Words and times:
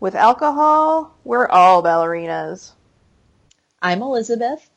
With 0.00 0.14
alcohol, 0.14 1.16
we're 1.24 1.48
all 1.48 1.82
ballerinas. 1.82 2.70
I'm 3.82 4.00
Elizabeth. 4.00 4.70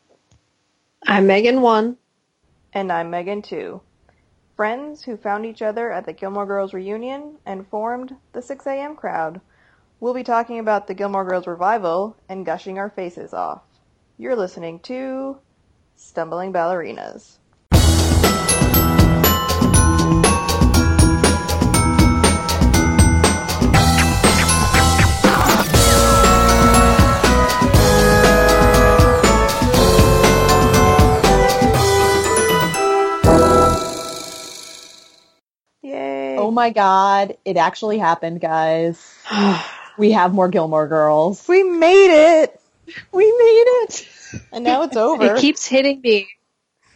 I'm 1.06 1.28
Megan 1.28 1.62
1. 1.62 1.96
And 2.74 2.92
I'm 2.92 3.12
Megan 3.12 3.44
2. 3.44 3.80
Friends 4.56 5.04
who 5.04 5.16
found 5.16 5.46
each 5.46 5.62
other 5.62 5.92
at 5.92 6.08
the 6.08 6.14
Gilmore 6.14 6.48
Girls 6.48 6.74
reunion 6.74 7.38
and 7.46 7.68
formed 7.68 8.16
the 8.34 8.42
6 8.42 8.66
a.m. 8.66 8.96
crowd. 8.96 9.42
We'll 10.00 10.16
be 10.16 10.24
talking 10.24 10.58
about 10.58 10.88
the 10.88 10.96
Gilmore 10.96 11.26
Girls 11.26 11.46
revival 11.46 12.18
and 12.28 12.44
gushing 12.44 12.80
our 12.80 12.90
faces 12.90 13.32
off. 13.32 13.62
You're 14.18 14.36
listening 14.36 14.80
to 14.80 15.38
Stumbling 15.96 16.52
Ballerinas. 16.52 17.38
Oh 36.52 36.54
my 36.54 36.72
god, 36.72 37.38
it 37.46 37.56
actually 37.56 37.98
happened, 37.98 38.42
guys. 38.42 39.02
we 39.98 40.12
have 40.12 40.34
more 40.34 40.50
Gilmore 40.50 40.86
Girls. 40.86 41.48
we 41.48 41.64
made 41.64 42.42
it! 42.42 42.60
We 43.14 43.24
made 43.24 43.64
it! 43.68 44.10
And 44.52 44.66
now 44.66 44.82
it's 44.82 44.98
over. 44.98 45.36
It 45.36 45.40
keeps 45.40 45.66
hitting 45.66 46.02
me 46.02 46.28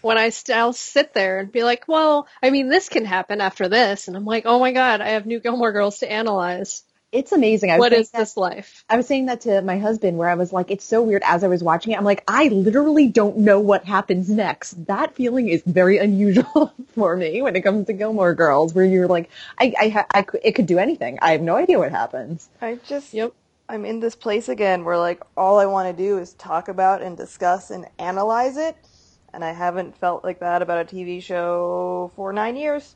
when 0.01 0.17
I 0.17 0.27
st- 0.27 0.57
I'll 0.57 0.73
sit 0.73 1.13
there 1.13 1.39
and 1.39 1.49
be 1.53 1.63
like, 1.63 1.87
well, 1.87 2.27
I 2.43 2.49
mean, 2.49 2.67
this 2.67 2.89
can 2.89 3.05
happen 3.05 3.39
after 3.39 3.69
this. 3.69 4.09
And 4.09 4.17
I'm 4.17 4.25
like, 4.25 4.45
oh 4.45 4.59
my 4.59 4.73
God, 4.73 4.99
I 4.99 5.11
have 5.11 5.25
new 5.25 5.39
Gilmore 5.39 5.71
Girls 5.71 5.99
to 5.99 6.11
analyze. 6.11 6.83
It's 7.11 7.31
amazing. 7.31 7.71
I 7.71 7.77
was 7.79 7.89
saying 7.89 8.07
that- 8.11 8.19
this 8.19 8.35
life? 8.37 8.83
I 8.89 8.97
was 8.97 9.07
saying 9.07 9.27
that 9.27 9.41
to 9.41 9.61
my 9.61 9.77
husband 9.79 10.17
where 10.17 10.27
I 10.29 10.35
was 10.35 10.51
like, 10.51 10.69
it's 10.69 10.83
so 10.83 11.01
weird 11.01 11.23
as 11.25 11.43
I 11.43 11.47
was 11.47 11.63
watching 11.63 11.93
it. 11.93 11.97
I'm 11.97 12.03
like, 12.03 12.23
I 12.27 12.49
literally 12.49 13.07
don't 13.07 13.37
know 13.37 13.59
what 13.59 13.85
happens 13.85 14.29
next. 14.29 14.85
That 14.87 15.15
feeling 15.15 15.47
is 15.47 15.63
very 15.65 15.97
unusual 15.97 16.73
for 16.95 17.15
me 17.15 17.41
when 17.41 17.55
it 17.55 17.61
comes 17.61 17.87
to 17.87 17.93
Gilmore 17.93 18.33
Girls 18.33 18.73
where 18.73 18.85
you're 18.85 19.07
like, 19.07 19.29
I, 19.59 19.73
I, 19.79 19.89
ha- 19.89 20.05
I 20.13 20.23
could, 20.23 20.41
it 20.43 20.53
could 20.53 20.65
do 20.65 20.77
anything. 20.77 21.17
I 21.21 21.31
have 21.31 21.41
no 21.41 21.55
idea 21.55 21.79
what 21.79 21.91
happens. 21.91 22.49
I 22.61 22.79
just, 22.85 23.13
Yep. 23.13 23.33
I'm 23.67 23.85
in 23.85 23.99
this 23.99 24.15
place 24.15 24.47
again 24.49 24.83
where 24.83 24.97
like 24.97 25.23
all 25.35 25.57
I 25.59 25.65
want 25.65 25.95
to 25.95 26.03
do 26.03 26.19
is 26.19 26.33
talk 26.33 26.67
about 26.67 27.01
and 27.01 27.17
discuss 27.17 27.71
and 27.71 27.87
analyze 27.97 28.57
it. 28.57 28.75
And 29.33 29.43
I 29.43 29.53
haven't 29.53 29.97
felt 29.97 30.23
like 30.23 30.39
that 30.39 30.61
about 30.61 30.91
a 30.91 30.95
TV 30.95 31.21
show 31.23 32.11
for 32.15 32.31
nine 32.31 32.55
years. 32.57 32.95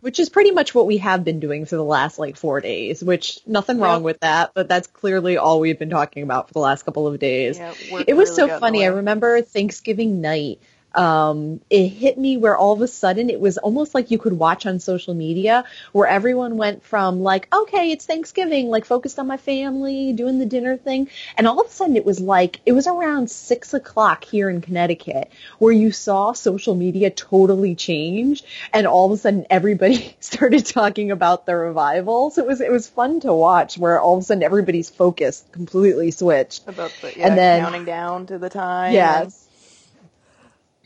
Which 0.00 0.20
is 0.20 0.28
pretty 0.28 0.52
much 0.52 0.74
what 0.74 0.86
we 0.86 0.98
have 0.98 1.24
been 1.24 1.40
doing 1.40 1.64
for 1.64 1.74
the 1.74 1.84
last 1.84 2.18
like 2.18 2.36
four 2.36 2.60
days, 2.60 3.02
which 3.02 3.40
nothing 3.46 3.80
wrong 3.80 4.00
Yep. 4.00 4.04
with 4.04 4.20
that, 4.20 4.50
but 4.54 4.68
that's 4.68 4.86
clearly 4.86 5.36
all 5.38 5.58
we've 5.58 5.78
been 5.78 5.90
talking 5.90 6.22
about 6.22 6.46
for 6.46 6.52
the 6.54 6.60
last 6.60 6.84
couple 6.84 7.06
of 7.08 7.18
days. 7.18 7.58
Yeah, 7.58 7.74
It 8.06 8.14
was 8.14 8.28
really 8.28 8.36
so 8.36 8.46
got 8.46 8.54
in 8.54 8.54
the 8.54 8.60
funny. 8.60 8.84
I 8.84 8.88
remember 8.88 9.42
Thanksgiving 9.42 10.20
night. 10.20 10.60
Um, 10.98 11.60
it 11.70 11.86
hit 11.90 12.18
me 12.18 12.36
where 12.38 12.56
all 12.56 12.72
of 12.72 12.80
a 12.80 12.88
sudden 12.88 13.30
it 13.30 13.38
was 13.38 13.56
almost 13.56 13.94
like 13.94 14.10
you 14.10 14.18
could 14.18 14.32
watch 14.32 14.66
on 14.66 14.80
social 14.80 15.14
media 15.14 15.62
where 15.92 16.08
everyone 16.08 16.56
went 16.56 16.82
from 16.82 17.20
like, 17.22 17.46
okay, 17.54 17.92
it's 17.92 18.04
Thanksgiving, 18.04 18.68
like 18.68 18.84
focused 18.84 19.18
on 19.20 19.28
my 19.28 19.36
family, 19.36 20.12
doing 20.12 20.40
the 20.40 20.44
dinner 20.46 20.76
thing. 20.76 21.08
And 21.36 21.46
all 21.46 21.60
of 21.60 21.68
a 21.68 21.70
sudden 21.70 21.94
it 21.96 22.04
was 22.04 22.18
like, 22.18 22.60
it 22.66 22.72
was 22.72 22.88
around 22.88 23.30
six 23.30 23.74
o'clock 23.74 24.24
here 24.24 24.50
in 24.50 24.60
Connecticut 24.60 25.30
where 25.60 25.72
you 25.72 25.92
saw 25.92 26.32
social 26.32 26.74
media 26.74 27.10
totally 27.10 27.76
change 27.76 28.42
and 28.72 28.84
all 28.88 29.06
of 29.06 29.12
a 29.12 29.20
sudden 29.22 29.46
everybody 29.50 30.16
started 30.20 30.66
talking 30.66 31.12
about 31.12 31.46
the 31.46 31.54
revival. 31.54 32.30
So 32.30 32.42
it 32.42 32.48
was, 32.48 32.60
it 32.60 32.72
was 32.72 32.88
fun 32.88 33.20
to 33.20 33.32
watch 33.32 33.78
where 33.78 34.00
all 34.00 34.16
of 34.16 34.22
a 34.22 34.26
sudden 34.26 34.42
everybody's 34.42 34.90
focus 34.90 35.44
completely 35.52 36.10
switched. 36.10 36.66
about 36.66 36.92
the 37.02 37.16
yeah, 37.16 37.28
And 37.28 37.38
then- 37.38 37.60
counting 37.62 37.84
down 37.84 38.26
to 38.26 38.38
the 38.38 38.50
time. 38.50 38.92
Yes. 38.94 39.44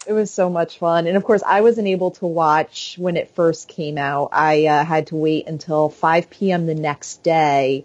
It 0.06 0.12
was 0.12 0.33
so 0.33 0.50
much 0.50 0.78
fun. 0.78 1.06
And 1.06 1.17
of 1.17 1.25
course, 1.25 1.42
I 1.47 1.61
wasn't 1.61 1.88
able 1.88 2.12
to 2.12 2.27
watch 2.27 2.97
when 2.99 3.16
it 3.16 3.34
first 3.34 3.69
came 3.69 3.99
out. 3.99 4.31
I 4.32 4.66
uh, 4.66 4.84
had 4.84 5.09
to 5.09 5.16
wait 5.16 5.47
until 5.47 5.88
5 5.88 6.31
p.m. 6.31 6.66
the 6.66 6.75
next 6.75 7.22
day 7.22 7.84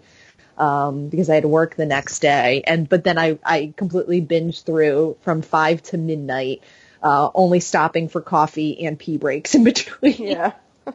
um, 0.56 1.08
because 1.08 1.30
I 1.30 1.34
had 1.34 1.42
to 1.42 1.48
work 1.48 1.76
the 1.76 1.86
next 1.86 2.18
day. 2.18 2.62
And 2.66 2.88
but 2.88 3.04
then 3.04 3.18
I, 3.18 3.38
I 3.44 3.72
completely 3.76 4.20
binged 4.20 4.64
through 4.64 5.16
from 5.22 5.42
5 5.42 5.82
to 5.84 5.98
midnight, 5.98 6.62
uh, 7.02 7.30
only 7.34 7.60
stopping 7.60 8.08
for 8.08 8.20
coffee 8.20 8.84
and 8.84 8.98
pee 8.98 9.16
breaks 9.16 9.54
in 9.54 9.64
between. 9.64 10.16
Yeah. 10.16 10.52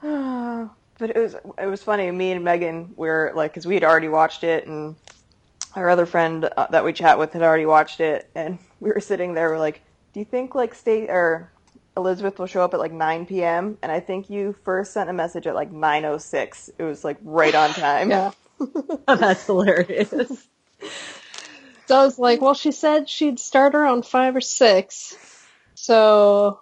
but 0.00 1.10
it 1.10 1.16
was 1.16 1.34
it 1.58 1.66
was 1.66 1.82
funny. 1.82 2.10
Me 2.10 2.32
and 2.32 2.44
Megan 2.44 2.94
were 2.96 3.32
like, 3.34 3.52
because 3.52 3.66
we 3.66 3.74
had 3.74 3.84
already 3.84 4.08
watched 4.08 4.44
it, 4.44 4.66
and 4.66 4.96
our 5.74 5.88
other 5.88 6.06
friend 6.06 6.48
uh, 6.56 6.66
that 6.70 6.84
we 6.84 6.92
chat 6.92 7.18
with 7.18 7.32
had 7.32 7.42
already 7.42 7.66
watched 7.66 8.00
it, 8.00 8.30
and 8.34 8.58
we 8.84 8.92
were 8.92 9.00
sitting 9.00 9.34
there. 9.34 9.50
We're 9.50 9.58
like, 9.58 9.82
"Do 10.12 10.20
you 10.20 10.26
think 10.26 10.54
like 10.54 10.74
state 10.74 11.08
or 11.08 11.50
Elizabeth 11.96 12.38
will 12.38 12.46
show 12.46 12.62
up 12.62 12.74
at 12.74 12.80
like 12.80 12.92
9 12.92 13.26
p.m.?" 13.26 13.78
And 13.82 13.90
I 13.90 14.00
think 14.00 14.30
you 14.30 14.54
first 14.64 14.92
sent 14.92 15.10
a 15.10 15.12
message 15.12 15.46
at 15.46 15.54
like 15.54 15.72
9:06. 15.72 16.70
It 16.78 16.82
was 16.82 17.02
like 17.02 17.16
right 17.24 17.54
on 17.54 17.70
time. 17.70 18.10
Yeah. 18.10 18.32
Oh, 19.06 19.16
that's 19.16 19.44
hilarious. 19.46 20.46
So 21.86 21.98
I 21.98 22.04
was 22.04 22.18
like, 22.18 22.40
well, 22.40 22.54
she 22.54 22.72
said 22.72 23.10
she'd 23.10 23.38
start 23.38 23.74
around 23.74 24.06
five 24.06 24.34
or 24.36 24.40
six. 24.40 25.16
So 25.74 26.60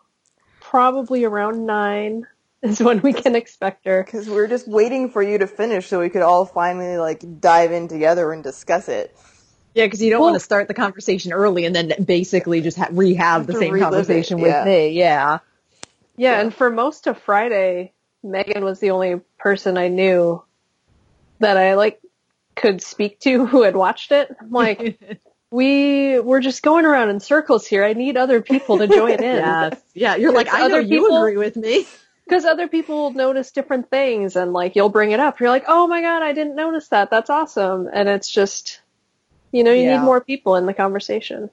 probably 0.61 1.25
around 1.25 1.65
nine 1.65 2.27
is 2.62 2.81
when 2.82 3.03
we 3.03 3.12
can 3.12 3.37
expect 3.37 3.84
her. 3.87 4.03
Because 4.03 4.28
we're 4.28 4.49
just 4.49 4.66
waiting 4.66 5.11
for 5.11 5.22
you 5.22 5.38
to 5.38 5.47
finish 5.47 5.87
so 5.87 6.00
we 6.00 6.09
could 6.09 6.22
all 6.22 6.44
finally 6.44 6.97
like 6.97 7.22
dive 7.41 7.71
in 7.71 7.87
together 7.87 8.32
and 8.32 8.43
discuss 8.43 8.88
it. 8.88 9.16
Yeah, 9.75 9.87
because 9.87 10.03
you 10.03 10.10
don't 10.10 10.21
Well- 10.21 10.31
want 10.31 10.41
to 10.41 10.44
start 10.44 10.69
the 10.69 10.75
conversation 10.75 11.33
early 11.33 11.65
and 11.65 11.75
then 11.75 11.94
basically 12.05 12.60
just 12.60 12.77
ha- 12.77 12.88
rehab 12.91 13.47
the 13.47 13.55
same 13.55 13.72
relive 13.72 13.77
it, 13.77 13.83
conversation 13.83 14.38
yeah. 14.38 14.44
with 14.44 14.66
me. 14.66 14.88
Yeah. 14.91 15.38
Yeah, 16.16 16.41
and 16.41 16.55
for 16.55 16.69
most 16.71 17.06
of 17.06 17.19
Friday, 17.19 17.93
Megan 18.22 18.65
was 18.65 18.81
the 18.81 18.91
only 18.91 19.21
person 19.38 19.78
I 19.78 19.88
knew 19.88 20.43
that 21.41 21.56
I 21.56 21.75
like 21.75 22.00
could 22.55 22.82
speak 22.82 23.19
to 23.21 23.47
who 23.47 23.62
had 23.62 23.75
watched 23.75 24.12
it. 24.12 24.34
I'm 24.38 24.50
like, 24.50 25.00
we 25.50 26.21
we're 26.21 26.41
just 26.41 26.62
going 26.62 26.84
around 26.84 27.09
in 27.09 27.19
circles 27.21 27.66
here. 27.66 27.82
I 27.84 27.94
need 27.94 28.16
other 28.19 28.43
people 28.43 28.78
to 28.78 28.87
join 28.87 29.15
in. 29.22 29.37
Yes. 29.37 29.81
Yeah. 29.94 30.16
You're 30.16 30.32
like, 30.34 30.49
I 30.53 30.61
know 30.61 30.65
other 30.66 30.81
you 30.82 31.00
people- 31.03 31.16
agree 31.16 31.38
with 31.38 31.56
me. 31.56 31.87
Because 32.25 32.44
other 32.44 32.69
people 32.69 33.11
notice 33.12 33.50
different 33.50 33.91
things 33.91 34.37
and 34.37 34.53
like 34.53 34.77
you'll 34.77 34.91
bring 34.91 35.11
it 35.11 35.19
up. 35.19 35.41
You're 35.41 35.49
like, 35.50 35.65
oh 35.66 35.87
my 35.88 36.03
god, 36.03 36.22
I 36.22 36.32
didn't 36.34 36.56
notice 36.56 36.88
that. 36.88 37.11
That's 37.11 37.31
awesome. 37.31 37.88
And 37.93 38.09
it's 38.09 38.31
just, 38.31 38.81
you 39.52 39.64
know, 39.64 39.72
you 39.72 39.84
Yeah. 39.84 39.92
need 39.92 40.02
more 40.04 40.20
people 40.20 40.56
in 40.56 40.66
the 40.66 40.74
conversation. 40.74 41.50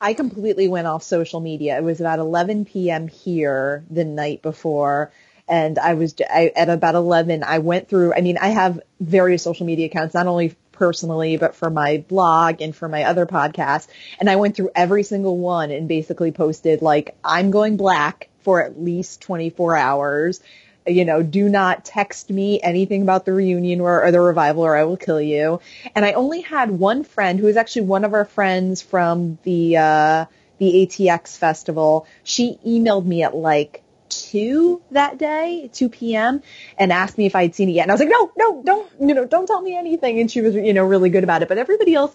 I 0.00 0.14
completely 0.14 0.68
went 0.68 0.86
off 0.88 1.02
social 1.02 1.40
media. 1.40 1.78
It 1.78 1.84
was 1.84 2.00
about 2.00 2.18
11 2.18 2.64
p.m. 2.64 3.08
here 3.08 3.84
the 3.90 4.04
night 4.04 4.42
before. 4.42 5.12
And 5.48 5.78
I 5.78 5.94
was, 5.94 6.14
I, 6.28 6.52
at 6.56 6.68
about 6.68 6.94
11, 6.94 7.44
I 7.44 7.58
went 7.58 7.88
through, 7.88 8.14
I 8.14 8.20
mean, 8.20 8.38
I 8.38 8.48
have 8.48 8.80
various 9.00 9.42
social 9.42 9.66
media 9.66 9.86
accounts, 9.86 10.14
not 10.14 10.26
only 10.26 10.56
personally, 10.72 11.36
but 11.36 11.54
for 11.54 11.70
my 11.70 12.04
blog 12.08 12.60
and 12.62 12.74
for 12.74 12.88
my 12.88 13.04
other 13.04 13.26
podcast. 13.26 13.86
And 14.18 14.28
I 14.30 14.36
went 14.36 14.56
through 14.56 14.70
every 14.74 15.02
single 15.02 15.38
one 15.38 15.70
and 15.70 15.88
basically 15.88 16.32
posted 16.32 16.82
like, 16.82 17.16
I'm 17.24 17.50
going 17.50 17.76
black 17.76 18.28
for 18.40 18.64
at 18.64 18.80
least 18.80 19.20
24 19.20 19.76
hours. 19.76 20.40
You 20.86 21.04
know, 21.04 21.22
do 21.22 21.48
not 21.48 21.84
text 21.84 22.30
me 22.30 22.60
anything 22.62 23.02
about 23.02 23.24
the 23.24 23.32
reunion 23.32 23.80
or, 23.80 24.04
or 24.04 24.10
the 24.10 24.20
revival 24.20 24.64
or 24.64 24.76
I 24.76 24.84
will 24.84 24.96
kill 24.96 25.20
you. 25.20 25.60
And 25.94 26.04
I 26.04 26.12
only 26.12 26.40
had 26.40 26.70
one 26.70 27.04
friend 27.04 27.38
who 27.38 27.46
was 27.46 27.56
actually 27.56 27.82
one 27.82 28.04
of 28.04 28.14
our 28.14 28.24
friends 28.24 28.82
from 28.82 29.38
the, 29.44 29.76
uh, 29.76 30.24
the 30.58 30.86
ATX 30.86 31.36
festival. 31.38 32.06
She 32.24 32.58
emailed 32.66 33.04
me 33.04 33.22
at 33.22 33.34
like 33.34 33.82
two 34.08 34.82
that 34.90 35.18
day, 35.18 35.70
2 35.72 35.88
p.m. 35.88 36.42
and 36.78 36.92
asked 36.92 37.16
me 37.16 37.26
if 37.26 37.34
I 37.34 37.42
had 37.42 37.54
seen 37.54 37.68
it 37.68 37.72
yet. 37.72 37.82
And 37.82 37.90
I 37.90 37.94
was 37.94 38.00
like, 38.00 38.10
no, 38.10 38.30
no, 38.36 38.62
don't, 38.62 38.90
you 39.00 39.14
know, 39.14 39.24
don't 39.24 39.46
tell 39.46 39.62
me 39.62 39.76
anything. 39.76 40.20
And 40.20 40.30
she 40.30 40.40
was, 40.40 40.54
you 40.54 40.72
know, 40.72 40.84
really 40.84 41.10
good 41.10 41.24
about 41.24 41.42
it. 41.42 41.48
But 41.48 41.58
everybody 41.58 41.94
else 41.94 42.14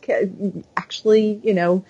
actually, 0.75 1.39
you 1.43 1.53
know, 1.53 1.83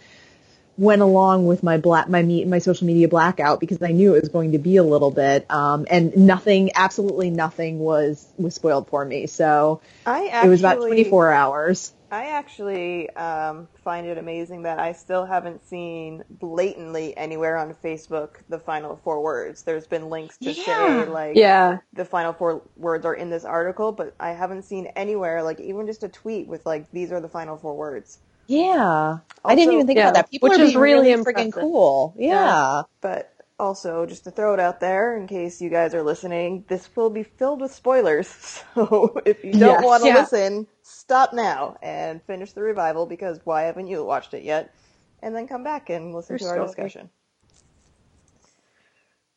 went 0.78 1.02
along 1.02 1.46
with 1.48 1.64
my 1.64 1.78
black, 1.78 2.08
my 2.08 2.22
me, 2.22 2.46
my 2.46 2.60
social 2.60 2.86
media 2.88 3.08
blackout 3.08 3.60
because 3.60 3.82
I 3.82 3.92
knew 3.92 4.16
it 4.16 4.22
was 4.22 4.30
going 4.30 4.52
to 4.52 4.60
be 4.60 4.78
a 4.78 4.84
little 4.84 5.12
bit. 5.12 5.50
Um, 5.50 5.88
and 5.90 6.16
nothing, 6.16 6.72
absolutely 6.76 7.32
nothing 7.32 7.80
was, 7.80 8.26
was 8.38 8.56
spoiled 8.56 8.88
for 8.88 9.04
me. 9.04 9.28
So 9.28 9.82
I 10.06 10.28
actually, 10.28 10.48
it 10.48 10.50
was 10.52 10.60
about 10.62 10.78
24 10.78 11.32
hours. 11.32 11.94
I 12.10 12.28
actually 12.28 13.10
um, 13.12 13.68
find 13.84 14.08
it 14.08 14.18
amazing 14.18 14.64
that 14.64 14.80
I 14.80 14.94
still 14.94 15.26
haven't 15.26 15.66
seen 15.68 16.24
blatantly 16.30 17.18
anywhere 17.18 17.58
on 17.58 17.74
Facebook 17.84 18.36
the 18.48 18.60
final 18.60 18.96
four 19.04 19.22
words. 19.22 19.64
There's 19.64 19.88
been 19.88 20.10
links 20.10 20.38
to 20.40 20.54
Yeah. 20.54 20.64
say 20.64 21.06
like 21.10 21.36
Yeah. 21.36 21.80
the 21.92 22.06
final 22.06 22.32
four 22.32 22.62
words 22.78 23.06
are 23.06 23.14
in 23.14 23.30
this 23.30 23.44
article, 23.44 23.92
but 23.92 24.16
I 24.20 24.32
haven't 24.32 24.64
seen 24.64 24.86
anywhere 24.96 25.44
like 25.44 25.60
even 25.60 25.86
just 25.86 26.04
a 26.04 26.10
tweet 26.10 26.48
with 26.48 26.66
like 26.66 26.90
these 26.92 27.12
are 27.12 27.20
the 27.20 27.28
final 27.30 27.58
four 27.58 27.76
words. 27.76 28.20
Yeah. 28.48 29.20
I 29.48 29.56
didn't 29.56 29.74
even 29.74 29.88
think 29.88 30.00
Yeah, 30.00 30.02
about 30.02 30.16
that. 30.16 30.32
People 30.32 30.52
which 30.52 30.54
are 30.54 30.60
is 30.60 30.76
being 30.76 30.90
really 30.90 31.14
really 31.14 31.16
freaking 31.16 31.52
cool. 31.54 32.16
Yeah. 32.18 32.84
But 33.02 33.34
also, 33.60 34.06
just 34.06 34.24
to 34.26 34.32
throw 34.32 34.54
it 34.54 34.60
out 34.60 34.80
there, 34.80 35.18
in 35.18 35.28
case 35.28 35.62
you 35.62 35.70
guys 35.70 35.94
are 35.94 36.04
listening, 36.04 36.66
this 36.68 36.90
will 36.96 37.10
be 37.10 37.24
filled 37.24 37.62
with 37.62 37.74
spoilers. 37.74 38.64
So 38.76 39.22
if 39.26 39.44
you 39.44 39.56
don't 39.58 39.84
Yes. 39.84 39.84
want 39.84 40.04
to 40.04 40.08
Yeah. 40.08 40.10
listen, 40.10 40.68
stop 40.84 41.34
now 41.34 41.78
and 41.82 42.22
finish 42.24 42.54
the 42.54 42.62
revival 42.62 43.06
because 43.08 43.42
why 43.46 43.64
haven't 43.64 43.88
you 43.88 44.04
watched 44.06 44.34
it 44.36 44.44
yet? 44.44 44.74
And 45.22 45.36
then 45.36 45.48
come 45.48 45.64
back 45.64 45.90
and 45.90 46.14
listen 46.16 46.38
There's 46.38 46.40
to 46.40 46.46
our 46.46 46.60
story. 46.60 46.62
discussion. 46.62 47.10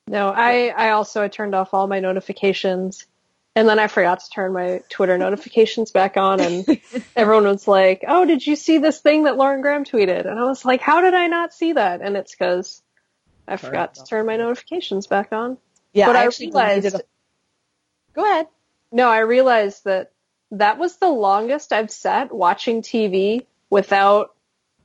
No, 0.08 0.30
I, 0.30 0.68
I 0.76 0.90
also 0.90 1.22
I 1.22 1.28
turned 1.28 1.54
off 1.54 1.74
all 1.74 1.86
my 1.88 2.00
notifications 2.00 3.06
and 3.56 3.68
then 3.68 3.78
I 3.78 3.86
forgot 3.88 4.20
to 4.20 4.30
turn 4.30 4.52
my 4.52 4.82
Twitter 4.88 5.18
notifications 5.18 5.90
back 5.90 6.16
on 6.16 6.40
and 6.40 6.80
everyone 7.16 7.44
was 7.44 7.66
like, 7.66 8.04
Oh, 8.06 8.24
did 8.24 8.46
you 8.46 8.56
see 8.56 8.78
this 8.78 9.00
thing 9.00 9.24
that 9.24 9.36
Lauren 9.36 9.60
Graham 9.60 9.84
tweeted? 9.84 10.26
And 10.28 10.38
I 10.38 10.44
was 10.44 10.64
like, 10.64 10.80
How 10.80 11.00
did 11.00 11.14
I 11.14 11.26
not 11.26 11.52
see 11.52 11.72
that? 11.72 12.00
And 12.00 12.16
it's 12.16 12.34
because 12.34 12.82
I 13.48 13.52
Turned 13.56 13.60
forgot 13.60 13.94
to 13.96 14.04
turn 14.04 14.26
my 14.26 14.36
notifications 14.36 15.06
back 15.06 15.32
on. 15.32 15.58
Yeah, 15.92 16.06
But 16.06 16.16
I 16.16 16.22
I 16.22 16.24
actually 16.26 16.46
realized- 16.48 16.94
a- 16.94 17.00
Go 18.14 18.24
ahead. 18.24 18.46
No, 18.92 19.08
I 19.08 19.20
realized 19.20 19.84
that 19.84 20.12
that 20.52 20.78
was 20.78 20.96
the 20.96 21.08
longest 21.08 21.72
I've 21.72 21.90
sat 21.92 22.32
watching 22.34 22.82
TV 22.82 23.46
without 23.70 24.34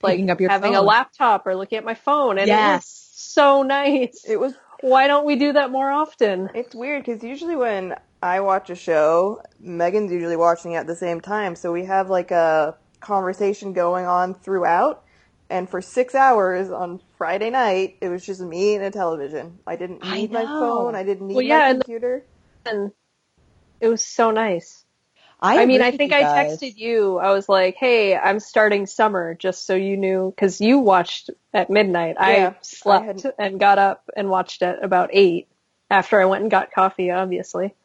like 0.04 0.14
Picking 0.14 0.30
up 0.30 0.40
your 0.40 0.50
having 0.52 0.76
a 0.76 0.82
laptop 0.82 1.48
or 1.48 1.56
looking 1.56 1.78
at 1.80 1.84
my 1.86 1.96
phone. 1.96 2.38
And 2.38 2.48
it 2.48 2.54
Yes. 2.54 2.84
was 2.84 3.32
so 3.34 3.64
nice. 3.64 4.26
It 4.28 4.40
was 4.40 4.54
Why 4.82 5.08
don't 5.08 5.26
we 5.26 5.38
do 5.38 5.54
that 5.54 5.72
more 5.72 5.90
often? 5.90 6.52
It's 6.54 6.76
weird 6.76 7.04
because 7.06 7.24
usually 7.24 7.56
when 7.56 7.96
I 8.26 8.40
watch 8.40 8.72
a 8.72 8.76
show, 8.76 9.44
Megan's 9.60 10.12
usually 10.12 10.36
watching 10.36 10.72
it 10.72 10.78
at 10.78 10.88
the 10.88 10.96
same 10.96 11.22
time, 11.22 11.56
so 11.56 11.72
we 11.72 11.86
have 11.86 12.10
like 12.10 12.32
a 12.32 12.76
conversation 13.00 13.72
going 13.72 14.08
on 14.08 14.34
throughout. 14.34 15.04
And 15.52 15.70
for 15.70 15.80
six 15.80 16.16
hours 16.16 16.72
on 16.72 17.02
Friday 17.20 17.52
night, 17.52 17.98
it 18.02 18.10
was 18.10 18.26
just 18.26 18.42
me 18.42 18.74
and 18.74 18.84
a 18.84 18.90
television. 18.90 19.60
I 19.68 19.76
didn't 19.76 20.00
I 20.02 20.22
need 20.22 20.32
my 20.32 20.44
phone. 20.44 20.96
I 20.96 21.04
didn't 21.04 21.28
need 21.28 21.36
Well, 21.36 21.44
yeah, 21.44 21.68
my 21.68 21.74
computer. 21.74 22.26
And 22.66 22.92
it 23.80 23.90
was 23.90 24.04
so 24.04 24.32
nice. 24.32 24.84
I, 25.40 25.62
I, 25.62 25.66
mean, 25.68 25.84
I 25.84 25.92
think 25.92 26.12
I 26.12 26.24
texted 26.24 26.78
you. 26.78 27.20
I 27.20 27.32
was 27.32 27.48
like, 27.48 27.76
"Hey, 27.76 28.16
I'm 28.16 28.40
starting 28.40 28.88
summer," 28.88 29.36
just 29.36 29.68
so 29.68 29.76
you 29.76 29.98
knew, 29.98 30.34
because 30.36 30.60
you 30.60 30.80
watched 30.80 31.30
at 31.54 31.70
midnight. 31.70 32.16
Yeah, 32.20 32.26
I 32.26 32.48
I 32.48 32.56
slept 32.62 33.22
had- 33.22 33.34
and 33.38 33.60
got 33.60 33.78
up 33.78 34.10
and 34.18 34.32
watched 34.32 34.64
at 34.64 34.84
about 34.84 35.12
eight 35.14 35.48
after 35.92 36.20
I 36.20 36.26
went 36.26 36.42
and 36.42 36.50
got 36.50 36.72
coffee, 36.72 37.12
obviously. 37.12 37.76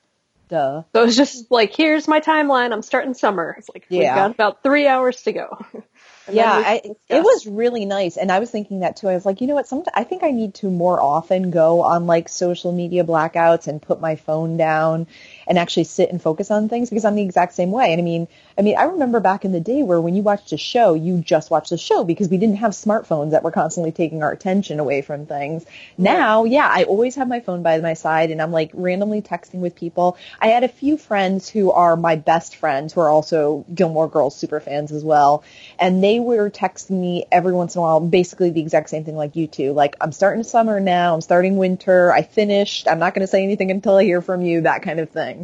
Duh. 0.50 0.82
So 0.92 1.02
it 1.02 1.06
was 1.06 1.16
just 1.16 1.50
like, 1.50 1.74
"Here's 1.74 2.08
my 2.08 2.20
timeline. 2.20 2.72
I'm 2.72 2.82
starting 2.82 3.14
summer." 3.14 3.54
It's 3.56 3.70
like 3.72 3.86
we've 3.88 4.02
got 4.02 4.32
about 4.32 4.62
three 4.62 4.86
hours 4.86 5.22
to 5.22 5.32
go. 5.32 5.64
Yeah, 6.32 6.52
I, 6.64 6.82
it 7.08 7.22
was 7.22 7.46
really 7.46 7.84
nice, 7.84 8.16
and 8.16 8.30
I 8.30 8.38
was 8.38 8.50
thinking 8.50 8.80
that 8.80 8.96
too. 8.96 9.08
I 9.08 9.14
was 9.14 9.26
like, 9.26 9.40
you 9.40 9.46
know 9.46 9.54
what? 9.54 9.66
Some 9.66 9.82
I 9.94 10.04
think 10.04 10.22
I 10.22 10.30
need 10.30 10.54
to 10.56 10.70
more 10.70 11.00
often 11.00 11.50
go 11.50 11.82
on 11.82 12.06
like 12.06 12.28
social 12.28 12.72
media 12.72 13.04
blackouts 13.04 13.66
and 13.66 13.80
put 13.80 14.00
my 14.00 14.16
phone 14.16 14.56
down 14.56 15.06
and 15.50 15.58
actually 15.58 15.82
sit 15.82 16.10
and 16.10 16.22
focus 16.22 16.48
on 16.52 16.68
things 16.68 16.90
because 16.90 17.04
I'm 17.04 17.16
the 17.16 17.22
exact 17.22 17.54
same 17.54 17.72
way. 17.72 17.92
And 17.92 18.00
I 18.00 18.04
mean, 18.04 18.28
I 18.56 18.62
mean, 18.62 18.76
I 18.78 18.84
remember 18.84 19.18
back 19.18 19.44
in 19.44 19.50
the 19.50 19.58
day 19.58 19.82
where 19.82 20.00
when 20.00 20.14
you 20.14 20.22
watched 20.22 20.52
a 20.52 20.56
show, 20.56 20.94
you 20.94 21.18
just 21.18 21.50
watched 21.50 21.70
the 21.70 21.76
show 21.76 22.04
because 22.04 22.28
we 22.28 22.38
didn't 22.38 22.58
have 22.58 22.70
smartphones 22.70 23.32
that 23.32 23.42
were 23.42 23.50
constantly 23.50 23.90
taking 23.90 24.22
our 24.22 24.30
attention 24.30 24.78
away 24.78 25.02
from 25.02 25.26
things. 25.26 25.66
Now, 25.98 26.44
yeah, 26.44 26.70
I 26.72 26.84
always 26.84 27.16
have 27.16 27.26
my 27.26 27.40
phone 27.40 27.64
by 27.64 27.78
my 27.80 27.94
side 27.94 28.30
and 28.30 28.40
I'm 28.40 28.52
like 28.52 28.70
randomly 28.74 29.22
texting 29.22 29.58
with 29.58 29.74
people. 29.74 30.16
I 30.40 30.46
had 30.46 30.62
a 30.62 30.68
few 30.68 30.96
friends 30.96 31.48
who 31.48 31.72
are 31.72 31.96
my 31.96 32.14
best 32.14 32.54
friends 32.54 32.92
who 32.92 33.00
are 33.00 33.08
also 33.08 33.64
Gilmore 33.74 34.08
Girls 34.08 34.36
super 34.36 34.60
fans 34.60 34.92
as 34.92 35.02
well. 35.02 35.42
And 35.80 36.04
they 36.04 36.20
were 36.20 36.48
texting 36.48 37.00
me 37.00 37.26
every 37.32 37.54
once 37.54 37.74
in 37.74 37.80
a 37.80 37.82
while, 37.82 37.98
basically 37.98 38.50
the 38.50 38.60
exact 38.60 38.88
same 38.88 39.04
thing 39.04 39.16
like 39.16 39.34
you 39.34 39.48
two. 39.48 39.72
Like, 39.72 39.96
I'm 40.00 40.12
starting 40.12 40.44
summer 40.44 40.78
now, 40.78 41.12
I'm 41.14 41.20
starting 41.20 41.56
winter, 41.56 42.12
I 42.12 42.22
finished, 42.22 42.86
I'm 42.86 43.00
not 43.00 43.14
going 43.14 43.22
to 43.22 43.26
say 43.26 43.42
anything 43.42 43.72
until 43.72 43.96
I 43.96 44.04
hear 44.04 44.22
from 44.22 44.42
you, 44.42 44.60
that 44.60 44.82
kind 44.82 45.00
of 45.00 45.10
thing. 45.10 45.39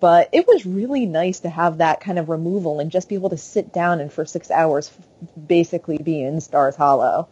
But 0.00 0.30
it 0.32 0.46
was 0.46 0.66
really 0.66 1.06
nice 1.06 1.40
to 1.40 1.48
have 1.48 1.78
that 1.78 2.00
kind 2.00 2.18
of 2.18 2.28
removal 2.28 2.80
and 2.80 2.90
just 2.90 3.08
be 3.08 3.14
able 3.14 3.30
to 3.30 3.36
sit 3.36 3.72
down 3.72 4.00
and 4.00 4.12
for 4.12 4.24
six 4.24 4.50
hours 4.50 4.90
basically 5.46 5.98
be 5.98 6.22
in 6.22 6.40
Stars 6.40 6.74
Hollow. 6.74 7.28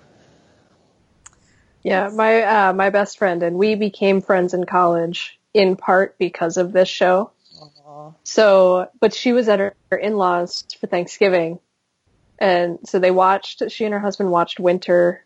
Yeah, 1.83 2.11
my 2.13 2.43
uh, 2.43 2.73
my 2.75 2.91
best 2.91 3.19
friend 3.19 3.43
and 3.43 3.57
we 3.57 3.75
became 3.75 4.21
friends 4.21 4.55
in 4.55 4.65
college 4.65 5.39
in 5.53 5.77
part 5.77 6.17
because 6.19 6.57
of 6.57 6.73
this 6.73 6.89
show. 6.89 7.33
So, 8.23 8.89
but 9.01 9.15
she 9.15 9.33
was 9.33 9.49
at 9.49 9.59
her, 9.59 9.75
her 9.91 9.99
in-laws 9.99 10.65
for 10.81 10.87
Thanksgiving, 10.87 11.59
and 12.39 12.79
so 12.85 12.99
they 12.99 13.11
watched. 13.11 13.63
She 13.71 13.85
and 13.85 13.93
her 13.93 14.01
husband 14.01 14.31
watched 14.31 14.61
Winter 14.61 15.25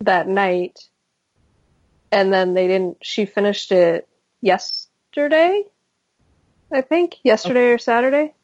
that 0.00 0.26
night, 0.26 0.78
and 2.10 2.32
then 2.32 2.54
they 2.54 2.66
didn't. 2.66 2.98
She 3.02 3.26
finished 3.26 3.72
it 3.72 4.08
yesterday, 4.40 5.64
I 6.72 6.80
think, 6.82 7.16
yesterday 7.22 7.70
or 7.70 7.78
Saturday. 7.78 8.34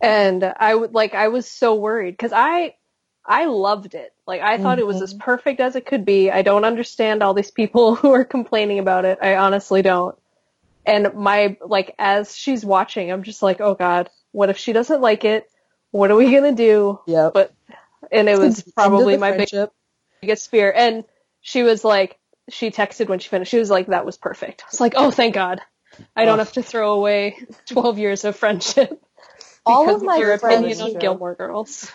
And 0.00 0.44
I 0.44 0.74
would 0.74 0.94
like 0.94 1.14
I 1.14 1.28
was 1.28 1.48
so 1.48 1.76
worried 1.76 2.12
because 2.12 2.32
I 2.32 2.74
I 3.24 3.46
loved 3.46 3.94
it. 3.94 4.12
Like 4.26 4.40
I 4.40 4.58
thought 4.58 4.78
it 4.78 4.86
was 4.86 5.00
as 5.00 5.14
mm-hmm. 5.14 5.22
perfect 5.22 5.60
as 5.60 5.76
it 5.76 5.86
could 5.86 6.04
be. 6.04 6.30
I 6.30 6.42
don't 6.42 6.64
understand 6.64 7.22
all 7.22 7.34
these 7.34 7.50
people 7.50 7.94
who 7.96 8.12
are 8.12 8.24
complaining 8.24 8.78
about 8.78 9.04
it. 9.04 9.18
I 9.22 9.36
honestly 9.36 9.82
don't. 9.82 10.16
And 10.84 11.14
my 11.14 11.56
like 11.64 11.94
as 11.98 12.36
she's 12.36 12.64
watching, 12.64 13.12
I'm 13.12 13.22
just 13.22 13.42
like, 13.42 13.60
"Oh 13.60 13.74
god, 13.74 14.10
what 14.32 14.50
if 14.50 14.58
she 14.58 14.72
doesn't 14.72 15.00
like 15.00 15.24
it? 15.24 15.48
What 15.92 16.10
are 16.10 16.16
we 16.16 16.30
going 16.32 16.56
to 16.56 16.62
do?" 16.62 16.98
Yeah. 17.06 17.30
But 17.32 17.54
and 18.10 18.28
it 18.28 18.38
was 18.38 18.62
probably 18.74 19.16
my 19.16 19.32
friendship. 19.32 19.72
biggest 20.20 20.50
fear. 20.50 20.72
And 20.74 21.04
she 21.40 21.62
was 21.62 21.84
like 21.84 22.18
she 22.50 22.72
texted 22.72 23.08
when 23.08 23.20
she 23.20 23.28
finished. 23.28 23.52
She 23.52 23.58
was 23.58 23.70
like, 23.70 23.86
"That 23.86 24.04
was 24.04 24.16
perfect." 24.16 24.62
I 24.62 24.66
was 24.72 24.80
like, 24.80 24.94
"Oh, 24.96 25.12
thank 25.12 25.34
god. 25.34 25.60
I 26.16 26.24
don't 26.24 26.38
have 26.38 26.52
to 26.52 26.62
throw 26.62 26.94
away 26.94 27.38
12 27.66 27.98
years 27.98 28.24
of 28.24 28.36
friendship." 28.36 29.02
All 29.66 29.94
of 29.94 30.02
my 30.02 30.16
your 30.16 30.38
friends, 30.38 30.64
opinion 30.64 30.80
on 30.94 31.00
Gilmore 31.00 31.36
Girls. 31.36 31.88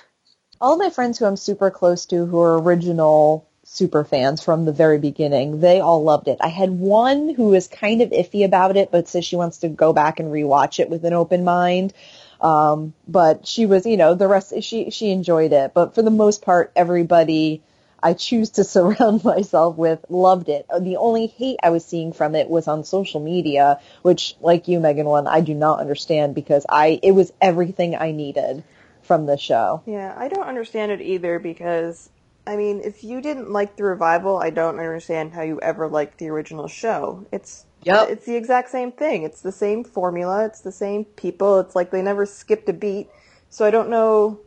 all 0.62 0.74
of 0.74 0.80
my 0.80 0.90
friends 0.90 1.20
who 1.20 1.26
I'm 1.26 1.36
super 1.36 1.70
close 1.70 2.06
to 2.06 2.26
who 2.26 2.40
are 2.40 2.62
original 2.62 3.46
super 3.66 4.06
fans 4.06 4.42
from 4.42 4.64
the 4.64 4.72
very 4.72 4.98
beginning, 4.98 5.60
they 5.60 5.82
all 5.82 6.02
loved 6.02 6.30
it. 6.30 6.38
I 6.40 6.48
had 6.48 6.70
one 6.72 7.34
who 7.34 7.50
was 7.50 7.68
kind 7.68 8.02
of 8.02 8.12
iffy 8.12 8.46
about 8.46 8.78
it, 8.78 8.90
but 8.90 9.10
says 9.10 9.26
she 9.26 9.36
wants 9.36 9.58
to 9.60 9.68
go 9.68 9.92
back 9.92 10.22
and 10.22 10.32
rewatch 10.32 10.80
it 10.80 10.90
with 10.90 11.04
an 11.04 11.12
open 11.12 11.44
mind. 11.44 11.94
Um, 12.40 12.94
but 13.06 13.46
she 13.46 13.66
was, 13.66 13.86
you 13.86 13.98
know, 13.98 14.14
the 14.14 14.28
rest, 14.30 14.54
she, 14.64 14.90
she 14.90 15.10
enjoyed 15.12 15.52
it. 15.52 15.74
But 15.74 15.94
for 15.94 16.02
the 16.02 16.10
most 16.10 16.42
part, 16.42 16.72
everybody 16.76 17.62
I 18.02 18.14
choose 18.14 18.52
to 18.52 18.64
surround 18.66 19.24
myself 19.24 19.78
with 19.78 20.06
loved 20.10 20.50
it. 20.50 20.66
The 20.80 20.98
only 20.98 21.28
hate 21.28 21.60
I 21.64 21.70
was 21.70 21.86
seeing 21.86 22.14
from 22.14 22.36
it 22.36 22.50
was 22.50 22.68
on 22.68 22.84
social 22.84 23.20
media, 23.22 23.80
which, 24.02 24.36
like 24.42 24.68
you, 24.68 24.80
Megan, 24.80 25.06
one, 25.06 25.28
I 25.28 25.42
do 25.42 25.54
not 25.54 25.80
understand 25.80 26.36
because 26.36 26.66
I, 26.70 27.00
it 27.04 27.12
was 27.12 27.32
everything 27.42 27.96
I 27.96 28.12
needed 28.12 28.64
from 29.04 29.26
the 29.26 29.38
show. 29.38 29.84
Yeah, 29.86 30.14
I 30.18 30.28
don't 30.28 30.48
understand 30.48 30.92
it 30.92 31.02
either 31.02 31.40
because, 31.40 32.10
I 32.46 32.56
mean, 32.58 32.82
if 32.84 33.04
you 33.04 33.22
didn't 33.22 33.52
like 33.52 33.78
the 33.78 33.84
revival, 33.84 34.38
I 34.38 34.50
don't 34.50 34.80
understand 34.80 35.34
how 35.34 35.42
you 35.44 35.60
ever 35.62 35.88
liked 35.88 36.18
the 36.18 36.30
original 36.30 36.68
show. 36.68 37.26
It's 37.32 37.66
Yep. 37.84 38.10
it's 38.10 38.26
the 38.26 38.36
exact 38.36 38.70
same 38.70 38.92
thing. 38.92 39.24
It's 39.24 39.42
the 39.42 39.52
same 39.52 39.84
formula. 39.84 40.46
It's 40.46 40.62
the 40.62 40.72
same 40.72 41.06
people. 41.06 41.60
It's 41.60 41.76
like 41.76 41.92
they 41.92 42.02
never 42.02 42.26
skipped 42.26 42.68
a 42.70 42.74
beat. 42.74 43.10
So 43.50 43.66
I 43.66 43.72
don't 43.72 43.90
know 43.90 44.42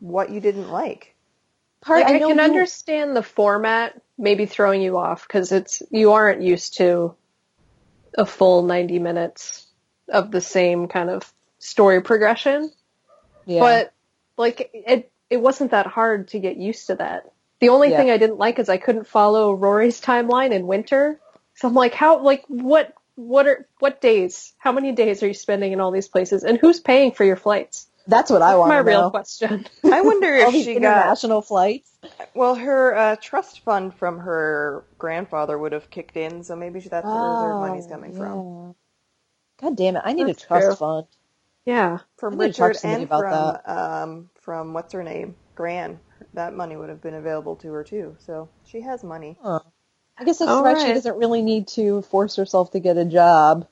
what 0.00 0.30
you 0.30 0.40
didn't 0.40 0.70
like. 0.70 1.11
Part 1.82 2.04
Like, 2.04 2.14
I, 2.14 2.18
know 2.18 2.28
can 2.28 2.38
you- 2.38 2.44
understand 2.44 3.14
the 3.16 3.22
format 3.22 4.00
maybe 4.16 4.46
throwing 4.46 4.80
you 4.82 4.96
off 4.98 5.26
because 5.26 5.52
it's 5.52 5.82
you 5.90 6.12
aren't 6.12 6.40
used 6.42 6.76
to 6.78 7.14
a 8.16 8.24
full 8.24 8.62
90 8.62 8.98
minutes 9.00 9.66
of 10.08 10.30
the 10.30 10.40
same 10.40 10.86
kind 10.88 11.10
of 11.10 11.32
story 11.58 12.00
progression. 12.02 12.70
Yeah. 13.46 13.60
But 13.60 13.92
like 14.36 14.70
it 14.72 15.10
it 15.30 15.38
wasn't 15.40 15.70
that 15.72 15.86
hard 15.86 16.28
to 16.28 16.38
get 16.38 16.56
used 16.56 16.86
to 16.88 16.96
that. 16.96 17.32
The 17.60 17.70
only 17.70 17.90
Yeah. 17.90 17.96
thing 17.96 18.10
I 18.10 18.16
didn't 18.18 18.38
like 18.38 18.58
is 18.58 18.68
I 18.68 18.76
couldn't 18.76 19.06
follow 19.06 19.52
Rory's 19.54 20.00
timeline 20.00 20.52
in 20.52 20.66
winter. 20.66 21.20
So 21.54 21.68
I'm 21.68 21.74
like, 21.74 21.94
how 21.94 22.18
like 22.22 22.44
what 22.48 22.92
what 23.16 23.46
are 23.46 23.66
what 23.80 24.00
days? 24.00 24.52
How 24.58 24.72
many 24.72 24.92
days 24.92 25.22
are 25.22 25.28
you 25.28 25.34
spending 25.34 25.72
in 25.72 25.80
all 25.80 25.90
these 25.90 26.08
places? 26.08 26.44
And 26.44 26.58
who's 26.58 26.80
paying 26.80 27.12
for 27.12 27.24
your 27.24 27.36
flights? 27.36 27.88
That's 28.06 28.30
what 28.30 28.42
I 28.42 28.54
That's 28.54 28.56
want 28.56 28.68
my 28.68 28.78
real 28.78 29.04
know. 29.04 29.10
question. 29.10 29.66
I 29.90 30.02
wonder 30.02 30.34
if 30.34 30.52
these 30.52 30.64
she 30.64 30.76
got 30.76 31.18
international 31.24 31.42
flights. 31.42 31.90
well, 32.34 32.54
her 32.56 32.94
uh, 32.96 33.16
trust 33.16 33.60
fund 33.64 33.94
from 33.94 34.18
her 34.20 34.84
grandfather 34.98 35.58
would 35.58 35.72
have 35.72 35.90
kicked 35.90 36.16
in, 36.16 36.42
so 36.44 36.56
maybe 36.56 36.80
that's 36.80 37.14
where 37.14 37.36
her 37.36 37.54
money's 37.54 37.86
coming 37.86 38.12
from. 38.12 38.38
Oh. 38.38 38.76
God 39.60 39.76
damn 39.76 39.96
it! 39.96 40.02
I 40.04 40.12
need 40.12 40.28
That's 40.28 40.38
a 40.42 40.46
trust 40.46 40.66
true. 40.66 40.76
fund. 40.78 41.06
Yeah. 41.64 41.98
From 42.16 42.34
I 42.34 42.36
need 42.36 42.52
to 42.52 42.58
talk 42.58 42.72
to 42.72 42.78
Richard 42.78 42.80
somebody 42.80 43.04
and 43.04 43.04
about 43.04 43.18
from 43.18 43.56
um 43.66 44.30
from 44.40 44.72
what's 44.74 44.92
her 44.92 45.02
name, 45.04 45.36
Gran. 45.54 46.00
That 46.34 46.54
money 46.54 46.76
would 46.76 46.88
have 46.88 47.02
been 47.02 47.14
available 47.14 47.56
to 47.56 47.72
her 47.72 47.84
too. 47.84 48.16
So 48.18 48.48
she 48.64 48.80
has 48.80 49.04
money. 49.04 49.38
Huh. 49.42 49.60
I 50.18 50.24
guess 50.24 50.38
that's 50.38 50.50
All 50.50 50.64
right. 50.64 50.78
She 50.78 50.92
doesn't 50.92 51.16
really 51.16 51.42
need 51.42 51.68
to 51.68 52.02
force 52.02 52.36
herself 52.36 52.72
to 52.72 52.80
get 52.80 52.96
a 52.96 53.04
job. 53.04 53.66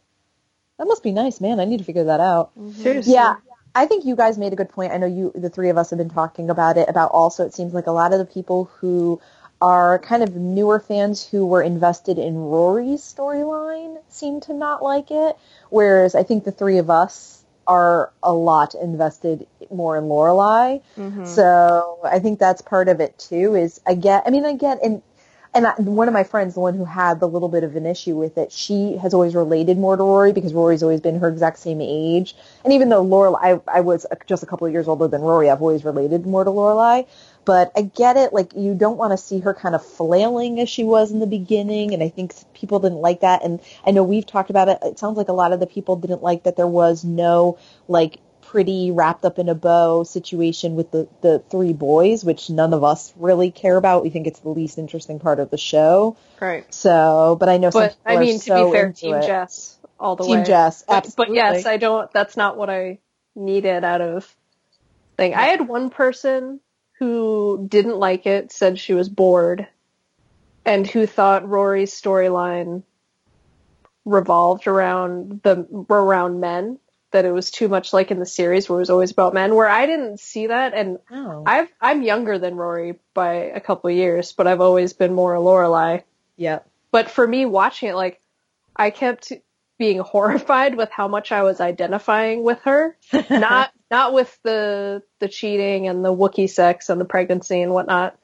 That 0.78 0.86
must 0.86 1.02
be 1.02 1.12
nice, 1.12 1.40
man. 1.40 1.60
I 1.60 1.64
need 1.64 1.78
to 1.78 1.84
figure 1.84 2.04
that 2.04 2.20
out. 2.20 2.52
Seriously. 2.74 3.12
Yeah, 3.12 3.34
I 3.74 3.86
think 3.86 4.04
you 4.04 4.16
guys 4.16 4.38
made 4.38 4.52
a 4.52 4.56
good 4.56 4.70
point. 4.70 4.92
I 4.92 4.96
know 4.98 5.06
you, 5.06 5.32
the 5.34 5.50
three 5.50 5.68
of 5.68 5.78
us 5.78 5.90
have 5.90 5.98
been 5.98 6.10
talking 6.10 6.50
about 6.50 6.76
it, 6.76 6.88
about 6.88 7.12
also 7.12 7.44
it 7.46 7.54
seems 7.54 7.72
like 7.72 7.86
a 7.86 7.92
lot 7.92 8.12
of 8.12 8.18
the 8.18 8.24
people 8.24 8.70
who 8.78 9.20
are 9.60 9.98
kind 9.98 10.22
of 10.22 10.34
newer 10.34 10.80
fans 10.80 11.24
who 11.24 11.46
were 11.46 11.62
invested 11.62 12.18
in 12.18 12.34
Rory's 12.34 13.02
storyline 13.02 13.98
seem 14.08 14.40
to 14.40 14.54
not 14.54 14.82
like 14.82 15.10
it, 15.10 15.36
whereas 15.68 16.14
I 16.14 16.22
think 16.22 16.44
the 16.44 16.52
three 16.52 16.78
of 16.78 16.90
us 16.90 17.44
are 17.66 18.10
a 18.22 18.32
lot 18.32 18.74
invested 18.74 19.46
more 19.70 19.96
in 19.96 20.04
Lorelai. 20.04 20.80
Mhm. 20.96 21.26
So 21.26 21.98
I 22.02 22.18
think 22.18 22.38
that's 22.38 22.62
part 22.62 22.88
of 22.88 23.00
it 23.00 23.18
too. 23.18 23.54
Is 23.54 23.80
I 23.86 23.94
get, 23.94 24.24
I 24.26 24.30
mean, 24.30 24.44
I 24.44 24.54
get, 24.54 24.82
and 24.82 25.02
and 25.52 25.66
I, 25.66 25.74
one 25.76 26.06
of 26.06 26.14
my 26.14 26.22
friends, 26.22 26.54
the 26.54 26.60
one 26.60 26.74
who 26.74 26.84
had 26.84 27.18
the 27.18 27.26
little 27.26 27.48
bit 27.48 27.64
of 27.64 27.74
an 27.74 27.84
issue 27.84 28.14
with 28.14 28.38
it, 28.38 28.52
she 28.52 28.96
has 28.98 29.14
always 29.14 29.34
related 29.34 29.78
more 29.78 29.96
to 29.96 30.02
Rory 30.02 30.32
because 30.32 30.54
Rory's 30.54 30.82
always 30.82 31.00
been 31.00 31.18
her 31.18 31.28
exact 31.28 31.58
same 31.58 31.80
age. 31.80 32.36
And 32.64 32.72
even 32.72 32.88
though 32.88 33.04
Lorelai, 33.04 33.62
I, 33.66 33.78
I 33.78 33.80
was 33.80 34.06
just 34.26 34.44
a 34.44 34.46
couple 34.46 34.68
of 34.68 34.72
years 34.72 34.86
older 34.86 35.08
than 35.08 35.22
Rory, 35.22 35.50
I've 35.50 35.60
always 35.60 35.84
related 35.84 36.24
more 36.24 36.44
to 36.44 36.50
Lorelai. 36.50 37.06
But 37.44 37.72
I 37.74 37.82
get 37.82 38.16
it, 38.16 38.32
like 38.32 38.52
you 38.54 38.74
don't 38.74 38.96
want 38.96 39.12
to 39.12 39.16
see 39.16 39.40
her 39.40 39.52
kind 39.52 39.74
of 39.74 39.84
flailing 39.84 40.60
as 40.60 40.68
she 40.68 40.84
was 40.84 41.10
in 41.10 41.18
the 41.18 41.26
beginning, 41.26 41.94
and 41.94 42.02
I 42.02 42.10
think 42.10 42.32
people 42.54 42.78
didn't 42.78 42.98
like 42.98 43.20
that. 43.20 43.42
And 43.42 43.60
I 43.84 43.90
know 43.90 44.04
we've 44.04 44.26
talked 44.26 44.50
about 44.50 44.68
it. 44.68 44.78
It 44.82 44.98
sounds 44.98 45.16
like 45.16 45.28
a 45.28 45.32
lot 45.32 45.52
of 45.52 45.58
the 45.58 45.66
people 45.66 45.96
didn't 45.96 46.22
like 46.22 46.44
that 46.44 46.56
there 46.56 46.66
was 46.66 47.02
no 47.02 47.58
like 47.88 48.20
pretty 48.50 48.90
wrapped 48.90 49.24
up 49.24 49.38
in 49.38 49.48
a 49.48 49.54
bow 49.54 50.02
situation 50.02 50.74
with 50.74 50.90
the, 50.90 51.08
the 51.20 51.38
three 51.50 51.72
boys, 51.72 52.24
which 52.24 52.50
none 52.50 52.74
of 52.74 52.82
us 52.82 53.12
really 53.16 53.52
care 53.52 53.76
about. 53.76 54.02
We 54.02 54.10
think 54.10 54.26
it's 54.26 54.40
the 54.40 54.48
least 54.48 54.76
interesting 54.76 55.20
part 55.20 55.38
of 55.38 55.50
the 55.50 55.56
show. 55.56 56.16
Right. 56.40 56.72
So, 56.74 57.36
but 57.38 57.48
I 57.48 57.58
know 57.58 57.70
some 57.70 57.82
But 57.82 57.90
people 57.90 58.12
I 58.12 58.14
are 58.16 58.20
mean, 58.20 58.38
to 58.40 58.44
so 58.44 58.66
be 58.66 58.76
fair, 58.76 58.92
Team 58.92 59.14
it. 59.14 59.26
Jess 59.26 59.78
all 60.00 60.16
the 60.16 60.24
Team 60.24 60.38
way. 60.38 60.44
Jess, 60.44 60.82
But, 60.82 60.96
absolutely. 60.96 61.36
but 61.36 61.54
yes, 61.54 61.66
I 61.66 61.76
don't. 61.76 62.12
That's 62.12 62.36
not 62.36 62.56
what 62.56 62.68
I 62.70 62.98
needed 63.36 63.84
out 63.84 64.00
of 64.00 64.36
thing. 65.16 65.32
I 65.34 65.42
had 65.44 65.68
one 65.68 65.90
person 65.90 66.58
who 66.98 67.66
didn't 67.68 67.98
like 67.98 68.26
it, 68.26 68.50
said 68.50 68.80
she 68.80 68.94
was 68.94 69.08
bored, 69.08 69.68
and 70.64 70.84
who 70.84 71.06
thought 71.06 71.48
Rory's 71.48 71.94
storyline 71.94 72.82
revolved 74.04 74.66
around 74.66 75.40
the 75.44 75.66
around 75.88 76.40
men. 76.40 76.80
That 77.12 77.24
it 77.24 77.32
was 77.32 77.50
too 77.50 77.68
much 77.68 77.92
like 77.92 78.10
in 78.10 78.18
the 78.20 78.26
series 78.26 78.68
where 78.68 78.78
it 78.78 78.82
was 78.82 78.90
always 78.90 79.10
about 79.10 79.34
men. 79.34 79.54
Where 79.54 79.68
I 79.68 79.86
didn't 79.86 80.20
see 80.20 80.46
that, 80.46 80.74
and 80.74 80.98
Oh, 81.10 81.42
I've 81.46 81.68
I'm 81.80 82.02
younger 82.02 82.38
than 82.38 82.54
Rory 82.56 82.98
by 83.14 83.34
a 83.34 83.60
couple 83.60 83.90
of 83.90 83.96
years, 83.96 84.32
but 84.32 84.46
I've 84.46 84.60
always 84.60 84.92
been 84.92 85.12
more 85.14 85.34
a 85.34 85.40
Lorelai 85.40 86.04
yeah. 86.36 86.60
but 86.92 87.10
for 87.10 87.26
me 87.26 87.44
watching 87.46 87.88
it 87.90 87.94
like 87.94 88.20
i 88.76 88.88
kept 88.90 89.32
being 89.78 89.98
horrified 90.12 90.74
with 90.76 90.88
how 90.90 91.06
much 91.08 91.32
i 91.32 91.42
was 91.42 91.60
identifying 91.60 92.42
with 92.44 92.58
her 92.62 92.96
not 93.30 93.70
not 93.90 94.12
with 94.14 94.38
the 94.42 95.02
the 95.18 95.28
cheating 95.28 95.86
and 95.88 96.02
the 96.04 96.14
wookie 96.14 96.48
sex 96.48 96.88
and 96.88 96.98
the 97.00 97.04
pregnancy 97.04 97.60
and 97.60 97.72
whatnot 97.74 98.16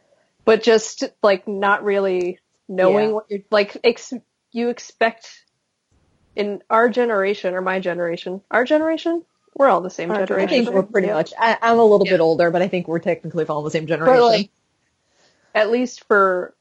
but 0.46 0.62
just 0.62 1.04
like 1.22 1.46
not 1.46 1.84
really 1.84 2.38
knowing 2.68 3.08
Yeah. 3.08 3.14
what 3.14 3.26
you're 3.30 3.40
like 3.50 3.76
ex- 3.84 4.14
you 4.52 4.68
expect 4.70 5.44
in 6.36 6.62
our 6.70 6.88
generation 6.88 7.54
or 7.54 7.60
my 7.62 7.80
generation 7.80 8.40
our 8.50 8.64
generation 8.64 9.24
we're 9.54 9.68
all 9.68 9.80
the 9.80 9.90
same 9.90 10.10
Our 10.10 10.22
I 10.22 10.26
generation 10.26 10.64
think 10.64 10.74
we're 10.76 10.82
pretty 10.82 11.06
Yeah. 11.08 11.14
much. 11.14 11.32
I, 11.38 11.56
I'm 11.62 11.78
a 11.78 11.82
little 11.82 12.04
Yeah. 12.06 12.12
bit 12.12 12.20
older, 12.20 12.50
but 12.50 12.60
I 12.60 12.68
think 12.68 12.86
we're 12.86 12.98
technically 12.98 13.46
following 13.46 13.64
the 13.64 13.70
same 13.70 13.86
generation. 13.86 14.22
like 14.22 14.50
at 15.54 15.70
least 15.70 16.04
for 16.04 16.54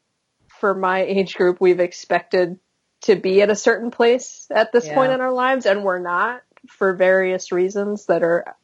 for 0.47 0.73
my 0.73 1.01
age 1.01 1.35
group 1.35 1.59
we've 1.59 1.81
expected 1.81 2.57
to 3.01 3.15
be 3.17 3.41
at 3.41 3.49
a 3.49 3.55
certain 3.55 3.91
place 3.91 4.47
at 4.49 4.71
this 4.71 4.85
Yeah. 4.85 4.93
point 4.95 5.11
in 5.11 5.19
our 5.19 5.33
lives 5.33 5.65
and 5.65 5.83
we're 5.83 5.99
not 5.99 6.41
for 6.69 6.93
various 6.93 7.51
reasons 7.51 8.05
that 8.05 8.23
are 8.23 8.55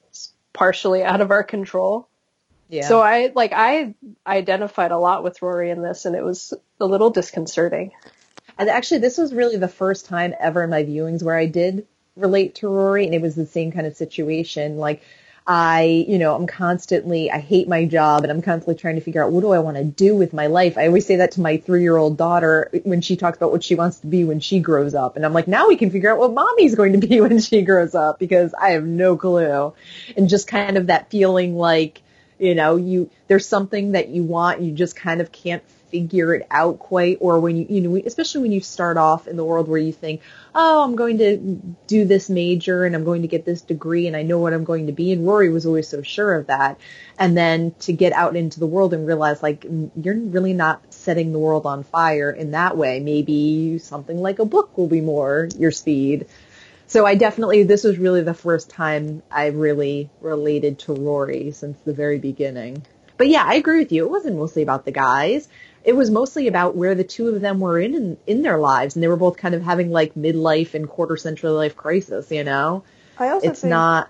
partially 0.54 1.04
out 1.04 1.20
of 1.22 1.32
our 1.32 1.44
control 1.44 2.08
yeah. 2.70 2.88
so 2.88 3.02
i 3.02 3.32
like 3.36 3.52
i 3.54 3.94
identified 4.26 4.92
a 4.92 4.98
lot 4.98 5.24
with 5.24 5.42
rory 5.42 5.70
in 5.70 5.82
this 5.82 6.06
and 6.06 6.16
it 6.16 6.24
was 6.24 6.54
a 6.80 6.86
little 6.86 7.10
disconcerting 7.10 7.92
And 8.62 8.70
actually, 8.70 9.00
this 9.00 9.18
was 9.18 9.34
really 9.34 9.58
the 9.58 9.68
first 9.68 10.06
time 10.06 10.36
ever 10.40 10.64
in 10.64 10.70
my 10.70 10.84
viewings 10.84 11.24
where 11.24 11.36
I 11.36 11.48
did 11.48 11.88
relate 12.16 12.54
to 12.56 12.68
Rory, 12.68 13.08
and 13.08 13.16
it 13.16 13.20
was 13.20 13.34
the 13.34 13.48
same 13.48 13.72
kind 13.72 13.88
of 13.88 13.96
situation. 13.96 14.78
Like, 14.78 15.02
I, 15.48 16.06
you 16.08 16.20
know, 16.20 16.36
I'm 16.36 16.46
constantly, 16.46 17.32
I 17.32 17.40
hate 17.40 17.68
my 17.68 17.86
job, 17.86 18.22
and 18.22 18.32
I'm 18.32 18.44
constantly 18.44 18.76
trying 18.76 18.98
to 18.98 19.02
figure 19.02 19.24
out 19.24 19.32
what 19.32 19.42
do 19.42 19.50
I 19.50 19.58
want 19.58 19.78
to 19.78 19.84
do 19.84 20.16
with 20.16 20.32
my 20.32 20.46
life. 20.46 20.78
I 20.78 20.86
always 20.86 21.08
say 21.08 21.16
that 21.16 21.32
to 21.32 21.42
my 21.42 21.58
three-year-old 21.58 22.18
daughter 22.18 22.70
when 22.84 23.02
she 23.02 23.16
talks 23.16 23.36
about 23.36 23.52
what 23.52 23.64
she 23.64 23.74
wants 23.74 23.98
to 24.02 24.08
be 24.08 24.26
when 24.26 24.40
she 24.40 24.60
grows 24.60 24.94
up, 24.94 25.16
and 25.16 25.26
I'm 25.26 25.34
like, 25.34 25.48
now 25.48 25.68
we 25.68 25.76
can 25.76 25.90
figure 25.90 26.12
out 26.12 26.20
what 26.20 26.32
mommy's 26.32 26.76
going 26.76 27.02
to 27.02 27.08
be 27.08 27.20
when 27.28 27.40
she 27.40 27.64
grows 27.64 27.96
up 27.96 28.20
because 28.20 28.54
I 28.54 28.74
have 28.74 28.84
no 28.84 29.18
clue, 29.18 29.74
and 30.16 30.30
just 30.30 30.48
kind 30.48 30.78
of 30.78 30.86
that 30.86 31.10
feeling 31.10 31.56
like, 31.56 32.04
you 32.38 32.54
know, 32.54 32.76
you 32.76 33.10
there's 33.28 33.48
something 33.48 33.94
that 33.94 34.10
you 34.10 34.22
want, 34.22 34.62
you 34.62 34.72
just 34.72 34.96
kind 34.96 35.20
of 35.20 35.32
can't 35.32 35.64
figure 35.92 36.34
it 36.34 36.48
out 36.50 36.80
quite 36.80 37.18
or 37.20 37.40
when 37.40 37.58
you 37.58 37.66
you 37.70 37.82
know 37.82 38.02
especially 38.06 38.42
when 38.42 38.52
you 38.52 38.62
start 38.62 38.98
off 38.98 39.28
in 39.28 39.36
the 39.36 39.44
world 39.44 39.68
where 39.68 39.80
you 39.80 39.92
think 39.92 40.22
oh 40.56 40.84
i'm 40.84 40.96
going 40.96 41.18
to 41.18 41.38
do 41.88 42.06
this 42.06 42.30
major 42.30 42.86
and 42.86 42.96
i'm 42.96 43.04
going 43.04 43.22
to 43.22 43.28
get 43.28 43.46
this 43.46 43.62
degree 43.62 44.08
and 44.08 44.16
i 44.16 44.24
know 44.24 44.40
what 44.40 44.54
i'm 44.54 44.64
going 44.64 44.88
to 44.88 44.94
be 44.94 45.12
and 45.12 45.28
rory 45.28 45.50
was 45.50 45.66
always 45.66 45.88
so 45.88 46.02
sure 46.02 46.34
of 46.34 46.48
that 46.48 46.80
and 47.20 47.38
then 47.38 47.74
to 47.80 47.92
get 47.92 48.14
out 48.14 48.36
into 48.36 48.60
the 48.60 48.66
world 48.66 48.94
and 48.94 49.06
realize 49.06 49.44
like 49.44 49.62
mm, 49.62 49.92
you're 50.02 50.18
really 50.18 50.54
not 50.54 50.82
setting 50.94 51.34
the 51.34 51.40
world 51.40 51.66
on 51.66 51.84
fire 51.84 52.32
in 52.32 52.52
that 52.52 52.78
way 52.78 53.00
maybe 53.00 53.78
something 53.78 54.22
like 54.22 54.40
a 54.40 54.46
book 54.46 54.78
will 54.78 54.88
be 54.88 55.02
more 55.02 55.50
your 55.58 55.72
speed 55.72 56.26
so 56.92 57.06
I 57.06 57.16
definitely, 57.16 57.64
this 57.64 57.86
was 57.86 57.98
really 57.98 58.22
the 58.22 58.34
first 58.34 58.70
time 58.70 59.24
I 59.32 59.46
really 59.46 60.10
related 60.20 60.80
to 60.80 60.94
Rory 60.94 61.52
since 61.52 61.80
the 61.86 61.94
very 61.94 62.20
beginning. 62.20 62.86
But 63.16 63.30
yeah, 63.30 63.46
I 63.46 63.54
agree 63.54 63.80
with 63.80 63.94
you. 63.94 64.04
It 64.04 64.10
wasn't 64.10 64.36
mostly 64.36 64.62
about 64.62 64.84
the 64.84 64.92
guys. 64.92 65.48
It 65.84 65.96
was 65.96 66.12
mostly 66.12 66.48
about 66.48 66.76
where 66.76 66.96
the 66.96 67.04
two 67.04 67.30
of 67.30 67.42
them 67.42 67.60
were 67.60 67.80
in, 67.80 67.96
in 67.96 68.18
in 68.28 68.42
their 68.42 68.60
lives, 68.60 68.96
and 68.96 69.04
they 69.04 69.08
were 69.08 69.18
both 69.18 69.38
kind 69.38 69.56
of 69.56 69.62
having 69.62 69.92
like 69.92 70.14
midlife 70.14 70.74
and 70.74 70.88
quarter 70.88 71.18
century 71.18 71.50
life 71.50 71.76
crisis. 71.76 72.32
You 72.32 72.44
know, 72.44 72.84
I 73.18 73.30
also 73.30 73.50
it's 73.50 73.62
think 73.62 73.72
not. 73.72 74.10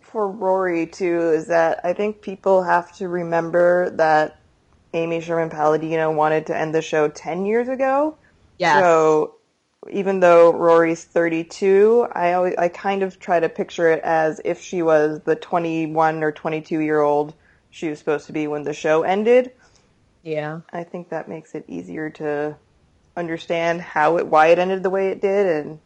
for 0.00 0.28
Rory 0.28 0.86
too 0.86 1.30
is 1.30 1.46
that 1.48 1.80
I 1.84 1.92
think 1.92 2.22
people 2.22 2.62
have 2.62 2.92
to 2.96 3.08
remember 3.08 3.90
that 3.90 4.38
Amy 4.92 5.20
Sherman 5.20 5.50
Palladino 5.50 6.10
wanted 6.10 6.46
to 6.46 6.56
end 6.56 6.74
the 6.74 6.82
show 6.82 7.08
10 7.08 7.46
years 7.46 7.68
ago. 7.68 8.16
Yes. 8.58 8.80
So 8.80 9.36
even 9.90 10.20
though 10.20 10.52
Rory's 10.52 11.04
32, 11.04 12.08
I 12.12 12.32
always 12.32 12.54
I 12.56 12.68
kind 12.68 13.02
of 13.02 13.18
try 13.18 13.40
to 13.40 13.48
picture 13.48 13.90
it 13.90 14.02
as 14.02 14.40
if 14.44 14.60
she 14.60 14.82
was 14.82 15.20
the 15.24 15.36
21 15.36 16.22
or 16.22 16.32
22 16.32 16.80
year 16.80 17.00
old 17.00 17.34
she 17.70 17.88
was 17.88 17.98
supposed 17.98 18.26
to 18.26 18.32
be 18.32 18.46
when 18.46 18.64
the 18.64 18.74
show 18.74 19.02
ended. 19.02 19.52
Yeah. 20.22 20.60
I 20.72 20.84
think 20.84 21.10
that 21.10 21.28
makes 21.28 21.54
it 21.54 21.64
easier 21.68 22.10
to 22.10 22.56
understand 23.16 23.80
how 23.80 24.16
it 24.18 24.26
why 24.26 24.48
it 24.48 24.58
ended 24.58 24.82
the 24.82 24.90
way 24.90 25.08
it 25.08 25.20
did 25.20 25.46
and 25.46 25.80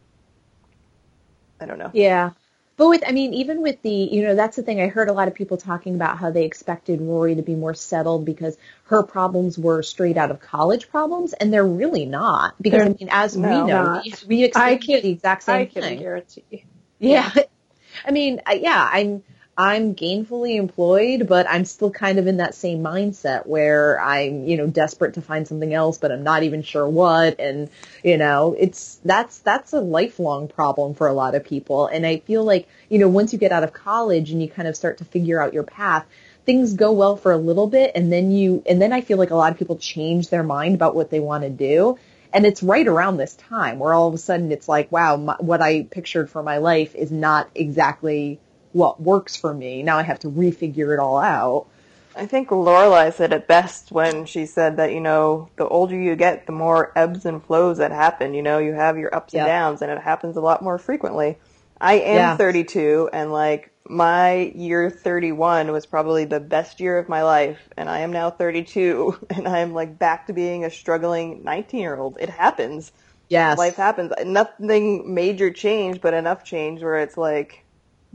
I 1.59 1.65
don't 1.65 1.79
know. 1.79 1.91
Yeah. 1.93 2.31
But 2.77 2.89
with, 2.89 3.03
I 3.07 3.11
mean, 3.13 3.33
even 3.33 3.61
with 3.61 3.81
the, 3.83 3.89
you 3.89 4.23
know, 4.23 4.35
that's 4.35 4.57
the 4.57 4.61
thing. 4.63 4.81
I 4.81 4.87
heard 4.87 5.07
a 5.07 5.13
lot 5.13 5.29
of 5.29 5.33
people 5.33 5.55
talking 5.55 5.95
about 5.95 6.17
how 6.17 6.31
they 6.31 6.43
expected 6.43 6.99
Rory 6.99 7.35
to 7.35 7.41
be 7.41 7.55
more 7.55 7.73
settled 7.73 8.25
because 8.25 8.57
her 8.87 9.01
problems 9.01 9.57
were 9.57 9.81
straight 9.81 10.17
out 10.17 10.29
of 10.29 10.41
college 10.41 10.89
problems, 10.89 11.31
and 11.31 11.53
they're 11.53 11.65
really 11.65 12.05
not. 12.05 12.61
Because 12.61 12.81
I 12.81 12.85
They're 12.85 12.95
mean, 12.99 13.09
as 13.11 13.37
no, 13.37 13.47
we 13.49 13.55
know, 13.71 13.83
not. 13.83 14.03
we, 14.03 14.13
we 14.27 14.51
I 14.53 14.75
can- 14.75 15.01
the 15.01 15.09
exact 15.09 15.43
same 15.43 15.55
i 15.61 15.65
can 15.65 15.81
thing. 15.83 15.99
guarantee 15.99 16.65
Yeah. 16.99 17.31
I 18.05 18.11
mean, 18.11 18.41
yeah, 18.51 18.89
I'm 18.91 19.23
I'm 19.57 19.95
gainfully 19.95 20.57
employed, 20.57 21.27
but 21.27 21.47
I'm 21.49 21.63
still 21.63 21.89
kind 21.89 22.19
of 22.19 22.27
in 22.27 22.37
that 22.37 22.55
same 22.55 22.79
mindset 22.79 23.45
where 23.45 23.97
I'm, 24.01 24.45
you 24.45 24.57
know, 24.57 24.67
desperate 24.67 25.13
to 25.13 25.21
find 25.21 25.47
something 25.47 25.73
else, 25.73 25.97
but 25.97 26.11
I'm 26.11 26.23
not 26.23 26.43
even 26.43 26.61
sure 26.61 26.87
what. 26.87 27.39
And, 27.39 27.69
you 28.03 28.17
know, 28.17 28.53
it's 28.59 28.99
that's 29.05 29.39
that's 29.39 29.71
a 29.71 29.79
lifelong 29.79 30.49
problem 30.49 30.93
for 30.93 31.07
a 31.07 31.13
lot 31.13 31.35
of 31.35 31.45
people. 31.45 31.87
And 31.87 32.05
I 32.05 32.17
feel 32.17 32.43
like, 32.43 32.67
you 32.89 32.99
know, 32.99 33.07
once 33.07 33.31
you 33.31 33.39
get 33.39 33.53
out 33.53 33.63
of 33.63 33.71
college 33.71 34.31
and 34.31 34.41
you 34.41 34.49
kind 34.49 34.67
of 34.67 34.75
start 34.75 34.97
to 34.97 35.05
figure 35.05 35.41
out 35.41 35.53
your 35.53 35.63
path, 35.63 36.05
things 36.45 36.73
go 36.73 36.91
well 36.91 37.15
for 37.15 37.31
a 37.31 37.37
little 37.37 37.67
bit. 37.67 37.93
And 37.95 38.11
then 38.11 38.31
you 38.31 38.61
and 38.65 38.81
then 38.81 38.91
I 38.91 38.99
feel 38.99 39.17
like 39.17 39.31
a 39.31 39.35
lot 39.35 39.53
of 39.53 39.57
people 39.57 39.77
change 39.77 40.27
their 40.27 40.43
mind 40.43 40.75
about 40.75 40.95
what 40.95 41.09
they 41.09 41.21
want 41.21 41.45
to 41.45 41.49
do. 41.49 41.97
And 42.33 42.45
it's 42.45 42.61
right 42.61 42.85
around 42.85 43.15
this 43.15 43.35
time 43.35 43.79
where 43.79 43.93
all 43.93 44.09
of 44.09 44.13
a 44.13 44.17
sudden 44.17 44.51
it's 44.51 44.67
like, 44.67 44.91
wow, 44.91 45.15
my, 45.15 45.37
what 45.39 45.61
I 45.61 45.83
pictured 45.83 46.29
for 46.29 46.43
my 46.43 46.57
life 46.57 46.93
is 46.93 47.09
not 47.09 47.49
exactly 47.55 48.41
what 48.75 49.01
works 49.01 49.37
for 49.37 49.53
me. 49.53 49.83
Now 49.83 49.97
I 49.97 50.03
have 50.03 50.19
to 50.19 50.29
refigure 50.29 50.93
it 50.93 50.99
all 50.99 51.17
out. 51.17 51.67
I 52.13 52.25
think 52.25 52.49
Lorelai 52.49 53.13
said 53.13 53.31
it 53.31 53.47
best 53.47 53.89
when 53.89 54.25
she 54.25 54.45
said 54.45 54.75
that, 54.77 54.91
you 54.91 54.99
know, 54.99 55.47
the 55.55 55.65
older 55.65 55.95
you 55.97 56.17
get, 56.17 56.45
the 56.45 56.51
more 56.51 56.91
ebbs 56.93 57.25
and 57.25 57.41
flows 57.41 57.77
that 57.77 57.91
happen. 57.91 58.33
You 58.33 58.41
know, 58.41 58.57
you 58.57 58.73
have 58.73 58.97
your 58.97 59.15
ups 59.15 59.33
Yeah. 59.33 59.43
and 59.43 59.47
downs, 59.47 59.81
and 59.81 59.89
it 59.89 59.99
happens 60.01 60.35
a 60.35 60.41
lot 60.41 60.61
more 60.61 60.77
frequently. 60.77 61.37
I 61.79 61.93
am 61.95 62.15
Yeah. 62.15 62.37
32, 62.37 63.09
and 63.13 63.31
like, 63.31 63.71
my 63.87 64.51
year 64.55 64.89
31 64.89 65.71
was 65.71 65.85
probably 65.85 66.25
the 66.25 66.39
best 66.41 66.81
year 66.81 66.97
of 66.97 67.07
my 67.07 67.23
life, 67.23 67.69
and 67.77 67.89
I 67.89 67.99
am 67.99 68.11
now 68.11 68.29
32, 68.29 69.17
and 69.29 69.47
I'm 69.47 69.73
like 69.73 69.97
back 69.97 70.27
to 70.27 70.33
being 70.33 70.65
a 70.65 70.69
struggling 70.69 71.45
19 71.45 71.79
year 71.79 71.95
old. 71.95 72.17
It 72.19 72.29
happens. 72.29 72.91
Yes. 73.29 73.57
Life 73.57 73.77
happens. 73.77 74.11
Nothing 74.25 75.13
major 75.13 75.49
changed, 75.49 76.01
but 76.01 76.13
enough 76.13 76.43
change 76.43 76.81
where 76.83 76.97
it's 76.97 77.17
like, 77.17 77.64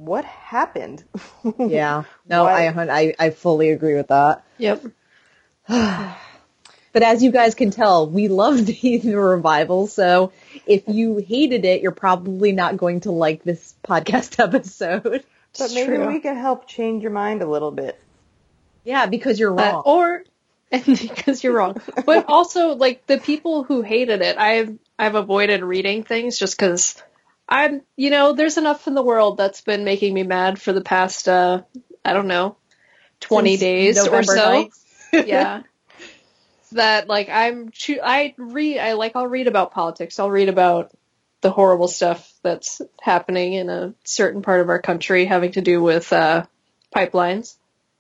what 0.05 0.25
happened? 0.25 1.05
Yeah. 1.59 2.05
No, 2.29 2.45
I, 2.47 2.69
I 2.69 3.15
I 3.19 3.31
fully 3.31 3.71
agree 3.71 3.95
with 3.95 4.09
that. 4.09 4.43
yep 4.59 4.83
But 6.93 7.05
as 7.05 7.23
you 7.23 7.31
guys 7.31 7.55
can 7.55 7.71
tell, 7.71 8.09
we 8.11 8.27
love 8.29 8.67
the, 8.67 8.97
the 8.99 9.15
revival. 9.15 9.87
So 9.87 10.33
if 10.67 10.89
you 10.89 11.19
hated 11.19 11.65
it, 11.65 11.83
you're 11.83 11.93
probably 11.93 12.51
not 12.53 12.77
going 12.77 13.01
to 13.01 13.13
like 13.13 13.45
this 13.45 13.75
podcast 13.85 14.43
episode. 14.45 15.03
But 15.05 15.25
It's 15.55 15.75
maybe 15.75 15.97
true. 15.97 16.07
we 16.09 16.21
can 16.21 16.37
help 16.37 16.67
change 16.67 17.03
your 17.03 17.13
mind 17.13 17.43
a 17.43 17.47
little 17.47 17.71
bit. 17.71 18.01
Yeah, 18.85 19.07
because 19.07 19.39
you're 19.39 19.53
Uh, 19.59 19.73
wrong. 19.73 19.83
or 19.87 20.25
and 20.73 20.85
because 20.85 21.45
you're 21.45 21.53
wrong. 21.53 21.77
But 22.07 22.25
also 22.29 22.75
like 22.75 23.07
the 23.07 23.19
people 23.19 23.63
who 23.65 23.83
hated 23.83 24.23
it, 24.23 24.37
I've 24.39 24.77
I've 24.99 25.15
avoided 25.15 25.63
reading 25.63 26.03
things 26.05 26.39
just 26.39 26.57
because 26.57 27.01
I'm 27.51 27.83
you 27.97 28.11
know 28.11 28.33
there's 28.33 28.59
enough 28.59 28.87
in 28.87 28.95
the 28.95 29.03
world 29.03 29.37
that's 29.37 29.61
been 29.61 29.85
making 29.85 30.15
me 30.15 30.23
mad 30.23 30.61
for 30.61 30.73
the 30.73 30.81
past 30.81 31.29
uh 31.29 31.63
I 32.05 32.13
don't 32.13 32.29
know 32.29 32.57
twenty 33.19 33.57
Since 33.57 33.61
days 33.61 34.07
or 34.07 34.23
so. 34.23 34.71
yeah. 35.13 35.63
That 36.73 37.09
like 37.09 37.29
I'm 37.29 37.71
choo- 37.71 38.01
I 38.03 38.35
read 38.39 38.79
I 38.79 38.93
like 38.93 39.17
I'll 39.17 39.27
read 39.27 39.49
about 39.49 39.73
politics. 39.73 40.21
I'll 40.21 40.31
read 40.31 40.49
about 40.49 40.93
the 41.41 41.51
horrible 41.51 41.89
stuff 41.89 42.33
that's 42.43 42.81
happening 43.01 43.55
in 43.55 43.69
a 43.69 43.95
certain 44.05 44.43
part 44.43 44.61
of 44.61 44.69
our 44.69 44.81
country 44.81 45.25
having 45.25 45.53
to 45.53 45.61
do 45.61 45.83
with 45.83 46.13
uh 46.13 46.45
pipelines. 46.95 47.57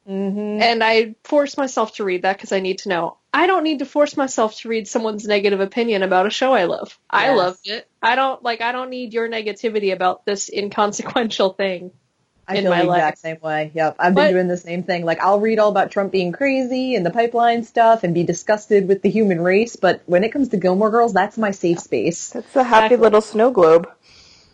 hmm 0.06 0.58
And 0.62 0.84
I 0.84 1.16
force 1.24 1.56
myself 1.56 1.96
to 1.96 2.04
read 2.04 2.22
that 2.22 2.36
because 2.36 2.52
I 2.52 2.60
need 2.60 2.78
to 2.78 2.88
know. 2.88 3.16
I 3.32 3.46
don't 3.46 3.62
need 3.64 3.78
to 3.78 3.84
force 3.86 4.16
myself 4.16 4.56
to 4.58 4.68
read 4.68 4.88
someone's 4.88 5.24
negative 5.26 5.60
opinion 5.60 6.02
about 6.02 6.26
a 6.26 6.30
show 6.30 6.52
I 6.52 6.64
love. 6.64 6.98
I 7.08 7.26
Yes. 7.28 7.36
loved 7.38 7.68
it. 7.68 7.88
I 8.02 8.16
don't 8.16 8.42
like 8.42 8.60
I 8.60 8.72
don't 8.72 8.90
need 8.90 9.12
your 9.12 9.28
negativity 9.28 9.92
about 9.92 10.24
this 10.24 10.50
inconsequential 10.52 11.50
thing. 11.50 11.92
I 12.48 12.56
in 12.56 12.62
feel 12.64 12.70
my 12.72 12.78
the 12.82 12.88
exact 12.90 13.06
life. 13.06 13.18
same 13.18 13.38
way. 13.40 13.70
Yep. 13.74 13.96
I've 14.00 14.14
been 14.16 14.32
doing 14.32 14.48
the 14.48 14.56
same 14.56 14.82
thing. 14.82 15.04
Like 15.04 15.20
I'll 15.20 15.38
read 15.38 15.60
all 15.60 15.68
about 15.70 15.92
Trump 15.92 16.10
being 16.10 16.32
crazy 16.32 16.96
and 16.96 17.06
the 17.06 17.10
pipeline 17.10 17.62
stuff 17.62 18.02
and 18.02 18.12
be 18.12 18.24
disgusted 18.24 18.88
with 18.88 19.02
the 19.02 19.10
human 19.10 19.40
race, 19.40 19.76
but 19.76 20.02
when 20.06 20.24
it 20.24 20.32
comes 20.32 20.48
to 20.48 20.56
Gilmore 20.56 20.90
Girls, 20.90 21.12
that's 21.12 21.38
my 21.38 21.52
safe 21.52 21.78
space. 21.78 22.30
That's 22.30 22.56
a 22.56 22.64
happy 22.64 22.86
Exactly. 22.86 22.96
little 23.04 23.20
snow 23.20 23.50
globe. 23.52 23.88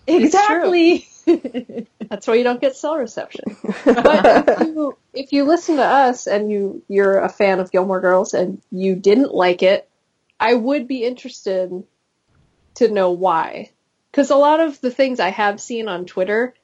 Exactly. 0.07 1.09
That's 2.09 2.27
why 2.27 2.35
you 2.35 2.45
don't 2.45 2.61
get 2.61 2.77
cell 2.77 2.97
reception. 2.97 3.57
But 3.85 4.49
if 4.49 4.61
you, 4.61 4.99
if 5.13 5.33
you 5.33 5.45
listen 5.45 5.77
to 5.77 5.85
us 5.85 6.27
and 6.27 6.51
you 6.51 6.83
you're 6.89 7.19
a 7.19 7.29
fan 7.29 7.59
of 7.59 7.73
Gilmore 7.73 8.01
Girls 8.01 8.33
and 8.35 8.63
you 8.71 8.95
didn't 8.95 9.35
like 9.35 9.63
it, 9.63 9.89
I 10.39 10.55
would 10.55 10.87
be 10.87 11.05
interested 11.05 11.85
to 12.77 12.89
know 12.89 13.11
why. 13.11 13.71
Because 14.11 14.31
a 14.31 14.37
lot 14.37 14.61
of 14.61 14.81
the 14.81 14.91
things 14.91 15.19
I 15.19 15.31
have 15.31 15.61
seen 15.61 15.89
on 15.89 16.07
Twitter, 16.07 16.55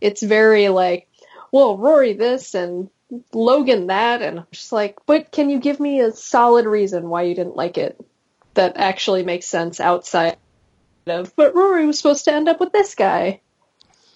it's 0.00 0.22
very 0.22 0.68
like, 0.68 1.08
well, 1.52 1.78
Rory 1.78 2.12
this 2.14 2.54
and 2.54 2.90
Logan 3.32 3.86
that, 3.86 4.20
and 4.20 4.40
I'm 4.40 4.46
just 4.50 4.72
like, 4.72 4.98
but 5.06 5.30
can 5.30 5.48
you 5.48 5.60
give 5.60 5.80
me 5.80 6.00
a 6.00 6.12
solid 6.12 6.66
reason 6.66 7.08
why 7.08 7.22
you 7.22 7.34
didn't 7.34 7.56
like 7.56 7.78
it 7.78 7.98
that 8.54 8.76
actually 8.76 9.22
makes 9.22 9.46
sense 9.46 9.80
outside 9.80 10.36
of, 11.06 11.34
but 11.36 11.54
Rory 11.54 11.86
was 11.86 11.96
supposed 11.96 12.24
to 12.24 12.34
end 12.34 12.48
up 12.48 12.60
with 12.60 12.72
this 12.72 12.94
guy? 12.94 13.40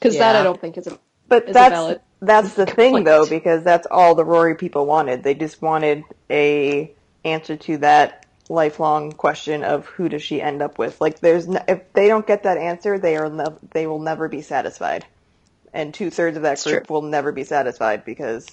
Because 0.03 0.19
that 0.19 0.37
I 0.37 0.43
don't 0.43 0.61
think 0.61 0.77
is 0.79 0.87
a 0.87 0.99
But 1.29 1.45
is 1.45 1.51
a 1.51 1.53
that's 1.53 1.73
valid 1.73 2.01
that's 2.23 2.55
the 2.55 2.67
thing 2.67 3.03
though, 3.05 3.27
because 3.27 3.65
that's 3.65 3.87
all 3.91 4.15
the 4.15 4.25
Rory 4.25 4.55
people 4.55 4.87
wanted. 4.87 5.25
They 5.25 5.35
just 5.35 5.61
wanted 5.61 6.05
a 6.31 6.95
answer 7.25 7.57
to 7.57 7.79
that 7.79 8.27
lifelong 8.49 9.13
question 9.13 9.65
of 9.65 9.87
who 9.87 10.09
does 10.09 10.23
she 10.23 10.41
end 10.41 10.63
up 10.63 10.79
with. 10.79 11.01
Like, 11.01 11.19
there's 11.21 11.49
n 11.49 11.63
if 11.67 11.93
they 11.95 12.07
don't 12.07 12.27
get 12.27 12.45
that 12.45 12.59
answer, 12.59 12.99
they 12.99 13.17
are 13.17 13.29
they 13.73 13.89
will 13.89 13.99
never 13.99 14.29
be 14.29 14.41
satisfied, 14.41 15.05
and 15.73 15.93
two 15.93 16.11
thirds 16.11 16.37
of 16.37 16.45
that 16.45 16.63
group 16.63 16.89
will 16.89 17.03
never 17.03 17.33
be 17.33 17.43
satisfied 17.45 18.05
because 18.05 18.47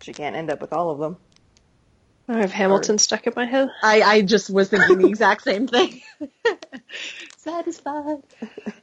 she 0.00 0.12
can't 0.12 0.36
end 0.36 0.48
up 0.50 0.60
with 0.60 0.72
all 0.72 0.90
of 0.90 1.00
them. 1.00 1.16
I 2.30 2.38
have 2.38 2.52
Hamilton 2.52 2.98
stuck 2.98 3.26
in 3.26 3.32
my 3.34 3.44
head. 3.44 3.70
I, 3.82 4.02
I 4.02 4.22
just 4.22 4.50
was 4.50 4.68
thinking 4.68 4.98
the 4.98 5.08
exact 5.08 5.42
same 5.42 5.66
thing. 5.66 6.00
Satisfied. 7.38 8.22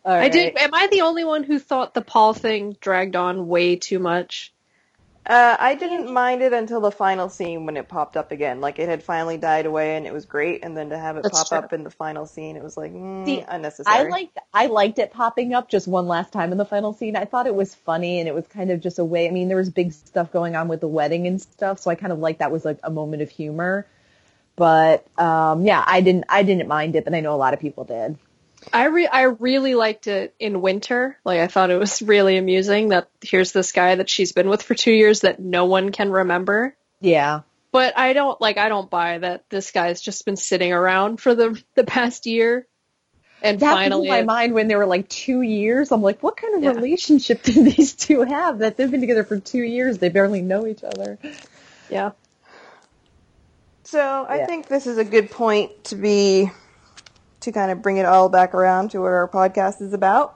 All 0.03 0.13
I 0.13 0.27
did. 0.27 0.57
Am 0.57 0.73
I 0.73 0.87
the 0.87 1.01
only 1.01 1.23
one 1.23 1.43
who 1.43 1.57
thought 1.57 1.93
the 1.93 2.01
Paul 2.01 2.33
thing 2.33 2.75
dragged 2.81 3.15
on 3.15 3.47
way 3.47 3.77
too 3.77 3.99
much? 3.99 4.53
Uh, 5.27 5.57
I 5.59 5.75
didn't 5.75 6.11
mind 6.13 6.43
it 6.43 6.53
until 6.53 6.81
the 6.81 6.91
final 6.91 7.29
scene 7.29 7.65
when 7.65 7.77
it 7.77 7.89
popped 7.89 8.17
up 8.17 8.31
again. 8.31 8.61
Like 8.61 8.79
it 8.79 8.89
had 8.89 9.03
finally 9.03 9.37
died 9.37 9.67
away 9.67 9.97
and 9.97 10.07
it 10.07 10.13
was 10.13 10.25
great, 10.25 10.63
and 10.63 10.77
then 10.77 10.89
to 10.91 10.99
have 10.99 11.17
it 11.17 11.23
That's 11.23 11.29
pop 11.29 11.47
true. 11.49 11.57
up 11.57 11.73
in 11.73 11.83
the 11.83 11.91
final 11.91 12.25
scene, 12.27 12.57
it 12.57 12.63
was 12.63 12.77
like 12.77 12.93
mm, 12.93 13.25
See, 13.25 13.45
unnecessary. 13.47 13.85
I 13.85 14.03
liked 14.03 14.37
I 14.53 14.67
liked 14.67 14.99
it 14.99 15.11
popping 15.11 15.53
up 15.53 15.69
just 15.69 15.87
one 15.87 16.07
last 16.07 16.33
time 16.33 16.51
in 16.53 16.57
the 16.57 16.65
final 16.65 16.93
scene. 16.93 17.15
I 17.15 17.25
thought 17.25 17.47
it 17.47 17.55
was 17.55 17.75
funny 17.75 18.19
and 18.19 18.27
it 18.29 18.35
was 18.35 18.47
kind 18.47 18.71
of 18.71 18.81
just 18.81 18.99
a 18.99 19.05
way. 19.05 19.27
I 19.27 19.31
mean, 19.31 19.49
there 19.49 19.57
was 19.57 19.69
big 19.69 19.93
stuff 19.93 20.31
going 20.31 20.55
on 20.55 20.69
with 20.69 20.81
the 20.81 20.87
wedding 20.87 21.27
and 21.27 21.41
stuff, 21.41 21.79
so 21.79 21.91
I 21.91 21.95
kind 21.95 22.13
of 22.13 22.19
like 22.19 22.39
that 22.39 22.51
was 22.51 22.65
like 22.65 22.79
a 22.83 22.91
moment 22.91 23.21
of 23.23 23.29
humor. 23.29 23.87
But 24.55 25.07
um, 25.19 25.65
yeah, 25.65 25.83
I 25.87 26.01
didn't 26.01 26.25
I 26.29 26.43
didn't 26.43 26.67
mind 26.67 26.95
it, 26.95 27.05
but 27.05 27.13
I 27.15 27.21
know 27.21 27.35
a 27.35 27.37
lot 27.37 27.53
of 27.53 27.59
people 27.59 27.85
did. 27.85 28.17
I 28.73 28.85
re- 28.85 29.07
I 29.07 29.23
really 29.23 29.75
liked 29.75 30.07
it 30.07 30.35
in 30.39 30.61
winter. 30.61 31.17
Like 31.23 31.39
I 31.39 31.47
thought 31.47 31.69
it 31.71 31.77
was 31.79 32.01
really 32.01 32.37
amusing 32.37 32.89
that 32.89 33.09
here's 33.21 33.51
this 33.51 33.71
guy 33.71 33.95
that 33.95 34.09
she's 34.09 34.31
been 34.31 34.49
with 34.49 34.61
for 34.63 34.75
two 34.75 34.91
years 34.91 35.21
that 35.21 35.39
no 35.39 35.65
one 35.65 35.91
can 35.91 36.11
remember. 36.11 36.75
Yeah, 36.99 37.41
But 37.71 37.97
I 37.97 38.13
don't 38.13 38.39
like. 38.41 38.57
I 38.57 38.69
don't 38.69 38.89
buy 38.89 39.19
that 39.19 39.45
this 39.49 39.71
guy's 39.71 40.01
just 40.01 40.25
been 40.25 40.35
sitting 40.37 40.73
around 40.73 41.21
for 41.21 41.35
the 41.35 41.61
the 41.75 41.83
past 41.83 42.25
year, 42.25 42.65
and 43.41 43.59
that 43.59 43.71
finally, 43.73 44.07
blew 44.07 44.09
my 44.09 44.19
it- 44.19 44.25
mind 44.25 44.53
when 44.53 44.67
they 44.67 44.75
were 44.75 44.85
like 44.87 45.07
two 45.07 45.41
years. 45.41 45.91
I'm 45.91 46.01
like, 46.01 46.21
what 46.23 46.37
kind 46.37 46.55
of 46.55 46.63
Yeah. 46.63 46.71
relationship 46.71 47.43
do 47.43 47.63
these 47.63 47.93
two 47.93 48.21
have 48.23 48.59
that 48.59 48.77
they've 48.77 48.89
been 48.89 49.01
together 49.01 49.23
for 49.23 49.39
two 49.39 49.61
years? 49.61 49.99
They 49.99 50.09
barely 50.09 50.41
know 50.41 50.65
each 50.65 50.83
other. 50.83 51.19
yeah. 51.89 52.11
So 53.83 53.99
I 54.27 54.37
Yeah. 54.39 54.45
think 54.47 54.67
this 54.67 54.87
is 54.87 54.97
a 54.97 55.05
good 55.05 55.31
point 55.31 55.85
to 55.85 55.95
be 55.95 56.51
to 57.47 57.51
kind 57.53 57.71
of 57.71 57.81
bring 57.81 57.95
it 57.97 58.05
all 58.05 58.27
back 58.29 58.53
around 58.53 58.91
to 58.91 58.99
what 59.01 59.07
our 59.13 59.27
podcast 59.27 59.81
is 59.81 59.93
about. 59.93 60.35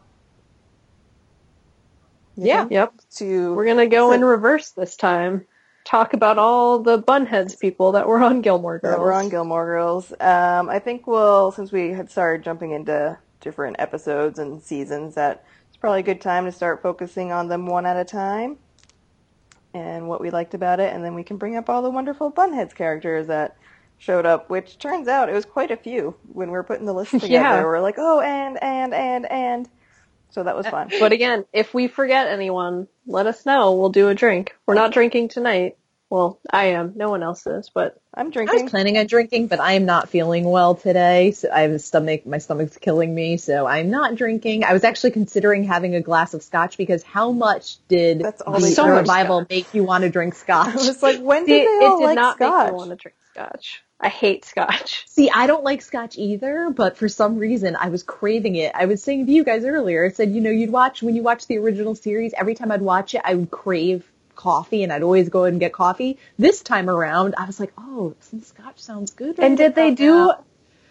Yeah. 2.35 2.67
Yep. 2.69 2.93
To 3.17 3.53
We're 3.53 3.65
gonna 3.65 3.87
go 3.87 4.09
So- 4.09 4.13
in 4.13 4.23
reverse 4.25 4.69
this 4.71 4.95
time. 4.95 5.45
Talk 5.83 6.13
about 6.13 6.37
all 6.37 6.79
the 6.79 7.01
bunheads 7.01 7.59
people 7.59 7.93
that 7.93 8.07
were 8.07 8.19
on 8.19 8.41
Gilmore 8.41 8.79
Girls. 8.79 8.95
that 8.95 8.99
we're 9.01 9.11
on 9.11 9.29
Gilmore 9.29 9.65
Girls. 9.65 10.11
Um, 10.19 10.69
I 10.69 10.79
think 10.79 11.07
we'll 11.07 11.51
since 11.51 11.71
we 11.71 11.89
had 11.91 12.09
started 12.09 12.43
jumping 12.43 12.71
into 12.71 13.17
different 13.41 13.75
episodes 13.79 14.37
and 14.39 14.61
seasons, 14.61 15.15
that 15.15 15.43
it's 15.67 15.77
probably 15.77 15.99
a 15.99 16.03
good 16.03 16.21
time 16.21 16.45
to 16.45 16.51
start 16.51 16.81
focusing 16.81 17.31
on 17.31 17.47
them 17.47 17.65
one 17.65 17.85
at 17.87 17.97
a 17.97 18.05
time 18.05 18.57
and 19.73 20.07
what 20.07 20.21
we 20.21 20.29
liked 20.29 20.53
about 20.53 20.79
it, 20.79 20.93
and 20.93 21.03
then 21.03 21.15
we 21.15 21.23
can 21.23 21.37
bring 21.37 21.55
up 21.57 21.67
all 21.69 21.81
the 21.81 21.89
wonderful 21.89 22.31
Bunheads 22.31 22.75
characters 22.75 23.25
that 23.27 23.55
showed 24.01 24.25
up, 24.25 24.49
which 24.49 24.79
turns 24.79 25.07
out 25.07 25.29
it 25.29 25.33
was 25.33 25.45
quite 25.45 25.69
a 25.69 25.77
few 25.77 26.15
when 26.33 26.47
we 26.47 26.53
were 26.53 26.63
putting 26.63 26.85
the 26.85 26.93
list 26.93 27.11
together. 27.11 27.29
Yeah. 27.29 27.63
We're 27.63 27.79
like, 27.79 27.95
oh, 27.97 28.19
and 28.19 28.61
and 28.61 28.93
and 28.93 29.31
and, 29.31 29.69
so 30.31 30.43
that 30.43 30.55
was 30.55 30.65
uh, 30.65 30.71
fun. 30.71 30.91
But 30.99 31.11
again, 31.11 31.45
if 31.53 31.73
we 31.73 31.87
forget 31.87 32.27
anyone, 32.27 32.87
let 33.05 33.27
us 33.27 33.45
know. 33.45 33.75
We'll 33.75 33.89
do 33.89 34.09
a 34.09 34.15
drink. 34.15 34.55
We're 34.65 34.75
not 34.75 34.91
drinking 34.91 35.29
tonight. 35.29 35.77
Well, 36.09 36.39
I 36.51 36.65
am. 36.65 36.93
No 36.97 37.09
one 37.09 37.23
else 37.23 37.47
is, 37.47 37.69
but 37.73 38.01
I'm 38.13 38.31
drinking. 38.31 38.59
I 38.59 38.63
was 38.63 38.71
planning 38.71 38.97
on 38.97 39.07
drinking, 39.07 39.47
but 39.47 39.61
I 39.61 39.73
am 39.73 39.85
not 39.85 40.09
feeling 40.09 40.43
well 40.43 40.75
today. 40.75 41.31
So 41.31 41.49
I 41.49 41.61
have 41.61 41.71
a 41.71 41.79
stomach, 41.79 42.25
my 42.25 42.39
stomach's 42.39 42.75
killing 42.75 43.15
me, 43.15 43.37
so 43.37 43.65
I'm 43.65 43.89
not 43.89 44.15
drinking. 44.15 44.65
I 44.65 44.73
was 44.73 44.83
actually 44.83 45.11
considering 45.11 45.63
having 45.63 45.95
a 45.95 46.01
glass 46.01 46.33
of 46.33 46.43
scotch 46.43 46.75
because 46.75 47.01
how 47.03 47.31
much 47.31 47.77
did 47.87 48.19
That's 48.19 48.41
all 48.41 48.59
the 48.59 48.67
So 48.67 48.89
revival 48.89 49.45
make 49.49 49.73
you 49.73 49.85
want 49.85 50.03
to 50.03 50.09
drink 50.09 50.33
scotch? 50.33 50.67
I 50.75 50.75
was 50.75 51.01
like, 51.01 51.21
when 51.21 51.45
did 51.45 51.65
they 51.65 51.85
all 51.85 51.95
it 51.95 51.99
did 51.99 52.05
like 52.07 52.15
not 52.15 52.39
make 52.39 52.49
scotch? 52.49 52.71
me 52.71 52.77
want 52.77 52.89
to 52.89 52.95
drink 52.97 53.15
scotch. 53.31 53.83
I 54.01 54.09
hate 54.09 54.45
scotch. 54.45 55.05
See, 55.07 55.29
I 55.29 55.47
don't 55.47 55.63
like 55.63 55.81
scotch 55.81 56.17
either, 56.17 56.69
but 56.71 56.97
for 56.97 57.07
some 57.07 57.37
reason 57.37 57.75
I 57.75 57.89
was 57.89 58.03
craving 58.03 58.55
it. 58.55 58.71
I 58.75 58.85
was 58.85 59.03
saying 59.03 59.27
to 59.27 59.31
you 59.31 59.43
guys 59.43 59.63
earlier, 59.63 60.05
I 60.05 60.09
said, 60.09 60.31
you 60.31 60.41
know, 60.41 60.49
you'd 60.49 60.71
watch, 60.71 61.01
when 61.03 61.15
you 61.15 61.23
watch 61.23 61.47
the 61.47 61.57
original 61.57 61.95
series, 61.95 62.33
every 62.33 62.55
time 62.55 62.71
I'd 62.71 62.81
watch 62.81 63.13
it, 63.15 63.21
I 63.23 63.35
would 63.35 63.51
crave 63.51 64.03
coffee 64.35 64.83
and 64.83 64.91
I'd 64.91 65.03
always 65.03 65.29
go 65.29 65.43
and 65.43 65.59
get 65.59 65.71
coffee. 65.73 66.17
This 66.39 66.61
time 66.63 66.89
around, 66.89 67.35
I 67.37 67.45
was 67.45 67.59
like, 67.59 67.73
oh, 67.77 68.15
some 68.21 68.41
scotch 68.41 68.79
sounds 68.79 69.11
good. 69.11 69.39
And 69.39 69.55
did 69.57 69.75
they 69.75 69.91
do? 69.91 70.33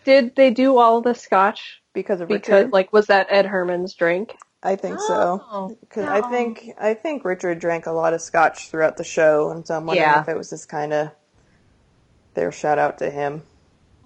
Did 0.05 0.35
they 0.37 0.51
do 0.51 0.79
all 0.79 1.01
the 1.03 1.14
scotch? 1.14 1.81
because 1.92 2.20
of 2.20 2.29
Because 2.29 2.49
Richard. 2.64 2.73
like, 2.73 2.92
was 2.92 3.07
that 3.09 3.27
Ed 3.31 3.46
Herrmann's 3.46 3.94
drink? 3.94 4.37
I 4.62 4.77
think 4.77 5.01
so. 5.01 5.42
Oh, 5.51 5.77
Because 5.81 6.07
I 6.07 6.20
think 6.31 6.70
I 6.79 6.94
think 6.94 7.25
Richard 7.25 7.59
drank 7.59 7.87
a 7.87 7.92
lot 7.92 8.12
of 8.12 8.20
scotch 8.20 8.68
throughout 8.68 8.96
the 8.99 9.05
show, 9.05 9.51
and 9.51 9.66
so 9.66 9.75
I'm 9.75 9.87
wondering 9.87 10.09
Yeah. 10.09 10.20
if 10.20 10.29
it 10.29 10.37
was 10.37 10.51
just 10.51 10.68
kind 10.68 10.92
of 10.92 11.11
their 12.34 12.52
shout 12.52 12.78
out 12.78 12.98
to 12.98 13.10
him. 13.10 13.42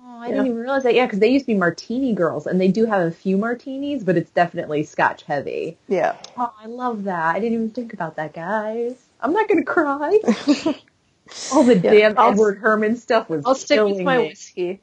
Oh, 0.02 0.18
I 0.18 0.28
didn't 0.28 0.46
even 0.46 0.58
realize 0.58 0.82
that. 0.84 0.94
Yeah, 0.94 1.06
because 1.06 1.18
they 1.18 1.28
used 1.28 1.44
to 1.46 1.52
be 1.52 1.58
martini 1.58 2.12
girls, 2.14 2.46
and 2.46 2.60
they 2.60 2.68
do 2.68 2.84
have 2.86 3.02
a 3.06 3.10
few 3.10 3.36
martinis, 3.36 4.04
but 4.04 4.16
it's 4.16 4.30
definitely 4.30 4.84
scotch 4.84 5.22
heavy. 5.24 5.76
Yeah, 5.88 6.16
Oh, 6.36 6.52
I 6.60 6.66
love 6.66 7.04
that. 7.04 7.34
I 7.34 7.40
didn't 7.40 7.54
even 7.54 7.70
think 7.70 7.92
about 7.92 8.16
that, 8.16 8.32
guys. 8.32 8.94
I'm 9.20 9.32
not 9.32 9.48
gonna 9.48 9.64
cry. 9.64 10.18
All 11.52 11.62
the 11.64 11.76
Yeah, 11.76 11.90
damn 11.90 12.18
I'll- 12.18 12.32
Edward 12.32 12.58
Herrmann 12.60 12.96
stuff 12.96 13.28
was. 13.30 13.44
I'll 13.46 13.54
stick 13.54 13.82
with 13.82 14.00
my 14.00 14.18
me. 14.18 14.28
whiskey. 14.28 14.80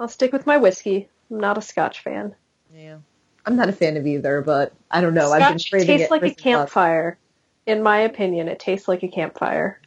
I'll 0.00 0.08
stick 0.08 0.32
with 0.32 0.46
my 0.46 0.56
whiskey. 0.58 1.08
I'm 1.30 1.38
not 1.40 1.58
a 1.58 1.62
scotch 1.62 2.00
fan. 2.02 2.34
Yeah. 2.74 2.98
I'm 3.44 3.56
not 3.56 3.68
a 3.68 3.72
fan 3.72 3.96
of 3.96 4.06
either, 4.06 4.40
but 4.42 4.72
I 4.90 5.00
don't 5.00 5.14
know. 5.14 5.30
I've 5.32 5.48
been 5.50 5.58
Scotch 5.58 5.70
craving 5.70 5.86
tastes 5.86 6.06
it 6.06 6.10
like 6.10 6.20
for 6.22 6.26
a 6.26 6.28
some 6.30 6.34
months. 6.34 6.42
campfire. 6.72 7.18
In 7.66 7.82
my 7.82 7.98
opinion, 8.00 8.48
it 8.48 8.58
tastes 8.58 8.88
like 8.88 9.02
a 9.02 9.08
campfire. 9.08 9.80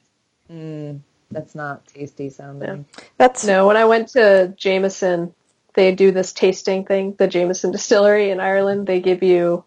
Mm. 0.51 1.01
That's 1.31 1.53
not 1.53 1.85
tasty 1.87 2.29
sounding. 2.29 2.85
That's 3.17 3.45
No, 3.45 3.67
when 3.67 3.77
I 3.77 3.85
went 3.85 4.09
to 4.09 4.53
Jameson, 4.57 5.33
they 5.75 5.93
do 5.93 6.11
this 6.11 6.33
tasting 6.33 6.85
thing, 6.85 7.15
the 7.17 7.27
Jameson 7.27 7.71
Distillery 7.71 8.31
in 8.31 8.39
Ireland. 8.39 8.87
They 8.87 8.99
give 8.99 9.21
you 9.21 9.63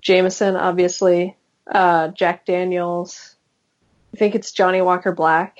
Jameson, 0.00 0.56
obviously, 0.56 1.36
uh, 1.66 2.08
Jack 2.08 2.46
Daniels. 2.46 3.34
I 4.14 4.16
think 4.16 4.34
it's 4.34 4.52
Johnnie 4.52 4.82
Walker 4.82 5.12
Black, 5.12 5.58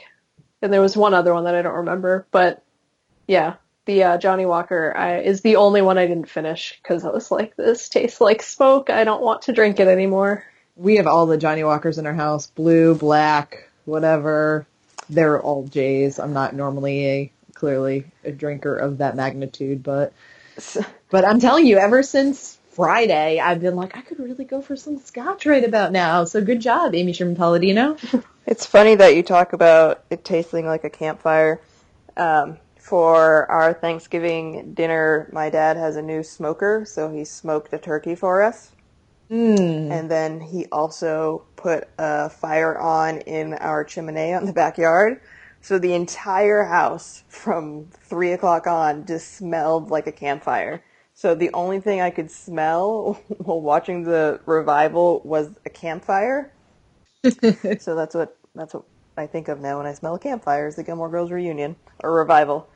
and 0.63 0.73
there 0.73 0.81
was 0.81 0.97
one 0.97 1.15
other 1.15 1.35
one 1.35 1.45
that 1.45 1.57
I 1.57 1.63
don't 1.63 1.75
remember. 1.75 2.27
But 2.31 2.63
yeah, 3.27 3.55
the 3.87 4.03
uh, 4.05 4.19
Johnnie 4.19 4.47
Walker 4.47 4.97
I, 4.97 5.19
is 5.19 5.41
the 5.41 5.57
only 5.57 5.83
one 5.83 5.99
I 5.99 6.07
didn't 6.07 6.29
finish 6.29 6.79
because 6.83 7.05
I 7.05 7.11
was 7.11 7.31
like, 7.31 7.57
this 7.57 7.89
tastes 7.89 8.21
like 8.21 8.43
smoke. 8.43 8.91
I 8.91 9.03
don't 9.03 9.23
want 9.23 9.43
to 9.43 9.53
drink 9.53 9.81
it 9.81 9.89
anymore. 9.89 10.45
We 10.77 10.97
have 10.97 11.07
all 11.07 11.27
the 11.27 11.37
Johnnie 11.37 11.65
Walkers 11.65 11.99
in 11.99 12.07
our 12.07 12.15
house, 12.15 12.47
blue, 12.47 12.95
black, 12.95 13.69
whatever. 13.85 14.67
They're 15.09 15.41
all 15.41 15.67
J's. 15.67 16.19
I'm 16.19 16.33
not 16.33 16.55
normally 16.55 17.07
a 17.07 17.33
clearly 17.55 18.07
a 18.25 18.33
drinker 18.33 18.77
of 18.77 18.99
that 18.99 19.17
magnitude, 19.17 19.83
but 19.83 20.13
but 21.11 21.25
I'm 21.25 21.41
telling 21.41 21.67
you, 21.67 21.79
ever 21.79 22.03
since 22.03 22.59
Friday, 22.71 23.39
I've 23.39 23.61
been 23.61 23.77
like, 23.77 23.97
I 23.97 24.01
could 24.01 24.19
really 24.19 24.45
go 24.45 24.61
for 24.61 24.77
some 24.77 24.99
scotch 24.99 25.47
right 25.47 25.65
about 25.65 25.93
now. 25.93 26.25
So 26.25 26.43
good 26.43 26.61
job, 26.61 26.95
Amy 26.95 27.13
Sherman 27.13 27.37
Palladino. 27.37 27.97
It's 28.47 28.67
funny 28.67 28.95
that 28.97 29.17
you 29.17 29.23
talk 29.23 29.55
about 29.55 30.05
it 30.11 30.23
tasting 30.23 30.67
like 30.67 30.85
a 30.85 30.91
campfire. 30.91 31.63
Um, 32.17 32.59
for 32.77 33.51
our 33.51 33.73
Thanksgiving 33.73 34.75
dinner, 34.75 35.31
my 35.33 35.49
dad 35.49 35.79
has 35.79 35.97
a 35.97 36.03
new 36.03 36.23
smoker, 36.23 36.85
so 36.87 37.11
he 37.11 37.25
smoked 37.25 37.73
a 37.73 37.79
turkey 37.79 38.15
for 38.15 38.43
us. 38.43 38.74
Mm. 39.31 39.91
And 39.91 40.11
then 40.11 40.41
he 40.41 40.67
also 40.71 41.45
put 41.57 41.89
a 41.99 42.29
fire 42.29 42.79
on 42.79 43.19
in 43.19 43.55
our 43.55 43.85
chimney 43.85 44.33
on 44.33 44.47
the 44.47 44.53
backyard. 44.53 45.21
So 45.61 45.79
the 45.79 45.95
entire 45.95 46.65
house 46.65 47.25
from 47.29 47.87
three 47.91 48.33
o'clock 48.33 48.67
on 48.67 49.07
just 49.07 49.35
smelled 49.35 49.91
like 49.91 50.07
a 50.07 50.13
campfire. 50.13 50.83
So 51.15 51.35
the 51.35 51.51
only 51.55 51.81
thing 51.81 52.01
I 52.01 52.11
could 52.11 52.31
smell 52.31 53.15
while 53.39 53.61
watching 53.61 54.05
the 54.05 54.41
revival 54.45 55.23
was 55.25 55.59
a 55.65 55.71
campfire. 55.71 56.53
so 57.79 57.95
that's 57.95 58.15
what 58.15 58.37
that's 58.55 58.75
what 58.75 58.85
I 59.17 59.27
think 59.27 59.49
of 59.49 59.61
now 59.61 59.79
when 59.79 59.87
I 59.87 59.95
smell 59.95 60.17
a 60.17 60.19
campfire 60.19 60.67
is 60.67 60.77
the 60.77 60.83
Gilmore 60.83 61.09
Girls 61.09 61.31
reunion 61.31 61.77
or 62.03 62.13
revival. 62.13 62.69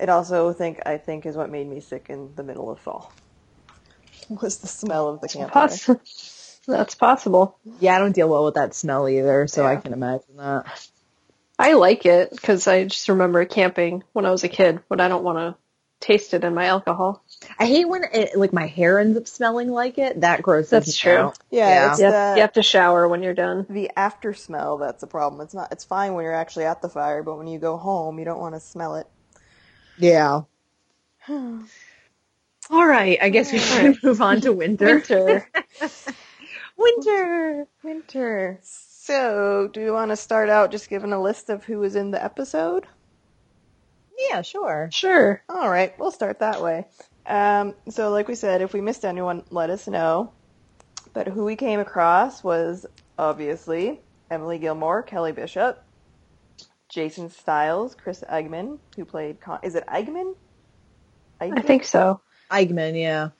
It 0.00 0.08
also 0.08 0.52
think 0.52 0.80
I 0.84 0.98
think 0.98 1.24
is 1.24 1.36
what 1.36 1.50
made 1.50 1.68
me 1.68 1.78
sick 1.78 2.06
in 2.08 2.34
the 2.34 2.42
middle 2.42 2.68
of 2.68 2.80
fall. 2.80 3.12
Was 4.28 4.58
the 4.58 4.68
smell 4.68 5.08
of 5.08 5.20
the 5.20 5.28
campfire. 5.28 5.68
Poss- 5.68 6.60
That's 6.66 6.94
possible. 6.94 7.58
Yeah, 7.78 7.96
I 7.96 7.98
don't 7.98 8.12
deal 8.14 8.28
well 8.28 8.44
with 8.46 8.54
that 8.54 8.74
smell 8.74 9.06
either, 9.08 9.46
so 9.46 9.66
I 9.66 9.76
can 9.76 9.92
imagine 9.92 10.36
that. 10.38 10.88
I 11.58 11.74
like 11.74 12.06
it 12.06 12.30
because 12.30 12.66
I 12.66 12.84
just 12.84 13.08
remember 13.08 13.44
camping 13.44 14.02
when 14.12 14.24
I 14.24 14.30
was 14.30 14.44
a 14.44 14.48
kid, 14.48 14.80
but 14.88 15.00
I 15.00 15.08
don't 15.08 15.24
want 15.24 15.38
to 15.38 15.56
taste 16.00 16.34
it 16.34 16.42
in 16.42 16.54
my 16.54 16.66
alcohol. 16.66 17.22
I 17.58 17.66
hate 17.66 17.84
when 17.86 18.02
it, 18.12 18.36
like 18.36 18.52
my 18.52 18.66
hair 18.66 18.98
ends 18.98 19.16
up 19.16 19.28
smelling 19.28 19.68
like 19.68 19.98
it. 19.98 20.22
That 20.22 20.42
grosses 20.42 20.70
That's 20.70 20.88
me 20.88 20.92
true. 20.94 21.18
out. 21.18 21.38
Yeah, 21.50 21.68
Yeah. 21.68 21.90
it's 21.90 21.98
You 21.98 22.04
have, 22.06 22.12
the, 22.12 22.32
you 22.36 22.40
have 22.40 22.52
to 22.54 22.62
shower 22.62 23.06
when 23.08 23.22
you're 23.22 23.34
done. 23.34 23.66
the 23.68 23.90
after 23.96 24.34
smell 24.34 24.78
that's 24.78 25.00
the 25.02 25.06
problem. 25.06 25.42
It's 25.42 25.54
not 25.54 25.70
it's 25.70 25.84
fine 25.84 26.14
when 26.14 26.24
you're 26.24 26.34
actually 26.34 26.64
at 26.64 26.82
the 26.82 26.88
fire, 26.88 27.22
but 27.22 27.36
when 27.36 27.46
you 27.46 27.58
go 27.58 27.76
home, 27.76 28.18
you 28.18 28.24
don't 28.24 28.40
want 28.40 28.54
to 28.54 28.60
smell 28.60 28.96
it. 28.96 29.06
Yeah. 29.98 30.42
All 32.74 32.84
right, 32.84 33.16
I 33.22 33.28
guess 33.28 33.52
we 33.52 33.60
should 33.60 34.02
move 34.02 34.20
on 34.20 34.40
to 34.40 34.52
winter. 34.52 34.86
Winter. 34.86 35.48
Winter. 36.76 37.68
Winter. 37.84 38.58
So, 38.62 39.70
do 39.72 39.80
you 39.80 39.92
want 39.92 40.10
to 40.10 40.16
start 40.16 40.48
out 40.48 40.72
just 40.72 40.90
giving 40.90 41.12
a 41.12 41.22
list 41.22 41.50
of 41.50 41.62
who 41.62 41.78
was 41.78 41.94
in 41.94 42.10
the 42.10 42.22
episode? 42.22 42.88
Yeah, 44.28 44.42
sure. 44.42 44.90
sure. 44.92 45.40
All 45.48 45.70
right, 45.70 45.96
we'll 46.00 46.10
start 46.10 46.40
that 46.40 46.60
way. 46.60 46.86
Um, 47.26 47.76
so, 47.90 48.10
like 48.10 48.26
we 48.26 48.34
said, 48.34 48.60
if 48.60 48.72
we 48.72 48.80
missed 48.80 49.04
anyone, 49.04 49.44
let 49.50 49.70
us 49.70 49.86
know. 49.86 50.32
But 51.12 51.28
who 51.28 51.44
we 51.44 51.54
came 51.54 51.78
across 51.78 52.42
was 52.42 52.86
obviously 53.16 54.00
Emily 54.32 54.58
Gilmore, 54.58 55.04
Kelly 55.04 55.30
Bishop, 55.30 55.80
Jason 56.88 57.30
Stiles, 57.30 57.94
Chris 57.94 58.24
Eigeman, 58.28 58.80
who 58.96 59.04
played. 59.04 59.40
Con- 59.40 59.60
is 59.62 59.76
it 59.76 59.84
Eigeman? 59.86 60.34
I 61.40 61.60
think 61.60 61.84
so. 61.84 62.20
Eigeman, 62.50 63.00
yeah. 63.00 63.30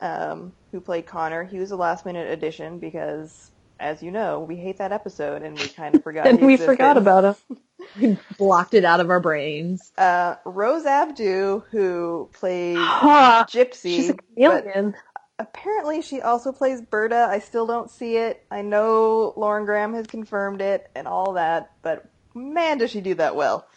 um, 0.00 0.52
who 0.72 0.80
played 0.80 1.06
Connor. 1.06 1.44
He 1.44 1.58
was 1.58 1.70
a 1.70 1.76
last 1.76 2.04
minute 2.06 2.30
addition 2.30 2.78
because, 2.78 3.50
as 3.80 4.02
you 4.02 4.10
know, 4.10 4.40
we 4.40 4.56
hate 4.56 4.78
that 4.78 4.92
episode 4.92 5.42
and 5.42 5.58
we 5.58 5.68
kind 5.68 5.94
of 5.94 6.02
forgot. 6.02 6.26
And 6.28 6.40
we 6.40 6.54
existed. 6.54 6.72
forgot 6.72 6.96
about 6.96 7.24
him. 7.24 7.58
We 8.00 8.18
blocked 8.36 8.74
it 8.74 8.84
out 8.84 8.98
of 9.00 9.10
our 9.10 9.20
brains. 9.20 9.92
uh, 9.96 10.36
Rose 10.44 10.86
Abdoo, 10.86 11.60
who 11.70 12.28
played 12.32 12.76
Gypsy. 13.48 13.96
She's 13.96 14.10
a 14.10 14.14
but 14.14 14.24
chameleon. 14.64 14.94
apparently, 15.38 16.02
she 16.02 16.20
also 16.20 16.50
plays 16.52 16.80
Berta. 16.82 17.28
I 17.30 17.38
still 17.38 17.64
don't 17.66 17.88
see 17.90 18.16
it. 18.16 18.44
I 18.50 18.62
know 18.62 19.34
Lauren 19.36 19.66
Graham 19.66 19.94
has 19.94 20.06
confirmed 20.08 20.62
it 20.62 20.90
and 20.96 21.06
all 21.06 21.34
that, 21.34 21.70
but 21.82 22.06
man, 22.34 22.78
does 22.78 22.90
she 22.90 23.00
do 23.00 23.14
that 23.14 23.36
well. 23.36 23.68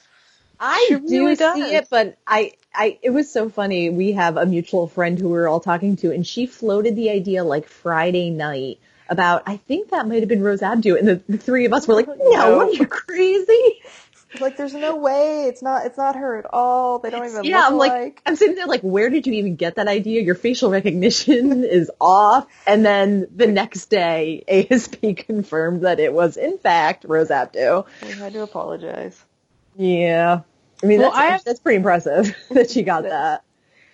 I 0.59 0.85
She 0.87 0.95
do 0.95 1.25
really 1.25 1.35
see 1.35 1.75
it, 1.75 1.87
but 1.89 2.17
I, 2.27 2.53
I, 2.73 2.99
it 3.01 3.11
was 3.11 3.31
so 3.31 3.49
funny. 3.49 3.89
We 3.89 4.13
have 4.13 4.37
a 4.37 4.45
mutual 4.45 4.87
friend 4.87 5.17
who 5.17 5.27
we 5.27 5.33
were 5.33 5.47
all 5.47 5.59
talking 5.59 5.95
to, 5.97 6.11
and 6.11 6.25
she 6.25 6.45
floated 6.45 6.95
the 6.95 7.09
idea 7.09 7.43
like 7.43 7.67
Friday 7.67 8.29
night 8.29 8.79
about. 9.07 9.43
I 9.45 9.57
think 9.57 9.91
that 9.91 10.07
might 10.07 10.19
have 10.19 10.29
been 10.29 10.43
Rose 10.43 10.61
Abdoo, 10.61 10.97
and 10.97 11.07
the, 11.07 11.21
the 11.29 11.37
three 11.37 11.65
of 11.65 11.73
us 11.73 11.87
were 11.87 11.95
like, 11.95 12.07
"No, 12.07 12.15
no. 12.17 12.59
are 12.61 12.71
you 12.71 12.85
crazy?" 12.85 13.81
Like, 14.39 14.57
there's 14.57 14.75
no 14.75 14.95
way. 14.95 15.45
It's 15.45 15.63
not. 15.63 15.85
It's 15.85 15.97
not 15.97 16.15
her 16.15 16.37
at 16.37 16.45
all. 16.53 16.99
They 16.99 17.09
don't 17.09 17.25
even 17.25 17.45
yeah, 17.45 17.57
look 17.57 17.65
I'm 17.65 17.77
like, 17.77 17.91
alike. 17.91 18.21
I'm 18.25 18.35
sitting 18.35 18.55
there 18.55 18.67
like, 18.67 18.81
where 18.81 19.09
did 19.09 19.25
you 19.25 19.33
even 19.33 19.55
get 19.55 19.75
that 19.75 19.87
idea? 19.87 20.21
Your 20.21 20.35
facial 20.35 20.69
recognition 20.69 21.63
is 21.63 21.89
off. 21.99 22.45
And 22.67 22.85
then 22.85 23.27
the 23.35 23.47
next 23.47 23.87
day, 23.87 24.43
ASP 24.69 25.01
confirmed 25.15 25.81
that 25.81 25.99
it 25.99 26.13
was 26.13 26.37
in 26.37 26.59
fact 26.59 27.05
Rose 27.07 27.31
Abdoo. 27.31 27.83
We 28.03 28.11
had 28.13 28.33
to 28.33 28.43
apologize. 28.43 29.23
Yeah. 29.79 30.41
I 30.83 30.85
mean, 30.85 30.99
Well, 30.99 31.09
that's, 31.11 31.19
I 31.19 31.25
have- 31.31 31.43
that's 31.45 31.59
pretty 31.61 31.77
impressive 31.77 32.35
that 32.51 32.69
she 32.69 32.83
got 32.83 33.03
that. 33.03 33.43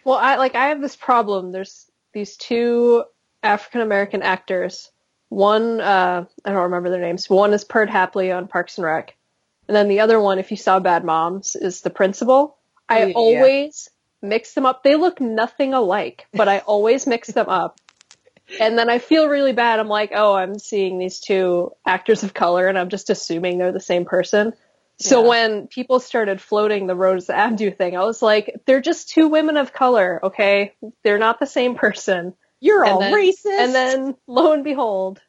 Well, 0.03 0.17
I 0.17 0.35
like 0.35 0.55
I 0.55 0.67
have 0.67 0.81
this 0.81 0.95
problem. 0.95 1.51
There's 1.51 1.89
these 2.13 2.37
two 2.37 3.03
African 3.43 3.81
American 3.81 4.21
actors. 4.21 4.91
One, 5.29 5.79
uh, 5.81 6.25
I 6.43 6.51
don't 6.51 6.63
remember 6.63 6.89
their 6.89 7.01
names. 7.01 7.29
One 7.29 7.53
is 7.53 7.63
Perd 7.63 7.89
Hapley 7.89 8.35
on 8.35 8.47
Parks 8.47 8.77
and 8.77 8.85
Rec, 8.85 9.15
and 9.67 9.75
then 9.75 9.87
the 9.87 10.01
other 10.01 10.19
one, 10.19 10.37
if 10.37 10.51
you 10.51 10.57
saw 10.57 10.79
Bad 10.79 11.03
Moms, 11.03 11.55
is 11.55 11.81
the 11.81 11.89
principal. 11.89 12.57
I 12.87 13.03
Oh, 13.03 13.07
yeah. 13.07 13.13
always 13.15 13.89
mix 14.21 14.53
them 14.53 14.65
up. 14.67 14.83
They 14.83 14.95
look 14.95 15.19
nothing 15.19 15.73
alike, 15.73 16.27
but 16.33 16.47
I 16.47 16.59
always 16.59 17.07
mix 17.07 17.29
them 17.29 17.49
up. 17.49 17.79
And 18.59 18.77
then 18.77 18.91
I 18.91 18.99
feel 18.99 19.27
really 19.27 19.53
bad. 19.53 19.79
I'm 19.79 19.87
like, 19.87 20.11
oh, 20.13 20.35
I'm 20.35 20.59
seeing 20.59 20.99
these 20.99 21.19
two 21.19 21.71
actors 21.83 22.21
of 22.21 22.35
color, 22.35 22.67
and 22.67 22.77
I'm 22.77 22.89
just 22.89 23.09
assuming 23.09 23.57
they're 23.57 23.71
the 23.71 23.79
same 23.79 24.05
person. 24.05 24.53
So 24.97 25.21
Yeah. 25.23 25.27
when 25.29 25.67
people 25.67 25.99
started 25.99 26.39
floating 26.41 26.87
the 26.87 26.95
Rose 26.95 27.29
Abdoo 27.29 27.71
thing, 27.71 27.97
I 27.97 28.03
was 28.05 28.21
like, 28.21 28.61
they're 28.65 28.81
just 28.81 29.09
two 29.09 29.27
women 29.27 29.57
of 29.57 29.73
color, 29.73 30.19
okay? 30.23 30.73
They're 31.03 31.17
not 31.17 31.39
the 31.39 31.45
same 31.45 31.75
person. 31.75 32.33
You're 32.61 32.83
And 32.85 32.93
all 32.93 32.99
then- 33.01 33.13
racist. 33.13 33.45
And 33.59 33.75
then 33.75 34.15
lo 34.27 34.53
and 34.53 34.63
behold, 34.63 35.21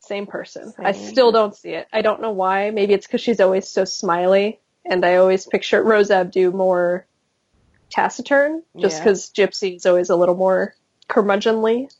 same 0.00 0.26
person. 0.26 0.72
I 0.78 0.92
still 0.92 1.32
don't 1.32 1.54
see 1.56 1.70
it. 1.70 1.88
I 1.92 2.02
don't 2.02 2.22
know 2.22 2.30
why. 2.30 2.70
Maybe 2.70 2.94
it's 2.94 3.06
because 3.06 3.20
she's 3.20 3.40
always 3.40 3.68
so 3.68 3.84
smiley, 3.84 4.60
and 4.86 5.04
I 5.04 5.16
always 5.16 5.44
picture 5.46 5.82
Rose 5.82 6.10
Abdoo 6.10 6.52
more 6.52 7.04
taciturn, 7.90 8.62
just 8.78 8.98
Yeah. 8.98 9.04
because 9.04 9.30
Gypsy 9.30 9.76
is 9.76 9.86
always 9.86 10.08
a 10.10 10.16
little 10.16 10.34
more 10.36 10.74
curmudgeonly. 11.08 11.92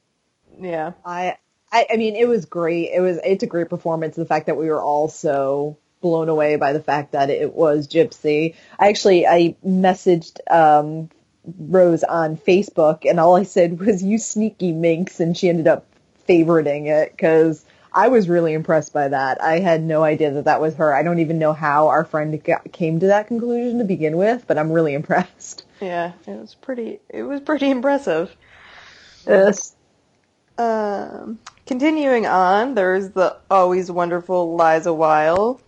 Yeah. 0.61 0.93
I, 1.05 1.37
I, 1.73 1.87
I 1.93 1.97
mean, 1.97 2.15
it 2.17 2.29
was 2.29 2.47
great. 2.47 2.91
It 2.93 3.01
was, 3.01 3.19
it's 3.25 3.43
a 3.43 3.47
great 3.47 3.69
performance. 3.69 4.17
The 4.17 4.25
fact 4.25 4.47
that 4.47 4.57
we 4.57 4.69
were 4.69 4.83
all 4.83 5.09
so 5.09 5.77
blown 6.01 6.29
away 6.29 6.57
by 6.57 6.73
the 6.73 6.81
fact 6.81 7.13
that 7.13 7.31
it 7.31 7.55
was 7.55 7.89
Gypsy. 7.89 8.55
I 8.79 8.89
actually, 8.89 9.27
I 9.27 9.57
messaged, 9.67 10.39
um, 10.51 11.11
Rose 11.59 12.05
on 12.05 12.37
Facebook 12.37 13.09
and 13.09 13.19
all 13.19 13.37
I 13.37 13.45
said 13.45 13.81
was, 13.85 14.03
you 14.03 14.19
sneaky 14.19 14.73
minx. 14.73 15.21
And 15.21 15.37
she 15.37 15.49
ended 15.49 15.67
up 15.67 15.87
favoriting 16.29 16.87
it 16.87 17.13
because 17.13 17.65
I 17.93 18.09
was 18.09 18.29
really 18.29 18.53
impressed 18.53 18.93
by 18.93 19.09
that. 19.09 19.43
I 19.43 19.61
had 19.61 19.83
no 19.83 20.05
idea 20.05 20.31
that 20.33 20.45
that 20.45 20.61
was 20.61 20.75
her. 20.77 20.95
I 20.95 21.03
don't 21.03 21.21
even 21.21 21.39
know 21.39 21.53
how 21.53 21.89
our 21.89 22.05
friend 22.05 22.43
got, 22.45 22.71
came 22.73 23.01
to 23.01 23.07
that 23.09 23.29
conclusion 23.29 23.79
to 23.79 23.85
begin 23.85 24.17
with, 24.17 24.47
but 24.47 24.59
I'm 24.59 24.71
really 24.71 24.95
impressed. 25.01 25.65
Yeah. 25.81 26.13
It 26.27 26.39
was 26.39 26.55
pretty. 26.55 27.01
It 27.09 27.23
was 27.23 27.41
pretty 27.41 27.71
impressive. 27.71 28.35
Yes. 29.27 29.75
Um, 30.59 31.39
continuing 31.67 32.27
on, 32.27 32.75
there's 32.75 33.11
the 33.11 33.37
always 33.51 33.91
wonderful 33.91 34.57
Liza 34.57 34.93
Weil. 34.93 35.61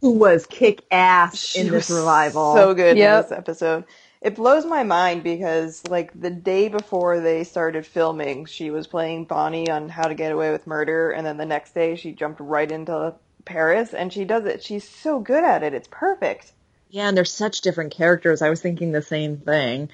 Who 0.00 0.12
was 0.12 0.46
kick 0.46 0.84
ass 0.90 1.44
She 1.44 1.60
in 1.60 1.70
this 1.70 1.90
was 1.90 1.90
revival. 1.90 2.52
So 2.52 2.74
good 2.74 2.98
Yep. 2.98 3.00
in 3.00 3.12
this 3.22 3.32
episode. 3.32 3.84
It 4.20 4.34
blows 4.36 4.64
my 4.66 4.82
mind 4.84 5.22
because, 5.22 5.84
like, 5.88 6.18
the 6.20 6.30
day 6.30 6.68
before 6.68 7.20
they 7.20 7.44
started 7.44 7.86
filming, 7.86 8.46
she 8.46 8.70
was 8.70 8.86
playing 8.86 9.26
Bonnie 9.26 9.70
on 9.70 9.88
How 9.88 10.08
to 10.08 10.14
Get 10.14 10.32
Away 10.32 10.50
with 10.52 10.66
Murder, 10.66 11.10
and 11.12 11.26
then 11.26 11.36
the 11.36 11.46
next 11.46 11.72
day 11.74 11.96
she 11.96 12.12
jumped 12.12 12.40
right 12.40 12.70
into 12.70 13.14
Paris, 13.44 13.94
and 13.94 14.12
she 14.12 14.24
does 14.24 14.44
it. 14.46 14.62
She's 14.64 14.88
so 14.88 15.20
good 15.20 15.44
at 15.44 15.62
it. 15.62 15.74
It's 15.74 15.88
perfect. 15.90 16.52
Yeah, 16.90 17.08
and 17.08 17.16
they're 17.16 17.24
such 17.24 17.60
different 17.60 17.92
characters. 17.92 18.42
I 18.42 18.50
was 18.50 18.60
thinking 18.62 18.92
the 18.92 19.02
same 19.02 19.38
thing. 19.38 19.90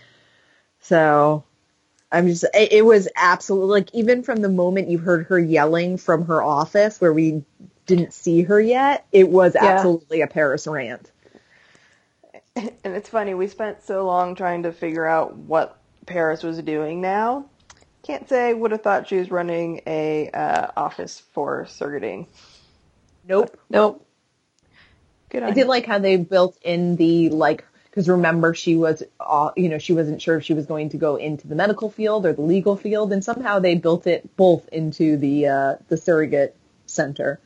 So 0.80 1.44
I'm 2.12 2.28
just, 2.28 2.44
it, 2.54 2.72
it 2.72 2.86
was 2.86 3.08
absolutely 3.16 3.80
like 3.80 3.94
even 3.94 4.22
from 4.22 4.38
the 4.42 4.48
moment 4.48 4.90
you 4.90 4.98
heard 4.98 5.26
her 5.26 5.38
yelling 5.38 5.98
from 5.98 6.26
her 6.26 6.42
office 6.42 7.00
where 7.00 7.12
we 7.12 7.44
didn't 7.86 8.14
see 8.14 8.42
her 8.42 8.60
yet, 8.60 9.06
it 9.12 9.28
was 9.28 9.56
Yeah. 9.60 9.64
absolutely 9.64 10.22
a 10.22 10.26
Paris 10.26 10.66
rant. 10.66 11.10
And 12.56 12.94
it's 12.94 13.08
funny, 13.08 13.34
we 13.34 13.48
spent 13.48 13.82
so 13.82 14.06
long 14.06 14.36
trying 14.36 14.62
to 14.62 14.72
figure 14.72 15.04
out 15.04 15.36
what 15.36 15.76
Paris 16.06 16.42
was 16.44 16.58
doing 16.62 17.00
now. 17.00 17.46
Can't 18.04 18.28
say 18.28 18.54
would 18.54 18.70
have 18.70 18.82
thought 18.82 19.08
she 19.08 19.16
was 19.16 19.30
running 19.30 19.80
a 19.86 20.30
uh, 20.30 20.68
office 20.76 21.20
for 21.32 21.64
Sergadine. 21.64 22.26
Nope. 23.26 23.58
Nope. 23.70 24.06
Good 25.30 25.42
I 25.42 25.50
did 25.50 25.62
you. 25.62 25.64
like 25.66 25.86
how 25.86 25.98
they 25.98 26.16
built 26.16 26.56
in 26.62 26.96
the 26.96 27.30
like 27.30 27.64
because 27.86 28.08
remember 28.08 28.54
she 28.54 28.76
was 28.76 29.02
uh, 29.20 29.50
you 29.56 29.68
know 29.68 29.78
she 29.78 29.92
wasn't 29.94 30.20
sure 30.22 30.36
if 30.36 30.44
she 30.44 30.54
was 30.54 30.66
going 30.66 30.90
to 30.90 30.96
go 30.96 31.16
into 31.16 31.48
the 31.48 31.54
medical 31.54 31.90
field 31.90 32.26
or 32.26 32.32
the 32.32 32.42
legal 32.42 32.76
field 32.76 33.12
and 33.12 33.24
somehow 33.24 33.58
they 33.58 33.74
built 33.74 34.06
it 34.06 34.36
both 34.36 34.68
into 34.68 35.16
the 35.16 35.46
uh, 35.48 35.74
the 35.88 35.96
surrogate 35.96 36.56
center. 36.86 37.40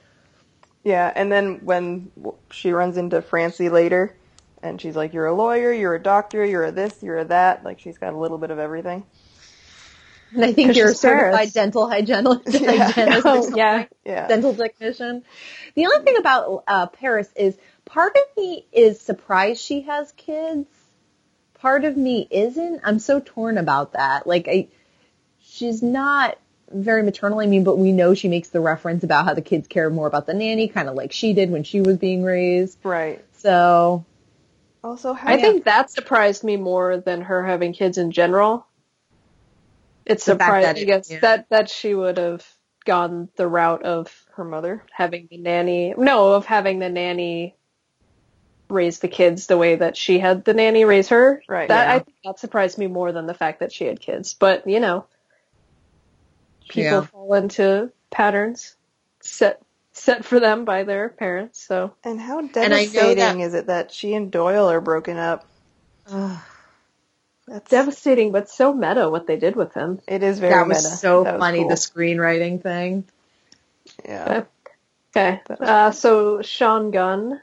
Yeah, 0.85 1.13
and 1.15 1.31
then 1.31 1.61
when 1.65 2.11
she 2.51 2.73
runs 2.73 2.97
into 2.97 3.21
Francie 3.23 3.69
later, 3.69 4.15
and 4.63 4.81
she's 4.81 4.97
like, 4.97 5.13
"You're 5.13 5.27
a 5.27 5.35
lawyer, 5.35 5.73
you're 5.73 5.95
a 5.95 6.03
doctor, 6.03 6.45
you're 6.45 6.65
a 6.65 6.73
this, 6.73 7.03
you're 7.03 7.19
a 7.19 7.25
that." 7.27 7.65
Like 7.65 7.81
she's 7.81 7.99
got 7.99 8.15
a 8.15 8.19
little 8.19 8.39
bit 8.39 8.51
of 8.51 8.59
everything. 8.59 9.05
And 10.33 10.45
I 10.45 10.53
think 10.53 10.77
you're 10.77 10.91
a 10.91 10.95
certified 10.95 11.53
dental 11.53 11.89
hygienist, 11.89 12.43
Yeah. 12.61 12.93
hygienist 12.93 13.27
Oh, 13.27 13.57
yeah. 13.57 13.87
Yeah. 14.05 14.29
dental 14.29 14.55
technician. 14.55 15.25
The 15.75 15.87
only 15.87 16.05
thing 16.05 16.17
about 16.19 16.65
uh, 16.69 16.87
Paris 16.89 17.31
is 17.35 17.57
part 17.85 18.17
of 18.17 18.37
me 18.37 18.67
is 18.73 19.01
surprised 19.01 19.61
she 19.61 19.83
has 19.83 20.13
kids. 20.13 20.69
Part 21.55 21.85
of 21.85 21.97
me 21.97 22.29
isn't. 22.31 22.81
I'm 22.85 22.99
so 22.99 23.21
torn 23.25 23.59
about 23.59 23.93
that. 23.95 24.27
Like 24.27 24.49
I, 24.49 24.69
she's 25.43 25.83
not 25.83 26.39
very 26.71 27.03
maternal. 27.03 27.41
I 27.41 27.47
mean, 27.47 27.65
but 27.65 27.77
we 27.79 27.93
know 27.93 28.15
she 28.15 28.29
makes 28.29 28.49
the 28.49 28.61
reference 28.61 29.05
about 29.05 29.25
how 29.25 29.35
the 29.35 29.43
kids 29.43 29.69
care 29.69 29.89
more 29.91 30.07
about 30.07 30.27
the 30.27 30.35
nanny, 30.35 30.69
kind 30.69 30.89
of 30.89 30.95
like 30.95 31.13
she 31.13 31.33
did 31.33 31.51
when 31.51 31.65
she 31.65 31.81
was 31.81 31.97
being 31.97 32.23
raised. 32.23 32.79
Right. 32.83 33.25
So 33.39 34.05
Also, 34.83 35.17
I 35.21 35.41
think 35.41 35.65
that 35.65 35.91
surprised 35.91 36.45
me 36.45 36.57
more 36.57 36.99
than 36.99 37.23
her 37.23 37.45
having 37.45 37.73
kids 37.73 37.99
in 37.99 38.11
general. 38.11 38.67
It's 40.07 40.25
The 40.25 40.33
surprised, 40.33 40.67
that 40.67 40.77
I 40.79 40.85
guess, 40.85 41.11
yeah. 41.11 41.19
that, 41.21 41.49
that 41.51 41.71
she 41.71 41.95
would 41.95 42.17
have 42.19 42.47
gone 42.85 43.29
the 43.37 43.47
route 43.47 43.83
of 43.83 44.25
her 44.35 44.45
mother. 44.45 44.83
having 44.93 45.29
the 45.31 45.37
nanny, 45.37 45.95
no, 45.97 46.33
of 46.35 46.47
having 46.47 46.79
the 46.79 46.89
nanny 46.89 47.55
raise 48.71 48.99
the 49.01 49.09
kids 49.09 49.47
the 49.47 49.57
way 49.59 49.77
that 49.77 49.97
she 49.97 50.19
had 50.19 50.45
the 50.45 50.55
nanny 50.55 50.85
raise 50.85 51.09
her. 51.09 51.43
Right, 51.49 51.69
That, 51.69 51.89
yeah. 51.89 51.95
I 51.95 51.99
think 51.99 52.17
that 52.25 52.39
surprised 52.39 52.79
me 52.79 52.87
more 52.87 53.13
than 53.13 53.27
the 53.27 53.35
fact 53.35 53.61
that 53.61 53.73
she 53.73 53.85
had 53.85 54.01
kids. 54.01 54.35
But, 54.35 54.67
you 54.67 54.81
know, 54.81 55.07
people 56.69 56.91
Yeah. 56.91 57.01
fall 57.03 57.35
into 57.35 57.91
patterns 58.11 58.77
set, 59.21 59.61
set 59.93 60.25
for 60.25 60.39
them 60.41 60.65
by 60.65 60.85
their 60.85 61.09
parents, 61.09 61.61
so. 61.61 61.93
And 62.05 62.21
how 62.21 62.39
I 62.39 62.43
know 62.43 62.49
devastating 62.49 63.17
that- 63.17 63.39
is 63.41 63.55
it 63.55 63.67
that 63.67 63.91
she 63.93 64.15
and 64.15 64.31
Doyle 64.31 64.71
are 64.71 64.81
broken 64.81 65.17
up? 65.17 65.45
That's 67.47 67.71
Devastating, 67.71 68.31
but 68.31 68.51
so 68.51 68.75
meta 68.75 69.09
what 69.09 69.27
they 69.27 69.37
did 69.39 69.57
with 69.57 69.73
him. 69.73 70.01
It 70.07 70.23
is 70.23 70.39
very 70.39 70.53
that 70.53 70.67
was 70.69 70.85
meta. 70.85 70.97
so 70.97 71.25
That 71.25 71.35
was 71.35 71.41
funny. 71.41 71.61
cool. 71.61 71.69
The 71.71 71.75
screenwriting 71.77 72.63
thing. 72.63 73.05
yeah. 74.05 74.45
Okay. 75.17 75.41
Uh, 75.59 75.91
so 75.91 76.43
Sean 76.43 76.91
Gunn, 76.91 77.41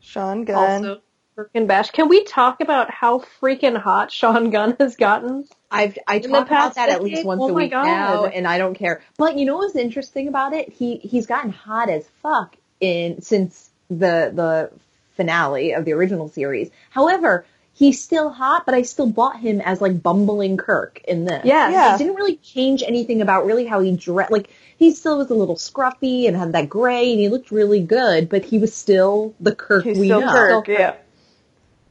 Sean 0.00 0.44
Gunn. 0.44 0.86
also 0.86 1.00
Birkin 1.36 1.66
Bash. 1.66 1.90
Can 1.90 2.08
we 2.08 2.22
talk 2.24 2.60
about 2.60 2.90
how 2.90 3.18
freaking 3.40 3.76
hot 3.76 4.12
Sean 4.12 4.50
Gunn 4.50 4.76
has 4.78 4.94
gotten? 4.96 5.46
I've 5.70 5.98
I 6.06 6.20
talk 6.20 6.28
about 6.28 6.48
past 6.48 6.74
that 6.76 6.90
at 6.90 7.02
least 7.02 7.24
once 7.24 7.42
Oh 7.42 7.48
a 7.48 7.52
week 7.52 7.72
God. 7.72 7.84
now, 7.84 8.26
and 8.26 8.46
I 8.46 8.58
don't 8.58 8.74
care. 8.74 9.02
But 9.16 9.36
you 9.36 9.44
know 9.44 9.56
what's 9.56 9.74
interesting 9.74 10.28
about 10.28 10.52
it? 10.52 10.72
He 10.72 10.98
he's 10.98 11.26
gotten 11.26 11.50
hot 11.50 11.90
as 11.90 12.06
fuck 12.22 12.56
in 12.80 13.20
since 13.22 13.70
the 13.88 14.30
the 14.32 14.70
finale 15.16 15.72
of 15.72 15.84
the 15.84 15.92
original 15.92 16.28
series. 16.28 16.70
However, 16.90 17.44
he's 17.72 18.00
still 18.00 18.30
hot, 18.30 18.64
but 18.64 18.76
I 18.76 18.82
still 18.82 19.08
bought 19.08 19.40
him 19.40 19.60
as 19.60 19.80
like 19.80 20.00
bumbling 20.00 20.56
Kirk 20.56 21.02
in 21.08 21.24
this. 21.24 21.44
Yeah. 21.44 21.68
Yeah. 21.70 21.94
It 21.94 21.98
didn't 21.98 22.14
really 22.14 22.36
change 22.36 22.84
anything 22.84 23.20
about 23.20 23.44
really 23.44 23.66
how 23.66 23.80
he 23.80 23.96
dressed. 23.96 24.30
Like 24.30 24.50
he 24.78 24.92
still 24.92 25.18
was 25.18 25.30
a 25.30 25.34
little 25.34 25.56
scruffy 25.56 26.28
and 26.28 26.36
had 26.36 26.52
that 26.52 26.68
gray, 26.68 27.10
and 27.10 27.18
he 27.18 27.28
looked 27.28 27.50
really 27.50 27.80
good, 27.80 28.28
but 28.28 28.44
he 28.44 28.58
was 28.58 28.72
still 28.72 29.34
the 29.40 29.54
Kirk 29.54 29.82
He's 29.82 29.98
we 29.98 30.06
still 30.06 30.20
know. 30.20 30.32
Kirk. 30.32 30.64
Still 30.64 30.74
Yeah. 30.76 30.94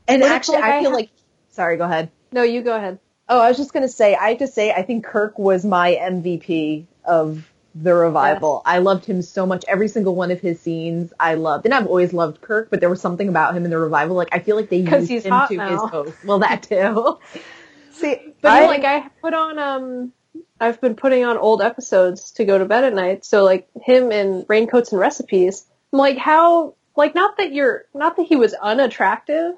And 0.07 0.21
What 0.21 0.31
actually, 0.31 0.55
like, 0.55 0.63
I 0.65 0.77
I 0.77 0.81
feel 0.81 0.91
ha- 0.91 0.97
like. 0.97 1.09
Sorry, 1.49 1.77
go 1.77 1.85
ahead. 1.85 2.11
No, 2.31 2.43
you 2.43 2.61
go 2.61 2.75
ahead. 2.75 2.99
Oh, 3.29 3.39
I 3.39 3.47
was 3.47 3.57
just 3.57 3.73
gonna 3.73 3.87
say, 3.87 4.15
I 4.15 4.29
have 4.29 4.39
to 4.39 4.47
say, 4.47 4.71
I 4.71 4.81
think 4.81 5.05
Kirk 5.05 5.37
was 5.39 5.63
my 5.63 5.97
MVP 5.99 6.85
of 7.05 7.49
the 7.75 7.93
revival. 7.93 8.61
I 8.65 8.79
loved 8.79 9.05
him 9.05 9.21
so 9.21 9.45
much. 9.45 9.63
Every 9.67 9.87
single 9.87 10.15
one 10.15 10.31
of 10.31 10.39
his 10.39 10.59
scenes, 10.59 11.13
I 11.19 11.35
loved, 11.35 11.65
and 11.65 11.73
I've 11.73 11.87
always 11.87 12.13
loved 12.13 12.41
Kirk. 12.41 12.69
But 12.69 12.79
there 12.79 12.89
was 12.89 13.01
something 13.01 13.27
about 13.29 13.55
him 13.55 13.65
in 13.65 13.71
the 13.71 13.77
revival. 13.77 14.15
Like 14.15 14.29
I 14.31 14.39
feel 14.39 14.55
like 14.55 14.69
they 14.69 14.77
used 14.77 15.09
he's 15.09 15.23
him 15.23 15.41
to 15.47 15.55
now. 15.55 15.69
his 15.69 15.81
host. 15.89 16.25
Well, 16.25 16.39
that 16.39 16.63
too. 16.63 17.19
See, 17.91 18.33
But 18.41 18.51
I, 18.51 18.65
like 18.65 18.83
I 18.83 19.07
put 19.21 19.33
on 19.33 19.59
um 19.59 20.13
I've 20.59 20.81
been 20.81 20.95
putting 20.95 21.23
on 21.25 21.37
old 21.37 21.61
episodes 21.61 22.31
to 22.33 22.45
go 22.45 22.57
to 22.57 22.65
bed 22.65 22.83
at 22.83 22.93
night. 22.93 23.25
So 23.25 23.43
like 23.43 23.67
him 23.81 24.11
in 24.11 24.45
Raincoats 24.47 24.91
and 24.91 24.99
Recipes, 24.99 25.65
I'm 25.91 25.99
like 25.99 26.17
how 26.17 26.75
like 26.95 27.15
not 27.15 27.37
that 27.37 27.53
you're 27.53 27.85
not 27.93 28.17
that 28.17 28.23
he 28.27 28.35
was 28.35 28.53
unattractive, 28.53 29.55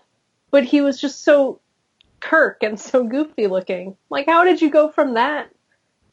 but 0.56 0.64
he 0.64 0.80
was 0.80 1.02
just 1.02 1.22
so 1.26 1.60
Kirk 2.22 2.64
and 2.64 2.80
so 2.80 3.04
goofy 3.04 3.48
looking. 3.48 3.98
Like 4.10 4.26
how 4.26 4.46
did 4.46 4.62
you 4.62 4.70
go 4.70 4.88
from 4.90 5.16
that 5.16 5.50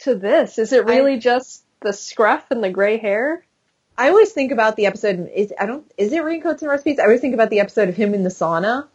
to 0.01 0.17
this? 0.17 0.59
Is 0.59 0.73
it 0.73 0.85
really 0.85 1.19
just 1.19 1.63
the 1.81 1.93
scruff 1.93 2.51
and 2.51 2.63
the 2.63 2.71
gray 2.71 2.97
hair? 2.99 3.47
I 3.97 4.09
always 4.09 4.33
think 4.33 4.51
about 4.51 4.75
the 4.75 4.87
episode. 4.87 5.31
Is 5.33 5.53
I 5.61 5.67
don't. 5.67 5.89
Is 5.97 6.13
it 6.13 6.25
raincoats 6.25 6.61
and 6.61 6.71
recipes? 6.73 6.99
I 6.99 7.05
always 7.05 7.21
think 7.21 7.35
about 7.35 7.51
the 7.51 7.61
episode 7.61 7.89
of 7.89 7.95
him 7.95 8.15
in 8.15 8.25
the 8.25 8.31
sauna. 8.31 8.89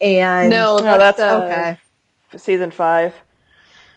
And 0.00 0.50
No, 0.50 0.76
No, 0.78 0.96
that's 0.96 1.18
uh, 1.18 1.40
okay. 1.42 2.38
season 2.38 2.70
five. 2.70 3.14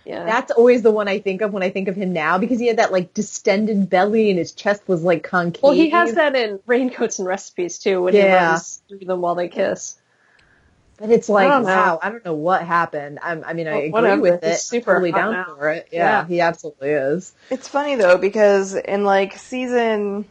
Yeah. 0.04 0.26
That's 0.26 0.52
always 0.52 0.82
the 0.82 0.92
one 0.92 1.08
I 1.08 1.20
think 1.20 1.42
of 1.42 1.54
when 1.54 1.62
I 1.62 1.70
think 1.70 1.90
of 1.90 1.96
him 1.96 2.12
now 2.12 2.40
because 2.40 2.60
he 2.60 2.66
had 2.68 2.78
that 2.78 2.92
like 2.92 3.14
distended 3.14 3.88
belly 3.90 4.30
and 4.32 4.40
his 4.40 4.54
chest 4.54 4.82
was 4.88 5.04
like 5.04 5.22
concave. 5.24 5.62
well, 5.62 5.74
he 5.74 5.90
has 5.92 6.14
that 6.16 6.34
in 6.36 6.60
Raincoats 6.66 7.20
and 7.20 7.28
Recipes 7.28 7.78
too 7.78 8.02
when 8.02 8.14
he 8.14 8.20
Yeah. 8.20 8.52
runs 8.52 8.82
through 8.88 9.00
them 9.00 9.22
while 9.22 9.36
they 9.36 9.48
kiss. 9.50 9.96
But 10.98 11.10
it's 11.12 11.30
like, 11.30 11.50
I 11.50 11.60
wow, 11.64 12.00
I 12.02 12.10
don't 12.10 12.26
know 12.26 12.34
what 12.34 12.64
happened. 12.64 13.20
I'm, 13.22 13.44
I 13.46 13.54
mean, 13.54 13.68
I 13.68 13.74
Well, 13.74 13.82
agree 13.84 13.92
whatever. 14.02 14.22
with 14.22 14.44
He's 14.44 14.60
it. 14.60 14.62
super 14.62 14.94
totally 14.94 15.12
down 15.12 15.34
now. 15.34 15.46
for 15.46 15.70
it. 15.72 15.88
Yeah, 15.92 16.04
Yeah. 16.04 16.28
he 16.28 16.42
absolutely 16.42 16.90
is. 16.90 17.34
It's 17.50 17.68
funny 17.68 17.96
though 17.96 18.18
because 18.18 18.76
in 18.76 19.04
like 19.06 19.38
season, 19.38 20.26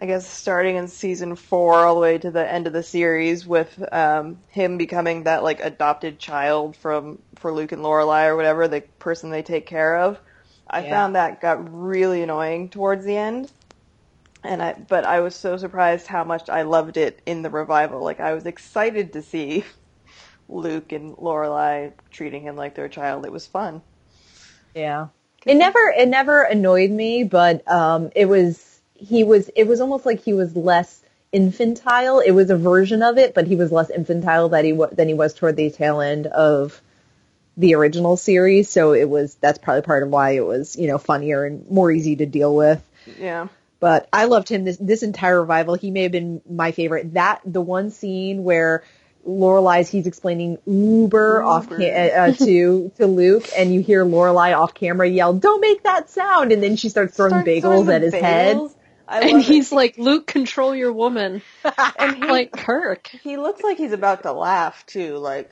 I 0.00 0.06
guess 0.06 0.26
starting 0.28 0.76
in 0.76 0.88
season 0.88 1.36
four 1.36 1.84
all 1.84 1.94
the 1.94 2.00
way 2.00 2.18
to 2.18 2.30
the 2.30 2.50
end 2.50 2.66
of 2.66 2.72
the 2.72 2.82
series 2.82 3.46
with 3.46 3.82
um, 3.92 4.38
him 4.48 4.78
becoming 4.78 5.24
that 5.24 5.42
like 5.42 5.60
adopted 5.60 6.18
child 6.18 6.76
from 6.76 7.22
for 7.36 7.52
Luke 7.52 7.72
and 7.72 7.82
Lorelai 7.82 8.26
or 8.28 8.36
whatever 8.36 8.68
the 8.68 8.82
person 8.98 9.30
they 9.30 9.42
take 9.42 9.66
care 9.66 9.98
of. 9.98 10.20
I 10.68 10.82
Yeah. 10.82 10.88
found 10.90 11.14
that 11.16 11.40
got 11.40 11.72
really 11.72 12.22
annoying 12.22 12.70
towards 12.70 13.04
the 13.04 13.16
end. 13.16 13.50
And 14.44 14.62
I, 14.62 14.74
but 14.74 15.04
I 15.04 15.20
was 15.20 15.36
so 15.36 15.56
surprised 15.56 16.06
how 16.08 16.24
much 16.24 16.48
I 16.48 16.62
loved 16.62 16.96
it 16.96 17.22
in 17.26 17.42
the 17.42 17.50
revival. 17.50 18.02
Like 18.02 18.20
I 18.20 18.34
was 18.34 18.46
excited 18.46 19.12
to 19.14 19.22
see 19.22 19.64
Luke 20.52 20.92
and 20.92 21.16
Lorelai 21.16 21.92
treating 22.10 22.42
him 22.42 22.56
like 22.56 22.74
their 22.74 22.88
child. 22.88 23.24
It 23.26 23.32
was 23.32 23.46
fun. 23.46 23.82
Yeah. 24.74 25.08
It 25.44 25.56
never, 25.56 25.92
it 25.96 26.08
never 26.08 26.42
annoyed 26.42 26.90
me, 26.90 27.24
but, 27.24 27.66
um, 27.68 28.10
it 28.14 28.26
was, 28.26 28.80
he 28.94 29.24
was, 29.24 29.50
it 29.56 29.66
was 29.66 29.80
almost 29.80 30.06
like 30.06 30.22
he 30.22 30.34
was 30.34 30.54
less 30.54 31.02
infantile. 31.32 32.20
It 32.20 32.30
was 32.30 32.50
a 32.50 32.56
version 32.56 33.02
of 33.02 33.18
it, 33.18 33.34
but 33.34 33.46
he 33.46 33.56
was 33.56 33.72
less 33.72 33.90
infantile 33.90 34.50
that 34.50 34.64
he 34.64 34.72
wa- 34.72 34.90
than 34.92 35.08
he 35.08 35.14
was 35.14 35.34
toward 35.34 35.56
the 35.56 35.70
tail 35.70 36.00
end 36.00 36.26
of 36.28 36.80
the 37.56 37.74
original 37.74 38.16
series. 38.16 38.68
So 38.70 38.92
it 38.92 39.08
was, 39.08 39.34
that's 39.40 39.58
probably 39.58 39.82
part 39.82 40.02
of 40.04 40.10
why 40.10 40.32
it 40.36 40.46
was, 40.46 40.76
you 40.76 40.86
know, 40.86 40.98
funnier 40.98 41.44
and 41.44 41.68
more 41.70 41.90
easy 41.90 42.16
to 42.16 42.26
deal 42.26 42.54
with. 42.54 42.80
Yeah. 43.18 43.48
but 43.80 44.08
I 44.12 44.26
loved 44.26 44.48
him 44.48 44.62
this 44.62 44.76
this 44.76 45.02
entire 45.02 45.40
revival. 45.40 45.74
He 45.74 45.90
may 45.90 46.04
have 46.04 46.12
been 46.12 46.40
my 46.48 46.70
favorite. 46.70 47.14
That 47.14 47.40
the 47.44 47.60
one 47.60 47.90
scene 47.90 48.44
where 48.44 48.84
Lorelai's 49.26 49.88
he's 49.88 50.06
explaining 50.06 50.58
Uber, 50.66 51.42
off 51.42 51.64
Uber. 51.64 51.78
ca- 51.78 52.10
uh, 52.10 52.32
to 52.32 52.90
to 52.96 53.06
Luke, 53.06 53.48
and 53.56 53.72
you 53.72 53.80
hear 53.80 54.04
Lorelai 54.04 54.56
off 54.58 54.74
camera 54.74 55.08
yell, 55.08 55.32
"Don't 55.34 55.60
make 55.60 55.82
that 55.84 56.10
sound!" 56.10 56.52
And 56.52 56.62
then 56.62 56.76
she 56.76 56.88
starts 56.88 57.16
throwing 57.16 57.30
Start 57.30 57.46
bagels 57.46 57.60
throwing 57.60 57.88
at 57.90 58.02
his 58.02 58.14
head. 58.14 58.56
bagels. 58.56 58.74
I 59.08 59.20
And 59.20 59.32
love 59.32 59.40
it. 59.42 59.46
he's 59.46 59.72
like, 59.72 59.98
Luke, 59.98 60.26
control 60.26 60.74
your 60.74 60.92
woman. 60.92 61.42
and 61.98 62.16
he, 62.16 62.24
like 62.24 62.52
Kirk. 62.52 63.08
he 63.22 63.36
looks 63.36 63.62
like 63.62 63.76
he's 63.76 63.92
about 63.92 64.22
to 64.22 64.32
laugh 64.32 64.86
too. 64.86 65.16
Like 65.18 65.50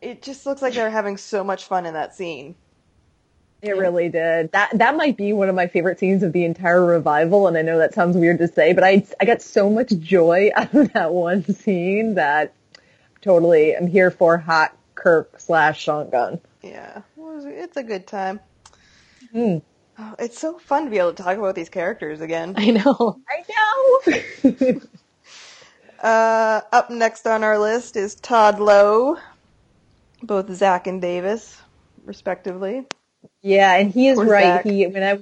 it 0.00 0.22
just 0.22 0.46
looks 0.46 0.62
like 0.62 0.74
they're 0.74 0.90
having 0.90 1.16
so 1.16 1.44
much 1.44 1.64
fun 1.64 1.84
in 1.86 1.94
that 1.94 2.14
scene. 2.14 2.54
It 3.62 3.76
really 3.76 4.08
did. 4.10 4.52
That 4.52 4.70
that 4.78 4.96
might 4.96 5.16
be 5.16 5.32
one 5.32 5.48
of 5.48 5.54
my 5.54 5.66
favorite 5.66 5.98
scenes 5.98 6.22
of 6.22 6.32
the 6.32 6.44
entire 6.44 6.84
revival, 6.84 7.46
and 7.48 7.56
I 7.56 7.62
know 7.62 7.78
that 7.78 7.94
sounds 7.94 8.16
weird 8.16 8.38
to 8.38 8.48
say, 8.48 8.72
but 8.72 8.84
I 8.84 9.04
I 9.20 9.24
got 9.24 9.42
so 9.42 9.70
much 9.70 9.90
joy 9.98 10.50
out 10.56 10.74
of 10.74 10.92
that 10.92 11.12
one 11.12 11.42
scene 11.44 12.14
that 12.14 12.52
totally 13.26 13.76
I'm 13.76 13.86
here 13.88 14.10
for 14.10 14.38
hot 14.38 14.74
Kirk 14.94 15.38
slash 15.40 15.82
Sean 15.82 16.08
Gunn. 16.08 16.40
Yeah, 16.62 17.02
it's- 17.18 17.44
it's 17.46 17.76
a 17.76 17.82
good 17.82 18.06
time. 18.06 18.40
Hmm. 19.32 19.58
Oh, 19.98 20.14
it's 20.18 20.38
so 20.38 20.58
fun 20.58 20.84
to 20.84 20.90
be 20.90 20.98
able 20.98 21.12
to 21.14 21.22
talk 21.22 21.36
about 21.36 21.54
these 21.54 21.68
characters 21.68 22.20
again. 22.20 22.54
I 22.56 22.70
know. 22.70 23.20
I 23.28 24.62
know. 24.62 24.80
Uh, 25.98 26.60
up 26.72 26.90
next 26.90 27.26
on 27.26 27.42
our 27.42 27.58
list 27.58 27.96
is 27.96 28.14
Todd 28.16 28.60
Lowe, 28.60 29.16
both 30.22 30.52
Zach 30.54 30.86
and 30.86 31.00
Davis, 31.00 31.56
respectively. 32.04 32.84
yeah, 33.40 33.76
and 33.76 33.90
he 33.90 34.08
is 34.08 34.16
Poor 34.16 34.26
right. 34.26 34.42
Zach. 34.44 34.64
He 34.64 34.86
when 34.86 35.02
I 35.02 35.18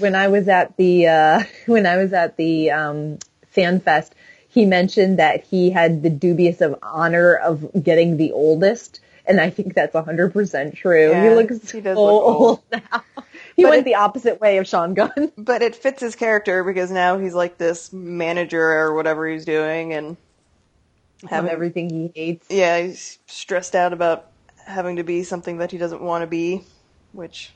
when 0.00 0.16
I 0.16 0.26
was 0.26 0.48
at 0.48 0.76
the 0.76 1.06
uh 1.06 1.42
when 1.66 1.86
I 1.86 1.96
was 1.98 2.12
at 2.12 2.36
the 2.36 2.72
um 2.72 3.18
fan 3.46 3.78
fest, 3.78 4.12
he 4.48 4.64
mentioned 4.66 5.18
that 5.18 5.44
he 5.44 5.70
had 5.70 6.02
the 6.02 6.10
dubious 6.10 6.60
of 6.60 6.78
honor 6.82 7.34
of 7.34 7.68
getting 7.82 8.16
the 8.16 8.32
oldest. 8.32 9.00
And 9.26 9.40
I 9.40 9.50
think 9.50 9.74
that's 9.74 9.94
100% 9.94 10.74
true. 10.74 11.10
Yeah, 11.10 11.28
he 11.28 11.34
looks 11.36 11.70
he 11.70 11.82
so 11.82 11.88
look 11.90 11.98
old. 11.98 12.62
old 12.72 12.82
now. 12.92 13.02
He 13.56 13.64
But 13.64 13.70
went 13.70 13.80
it- 13.80 13.84
the 13.86 13.96
opposite 13.96 14.40
way 14.40 14.58
of 14.58 14.68
Sean 14.68 14.94
Gunn. 14.94 15.32
But 15.36 15.62
it 15.62 15.74
fits 15.74 16.00
his 16.00 16.14
character 16.16 16.62
because 16.62 16.90
now 16.92 17.18
he's 17.18 17.34
like 17.34 17.58
this 17.58 17.92
manager 17.92 18.62
or 18.62 18.94
whatever 18.94 19.28
he's 19.28 19.44
doing, 19.44 19.92
and 19.94 20.16
Having 21.28 21.50
everything 21.50 21.90
he 21.90 22.12
hates. 22.14 22.46
yeah, 22.48 22.78
he's 22.80 23.18
stressed 23.26 23.74
out 23.74 23.92
about 23.92 24.26
having 24.64 24.96
to 24.96 25.02
be 25.02 25.24
something 25.24 25.58
that 25.58 25.72
he 25.72 25.76
doesn't 25.78 26.00
want 26.00 26.22
to 26.22 26.28
be, 26.28 26.62
which 27.12 27.52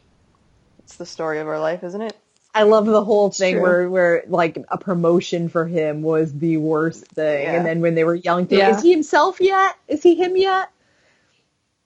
it's 0.80 0.96
the 0.96 1.06
story 1.06 1.38
of 1.38 1.46
our 1.46 1.60
life, 1.60 1.84
isn't 1.84 2.02
it? 2.02 2.16
I 2.54 2.64
love 2.64 2.84
the 2.86 3.02
whole 3.02 3.30
thing 3.30 3.54
true. 3.54 3.62
where, 3.62 3.90
where 3.90 4.24
like 4.28 4.58
a 4.68 4.76
promotion 4.76 5.48
for 5.48 5.66
him 5.66 6.02
was 6.02 6.32
the 6.38 6.58
worst 6.58 7.06
thing. 7.06 7.44
Yeah. 7.44 7.54
And 7.54 7.64
then 7.66 7.80
when 7.80 7.94
they 7.94 8.04
were 8.04 8.14
yelling 8.14 8.46
to 8.48 8.56
Yeah. 8.56 8.76
is 8.76 8.82
he 8.82 8.90
himself 8.92 9.40
yet? 9.40 9.76
Is 9.88 10.02
he 10.02 10.14
him 10.14 10.36
yet? 10.36 10.68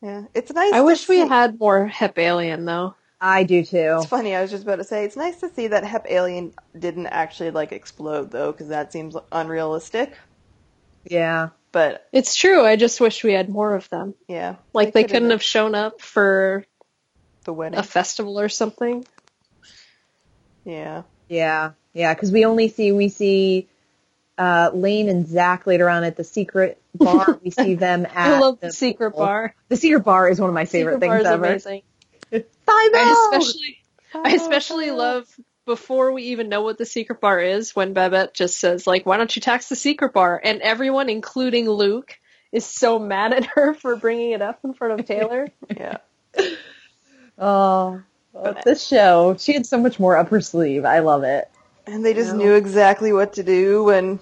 Yeah, 0.02 0.24
it's 0.35 0.52
nice. 0.52 0.72
I 0.72 0.79
to 0.79 0.85
wish 0.85 1.09
we 1.09 1.18
had 1.20 1.59
more 1.59 1.87
Hep 1.87 2.18
Alien 2.18 2.64
though. 2.64 2.94
I 3.20 3.44
do 3.44 3.64
too. 3.64 3.96
It's 3.98 4.07
funny. 4.07 4.35
I 4.35 4.42
was 4.42 4.50
just 4.50 4.64
about 4.64 4.76
to 4.76 4.85
say 4.85 5.05
it's 5.05 5.16
nice 5.16 5.40
to 5.40 5.48
see 5.48 5.68
that 5.68 5.85
Hep 5.85 6.07
Alien 6.11 6.52
didn't 6.79 7.07
actually 7.07 7.50
like 7.50 7.72
explode 7.72 8.31
though, 8.31 8.52
because 8.52 8.68
that 8.68 8.92
seems 8.92 9.16
unrealistic. 9.33 10.14
Yeah. 11.05 11.50
But 11.72 12.07
It's 12.12 12.35
true. 12.35 12.64
I 12.64 12.76
just 12.76 13.00
wish 13.00 13.22
we 13.22 13.33
had 13.33 13.48
more 13.48 13.74
of 13.74 13.88
them. 13.90 14.14
yeah, 14.29 14.57
Like 14.72 14.92
they 14.94 15.02
could've 15.02 15.14
couldn't 15.14 15.31
have 15.31 15.42
shown 15.42 15.74
up 15.74 16.00
for 16.00 16.64
the 17.44 17.52
wedding. 17.52 17.79
a 17.79 17.83
festival 17.83 18.40
or 18.40 18.48
something. 18.48 19.05
Yeah, 20.66 21.02
Yeah. 21.29 21.72
Yeah. 21.94 22.14
Cause 22.14 22.31
we 22.31 22.44
only 22.44 22.68
see, 22.68 22.92
we 22.92 23.09
see, 23.09 23.68
uh, 24.37 24.70
Lane 24.74 25.09
and 25.09 25.26
Zach 25.26 25.66
later 25.66 25.88
on 25.88 26.05
at 26.05 26.16
the 26.16 26.24
secret 26.24 26.79
bar. 26.94 27.40
we 27.42 27.50
see 27.50 27.74
them 27.74 28.05
at 28.07 28.16
I 28.16 28.38
love 28.38 28.61
the 28.61 28.70
secret 28.72 29.12
bar. 29.12 29.55
The 29.68 29.76
secret 29.76 30.00
bar 30.05 30.29
is 30.29 30.38
one 30.38 30.50
of 30.50 30.55
my 30.55 30.66
favorite 30.66 31.00
secret 31.00 31.11
things 31.11 31.26
ever. 31.26 31.46
amazing. 31.46 31.83
I 32.33 33.31
especially 33.33 33.79
I 34.14 34.31
especially 34.35 34.90
love 34.90 35.26
before 35.64 36.12
we 36.12 36.24
even 36.24 36.48
know 36.48 36.62
what 36.62 36.79
the 36.79 36.87
secret 36.87 37.20
bar 37.20 37.40
is 37.40 37.74
when 37.74 37.92
Babette 37.92 38.35
just 38.35 38.59
says 38.59 38.87
like 38.87 39.07
why 39.07 39.16
don't 39.16 39.35
you 39.35 39.40
tax 39.40 39.68
the 39.68 39.76
secret 39.76 40.12
bar 40.12 40.40
and 40.42 40.61
everyone 40.61 41.09
including 41.09 41.68
Luke 41.68 42.18
is 42.52 42.64
so 42.64 42.98
mad 42.98 43.33
at 43.33 43.46
her 43.46 43.74
for 43.81 43.96
bringing 43.96 44.33
it 44.33 44.42
up 44.42 44.61
in 44.64 44.74
front 44.74 45.00
of 45.00 45.07
Taylor. 45.07 45.48
yeah. 45.76 45.98
Oh, 47.38 48.02
this 48.64 48.87
show. 48.87 49.37
She 49.38 49.55
had 49.55 49.66
so 49.66 49.79
much 49.79 49.99
more 49.99 50.16
up 50.16 50.29
her 50.29 50.40
sleeve. 50.40 50.85
I 50.85 51.01
love 51.01 51.22
it. 51.22 51.51
And 51.87 52.05
they 52.05 52.14
just 52.14 52.33
No. 52.33 52.38
knew 52.38 52.55
exactly 52.55 53.12
what 53.12 53.35
to 53.35 53.42
do 53.42 53.85
when 53.85 54.18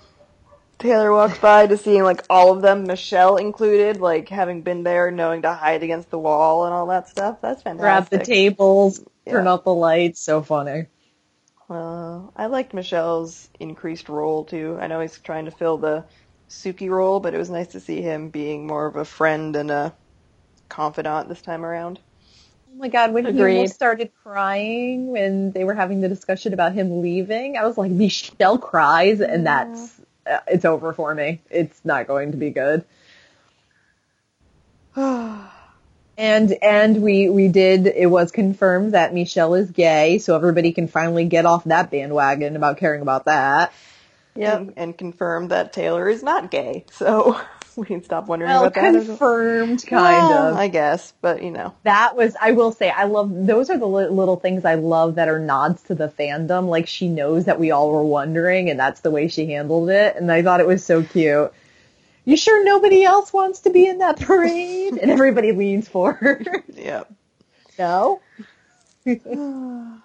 Taylor 0.79 1.13
walked 1.13 1.41
by 1.41 1.67
to 1.67 1.77
seeing 1.77 2.03
like 2.03 2.23
all 2.29 2.53
of 2.53 2.61
them, 2.63 2.87
Michelle 2.87 3.37
included, 3.37 4.01
like 4.01 4.29
having 4.29 4.63
been 4.63 4.83
there, 4.83 5.11
knowing 5.11 5.43
to 5.43 5.53
hide 5.53 5.83
against 5.83 6.11
the 6.11 6.19
wall 6.19 6.67
and 6.67 6.75
all 6.75 6.87
that 6.89 7.09
stuff. 7.09 7.39
That's 7.41 7.63
fantastic. 7.63 7.81
Grab 7.81 8.09
the 8.11 8.19
tables, 8.19 9.03
turn 9.29 9.47
Yeah. 9.47 9.53
out 9.53 9.65
the 9.65 9.75
lights. 9.75 10.21
So 10.21 10.43
funny. 10.43 10.87
Uh, 11.71 12.29
I 12.37 12.47
liked 12.47 12.75
Michelle's 12.75 13.49
increased 13.59 14.09
role 14.09 14.45
too. 14.45 14.77
I 14.81 14.87
know 14.87 15.01
he's 15.01 15.19
trying 15.19 15.47
to 15.47 15.51
fill 15.51 15.79
the 15.79 16.05
Suki 16.51 16.91
role, 16.91 17.21
but 17.21 17.35
it 17.35 17.39
was 17.39 17.51
nice 17.51 17.69
to 17.69 17.81
see 17.81 18.03
him 18.03 18.29
being 18.29 18.67
more 18.67 18.87
of 18.87 18.97
a 18.97 19.05
friend 19.05 19.57
and 19.57 19.71
a 19.71 19.95
confidant 20.69 21.29
this 21.29 21.41
time 21.41 21.65
around. 21.65 22.01
Oh 22.75 22.79
my 22.79 22.89
god, 22.89 23.13
when 23.13 23.25
he 23.25 23.41
almost 23.41 23.75
started 23.75 24.11
crying 24.25 25.13
when 25.13 25.53
they 25.53 25.63
were 25.63 25.75
having 25.75 26.01
the 26.01 26.09
discussion 26.09 26.53
about 26.53 26.73
him 26.73 27.03
leaving, 27.03 27.57
I 27.57 27.65
was 27.65 27.79
like, 27.79 27.93
Michelle 27.93 28.59
cries, 28.59 29.21
and 29.21 29.47
that's 29.47 30.01
uh, 30.27 30.41
it's 30.49 30.65
over 30.65 30.93
for 30.93 31.15
me. 31.15 31.41
It's 31.51 31.81
not 31.85 32.09
going 32.09 32.33
to 32.33 32.37
be 32.37 32.51
good. 32.51 32.85
And 36.17 36.53
and 36.63 37.03
we 37.03 37.29
we 37.29 37.49
did 37.49 37.89
it 37.89 38.07
was 38.07 38.31
confirmed 38.31 38.95
that 38.95 39.13
Michelle 39.13 39.55
is 39.55 39.71
gay, 39.73 40.19
so 40.19 40.37
everybody 40.37 40.73
can 40.73 40.87
finally 40.87 41.25
get 41.25 41.45
off 41.45 41.65
that 41.65 41.91
bandwagon 41.91 42.55
about 42.55 42.79
caring 42.79 43.03
about 43.03 43.25
that. 43.25 43.73
and, 44.57 44.73
and 44.77 44.99
confirmed 44.99 45.51
that 45.51 45.73
Taylor 45.73 46.09
is 46.09 46.23
not 46.23 46.53
gay, 46.53 46.85
so 46.93 47.41
we 47.77 47.87
can 47.87 48.03
stop 48.03 48.27
wondering 48.29 48.51
Well, 48.51 48.65
about 48.65 48.75
that. 48.75 48.95
confirmed, 48.95 49.85
kind 49.87 50.29
Well, 50.29 50.53
of. 50.53 50.57
I 50.57 50.69
guess, 50.69 51.13
but 51.21 51.43
you 51.43 51.51
know, 51.51 51.75
that 51.83 52.17
was 52.17 52.37
I 52.41 52.53
will 52.53 52.73
say 52.73 52.91
I 52.91 53.05
love 53.05 53.31
those 53.47 53.71
are 53.71 53.79
the 53.79 53.87
li- 53.87 54.09
little 54.09 54.37
things 54.37 54.65
I 54.65 54.75
love 54.75 55.17
that 55.17 55.29
are 55.29 55.39
nods 55.39 55.83
to 55.85 55.95
the 55.95 56.09
fandom. 56.09 56.69
Like 56.69 56.87
she 56.87 57.09
knows 57.09 57.47
that 57.47 57.59
we 57.61 57.71
all 57.71 57.91
were 57.91 58.05
wondering, 58.05 58.71
and 58.71 58.79
that's 58.79 59.01
the 59.01 59.11
way 59.11 59.29
she 59.29 59.47
handled 59.47 59.91
it. 59.91 60.17
And 60.17 60.31
I 60.31 60.43
thought 60.43 60.61
it 60.61 60.67
was 60.67 60.85
so 60.85 61.03
cute. 61.03 61.53
You 62.27 62.37
sure 62.37 62.65
nobody 62.65 63.05
else 63.05 63.33
wants 63.33 63.61
to 63.61 63.71
be 63.71 63.87
in 63.87 63.99
that 63.99 64.19
parade? 64.21 64.95
and 64.95 65.11
everybody 65.11 65.53
leans 65.53 65.89
for 65.89 66.13
her. 66.15 66.43
yeah. 66.75 67.05
no. 67.79 68.21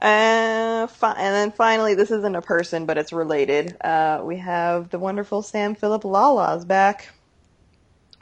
Uh, 0.00 0.86
fi- 0.86 1.16
and 1.18 1.34
then 1.34 1.52
finally, 1.52 1.94
this 1.94 2.10
isn't 2.10 2.36
a 2.36 2.42
person, 2.42 2.86
but 2.86 2.98
it's 2.98 3.12
related. 3.12 3.76
Uh, 3.80 4.20
we 4.22 4.36
have 4.38 4.90
the 4.90 4.98
wonderful 4.98 5.42
Sam 5.42 5.74
Philip 5.74 6.04
Lala's 6.04 6.64
back, 6.64 7.08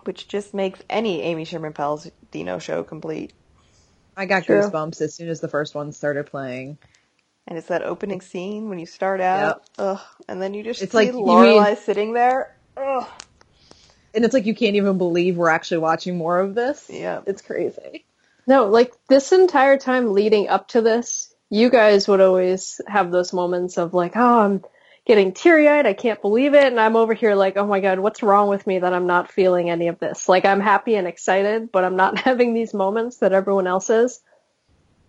which 0.05 0.27
just 0.27 0.55
makes 0.55 0.81
any 0.89 1.23
Amy 1.23 1.45
Sherman 1.45 1.75
Palladino 1.75 2.59
show 2.59 2.83
complete. 2.83 3.35
I 4.17 4.25
got 4.25 4.45
True. 4.45 4.63
goosebumps 4.63 5.03
as 5.03 5.15
soon 5.15 5.29
as 5.29 5.41
the 5.41 5.49
first 5.49 5.75
one 5.75 5.93
started 5.93 6.27
playing. 6.27 6.79
And 7.47 7.59
it's 7.59 7.69
that 7.69 7.83
opening 7.83 8.23
scene 8.23 8.71
when 8.71 8.79
you 8.79 8.87
start 8.87 9.21
out, 9.21 9.63
ugh, 9.79 10.01
and 10.27 10.41
then 10.41 10.55
you 10.55 10.65
just 10.65 10.83
It's 10.83 10.93
see 10.93 10.99
like, 10.99 11.09
you 11.09 11.21
Lorelai 11.21 11.77
sitting 11.77 12.15
there. 12.15 12.57
Ugh. 12.77 13.07
And 14.15 14.25
it's 14.25 14.33
like 14.33 14.47
you 14.47 14.55
can't 14.55 14.77
even 14.77 14.97
believe 14.97 15.37
we're 15.37 15.51
actually 15.51 15.79
watching 15.79 16.17
more 16.17 16.41
of 16.41 16.55
this. 16.55 16.89
Yeah. 16.91 17.21
It's 17.27 17.43
crazy. 17.43 18.07
No, 18.47 18.67
like 18.67 18.95
this 19.09 19.33
entire 19.33 19.77
time 19.77 20.13
leading 20.13 20.49
up 20.49 20.69
to 20.69 20.81
this, 20.81 21.35
you 21.51 21.71
guys 21.71 22.09
would 22.09 22.21
always 22.21 22.81
have 22.87 23.11
those 23.11 23.33
moments 23.33 23.79
of 23.79 23.95
like, 23.95 24.17
oh, 24.17 24.41
I'm 24.41 24.65
getting 25.07 25.33
teary 25.33 25.69
eyed, 25.69 25.87
I 25.87 25.93
can't 25.93 26.21
believe 26.21 26.55
it, 26.55 26.65
and 26.65 26.81
I'm 26.81 26.97
over 26.97 27.15
here 27.15 27.35
like, 27.35 27.57
oh 27.57 27.67
my 27.67 27.81
god, 27.81 28.01
what's 28.01 28.23
wrong 28.23 28.49
with 28.49 28.67
me 28.67 28.81
that 28.81 28.93
I'm 28.93 29.07
not 29.07 29.31
feeling 29.31 29.71
any 29.71 29.89
of 29.89 30.01
this? 30.01 30.29
Like 30.29 30.45
I'm 30.45 30.61
happy 30.61 30.97
and 30.97 31.07
excited, 31.07 31.71
but 31.71 31.85
I'm 31.85 31.97
not 31.97 32.19
having 32.25 32.53
these 32.53 32.75
moments 32.75 33.19
that 33.19 33.33
everyone 33.33 33.67
else 33.67 33.89
is. 33.89 34.21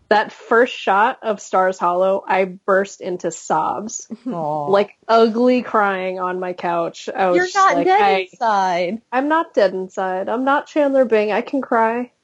That 0.10 0.32
first 0.32 0.74
shot 0.74 1.20
of 1.22 1.42
Stars 1.42 1.78
Hollow, 1.78 2.24
I 2.26 2.46
burst 2.46 3.02
into 3.02 3.30
sobs, 3.30 4.08
Aw. 4.28 4.68
like 4.68 4.96
ugly 5.06 5.64
crying 5.64 6.18
on 6.18 6.40
my 6.40 6.54
couch. 6.54 7.10
I 7.14 7.28
was 7.28 7.36
you're 7.36 7.48
not 7.54 7.76
like, 7.76 7.88
dead 7.88 8.02
I, 8.02 8.28
inside. 8.32 9.02
I'm 9.12 9.28
not 9.28 9.54
dead 9.54 9.74
inside. 9.74 10.30
I'm 10.30 10.46
not 10.46 10.68
Chandler 10.68 11.04
Bing. 11.04 11.34
I 11.34 11.42
can 11.42 11.62
cry. 11.62 12.14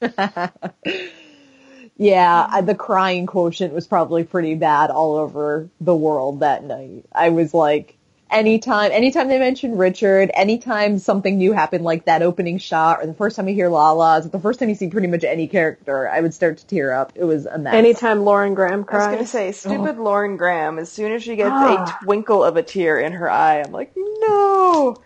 yeah, 1.96 2.46
I, 2.50 2.60
the 2.60 2.74
crying 2.74 3.26
quotient 3.26 3.72
was 3.72 3.86
probably 3.86 4.24
pretty 4.24 4.54
bad 4.54 4.90
all 4.90 5.16
over 5.16 5.68
the 5.80 5.94
world 5.94 6.40
that 6.40 6.64
night. 6.64 7.04
I 7.12 7.28
was 7.30 7.54
like, 7.54 7.96
anytime, 8.30 8.90
anytime 8.90 9.28
they 9.28 9.38
mentioned 9.38 9.78
Richard, 9.78 10.30
anytime 10.34 10.98
something 10.98 11.38
new 11.38 11.52
happened, 11.52 11.84
like 11.84 12.06
that 12.06 12.20
opening 12.22 12.58
shot, 12.58 13.00
or 13.00 13.06
the 13.06 13.14
first 13.14 13.36
time 13.36 13.48
you 13.48 13.54
hear 13.54 13.68
Lala's, 13.68 14.28
the 14.28 14.40
first 14.40 14.58
time 14.58 14.68
you 14.68 14.74
see 14.74 14.88
pretty 14.88 15.06
much 15.06 15.22
any 15.22 15.46
character, 15.46 16.08
I 16.08 16.20
would 16.20 16.34
start 16.34 16.58
to 16.58 16.66
tear 16.66 16.92
up. 16.92 17.12
It 17.14 17.24
was 17.24 17.46
a 17.46 17.58
mess. 17.58 17.74
Anytime 17.74 18.24
Lauren 18.24 18.54
Graham 18.54 18.82
cried 18.84 19.04
I 19.04 19.06
was 19.10 19.16
gonna 19.16 19.26
say, 19.28 19.52
stupid 19.52 19.98
Lauren 19.98 20.36
Graham. 20.36 20.78
As 20.80 20.90
soon 20.90 21.12
as 21.12 21.22
she 21.22 21.36
gets 21.36 21.50
Ah. 21.52 21.98
a 22.00 22.04
twinkle 22.04 22.42
of 22.42 22.56
a 22.56 22.62
tear 22.62 22.98
in 22.98 23.12
her 23.12 23.30
eye, 23.30 23.60
I'm 23.60 23.70
like, 23.72 23.92
no. 23.96 24.96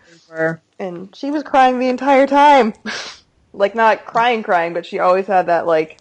And 0.79 1.15
she 1.15 1.29
was 1.29 1.43
crying 1.43 1.77
the 1.77 1.89
entire 1.89 2.25
time. 2.25 2.73
like 3.53 3.75
not 3.75 4.05
crying, 4.05 4.41
crying, 4.43 4.73
but 4.73 4.85
she 4.85 4.97
always 4.99 5.27
had 5.27 5.47
that 5.47 5.67
like, 5.67 5.97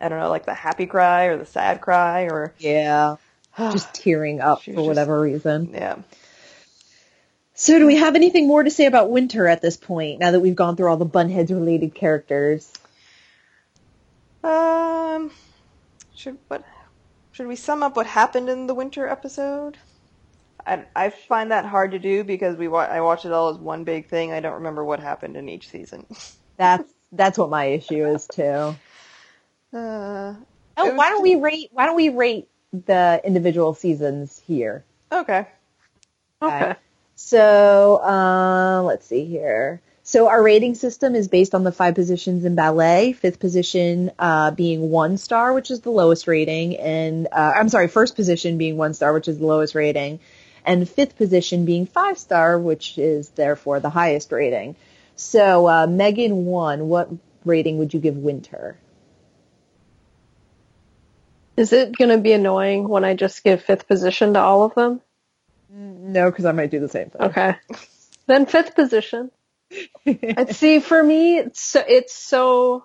I 0.00 0.08
don't 0.08 0.18
know, 0.20 0.28
like 0.30 0.46
the 0.46 0.54
happy 0.54 0.86
cry 0.86 1.24
or 1.24 1.36
the 1.36 1.46
sad 1.46 1.80
cry 1.80 2.22
or 2.24 2.54
Yeah, 2.58 3.16
just 3.58 3.94
tearing 3.94 4.40
up 4.40 4.62
for 4.62 4.70
was 4.72 4.76
just- 4.78 4.86
whatever 4.88 5.20
reason. 5.20 5.70
yeah. 5.72 5.96
So 7.58 7.78
do 7.78 7.86
we 7.86 7.96
have 7.96 8.16
anything 8.16 8.46
more 8.46 8.62
to 8.62 8.70
say 8.70 8.84
about 8.84 9.10
Winter 9.10 9.46
at 9.48 9.62
this 9.62 9.78
point, 9.78 10.20
now 10.20 10.30
that 10.32 10.40
we've 10.40 10.54
gone 10.54 10.76
through 10.76 10.90
all 10.90 10.98
the 10.98 11.06
Bunheads 11.06 11.48
related 11.50 11.94
characters? 11.94 12.70
Um, 14.44 15.30
should 16.14 16.36
what? 16.48 16.64
Should 17.32 17.46
we 17.46 17.56
sum 17.56 17.82
up 17.82 17.96
what 17.96 18.06
happened 18.06 18.48
in 18.48 18.66
the 18.66 18.74
winter 18.74 19.08
episode? 19.08 19.76
I, 20.66 20.84
I 20.94 21.10
find 21.10 21.50
that 21.50 21.64
hard 21.64 21.92
to 21.92 21.98
do 21.98 22.24
because 22.24 22.56
we 22.56 22.68
wa- 22.68 22.80
I 22.80 23.00
watch 23.00 23.24
it 23.24 23.32
all 23.32 23.48
as 23.50 23.56
one 23.56 23.84
big 23.84 24.08
thing. 24.08 24.32
I 24.32 24.40
don't 24.40 24.54
remember 24.54 24.84
what 24.84 25.00
happened 25.00 25.36
in 25.36 25.48
each 25.48 25.68
season. 25.68 26.06
That's 26.58 26.90
that's 27.12 27.38
what 27.38 27.50
my 27.50 27.66
issue 27.66 28.06
is 28.06 28.26
too. 28.26 28.74
Uh, 29.76 30.34
Oh, 30.78 30.94
why 30.94 31.08
don't 31.08 31.22
we 31.22 31.36
rate? 31.36 31.70
Why 31.72 31.86
don't 31.86 31.96
we 31.96 32.10
rate 32.10 32.48
the 32.72 33.20
individual 33.24 33.74
seasons 33.74 34.42
here? 34.46 34.84
okay. 35.10 35.46
Okay. 36.42 36.74
So 37.14 37.96
uh, 38.02 38.82
let's 38.82 39.06
see 39.06 39.24
here. 39.24 39.80
So 40.02 40.28
our 40.28 40.42
rating 40.42 40.74
system 40.74 41.14
is 41.14 41.28
based 41.28 41.54
on 41.54 41.64
the 41.64 41.72
five 41.72 41.94
positions 41.94 42.44
in 42.44 42.54
ballet. 42.54 43.12
Fifth 43.14 43.40
position 43.40 44.10
uh, 44.18 44.50
being 44.50 44.90
one 44.90 45.16
star, 45.16 45.54
which 45.54 45.70
is 45.70 45.80
the 45.80 45.90
lowest 45.90 46.28
rating, 46.28 46.76
and 46.76 47.26
uh, 47.32 47.52
I'm 47.56 47.70
sorry, 47.70 47.88
first 47.88 48.16
position 48.16 48.58
being 48.58 48.76
one 48.76 48.92
star, 48.92 49.14
which 49.14 49.28
is 49.28 49.38
the 49.38 49.46
lowest 49.46 49.74
rating, 49.74 50.20
and 50.64 50.86
fifth 50.88 51.16
position 51.16 51.64
being 51.64 51.86
five 51.86 52.18
star, 52.18 52.58
which 52.58 52.98
is 52.98 53.30
therefore 53.30 53.80
the 53.80 53.90
highest 53.90 54.30
rating. 54.30 54.76
So 55.16 55.66
uh, 55.66 55.86
Megan 55.86 56.44
one, 56.44 56.88
what 56.88 57.08
rating 57.46 57.78
would 57.78 57.94
you 57.94 58.00
give 58.00 58.16
Winter? 58.16 58.76
Is 61.56 61.72
it 61.72 61.96
going 61.96 62.10
to 62.10 62.18
be 62.18 62.32
annoying 62.32 62.88
when 62.88 63.04
I 63.04 63.14
just 63.14 63.42
give 63.42 63.62
fifth 63.62 63.88
position 63.88 64.34
to 64.34 64.40
all 64.40 64.64
of 64.64 64.74
them? 64.74 65.00
No, 65.70 66.30
because 66.30 66.44
I 66.44 66.52
might 66.52 66.70
do 66.70 66.80
the 66.80 66.88
same 66.88 67.10
thing. 67.10 67.22
Okay. 67.22 67.56
then 68.26 68.46
fifth 68.46 68.74
position. 68.74 69.30
And 70.06 70.54
see, 70.54 70.78
for 70.78 71.02
me, 71.02 71.38
it's 71.38 71.60
so, 71.60 71.82
it's 71.86 72.14
so, 72.14 72.84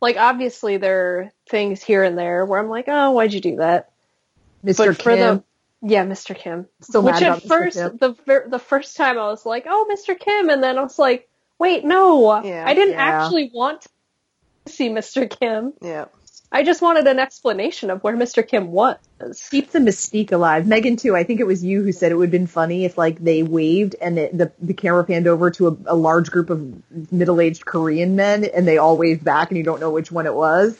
like, 0.00 0.16
obviously 0.16 0.78
there 0.78 1.18
are 1.18 1.32
things 1.50 1.82
here 1.82 2.02
and 2.02 2.16
there 2.16 2.46
where 2.46 2.58
I'm 2.58 2.70
like, 2.70 2.86
oh, 2.88 3.10
why'd 3.10 3.34
you 3.34 3.40
do 3.40 3.56
that? 3.56 3.90
Mr. 4.64 4.76
But 4.78 4.96
for 4.96 5.10
Kim, 5.16 5.18
the, 5.18 5.44
yeah, 5.82 6.06
Mr. 6.06 6.34
Kim. 6.34 6.66
Still 6.80 7.02
Which 7.02 7.20
at 7.20 7.42
first, 7.42 7.76
Kim. 7.76 7.98
the 7.98 8.44
the 8.48 8.58
first 8.58 8.96
time 8.96 9.18
I 9.18 9.26
was 9.26 9.44
like, 9.44 9.66
oh, 9.68 9.86
Mr. 9.94 10.18
Kim, 10.18 10.48
and 10.48 10.62
then 10.62 10.78
I 10.78 10.82
was 10.82 10.98
like, 10.98 11.28
wait, 11.58 11.84
no, 11.84 12.42
Yeah. 12.42 12.64
I 12.66 12.72
didn't 12.72 12.94
Yeah. 12.94 13.22
actually 13.22 13.50
want 13.52 13.82
to 13.82 14.72
see 14.72 14.88
Mr. 14.88 15.28
Kim. 15.28 15.74
Yeah. 15.82 16.06
I 16.52 16.64
just 16.64 16.82
wanted 16.82 17.06
an 17.06 17.20
explanation 17.20 17.90
of 17.90 18.02
where 18.02 18.16
Mr. 18.16 18.46
Kim 18.46 18.72
was. 18.72 18.96
keep 19.50 19.70
the 19.70 19.78
mystique 19.78 20.32
alive. 20.32 20.66
Megan 20.66 20.96
too. 20.96 21.14
I 21.14 21.22
think 21.22 21.38
it 21.38 21.46
was 21.46 21.62
you 21.62 21.82
who 21.82 21.92
said 21.92 22.10
it 22.10 22.16
would 22.16 22.26
have 22.26 22.32
been 22.32 22.48
funny 22.48 22.84
if 22.84 22.98
like 22.98 23.22
they 23.22 23.44
waved 23.44 23.94
and 24.00 24.18
it, 24.18 24.36
the 24.36 24.50
the 24.60 24.74
camera 24.74 25.04
panned 25.04 25.28
over 25.28 25.50
to 25.52 25.68
a, 25.68 25.76
a 25.86 25.94
large 25.94 26.30
group 26.30 26.50
of 26.50 26.82
middle 27.12 27.40
aged 27.40 27.66
Korean 27.66 28.16
men 28.16 28.44
and 28.44 28.66
they 28.66 28.78
all 28.78 28.96
waved 28.96 29.24
back 29.24 29.50
and 29.50 29.58
you 29.58 29.62
don't 29.62 29.80
know 29.80 29.90
which 29.90 30.10
one 30.10 30.26
it 30.26 30.34
was. 30.34 30.76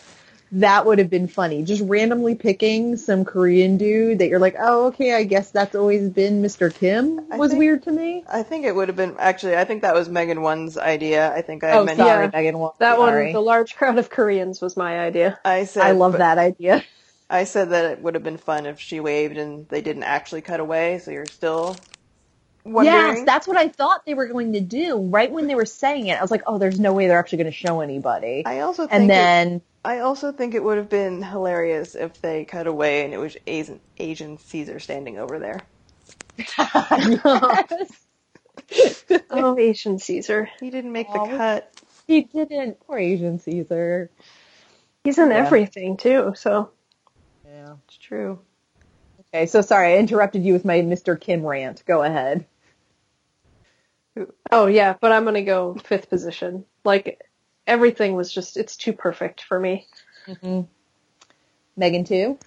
That 0.52 0.84
would 0.84 0.98
have 0.98 1.08
been 1.10 1.28
funny. 1.28 1.62
Just 1.62 1.82
randomly 1.84 2.34
picking 2.34 2.96
some 2.96 3.24
Korean 3.24 3.76
dude 3.76 4.18
that 4.18 4.28
you're 4.28 4.40
like, 4.40 4.56
oh 4.58 4.86
okay, 4.86 5.14
I 5.14 5.22
guess 5.22 5.50
that's 5.52 5.76
always 5.76 6.08
been 6.08 6.42
Mr. 6.42 6.74
Kim 6.74 7.28
was 7.38 7.50
think- 7.50 7.58
weird 7.60 7.82
to 7.84 7.92
me. 7.92 8.24
I 8.28 8.42
think 8.42 8.64
it 8.64 8.74
would 8.74 8.88
have 8.88 8.96
been 8.96 9.14
actually. 9.18 9.56
I 9.56 9.64
think 9.64 9.82
that 9.82 9.94
was 9.94 10.08
Megan 10.08 10.42
One's 10.42 10.76
idea. 10.76 11.32
I 11.32 11.42
think 11.42 11.62
I 11.62 11.72
Oh, 11.72 11.84
mentioned. 11.84 12.06
Sorry, 12.08 12.24
Yeah. 12.26 12.30
Megan. 12.32 12.58
One. 12.58 12.72
That 12.78 12.96
sorry. 12.96 13.26
one, 13.26 13.32
the 13.32 13.40
large 13.42 13.76
crowd 13.76 13.98
of 13.98 14.10
Koreans 14.10 14.60
was 14.60 14.76
my 14.76 14.98
idea. 14.98 15.38
I 15.44 15.64
said. 15.66 15.84
I 15.84 15.92
love 15.92 16.14
that 16.18 16.38
idea. 16.38 16.82
I 17.28 17.44
said 17.44 17.70
that 17.70 17.84
it 17.92 18.00
would 18.02 18.14
have 18.14 18.24
been 18.24 18.38
fun 18.38 18.66
if 18.66 18.80
she 18.80 18.98
waved 18.98 19.36
and 19.38 19.68
they 19.68 19.82
didn't 19.82 20.02
actually 20.02 20.40
cut 20.40 20.58
away. 20.58 20.98
So 20.98 21.12
you're 21.12 21.26
still 21.26 21.76
wondering. 22.64 22.92
Yes, 23.18 23.22
that's 23.24 23.46
what 23.46 23.56
I 23.56 23.68
thought 23.68 24.04
they 24.04 24.14
were 24.14 24.26
going 24.26 24.54
to 24.54 24.60
do. 24.60 24.98
Right 24.98 25.30
when 25.30 25.46
they 25.46 25.54
were 25.54 25.64
saying 25.64 26.08
it, 26.08 26.18
I 26.18 26.22
was 26.22 26.32
like, 26.32 26.42
oh, 26.48 26.58
there's 26.58 26.80
no 26.80 26.92
way 26.92 27.06
they're 27.06 27.20
actually 27.20 27.38
going 27.44 27.52
to 27.52 27.56
show 27.56 27.82
anybody. 27.82 28.42
I 28.44 28.60
also 28.60 28.82
think. 28.88 28.92
and 29.00 29.08
then 29.10 29.62
I 29.84 30.00
also 30.00 30.32
think 30.32 30.54
it 30.54 30.62
would 30.62 30.76
have 30.78 30.88
been 30.90 31.22
hilarious 31.22 31.94
if 31.94 32.20
they 32.20 32.44
cut 32.44 32.66
away 32.66 33.04
and 33.04 33.14
it 33.14 33.18
was 33.18 33.36
Asian, 33.46 33.80
Asian 33.98 34.38
Caesar 34.38 34.78
standing 34.78 35.18
over 35.18 35.38
there. 35.38 35.60
Oh, 39.30 39.58
Asian 39.58 39.98
Caesar. 39.98 40.48
He 40.60 40.70
didn't 40.70 40.92
make 40.92 41.08
the 41.12 41.18
cut. 41.18 41.80
he 42.06 42.22
didn't. 42.22 42.78
Poor 42.80 42.98
Asian 42.98 43.38
Caesar. 43.40 44.10
He's 45.04 45.18
in 45.18 45.30
Yeah. 45.30 45.36
everything 45.38 45.96
too, 45.96 46.34
so. 46.36 46.70
Yeah. 47.44 47.74
It's 47.86 47.96
true. 47.96 48.40
Okay, 49.32 49.46
so 49.46 49.60
sorry, 49.60 49.94
I 49.94 49.98
interrupted 49.98 50.44
you 50.44 50.52
with 50.52 50.64
my 50.64 50.80
Mr. 50.80 51.18
Kim 51.20 51.44
rant. 51.44 51.84
Go 51.86 52.02
ahead. 52.02 52.46
Oh 54.50 54.66
yeah, 54.66 54.94
but 55.00 55.12
I'm 55.12 55.24
gonna 55.24 55.42
go 55.42 55.74
fifth 55.74 56.10
position. 56.10 56.64
Like, 56.84 57.20
everything 57.66 58.14
was 58.14 58.32
just, 58.32 58.56
it's 58.56 58.76
too 58.76 58.92
perfect 58.92 59.42
for 59.42 59.58
me. 59.58 59.86
Megan 61.76 62.04
too. 62.04 62.38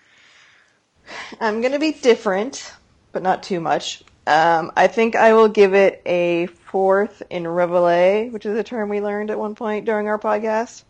I'm 1.42 1.62
gonna 1.62 1.80
be 1.80 1.92
different, 1.92 2.74
but 3.12 3.24
not 3.24 3.44
too 3.44 3.60
much. 3.60 4.04
Um, 4.26 4.72
I 4.78 4.88
think 4.88 5.16
I 5.16 5.34
will 5.34 5.50
give 5.50 5.74
it 5.74 6.02
a 6.06 6.46
fourth 6.46 7.22
in 7.30 7.44
relevé, 7.44 8.32
which 8.32 8.46
is 8.46 8.58
a 8.58 8.64
term 8.64 8.90
we 8.90 9.02
learned 9.02 9.32
at 9.32 9.40
one 9.40 9.56
point 9.56 9.86
during 9.86 10.08
our 10.08 10.20
podcast. 10.20 10.84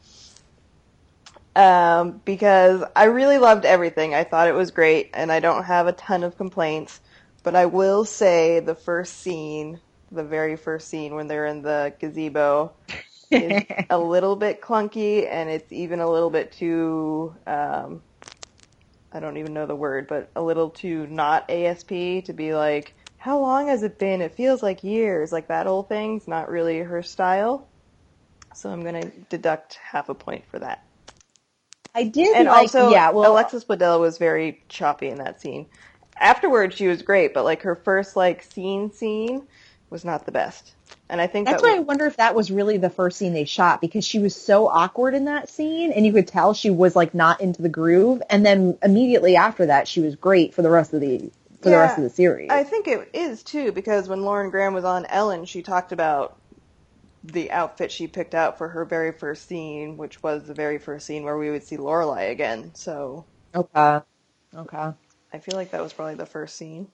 Um, 1.55 2.21
because 2.26 2.84
I 2.95 3.05
really 3.05 3.38
loved 3.38 3.65
everything. 3.65 4.13
I 4.13 4.24
thought 4.24 4.47
it 4.47 4.55
was 4.55 4.71
great, 4.71 5.11
and 5.13 5.32
I 5.32 5.39
don't 5.39 5.63
have 5.63 5.88
a 5.88 5.93
ton 5.93 6.24
of 6.24 6.38
complaints. 6.38 6.99
But 7.43 7.55
I 7.55 7.65
will 7.65 8.05
say 8.05 8.59
the 8.59 8.76
first 8.76 9.19
scene, 9.19 9.80
the 10.11 10.24
very 10.24 10.55
first 10.55 10.88
scene 10.88 11.15
when 11.15 11.28
they're 11.28 11.47
in 11.47 11.61
the 11.61 11.93
gazebo, 11.99 12.71
is 13.39 13.63
a 13.89 13.99
little 13.99 14.36
bit 14.38 14.61
clunky, 14.61 15.27
and 15.29 15.49
it's 15.49 15.71
even 15.71 15.99
a 16.01 16.09
little 16.11 16.31
bit 16.31 16.51
too. 16.53 17.36
Um, 17.47 18.03
I 19.13 19.21
don't 19.21 19.38
even 19.38 19.53
know 19.53 19.67
the 19.67 19.75
word, 19.75 20.07
but 20.09 20.31
a 20.36 20.43
little 20.43 20.71
too 20.71 21.07
not 21.07 21.49
ASP 21.49 21.89
to 21.89 22.34
be 22.36 22.55
like, 22.55 22.95
how 23.17 23.39
long 23.39 23.69
has 23.69 23.84
it 23.84 23.99
been? 23.99 24.21
It 24.21 24.36
feels 24.36 24.63
like 24.63 24.84
years. 24.84 25.31
Like 25.34 25.49
that 25.49 25.67
whole 25.67 25.84
thing's 25.84 26.27
not 26.27 26.49
really 26.49 26.79
her 26.79 27.03
style. 27.03 27.69
So 28.55 28.69
I'm 28.71 28.84
gonna 28.84 29.11
deduct 29.29 29.79
half 29.91 30.09
a 30.09 30.15
point 30.15 30.45
for 30.51 30.59
that. 30.59 30.79
I 31.95 32.05
did 32.05 32.38
And 32.38 32.47
like, 32.49 32.73
also, 32.73 32.79
yeah, 32.79 33.11
well, 33.11 33.31
Alexis 33.31 33.65
Bledel 33.65 33.99
was 33.99 34.17
very 34.17 34.63
choppy 34.69 35.09
in 35.09 35.19
that 35.19 35.41
scene. 35.41 35.67
Afterwards, 36.19 36.75
she 36.75 36.88
was 36.88 37.01
great, 37.03 37.34
but 37.34 37.43
like 37.45 37.63
her 37.63 37.75
first 37.75 38.15
like 38.15 38.43
scene 38.43 38.91
scene 38.91 39.47
was 39.89 40.05
not 40.05 40.25
the 40.25 40.31
best. 40.31 40.75
And 41.09 41.21
I 41.21 41.27
think 41.27 41.47
that's 41.47 41.61
that 41.61 41.69
why 41.69 41.75
I 41.75 41.79
wonder 41.79 42.05
if 42.05 42.17
that 42.17 42.33
was 42.33 42.49
really 42.49 42.77
the 42.77 42.89
first 42.89 43.17
scene 43.17 43.33
they 43.33 43.45
shot 43.45 43.81
because 43.81 44.05
she 44.05 44.19
was 44.19 44.35
so 44.35 44.67
awkward 44.67 45.13
in 45.13 45.25
that 45.25 45.49
scene, 45.49 45.91
and 45.91 46.05
you 46.05 46.13
could 46.13 46.27
tell 46.27 46.53
she 46.53 46.69
was 46.69 46.95
like 46.95 47.13
not 47.13 47.41
into 47.41 47.61
the 47.61 47.69
groove. 47.69 48.21
And 48.29 48.45
then 48.45 48.77
immediately 48.81 49.35
after 49.35 49.67
that, 49.67 49.87
she 49.87 50.01
was 50.01 50.15
great 50.15 50.53
for 50.53 50.61
the 50.61 50.69
rest 50.69 50.93
of 50.93 51.01
the 51.01 51.31
for 51.61 51.69
the 51.69 51.77
rest 51.77 51.97
of 51.97 52.03
the 52.03 52.09
series. 52.09 52.49
I 52.49 52.63
think 52.63 52.87
it 52.87 53.09
is 53.13 53.43
too 53.43 53.71
because 53.71 54.07
when 54.07 54.23
Lauren 54.23 54.49
Graham 54.49 54.73
was 54.73 54.85
on 54.85 55.05
Ellen, 55.05 55.45
she 55.45 55.61
talked 55.61 55.91
about 55.91 56.37
the 57.23 57.51
outfit 57.51 57.91
she 57.91 58.07
picked 58.07 58.35
out 58.35 58.57
for 58.57 58.69
her 58.69 58.83
very 58.85 59.11
first 59.11 59.47
scene, 59.47 59.97
which 59.97 60.21
was 60.23 60.45
the 60.47 60.53
very 60.53 60.77
first 60.77 61.05
scene 61.05 61.23
where 61.23 61.37
we 61.37 61.51
would 61.51 61.63
see 61.63 61.77
Lorelai 61.77 62.31
again. 62.31 62.71
So 62.75 63.25
okay, 63.55 64.01
okay, 64.55 64.93
I 65.31 65.39
feel 65.39 65.55
like 65.55 65.71
that 65.71 65.81
was 65.83 65.93
probably 65.93 66.15
the 66.15 66.25
first 66.25 66.55
scene. 66.55 66.87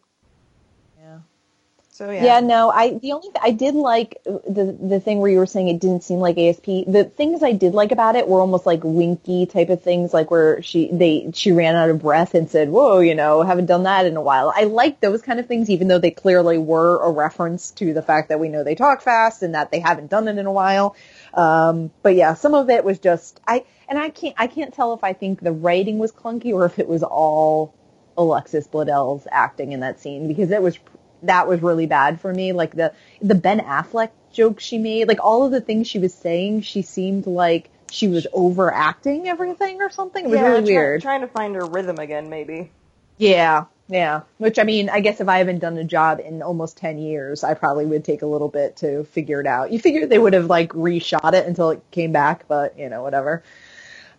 Yeah. 1.99 2.05
So 2.05 2.11
yeah, 2.11 2.23
Yeah, 2.23 2.39
no, 2.39 2.69
I 2.69 2.93
the 2.93 3.13
only 3.13 3.29
I 3.41 3.51
did 3.51 3.75
like 3.75 4.21
the 4.23 4.77
the 4.81 4.99
thing 4.99 5.19
where 5.19 5.29
you 5.29 5.37
were 5.37 5.45
saying 5.45 5.67
it 5.67 5.79
didn't 5.79 6.03
seem 6.03 6.19
like 6.19 6.37
ASP. 6.37 6.65
The 6.87 7.11
things 7.15 7.43
I 7.43 7.51
did 7.51 7.73
like 7.73 7.91
about 7.91 8.15
it 8.15 8.27
were 8.27 8.39
almost 8.39 8.65
like 8.65 8.83
winky 8.83 9.45
type 9.45 9.69
of 9.69 9.81
things, 9.81 10.13
like 10.13 10.31
where 10.31 10.61
she 10.61 10.89
they 10.91 11.31
she 11.33 11.51
ran 11.51 11.75
out 11.75 11.89
of 11.89 11.99
breath 11.99 12.35
and 12.35 12.49
said, 12.49 12.69
"Whoa, 12.69 12.99
you 12.99 13.15
know, 13.15 13.41
haven't 13.41 13.65
done 13.65 13.83
that 13.83 14.05
in 14.05 14.15
a 14.17 14.21
while." 14.21 14.53
I 14.55 14.63
like 14.63 15.01
those 15.01 15.21
kind 15.21 15.39
of 15.39 15.47
things, 15.47 15.69
even 15.69 15.87
though 15.87 15.99
they 15.99 16.11
clearly 16.11 16.57
were 16.57 17.03
a 17.03 17.11
reference 17.11 17.71
to 17.71 17.93
the 17.93 18.01
fact 18.01 18.29
that 18.29 18.39
we 18.39 18.49
know 18.49 18.63
they 18.63 18.75
talk 18.75 19.01
fast 19.01 19.43
and 19.43 19.55
that 19.55 19.71
they 19.71 19.79
haven't 19.79 20.09
done 20.09 20.27
it 20.27 20.37
in 20.37 20.45
a 20.45 20.51
while. 20.51 20.95
Um, 21.33 21.91
but 22.01 22.15
yeah, 22.15 22.33
some 22.33 22.53
of 22.53 22.69
it 22.69 22.83
was 22.83 22.99
just 22.99 23.39
I 23.47 23.65
and 23.87 23.99
I 23.99 24.09
can't 24.09 24.35
I 24.37 24.47
can't 24.47 24.73
tell 24.73 24.93
if 24.93 25.03
I 25.03 25.13
think 25.13 25.41
the 25.41 25.51
writing 25.51 25.99
was 25.99 26.11
clunky 26.11 26.53
or 26.53 26.65
if 26.65 26.79
it 26.79 26.87
was 26.87 27.03
all 27.03 27.75
Alexis 28.17 28.67
Bledel's 28.67 29.27
acting 29.31 29.71
in 29.71 29.79
that 29.79 29.99
scene 29.99 30.27
because 30.27 30.51
it 30.51 30.61
was 30.61 30.77
that 31.23 31.47
was 31.47 31.61
really 31.61 31.85
bad 31.85 32.19
for 32.19 32.33
me. 32.33 32.53
Like 32.53 32.75
the 32.75 32.93
the 33.21 33.35
Ben 33.35 33.59
Affleck 33.59 34.11
joke 34.31 34.59
she 34.59 34.77
made, 34.77 35.07
like 35.07 35.23
all 35.23 35.45
of 35.45 35.51
the 35.51 35.61
things 35.61 35.87
she 35.87 35.99
was 35.99 36.13
saying, 36.13 36.61
she 36.61 36.81
seemed 36.81 37.27
like 37.27 37.69
she 37.91 38.07
was 38.07 38.27
overacting 38.33 39.27
everything 39.27 39.81
or 39.81 39.89
something. 39.89 40.25
It 40.25 40.29
was 40.29 40.39
yeah, 40.39 40.47
really 40.47 40.61
try- 40.63 40.71
weird. 40.73 41.01
Trying 41.01 41.21
to 41.21 41.27
find 41.27 41.55
her 41.55 41.65
rhythm 41.65 41.97
again, 41.97 42.29
maybe. 42.29 42.71
Yeah, 43.17 43.65
yeah. 43.87 44.21
Which 44.37 44.59
I 44.59 44.63
mean, 44.63 44.89
I 44.89 44.99
guess 45.01 45.19
if 45.19 45.27
I 45.27 45.39
haven't 45.39 45.59
done 45.59 45.77
a 45.77 45.83
job 45.83 46.19
in 46.19 46.41
almost 46.41 46.77
ten 46.77 46.97
years, 46.97 47.43
I 47.43 47.53
probably 47.53 47.85
would 47.85 48.05
take 48.05 48.21
a 48.21 48.27
little 48.27 48.49
bit 48.49 48.77
to 48.77 49.03
figure 49.05 49.41
it 49.41 49.47
out. 49.47 49.71
You 49.71 49.79
figure 49.79 50.05
they 50.05 50.19
would 50.19 50.33
have 50.33 50.45
like 50.45 50.71
reshot 50.73 51.33
it 51.33 51.45
until 51.45 51.71
it 51.71 51.81
came 51.91 52.11
back, 52.11 52.47
but 52.47 52.77
you 52.77 52.89
know, 52.89 53.03
whatever. 53.03 53.43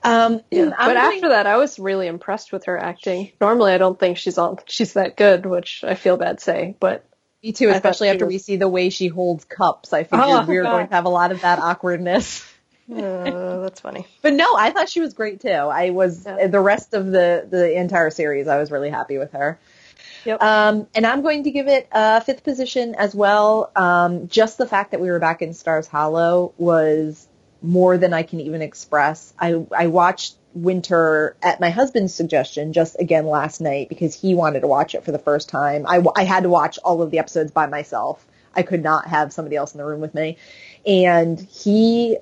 Um, 0.02 0.40
I'm 0.52 0.70
but 0.70 0.96
after 0.96 1.28
that, 1.30 1.46
I 1.46 1.56
was 1.56 1.78
really 1.78 2.06
impressed 2.06 2.52
with 2.52 2.64
her 2.64 2.78
acting. 2.78 3.32
Normally, 3.40 3.72
I 3.72 3.78
don't 3.78 3.98
think 3.98 4.16
she's 4.18 4.38
all 4.38 4.58
she's 4.66 4.94
that 4.94 5.16
good, 5.16 5.46
which 5.46 5.84
I 5.84 5.94
feel 5.94 6.16
bad 6.16 6.40
saying. 6.40 6.76
But 6.80 7.04
me 7.42 7.52
too, 7.52 7.68
especially 7.68 8.08
after 8.08 8.24
was- 8.26 8.32
we 8.34 8.38
see 8.38 8.56
the 8.56 8.68
way 8.68 8.90
she 8.90 9.08
holds 9.08 9.44
cups. 9.44 9.92
I 9.92 10.04
figured 10.04 10.20
Oh, 10.22 10.44
we 10.46 10.56
were 10.56 10.62
God. 10.62 10.72
going 10.72 10.88
to 10.88 10.94
have 10.94 11.04
a 11.04 11.10
lot 11.10 11.32
of 11.32 11.42
that 11.42 11.58
awkwardness. 11.62 12.46
Uh, 12.90 13.60
that's 13.60 13.80
funny. 13.80 14.06
But 14.20 14.34
no, 14.34 14.56
I 14.56 14.70
thought 14.70 14.88
she 14.88 15.00
was 15.00 15.14
great 15.14 15.40
too. 15.40 15.48
I 15.48 15.90
was 15.90 16.24
Yeah. 16.26 16.48
the 16.48 16.60
rest 16.60 16.92
of 16.94 17.06
the 17.06 17.46
the 17.48 17.72
entire 17.78 18.10
series. 18.10 18.48
I 18.48 18.58
was 18.58 18.70
really 18.70 18.90
happy 18.90 19.16
with 19.18 19.32
her. 19.32 19.58
Yep. 20.24 20.42
Um, 20.42 20.86
and 20.94 21.06
I'm 21.06 21.22
going 21.22 21.44
to 21.44 21.50
give 21.50 21.66
it 21.68 21.88
a 21.92 22.20
fifth 22.20 22.42
position 22.44 22.94
as 22.96 23.14
well. 23.14 23.70
Um, 23.76 24.28
just 24.28 24.58
the 24.58 24.66
fact 24.66 24.90
that 24.90 25.00
we 25.00 25.08
were 25.10 25.18
back 25.18 25.40
in 25.40 25.54
Stars 25.54 25.86
Hollow 25.86 26.52
was 26.58 27.26
more 27.62 27.98
than 27.98 28.12
I 28.12 28.22
can 28.22 28.40
even 28.40 28.62
express. 28.62 29.32
I 29.38 29.64
I 29.76 29.86
watched 29.88 30.36
Winter 30.54 31.36
at 31.42 31.60
my 31.60 31.70
husband's 31.70 32.14
suggestion 32.14 32.72
just 32.72 32.96
again 32.98 33.26
last 33.26 33.60
night 33.60 33.88
because 33.88 34.14
he 34.14 34.34
wanted 34.34 34.60
to 34.60 34.66
watch 34.66 34.94
it 34.94 35.04
for 35.04 35.12
the 35.12 35.18
first 35.18 35.48
time. 35.48 35.86
I, 35.86 36.02
I 36.16 36.24
had 36.24 36.42
to 36.42 36.48
watch 36.48 36.78
all 36.78 37.02
of 37.02 37.10
the 37.10 37.18
episodes 37.18 37.52
by 37.52 37.66
myself. 37.66 38.26
I 38.54 38.62
could 38.62 38.82
not 38.82 39.06
have 39.06 39.32
somebody 39.32 39.56
else 39.56 39.74
in 39.74 39.78
the 39.78 39.84
room 39.84 40.00
with 40.00 40.14
me. 40.14 40.38
And 40.84 41.38
he 41.38 42.18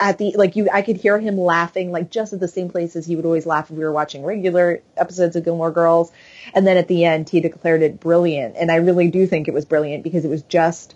at 0.00 0.18
the 0.18 0.34
like 0.36 0.56
you 0.56 0.68
I 0.72 0.82
could 0.82 0.96
hear 0.96 1.18
him 1.18 1.38
laughing 1.38 1.92
like 1.92 2.10
just 2.10 2.32
at 2.32 2.40
the 2.40 2.48
same 2.48 2.68
places 2.68 3.06
he 3.06 3.16
would 3.16 3.24
always 3.24 3.46
laugh 3.46 3.70
if 3.70 3.76
we 3.76 3.84
were 3.84 3.92
watching 3.92 4.24
regular 4.24 4.82
episodes 4.96 5.36
of 5.36 5.44
Gilmore 5.44 5.70
Girls. 5.70 6.10
And 6.52 6.66
then 6.66 6.76
at 6.76 6.88
the 6.88 7.04
end 7.04 7.28
he 7.28 7.40
declared 7.40 7.82
it 7.82 8.00
brilliant. 8.00 8.56
And 8.56 8.70
I 8.70 8.76
really 8.76 9.10
do 9.10 9.26
think 9.26 9.48
it 9.48 9.54
was 9.54 9.64
brilliant 9.64 10.04
because 10.04 10.24
it 10.24 10.28
was 10.28 10.42
just 10.42 10.94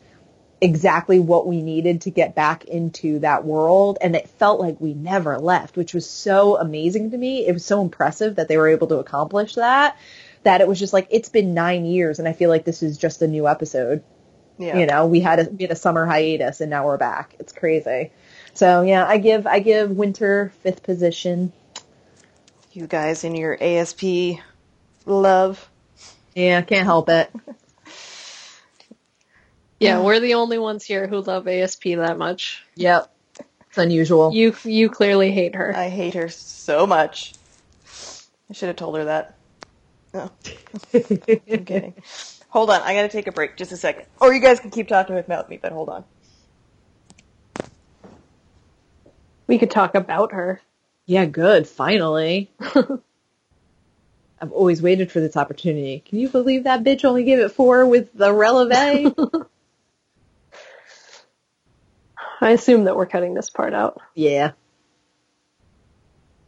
exactly 0.60 1.18
what 1.20 1.46
we 1.46 1.62
needed 1.62 2.02
to 2.02 2.10
get 2.10 2.34
back 2.34 2.64
into 2.64 3.20
that 3.20 3.44
world 3.44 3.98
and 4.00 4.16
it 4.16 4.28
felt 4.28 4.60
like 4.60 4.80
we 4.80 4.94
never 4.94 5.38
left, 5.38 5.76
which 5.76 5.94
was 5.94 6.08
so 6.08 6.56
amazing 6.58 7.12
to 7.12 7.18
me. 7.18 7.46
It 7.46 7.52
was 7.52 7.64
so 7.64 7.80
impressive 7.80 8.36
that 8.36 8.48
they 8.48 8.56
were 8.56 8.68
able 8.68 8.88
to 8.88 8.98
accomplish 8.98 9.54
that 9.54 9.96
that 10.42 10.60
it 10.60 10.68
was 10.68 10.78
just 10.78 10.92
like 10.92 11.08
it's 11.10 11.28
been 11.28 11.54
9 11.54 11.84
years 11.84 12.18
and 12.18 12.26
I 12.26 12.32
feel 12.32 12.50
like 12.50 12.64
this 12.64 12.82
is 12.82 12.98
just 12.98 13.22
a 13.22 13.28
new 13.28 13.46
episode. 13.46 14.02
Yeah. 14.58 14.78
You 14.78 14.86
know, 14.86 15.06
we 15.06 15.20
had 15.20 15.38
a 15.38 15.50
we 15.50 15.64
had 15.64 15.70
a 15.70 15.76
summer 15.76 16.04
hiatus 16.04 16.60
and 16.60 16.70
now 16.70 16.86
we're 16.86 16.98
back. 16.98 17.36
It's 17.38 17.52
crazy. 17.52 18.10
So 18.54 18.82
yeah, 18.82 19.06
I 19.06 19.18
give 19.18 19.46
I 19.46 19.60
give 19.60 19.90
Winter 19.90 20.52
fifth 20.62 20.82
position. 20.82 21.52
You 22.72 22.86
guys 22.86 23.22
in 23.22 23.36
your 23.36 23.56
ASP 23.60 24.40
love. 25.06 25.68
Yeah, 26.34 26.60
can't 26.62 26.84
help 26.84 27.08
it. 27.08 27.30
Yeah, 29.80 30.00
we're 30.00 30.20
the 30.20 30.34
only 30.34 30.58
ones 30.58 30.84
here 30.84 31.06
who 31.06 31.20
love 31.20 31.46
ASP 31.46 31.84
that 31.84 32.18
much. 32.18 32.62
Yep. 32.76 33.12
It's 33.68 33.78
unusual. 33.78 34.32
You 34.32 34.54
you 34.64 34.88
clearly 34.88 35.30
hate 35.30 35.54
her. 35.54 35.74
I 35.76 35.88
hate 35.88 36.14
her 36.14 36.28
so 36.28 36.86
much. 36.86 37.34
I 38.50 38.54
should 38.54 38.68
have 38.68 38.76
told 38.76 38.96
her 38.96 39.04
that. 39.04 39.38
No, 40.14 40.30
I'm 40.94 41.64
kidding. 41.64 41.94
Hold 42.48 42.70
on, 42.70 42.80
I 42.82 42.94
gotta 42.94 43.08
take 43.08 43.26
a 43.26 43.32
break 43.32 43.56
just 43.56 43.72
a 43.72 43.76
second. 43.76 44.06
Or 44.20 44.32
you 44.32 44.40
guys 44.40 44.58
can 44.58 44.70
keep 44.70 44.88
talking 44.88 45.14
without 45.14 45.50
me, 45.50 45.58
but 45.60 45.72
hold 45.72 45.90
on. 45.90 46.04
We 49.46 49.58
could 49.58 49.70
talk 49.70 49.94
about 49.94 50.32
her. 50.32 50.60
yeah, 51.06 51.26
good. 51.26 51.66
Finally. 51.68 52.50
I've 54.40 54.52
always 54.52 54.80
waited 54.82 55.10
for 55.10 55.20
this 55.20 55.36
opportunity. 55.36 56.00
Can 56.06 56.18
you 56.18 56.28
believe 56.28 56.64
that 56.64 56.84
bitch 56.84 57.04
only 57.04 57.24
gave 57.24 57.40
it 57.40 57.50
four 57.50 57.86
with 57.86 58.12
the 58.14 58.32
releve? 58.32 59.12
I 62.40 62.50
assume 62.50 62.84
that 62.84 62.96
we're 62.96 63.06
cutting 63.06 63.34
this 63.34 63.50
part 63.50 63.74
out. 63.74 64.00
yeah. 64.14 64.52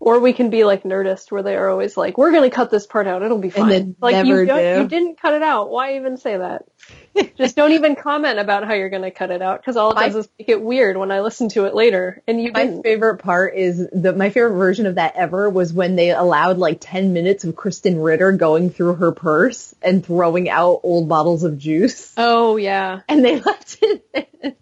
Or 0.02 0.18
we 0.18 0.32
can 0.32 0.48
be 0.48 0.64
like 0.64 0.82
Nerdist, 0.84 1.30
where 1.30 1.42
they 1.42 1.54
are 1.56 1.68
always 1.68 1.94
like, 1.94 2.16
"We're 2.16 2.32
gonna 2.32 2.48
cut 2.48 2.70
this 2.70 2.86
part 2.86 3.06
out; 3.06 3.22
it'll 3.22 3.36
be 3.36 3.50
fine." 3.50 3.68
then 3.68 3.96
like 4.00 4.24
you, 4.24 4.46
don't, 4.46 4.80
you 4.82 4.88
didn't 4.88 5.20
cut 5.20 5.34
it 5.34 5.42
out. 5.42 5.68
Why 5.68 5.96
even 5.96 6.16
say 6.16 6.38
that? 6.38 6.64
Just 7.36 7.54
don't 7.54 7.72
even 7.72 7.96
comment 7.96 8.38
about 8.38 8.64
how 8.66 8.72
you're 8.72 8.88
gonna 8.88 9.10
cut 9.10 9.30
it 9.30 9.42
out, 9.42 9.60
because 9.60 9.76
all 9.76 9.90
it 9.90 9.96
My- 9.96 10.06
does 10.06 10.16
is 10.16 10.28
make 10.38 10.48
it 10.48 10.62
weird 10.62 10.96
when 10.96 11.10
I 11.10 11.20
listen 11.20 11.50
to 11.50 11.66
it 11.66 11.74
later. 11.74 12.22
And 12.26 12.40
you 12.42 12.50
My 12.50 12.64
didn't. 12.64 12.82
favorite 12.82 13.18
part 13.18 13.54
is 13.56 13.86
the 13.92 14.14
my 14.14 14.30
favorite 14.30 14.56
version 14.56 14.86
of 14.86 14.94
that 14.94 15.16
ever 15.16 15.50
was 15.50 15.70
when 15.70 15.96
they 15.96 16.12
allowed 16.12 16.56
like 16.56 16.78
10 16.80 17.12
minutes 17.12 17.44
of 17.44 17.54
Krysten 17.54 18.02
Ritter 18.02 18.32
going 18.32 18.70
through 18.70 18.94
her 18.94 19.12
purse 19.12 19.74
and 19.82 20.02
throwing 20.02 20.48
out 20.48 20.80
old 20.82 21.10
bottles 21.10 21.44
of 21.44 21.58
juice. 21.58 22.14
Oh 22.16 22.56
yeah. 22.56 23.00
And 23.06 23.22
they 23.22 23.38
left 23.42 23.76
it. 23.82 24.56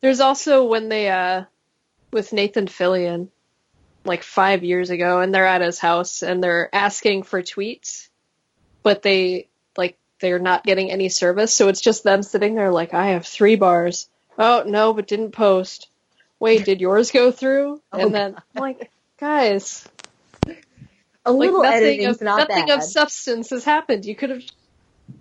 There's 0.00 0.20
also 0.20 0.64
when 0.64 0.88
they 0.88 1.08
uh 1.10 1.44
with 2.12 2.32
Nathan 2.32 2.66
Fillion 2.66 3.28
like 4.04 4.22
5 4.22 4.64
years 4.64 4.88
ago 4.90 5.20
and 5.20 5.34
they're 5.34 5.46
at 5.46 5.60
his 5.60 5.78
house 5.78 6.22
and 6.22 6.42
they're 6.42 6.74
asking 6.74 7.24
for 7.24 7.42
tweets 7.42 8.08
but 8.82 9.02
they 9.02 9.48
like 9.76 9.98
they're 10.20 10.38
not 10.38 10.64
getting 10.64 10.90
any 10.90 11.08
service 11.10 11.52
so 11.52 11.68
it's 11.68 11.80
just 11.82 12.04
them 12.04 12.22
sitting 12.22 12.54
there 12.54 12.70
like 12.72 12.94
I 12.94 13.08
have 13.08 13.26
3 13.26 13.56
bars. 13.56 14.08
Oh 14.38 14.62
no, 14.66 14.92
but 14.94 15.08
didn't 15.08 15.32
post. 15.32 15.88
Wait, 16.38 16.64
did 16.64 16.80
yours 16.80 17.10
go 17.10 17.30
through? 17.32 17.82
Oh, 17.92 17.98
and 17.98 18.14
then 18.14 18.36
I'm 18.54 18.62
like 18.62 18.90
guys, 19.18 19.86
A 20.46 21.32
like 21.32 21.38
little 21.40 21.62
nothing 21.62 21.76
editing's 21.82 22.16
of 22.16 22.22
not 22.22 22.48
nothing 22.48 22.66
bad. 22.66 22.78
of 22.78 22.84
substance 22.84 23.50
has 23.50 23.64
happened. 23.64 24.04
You 24.06 24.14
could 24.14 24.30
have 24.30 24.42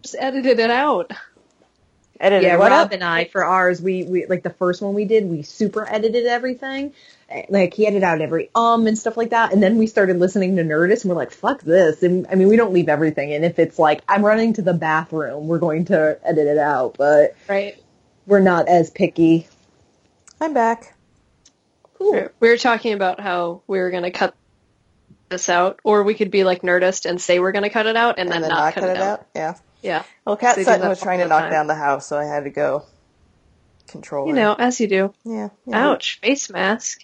just 0.03 0.15
edited 0.19 0.59
it 0.59 0.69
out. 0.69 1.11
Edited 2.19 2.43
yeah, 2.43 2.57
what 2.57 2.71
Rob 2.71 2.87
up? 2.87 2.91
and 2.93 3.03
I 3.03 3.25
for 3.25 3.43
ours, 3.45 3.81
we, 3.81 4.03
we 4.03 4.25
like 4.25 4.43
the 4.43 4.49
first 4.49 4.81
one 4.81 4.93
we 4.93 5.05
did, 5.05 5.25
we 5.25 5.43
super 5.43 5.87
edited 5.87 6.25
everything. 6.25 6.93
Eh, 7.29 7.45
Like 7.49 7.73
he 7.73 7.85
edited 7.85 8.03
out 8.03 8.21
every 8.21 8.49
um 8.55 8.87
and 8.87 8.97
stuff 8.97 9.17
like 9.17 9.29
that, 9.31 9.53
and 9.53 9.61
then 9.61 9.77
we 9.77 9.85
started 9.87 10.17
listening 10.19 10.55
to 10.55 10.63
Nerdist, 10.63 11.03
and 11.03 11.09
we're 11.11 11.17
like, 11.17 11.31
"Fuck 11.31 11.61
this!" 11.61 12.01
And 12.03 12.25
I 12.31 12.35
mean, 12.35 12.47
we 12.47 12.55
don't 12.55 12.73
leave 12.73 12.89
everything 12.89 13.31
in. 13.31 13.43
If 13.43 13.59
it's 13.59 13.77
like 13.77 14.01
I'm 14.07 14.25
running 14.25 14.53
to 14.53 14.61
the 14.61 14.73
bathroom, 14.73 15.47
we're 15.47 15.59
going 15.59 15.85
to 15.85 16.17
edit 16.23 16.47
it 16.47 16.57
out, 16.57 16.95
but 16.97 17.35
Right. 17.47 17.77
we're 18.25 18.39
not 18.39 18.67
as 18.67 18.89
picky. 18.89 19.47
I'm 20.41 20.53
back. 20.53 20.95
Cool. 21.97 22.29
We 22.39 22.49
were 22.49 22.57
talking 22.57 22.93
about 22.93 23.19
how 23.19 23.61
we 23.67 23.79
were 23.79 23.89
going 23.89 24.03
to 24.03 24.11
cut 24.11 24.35
this 25.29 25.49
out, 25.49 25.79
or 25.83 26.03
we 26.03 26.13
could 26.13 26.31
be 26.31 26.43
like 26.43 26.61
Nerdist 26.61 27.05
and 27.09 27.19
say 27.19 27.39
we're 27.39 27.51
going 27.51 27.63
to 27.63 27.69
cut 27.69 27.85
it 27.87 27.95
out 27.95 28.19
and, 28.19 28.31
then, 28.31 28.41
not, 28.41 28.73
cut, 28.73 28.83
it 28.83 28.97
out. 28.97 29.25
Yeah. 29.35 29.55
Yeah. 29.81 30.03
Well, 30.25 30.37
Cat 30.37 30.57
Sutton 30.57 30.87
was 30.87 31.01
trying 31.01 31.19
to 31.19 31.27
knock 31.27 31.43
time. 31.43 31.51
down 31.51 31.67
the 31.67 31.75
house, 31.75 32.07
so 32.07 32.17
I 32.17 32.25
had 32.25 32.43
to 32.45 32.49
go 32.49 32.83
control 33.87 34.27
You 34.27 34.33
her. 34.33 34.39
know, 34.39 34.53
as 34.53 34.79
you 34.79 34.87
do. 34.87 35.13
Yeah. 35.23 35.49
yeah. 35.65 35.89
Ouch. 35.89 36.19
Face 36.19 36.49
mask. 36.49 37.03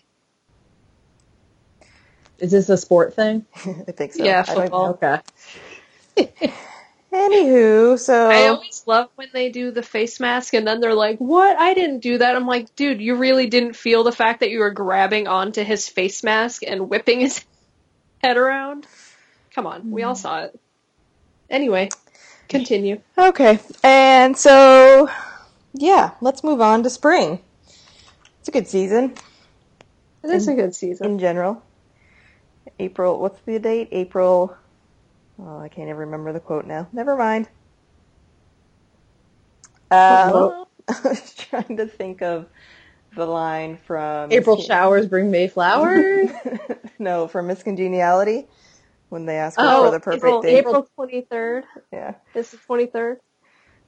Is 2.40 2.52
this 2.52 2.68
a 2.70 2.78
sport 2.78 3.16
thing? 3.16 3.46
I 3.56 3.92
think 3.92 4.14
so. 4.14 4.24
Yeah, 4.24 4.44
football. 4.44 5.00
Okay. 5.02 5.20
Anywho, 7.14 8.00
so 8.00 8.28
I 8.28 8.48
always 8.48 8.84
love 8.88 9.08
when 9.16 9.30
they 9.34 9.50
do 9.50 9.70
the 9.70 9.84
face 9.84 10.20
mask 10.20 10.56
and 10.56 10.66
then 10.66 10.80
they're 10.80 10.96
like, 10.96 11.20
what? 11.20 11.56
I 11.58 11.76
didn't 11.76 12.00
do 12.00 12.18
that. 12.18 12.36
I'm 12.36 12.48
like, 12.48 12.76
dude, 12.76 13.02
you 13.02 13.16
really 13.16 13.46
didn't 13.46 13.76
feel 13.76 14.04
the 14.04 14.12
fact 14.12 14.40
that 14.40 14.50
you 14.50 14.60
were 14.60 14.72
grabbing 14.72 15.28
onto 15.28 15.64
his 15.64 15.88
face 15.88 16.24
mask 16.24 16.64
and 16.66 16.90
whipping 16.90 17.20
his 17.20 17.46
head 18.24 18.36
around? 18.36 18.88
Come 19.54 19.68
on. 19.68 19.92
We 19.92 20.02
all 20.02 20.16
mm. 20.16 20.18
saw 20.18 20.42
it. 20.46 20.60
Anyway, 21.52 21.90
continue. 22.50 23.02
Okay. 23.18 23.60
And 23.84 24.38
so, 24.38 25.10
yeah, 25.74 26.12
let's 26.22 26.44
move 26.44 26.62
on 26.62 26.84
to 26.84 26.90
spring. 26.90 27.40
It's 28.40 28.50
a 28.50 28.52
good 28.52 28.68
season 28.68 29.16
It 30.24 30.30
is 30.32 30.48
a 30.48 30.54
good 30.54 30.76
season. 30.76 31.08
in 31.08 31.20
general. 31.20 31.64
April, 32.80 33.20
what's 33.20 33.40
the 33.46 33.60
date? 33.60 33.90
April. 33.92 34.56
Oh, 35.40 35.60
I 35.60 35.70
can't 35.70 35.88
even 35.88 35.98
remember 35.98 36.34
the 36.34 36.40
quote 36.40 36.66
now. 36.66 36.88
Never 36.92 37.16
mind. 37.16 37.48
Um. 39.92 40.66
I 40.88 41.00
was 41.06 41.34
trying 41.36 41.78
to 41.78 41.88
think 41.88 42.22
of 42.22 42.48
the 43.16 43.26
line 43.26 43.78
from 43.78 44.32
April 44.32 44.60
showers 44.62 45.08
bring 45.08 45.32
May 45.32 45.48
flowers. 45.48 46.30
no, 47.00 47.28
from 47.28 47.48
Miss 47.48 47.64
Congeniality 47.64 48.48
when 49.14 49.28
they 49.28 49.38
ask 49.38 49.60
Oh, 49.62 49.86
for 49.86 49.92
the 49.92 50.00
perfect 50.00 50.24
April, 50.26 50.42
date. 50.42 50.58
April 50.58 50.88
23rd. 51.00 51.64
Yeah, 51.94 52.16
This 52.34 52.54
is 52.54 52.60
23rd. 52.68 53.18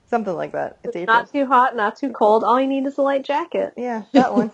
something 0.07 0.35
like 0.35 0.51
that. 0.51 0.77
It's 0.83 0.95
April. 0.95 1.17
Not 1.17 1.31
too 1.31 1.47
hot, 1.47 1.75
not 1.75 1.97
too 1.97 2.11
cold. 2.11 2.43
All 2.43 2.61
you 2.61 2.67
need 2.67 2.85
is 2.85 2.99
a 2.99 3.01
light 3.01 3.25
jacket. 3.25 3.73
Yeah, 3.75 4.03
that 4.13 4.33
one. 4.33 4.51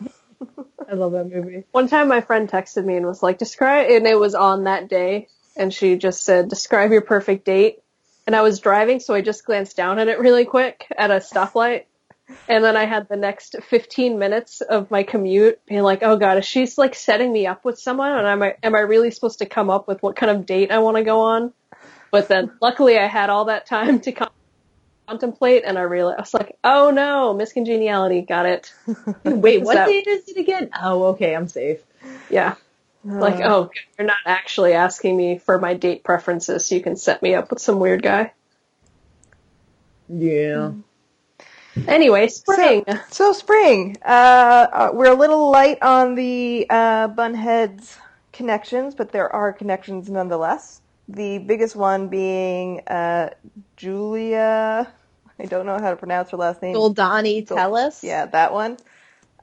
I 0.89 0.93
love 0.93 1.11
that 1.11 1.25
movie. 1.29 1.65
One 1.71 1.89
time 1.89 2.07
my 2.07 2.21
friend 2.21 2.49
texted 2.49 2.85
me 2.85 2.95
and 2.95 3.05
was 3.05 3.21
like, 3.21 3.37
describe, 3.37 3.91
and 3.91 4.07
it 4.07 4.17
was 4.17 4.33
on 4.33 4.63
that 4.63 4.87
day, 4.87 5.27
and 5.57 5.73
she 5.73 5.97
just 5.97 6.23
said, 6.23 6.47
describe 6.47 6.91
your 6.91 7.01
perfect 7.01 7.43
date. 7.45 7.79
And 8.25 8.33
I 8.35 8.41
was 8.41 8.59
driving, 8.59 9.01
so 9.01 9.13
I 9.13 9.19
just 9.21 9.45
glanced 9.45 9.75
down 9.75 9.99
at 9.99 10.07
it 10.07 10.19
really 10.19 10.45
quick 10.45 10.85
at 10.97 11.11
a 11.11 11.15
stoplight. 11.15 11.83
And 12.47 12.63
then 12.63 12.75
I 12.77 12.85
had 12.85 13.07
the 13.09 13.15
next 13.15 13.55
15 13.69 14.19
minutes 14.19 14.61
of 14.61 14.91
my 14.91 15.03
commute 15.03 15.59
being 15.65 15.83
like, 15.83 16.03
oh 16.03 16.17
god, 16.17 16.37
is 16.37 16.45
she 16.45 16.67
like 16.77 16.95
setting 16.95 17.31
me 17.31 17.47
up 17.47 17.63
with 17.65 17.79
someone? 17.79 18.11
And 18.11 18.27
am 18.27 18.43
I, 18.43 18.55
am 18.63 18.75
I 18.75 18.79
really 18.79 19.11
supposed 19.11 19.39
to 19.39 19.45
come 19.45 19.69
up 19.69 19.87
with 19.87 20.01
what 20.03 20.15
kind 20.15 20.29
of 20.31 20.45
date 20.45 20.71
I 20.71 20.79
want 20.79 20.97
to 20.97 21.03
go 21.03 21.21
on? 21.21 21.53
But 22.11 22.27
then 22.27 22.51
luckily 22.61 22.97
I 22.97 23.07
had 23.07 23.29
all 23.29 23.45
that 23.45 23.65
time 23.65 23.99
to 24.01 24.11
con- 24.11 24.29
contemplate 25.07 25.63
and 25.65 25.77
I 25.77 25.81
realized, 25.83 26.17
I 26.17 26.21
was 26.21 26.33
like, 26.33 26.57
oh 26.63 26.91
no, 26.91 27.33
Miss 27.33 27.53
Congeniality, 27.53 28.21
got 28.21 28.45
it. 28.45 28.73
Wait, 29.23 29.63
what 29.63 29.75
that- 29.75 29.87
date 29.87 30.07
is 30.07 30.27
it 30.27 30.37
again? 30.37 30.69
Oh, 30.81 31.03
okay, 31.09 31.35
I'm 31.35 31.47
safe. 31.47 31.79
Yeah. 32.29 32.55
Like, 33.03 33.35
Uh, 33.43 33.47
oh, 33.49 33.71
you're 33.97 34.05
not 34.05 34.17
actually 34.27 34.73
asking 34.73 35.17
me 35.17 35.39
for 35.39 35.57
my 35.57 35.73
date 35.73 36.03
preferences, 36.03 36.67
so 36.67 36.75
you 36.75 36.81
can 36.81 36.95
set 36.95 37.23
me 37.23 37.33
up 37.33 37.49
with 37.49 37.59
some 37.59 37.79
weird 37.79 38.03
guy. 38.03 38.31
Yeah. 40.07 40.71
Anyway, 41.87 42.27
spring. 42.27 42.83
So, 42.87 42.99
so 43.09 43.33
spring. 43.33 43.97
Uh, 44.03 44.67
uh, 44.71 44.89
we're 44.93 45.11
a 45.11 45.15
little 45.15 45.49
light 45.51 45.81
on 45.81 46.15
the 46.15 46.65
uh, 46.69 47.07
Bunheads 47.09 47.97
connections, 48.33 48.95
but 48.95 49.11
there 49.11 49.33
are 49.33 49.53
connections 49.53 50.09
nonetheless. 50.09 50.81
The 51.07 51.39
biggest 51.39 51.75
one 51.75 52.07
being 52.07 52.81
uh, 52.87 53.29
Julia. 53.77 54.91
I 55.39 55.45
don't 55.45 55.65
know 55.65 55.79
how 55.79 55.89
to 55.89 55.95
pronounce 55.95 56.29
her 56.31 56.37
last 56.37 56.61
name. 56.61 56.75
Goldani 56.75 57.47
Telles. 57.47 58.03
Yeah, 58.03 58.25
that 58.27 58.53
one. 58.53 58.77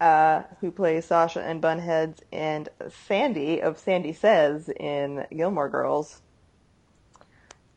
Uh, 0.01 0.45
who 0.61 0.70
plays 0.70 1.07
Sasha 1.07 1.43
and 1.43 1.61
Bunheads, 1.61 2.20
and 2.33 2.68
Sandy 3.09 3.61
of 3.61 3.79
Sandy 3.79 4.12
Says 4.12 4.68
in 4.68 5.26
Gilmore 5.37 5.68
Girls. 5.68 6.22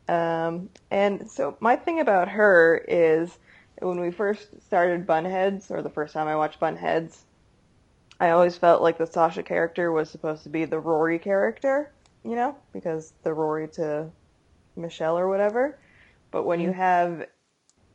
Um, 0.08 0.70
and 0.92 1.32
so 1.32 1.58
my 1.60 1.76
thing 1.76 2.00
about 2.00 2.30
her 2.30 2.86
is 2.88 3.40
when 3.82 4.00
we 4.00 4.12
first 4.12 4.62
started 4.66 5.06
Bunheads, 5.06 5.72
or 5.72 5.82
the 5.82 5.90
first 5.90 6.14
time 6.14 6.28
I 6.28 6.36
watched 6.36 6.60
Bunheads, 6.60 7.24
I 8.20 8.30
always 8.30 8.56
felt 8.56 8.82
like 8.82 8.98
the 8.98 9.08
Sasha 9.08 9.44
character 9.44 9.92
was 9.92 10.10
supposed 10.10 10.44
to 10.44 10.50
be 10.50 10.66
the 10.66 10.80
Rory 10.80 11.18
character, 11.18 11.92
you 12.24 12.36
know, 12.36 12.56
because 12.72 13.14
the 13.24 13.34
Rory 13.34 13.68
to 13.70 14.10
Michelle 14.76 15.18
or 15.18 15.28
whatever. 15.28 15.80
But 16.30 16.44
when 16.44 16.60
you 16.60 16.70
mm-hmm. 16.70 16.80
have 16.80 17.28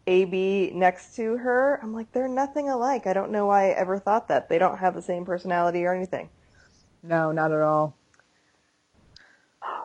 AB 0.08 0.72
next 0.74 1.14
to 1.16 1.36
her, 1.36 1.78
I'm 1.82 1.94
like, 1.94 2.10
they're 2.12 2.28
nothing 2.28 2.68
alike. 2.68 3.06
I 3.06 3.12
don't 3.12 3.30
know 3.30 3.46
why 3.46 3.70
I 3.70 3.74
ever 3.74 3.98
thought 3.98 4.28
that. 4.28 4.48
They 4.48 4.58
don't 4.58 4.78
have 4.78 4.94
the 4.94 5.02
same 5.02 5.24
personality 5.24 5.84
or 5.84 5.94
anything. 5.94 6.28
No, 7.02 7.30
not 7.30 7.52
at 7.52 7.60
all. 7.60 7.96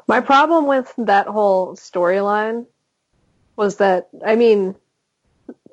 My 0.08 0.22
problem 0.22 0.66
with 0.66 0.92
that 0.98 1.28
whole 1.28 1.76
storyline 1.76 2.66
was 3.56 3.78
that, 3.78 4.10
I 4.26 4.36
mean, 4.36 4.76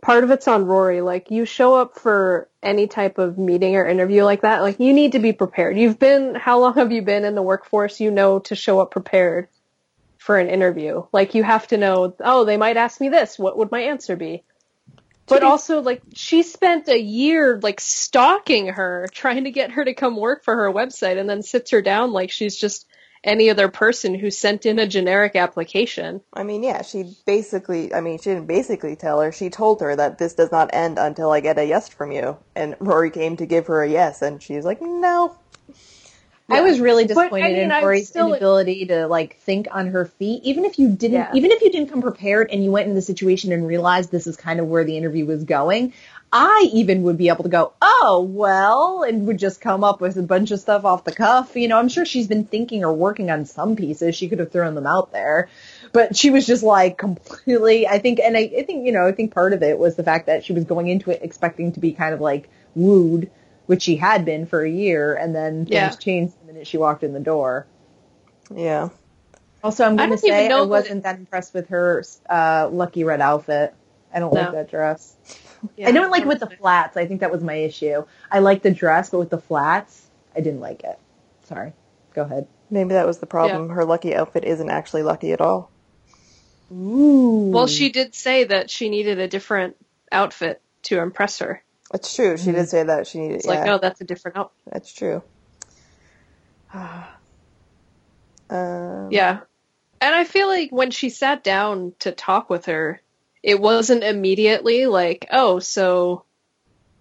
part 0.02 0.24
of 0.24 0.30
it's 0.30 0.48
on 0.48 0.66
Rory. 0.66 1.00
Like, 1.00 1.30
you 1.30 1.44
show 1.44 1.74
up 1.74 1.98
for 1.98 2.48
any 2.62 2.86
type 2.86 3.18
of 3.18 3.38
meeting 3.38 3.76
or 3.76 3.86
interview 3.86 4.24
like 4.24 4.42
that, 4.42 4.62
like, 4.62 4.80
you 4.80 4.92
need 4.92 5.12
to 5.12 5.18
be 5.18 5.32
prepared. 5.32 5.78
You've 5.78 5.98
been, 5.98 6.34
how 6.34 6.60
long 6.60 6.74
have 6.74 6.92
you 6.92 7.02
been 7.02 7.24
in 7.24 7.34
the 7.34 7.42
workforce? 7.42 8.00
You 8.00 8.10
know 8.10 8.38
to 8.40 8.54
show 8.54 8.80
up 8.80 8.90
prepared 8.90 9.48
for 10.18 10.38
an 10.38 10.48
interview. 10.48 11.04
Like, 11.12 11.34
you 11.34 11.42
have 11.42 11.66
to 11.68 11.76
know, 11.76 12.14
oh, 12.20 12.44
they 12.44 12.56
might 12.56 12.76
ask 12.76 13.00
me 13.00 13.08
this. 13.08 13.38
What 13.38 13.56
would 13.58 13.70
my 13.70 13.80
answer 13.80 14.16
be? 14.16 14.44
But 15.26 15.42
also, 15.42 15.82
like, 15.82 16.00
she 16.14 16.42
spent 16.42 16.88
a 16.88 16.98
year, 16.98 17.60
like, 17.62 17.80
stalking 17.80 18.68
her, 18.68 19.06
trying 19.12 19.44
to 19.44 19.50
get 19.50 19.72
her 19.72 19.84
to 19.84 19.92
come 19.92 20.16
work 20.16 20.42
for 20.42 20.56
her 20.56 20.72
website, 20.72 21.18
and 21.18 21.28
then 21.28 21.42
sits 21.42 21.70
her 21.72 21.82
down 21.82 22.12
like 22.12 22.30
she's 22.30 22.56
just 22.56 22.86
any 23.28 23.50
other 23.50 23.68
person 23.68 24.14
who 24.14 24.30
sent 24.30 24.66
in 24.66 24.78
a 24.78 24.86
generic 24.86 25.36
application. 25.36 26.22
I 26.32 26.42
mean, 26.42 26.62
yeah, 26.62 26.82
she 26.82 27.14
basically, 27.26 27.92
I 27.94 28.00
mean, 28.00 28.18
she 28.18 28.30
didn't 28.30 28.46
basically 28.46 28.96
tell 28.96 29.20
her, 29.20 29.30
she 29.30 29.50
told 29.50 29.80
her 29.82 29.94
that 29.94 30.18
this 30.18 30.34
does 30.34 30.50
not 30.50 30.70
end 30.72 30.98
until 30.98 31.30
I 31.30 31.40
get 31.40 31.58
a 31.58 31.64
yes 31.64 31.88
from 31.88 32.10
you. 32.10 32.38
And 32.56 32.74
Rory 32.80 33.10
came 33.10 33.36
to 33.36 33.46
give 33.46 33.66
her 33.66 33.82
a 33.82 33.88
yes, 33.88 34.22
and 34.22 34.42
she's 34.42 34.64
like, 34.64 34.80
no. 34.80 35.36
I 36.50 36.62
was 36.62 36.80
really 36.80 37.04
But, 37.04 37.10
I 37.18 37.22
disappointed 37.22 37.52
mean, 37.52 37.58
in 37.64 37.72
I'm 37.72 38.04
still- 38.04 38.28
inability 38.28 38.86
to 38.86 39.06
like 39.06 39.36
think 39.40 39.68
on 39.70 39.88
her 39.88 40.06
feet. 40.06 40.42
Even 40.44 40.64
if 40.64 40.78
you 40.78 40.88
didn't, 40.88 41.12
Yeah. 41.14 41.30
even 41.34 41.50
if 41.50 41.60
you 41.60 41.70
didn't 41.70 41.90
come 41.90 42.00
prepared 42.00 42.50
and 42.50 42.64
you 42.64 42.70
went 42.70 42.88
in 42.88 42.94
the 42.94 43.02
situation 43.02 43.52
and 43.52 43.66
realized 43.66 44.10
this 44.10 44.26
is 44.26 44.36
kind 44.36 44.58
of 44.58 44.66
where 44.66 44.84
the 44.84 44.96
interview 44.96 45.26
was 45.26 45.44
going, 45.44 45.92
I 46.32 46.68
even 46.72 47.02
would 47.04 47.16
be 47.18 47.28
able 47.28 47.44
to 47.44 47.50
go, 47.50 47.72
oh 47.82 48.26
well, 48.30 49.02
and 49.02 49.26
would 49.26 49.38
just 49.38 49.60
come 49.60 49.82
up 49.84 50.00
with 50.00 50.16
a 50.18 50.22
bunch 50.22 50.50
of 50.50 50.60
stuff 50.60 50.84
off 50.84 51.04
the 51.04 51.12
cuff. 51.12 51.54
You 51.54 51.68
know, 51.68 51.78
I'm 51.78 51.88
sure 51.88 52.04
she's 52.06 52.28
been 52.28 52.44
thinking 52.44 52.84
or 52.84 52.92
working 52.94 53.30
on 53.30 53.44
some 53.46 53.76
pieces. 53.76 54.14
She 54.14 54.28
could 54.28 54.38
have 54.38 54.50
thrown 54.52 54.74
them 54.74 54.86
out 54.86 55.12
there, 55.12 55.48
but 55.92 56.16
she 56.16 56.30
was 56.30 56.46
just 56.46 56.62
like 56.62 56.96
completely. 56.98 57.86
I 57.86 57.98
think, 57.98 58.20
and 58.20 58.36
I, 58.36 58.40
I 58.58 58.62
think 58.62 58.86
you 58.86 58.92
know, 58.92 59.06
I 59.06 59.12
think 59.12 59.34
part 59.34 59.52
of 59.52 59.62
it 59.62 59.78
was 59.78 59.96
the 59.96 60.04
fact 60.04 60.26
that 60.26 60.44
she 60.44 60.52
was 60.54 60.64
going 60.64 60.88
into 60.88 61.10
it 61.10 61.20
expecting 61.22 61.72
to 61.72 61.80
be 61.80 61.92
kind 61.92 62.12
of 62.14 62.20
like 62.20 62.48
wooed 62.74 63.30
which 63.68 63.82
she 63.82 63.96
had 63.96 64.24
been 64.24 64.46
for 64.46 64.62
a 64.62 64.70
year, 64.70 65.14
and 65.14 65.34
then 65.34 65.66
things 65.66 65.70
Yeah. 65.70 65.90
changed 65.90 66.40
the 66.40 66.46
minute 66.46 66.66
she 66.66 66.78
walked 66.78 67.02
in 67.04 67.12
the 67.12 67.20
door. 67.20 67.66
Yeah. 68.50 68.88
Also, 69.62 69.84
I'm 69.84 69.96
going 69.96 70.08
to 70.10 70.16
say 70.16 70.50
I 70.50 70.62
wasn't 70.62 71.02
that 71.02 71.16
impressed 71.18 71.52
with 71.52 71.68
her 71.68 72.02
uh, 72.30 72.70
lucky 72.72 73.04
red 73.04 73.20
outfit. 73.20 73.74
I 74.12 74.20
don't 74.20 74.32
like 74.32 74.52
that 74.52 74.70
dress. 74.70 75.14
I 75.84 75.92
don't 75.92 76.10
like 76.10 76.22
it 76.22 76.28
with 76.28 76.40
the 76.40 76.48
flats. 76.48 76.96
I 76.96 77.06
think 77.06 77.20
that 77.20 77.30
was 77.30 77.42
my 77.42 77.56
issue. 77.56 78.04
I 78.30 78.38
like 78.38 78.62
the 78.62 78.70
dress, 78.70 79.10
but 79.10 79.18
with 79.18 79.28
the 79.28 79.40
flats, 79.40 80.08
I 80.34 80.40
didn't 80.40 80.60
like 80.60 80.82
it. 80.84 80.98
Sorry. 81.44 81.74
Go 82.14 82.22
ahead. 82.22 82.46
Maybe 82.70 82.94
that 82.94 83.06
was 83.06 83.18
the 83.18 83.26
problem. 83.26 83.68
Her 83.68 83.84
lucky 83.84 84.14
outfit 84.14 84.44
isn't 84.44 84.70
actually 84.70 85.02
lucky 85.02 85.32
at 85.32 85.42
all. 85.42 85.70
Ooh. 86.72 87.50
Well, 87.52 87.66
she 87.66 87.90
did 87.90 88.14
say 88.14 88.44
that 88.44 88.70
she 88.70 88.88
needed 88.88 89.18
a 89.18 89.28
different 89.28 89.76
outfit 90.10 90.62
to 90.84 91.00
impress 91.00 91.40
her. 91.40 91.62
It's 91.94 92.14
true. 92.14 92.36
She 92.36 92.52
did 92.52 92.68
say 92.68 92.82
that 92.82 93.06
she 93.06 93.18
needed. 93.18 93.36
It's 93.36 93.46
yeah, 93.46 93.52
like, 93.52 93.64
no, 93.64 93.78
that's 93.78 94.00
a 94.00 94.04
different 94.04 94.36
outfit. 94.36 94.62
that's 94.70 94.92
true. 94.92 95.22
um, 96.74 97.06
Yeah. 99.10 99.40
And 100.00 100.14
I 100.14 100.24
feel 100.24 100.46
like 100.48 100.70
when 100.70 100.90
she 100.90 101.10
sat 101.10 101.42
down 101.42 101.94
to 102.00 102.12
talk 102.12 102.50
with 102.50 102.66
her, 102.66 103.00
it 103.42 103.60
wasn't 103.60 104.04
immediately 104.04 104.86
like, 104.86 105.26
oh, 105.32 105.58
so 105.58 106.24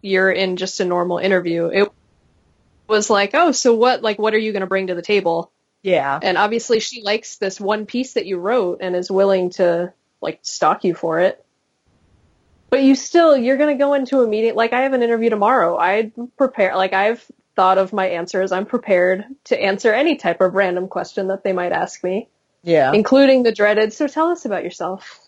you're 0.01 0.31
in 0.31 0.55
just 0.57 0.79
a 0.79 0.85
normal 0.85 1.17
interview. 1.17 1.67
It 1.67 1.91
was 2.88 3.09
like, 3.09 3.31
oh, 3.33 3.51
so 3.51 3.75
what, 3.75 4.01
like, 4.01 4.17
what 4.17 4.33
are 4.33 4.39
you 4.39 4.51
going 4.51 4.61
to 4.61 4.67
bring 4.67 4.88
to 4.88 4.95
the 4.95 5.01
table? 5.01 5.51
Yeah. 5.83 6.17
And 6.21 6.38
obviously 6.38 6.79
she 6.79 7.01
likes 7.01 7.38
this 7.38 7.59
one 7.59 7.85
piece 7.85 8.13
that 8.13 8.25
you 8.25 8.38
wrote 8.38 8.79
and 8.81 8.95
is 8.95 9.11
willing 9.11 9.51
to, 9.51 9.93
like, 10.21 10.39
stalk 10.41 10.83
you 10.83 10.95
for 10.95 11.19
it. 11.19 11.43
But 12.70 12.84
you 12.84 12.95
still, 12.95 13.38
you're 13.38 13.57
going 13.57 13.76
to 13.76 13.82
go 13.82 13.93
into 13.93 14.22
a 14.22 14.28
meeting, 14.28 14.55
like, 14.55 14.74
I 14.74 14.82
have 14.82 14.93
an 14.93 15.01
interview 15.03 15.30
tomorrow. 15.30 15.78
I 15.78 16.11
prepare, 16.38 16.76
like, 16.76 16.93
I've 16.93 17.24
thought 17.55 17.78
of 17.78 17.93
my 17.93 18.07
answers. 18.07 18.51
I'm 18.51 18.65
prepared 18.65 19.26
to 19.45 19.59
answer 19.61 19.93
any 19.93 20.15
type 20.18 20.41
of 20.41 20.53
random 20.53 20.88
question 20.88 21.28
that 21.30 21.43
they 21.43 21.53
might 21.53 21.72
ask 21.72 22.03
me 22.03 22.28
Yeah. 22.63 22.91
including 22.93 23.43
the 23.43 23.51
dreaded. 23.51 23.93
So 23.93 24.07
tell 24.07 24.30
us 24.30 24.45
about 24.45 24.63
yourself. 24.63 25.20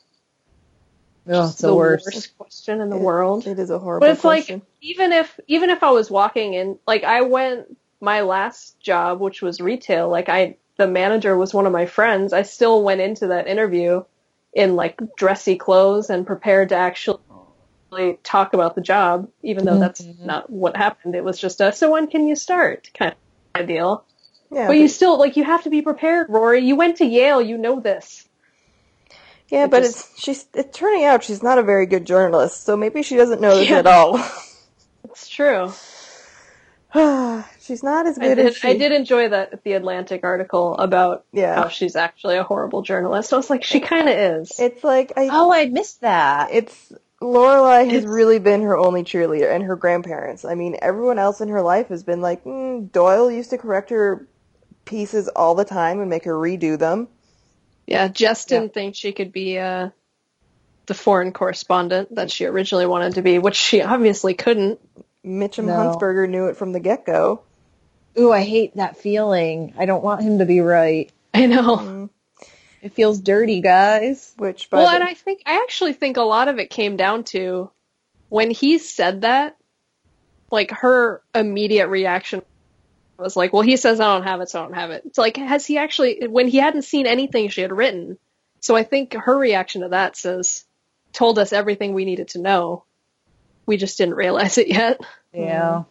Oh, 1.27 1.45
it's 1.45 1.55
the, 1.55 1.73
worst. 1.75 2.37
question 2.37 2.81
in 2.81 2.89
the 2.89 2.97
It- 2.97 3.01
world. 3.01 3.47
It 3.47 3.57
is 3.59 3.69
a 3.69 3.77
horrible 3.79 3.99
question. 4.05 4.07
But 4.07 4.13
it's 4.13 4.21
question. 4.21 4.59
like 4.59 4.67
even 4.81 5.11
if 5.11 5.39
even 5.47 5.69
if 5.69 5.83
I 5.83 5.91
was 5.91 6.09
walking 6.09 6.53
in, 6.55 6.79
like 6.87 7.03
I 7.03 7.21
went 7.21 7.77
my 8.01 8.21
last 8.21 8.79
job, 8.79 9.19
which 9.19 9.41
was 9.41 9.59
retail. 9.61 10.09
Like 10.09 10.27
I, 10.29 10.57
the 10.77 10.87
manager 10.87 11.37
was 11.37 11.53
one 11.53 11.65
of 11.67 11.71
my 11.71 11.85
friends. 11.85 12.33
I 12.33 12.43
still 12.43 12.83
went 12.83 13.01
into 13.01 13.27
that 13.27 13.47
interview 13.47 14.03
in 14.53 14.75
like 14.75 14.99
dressy 15.17 15.55
clothes 15.55 16.09
and 16.09 16.25
prepared 16.25 16.69
to 16.69 16.75
actually 16.75 17.19
talk 18.23 18.53
about 18.53 18.75
the 18.75 18.81
job, 18.81 19.29
even 19.43 19.65
though 19.65 19.79
that's 19.79 20.01
mm-hmm. 20.01 20.25
not 20.25 20.49
what 20.49 20.75
happened. 20.77 21.15
It 21.15 21.23
was 21.23 21.39
just 21.39 21.61
a 21.61 21.71
so 21.71 21.91
when 21.91 22.07
can 22.07 22.27
you 22.27 22.35
start 22.35 22.89
kind 22.97 23.15
of 23.55 23.67
deal. 23.67 24.03
yeah, 24.51 24.67
But 24.67 24.77
you 24.77 24.87
still 24.87 25.17
like 25.17 25.37
you 25.37 25.43
have 25.43 25.63
to 25.63 25.69
be 25.69 25.81
prepared, 25.81 26.27
Rory. 26.29 26.59
You 26.65 26.75
went 26.75 26.97
to 26.97 27.05
Yale, 27.05 27.41
you 27.41 27.57
know 27.57 27.79
this. 27.79 28.27
yeah, 29.49 29.65
it 29.65 29.71
but 29.71 29.83
just- 29.83 30.11
it's 30.11 30.21
she's 30.21 30.45
it's 30.53 30.77
turning 30.77 31.05
out 31.05 31.23
she's 31.23 31.43
not 31.43 31.57
a 31.57 31.63
very 31.63 31.85
good 31.85 32.05
journalist, 32.05 32.63
so 32.63 32.77
maybe 32.77 33.03
she 33.03 33.15
doesn't 33.17 33.41
know 33.41 33.55
this 33.55 33.69
Yeah. 33.69 33.79
at 33.79 33.87
all. 33.87 34.19
It's 35.05 35.27
true. 35.27 35.71
she's 37.61 37.83
not 37.83 38.07
as 38.07 38.17
I 38.17 38.21
good 38.21 38.35
did, 38.35 38.45
as 38.47 38.57
she. 38.57 38.67
I 38.67 38.77
did 38.77 38.91
enjoy 38.91 39.29
that 39.29 39.63
the 39.63 39.73
Atlantic 39.73 40.21
article 40.23 40.75
about 40.77 41.25
Yeah. 41.31 41.55
how 41.55 41.67
she's 41.67 41.95
actually 41.95 42.37
a 42.37 42.43
horrible 42.43 42.81
journalist. 42.81 43.31
I 43.33 43.37
was 43.37 43.49
like, 43.49 43.63
she 43.63 43.79
kind 43.79 44.09
of 44.09 44.15
is. 44.15 44.59
It's 44.59 44.83
like 44.83 45.13
I. 45.17 45.29
Oh, 45.31 45.51
I 45.51 45.65
missed 45.67 46.01
that. 46.01 46.49
It's 46.51 46.93
Lorelai 47.21 47.89
has 47.91 48.05
really 48.05 48.39
been 48.39 48.61
her 48.61 48.77
only 48.77 49.03
cheerleader, 49.03 49.53
and 49.53 49.63
her 49.63 49.75
grandparents. 49.75 50.45
I 50.45 50.55
mean, 50.55 50.77
everyone 50.81 51.19
else 51.19 51.41
in 51.41 51.49
her 51.49 51.61
life 51.61 51.89
has 51.89 52.03
been 52.03 52.21
like, 52.21 52.45
mm, 52.45 52.91
Doyle 52.91 53.29
used 53.29 53.49
to 53.49 53.57
correct 53.57 53.89
her 53.89 54.25
pieces 54.85 55.27
all 55.27 55.53
the 55.55 55.65
time 55.65 55.99
and 55.99 56.09
make 56.09 56.23
her 56.23 56.33
redo 56.33 56.79
them. 56.79 57.07
yeah, 57.85 58.07
Jess 58.07 58.45
didn't 58.45 58.73
think 58.73 58.95
she 58.95 59.11
could 59.11 59.31
be 59.31 59.57
uh, 59.59 59.89
the 60.85 60.93
foreign 60.93 61.33
correspondent 61.33 62.15
that 62.15 62.31
she 62.31 62.45
originally 62.45 62.85
wanted 62.85 63.15
to 63.15 63.21
be, 63.21 63.37
which 63.37 63.55
she 63.55 63.81
obviously 63.81 64.33
couldn't. 64.33 64.79
Mitchum 65.25 65.65
No. 65.65 65.73
Huntzberger 65.73 66.29
knew 66.29 66.47
it 66.47 66.55
from 66.57 66.71
the 66.71 66.79
get 66.79 67.05
go. 67.05 67.41
Ooh, 68.17 68.31
I 68.31 68.41
hate 68.41 68.77
that 68.77 68.97
feeling. 68.97 69.73
I 69.77 69.85
don't 69.85 70.03
want 70.03 70.21
him 70.21 70.39
to 70.39 70.45
be 70.45 70.61
right. 70.61 71.11
I 71.33 71.45
know. 71.45 71.77
Mm, 71.77 72.09
It 72.81 72.93
feels 72.93 73.19
dirty, 73.19 73.61
guys. 73.61 74.33
which, 74.37 74.69
by 74.69 74.77
Well, 74.77 74.89
the- 74.89 74.95
and 74.95 75.03
I 75.03 75.13
think 75.13 75.41
I 75.45 75.55
actually 75.63 75.93
think 75.93 76.17
a 76.17 76.21
lot 76.23 76.47
of 76.47 76.59
it 76.59 76.69
came 76.69 76.95
down 76.97 77.23
to 77.25 77.69
when 78.29 78.51
he 78.51 78.77
said 78.77 79.21
that, 79.21 79.57
like 80.51 80.71
her 80.71 81.21
immediate 81.35 81.87
reaction 81.87 82.41
was 83.17 83.35
like, 83.35 83.51
"Well, 83.53 83.61
he 83.63 83.75
says 83.75 83.99
I 83.99 84.13
don't 84.15 84.23
have 84.23 84.41
it, 84.41 84.49
so 84.49 84.59
I 84.61 84.63
don't 84.63 84.73
have 84.75 84.91
it." 84.91 85.03
It's 85.05 85.17
like, 85.17 85.37
has 85.37 85.65
he 85.65 85.77
actually? 85.77 86.27
When 86.27 86.47
he 86.47 86.57
hadn't 86.57 86.83
seen 86.83 87.05
anything 87.05 87.49
she 87.49 87.61
had 87.61 87.71
written, 87.73 88.17
so 88.61 88.75
I 88.75 88.83
think 88.83 89.13
her 89.13 89.37
reaction 89.37 89.81
to 89.81 89.89
that 89.89 90.15
says, 90.15 90.63
"Told 91.11 91.37
us 91.37 91.51
everything 91.53 91.93
we 91.93 92.05
needed 92.05 92.29
to 92.29 92.39
know. 92.39 92.83
We 93.65 93.77
just 93.77 93.97
didn't 93.97 94.15
realize 94.15 94.57
it 94.57 94.67
yet." 94.69 95.01
Yeah. 95.33 95.83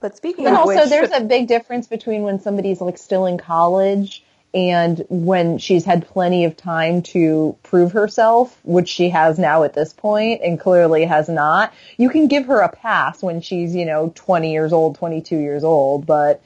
but 0.00 0.16
speaking 0.16 0.46
And 0.46 0.54
of 0.54 0.60
also, 0.60 0.80
which, 0.80 0.88
there's 0.90 1.10
a 1.10 1.22
big 1.22 1.48
difference 1.48 1.86
between 1.86 2.22
when 2.22 2.40
somebody's 2.40 2.80
like 2.80 2.98
still 2.98 3.24
in 3.26 3.38
college 3.38 4.22
And 4.56 5.04
when 5.10 5.58
she's 5.58 5.84
had 5.84 6.06
plenty 6.06 6.46
of 6.46 6.56
time 6.56 7.02
to 7.02 7.58
prove 7.62 7.92
herself, 7.92 8.58
which 8.64 8.88
she 8.88 9.10
has 9.10 9.38
now 9.38 9.64
at 9.64 9.74
this 9.74 9.92
point 9.92 10.40
and 10.42 10.58
clearly 10.58 11.04
has 11.04 11.28
not, 11.28 11.74
you 11.98 12.08
can 12.08 12.26
give 12.26 12.46
her 12.46 12.60
a 12.60 12.70
pass 12.70 13.22
when 13.22 13.42
she's, 13.42 13.74
you 13.74 13.84
know, 13.84 14.14
20 14.14 14.50
years 14.50 14.72
old, 14.72 14.96
22 14.96 15.36
years 15.36 15.62
old. 15.62 16.06
But 16.06 16.42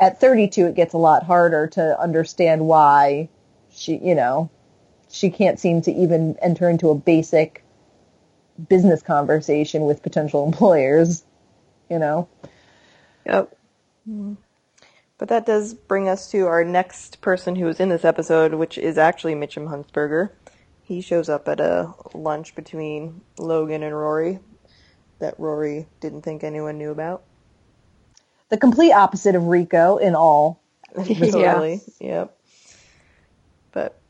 at 0.00 0.20
32, 0.20 0.66
it 0.66 0.74
gets 0.74 0.94
a 0.94 0.98
lot 0.98 1.22
harder 1.22 1.68
to 1.68 1.96
understand 2.00 2.66
why 2.66 3.28
she, 3.72 3.98
you 3.98 4.16
know, 4.16 4.50
she 5.08 5.30
can't 5.30 5.60
seem 5.60 5.80
to 5.82 5.92
even 5.92 6.36
enter 6.42 6.68
into 6.68 6.90
a 6.90 6.96
basic 6.96 7.62
business 8.68 9.00
conversation 9.00 9.84
with 9.84 10.02
potential 10.02 10.44
employers, 10.48 11.22
you 11.88 12.00
know? 12.00 12.26
Yep. 13.24 13.56
Mm-hmm. 14.10 14.34
But 15.18 15.28
that 15.28 15.46
does 15.46 15.74
bring 15.74 16.08
us 16.08 16.30
to 16.32 16.46
our 16.46 16.64
next 16.64 17.20
person 17.20 17.56
who 17.56 17.66
was 17.66 17.80
in 17.80 17.88
this 17.88 18.04
episode, 18.04 18.54
which 18.54 18.76
is 18.78 18.98
actually 18.98 19.34
Mitchum 19.34 19.68
Huntzberger. 19.68 20.30
He 20.82 21.00
shows 21.00 21.28
up 21.28 21.48
at 21.48 21.60
a 21.60 21.92
lunch 22.14 22.54
between 22.54 23.22
Logan 23.38 23.82
and 23.82 23.94
Rory 23.94 24.40
that 25.20 25.34
Rory 25.38 25.88
didn't 26.00 26.22
think 26.22 26.44
anyone 26.44 26.78
knew 26.78 26.90
about. 26.90 27.24
The 28.50 28.58
complete 28.58 28.92
opposite 28.92 29.34
of 29.34 29.44
Rico 29.44 29.96
in 29.96 30.14
all. 30.14 30.62
totally. 30.96 31.80
Yep. 32.00 32.36
But 33.72 34.02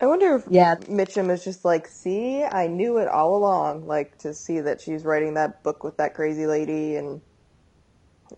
I 0.00 0.06
wonder 0.06 0.36
if 0.36 0.44
Yeah. 0.48 0.76
Mitchum 0.76 1.30
is 1.30 1.44
just 1.44 1.64
like, 1.64 1.86
see, 1.88 2.44
I 2.44 2.66
knew 2.66 2.98
it 2.98 3.08
all 3.08 3.36
along. 3.36 3.86
Like 3.86 4.18
to 4.18 4.34
see 4.34 4.60
that 4.60 4.80
she's 4.80 5.04
writing 5.04 5.34
that 5.34 5.62
book 5.62 5.84
with 5.84 5.96
that 5.98 6.14
crazy 6.14 6.46
lady 6.46 6.96
and 6.96 7.22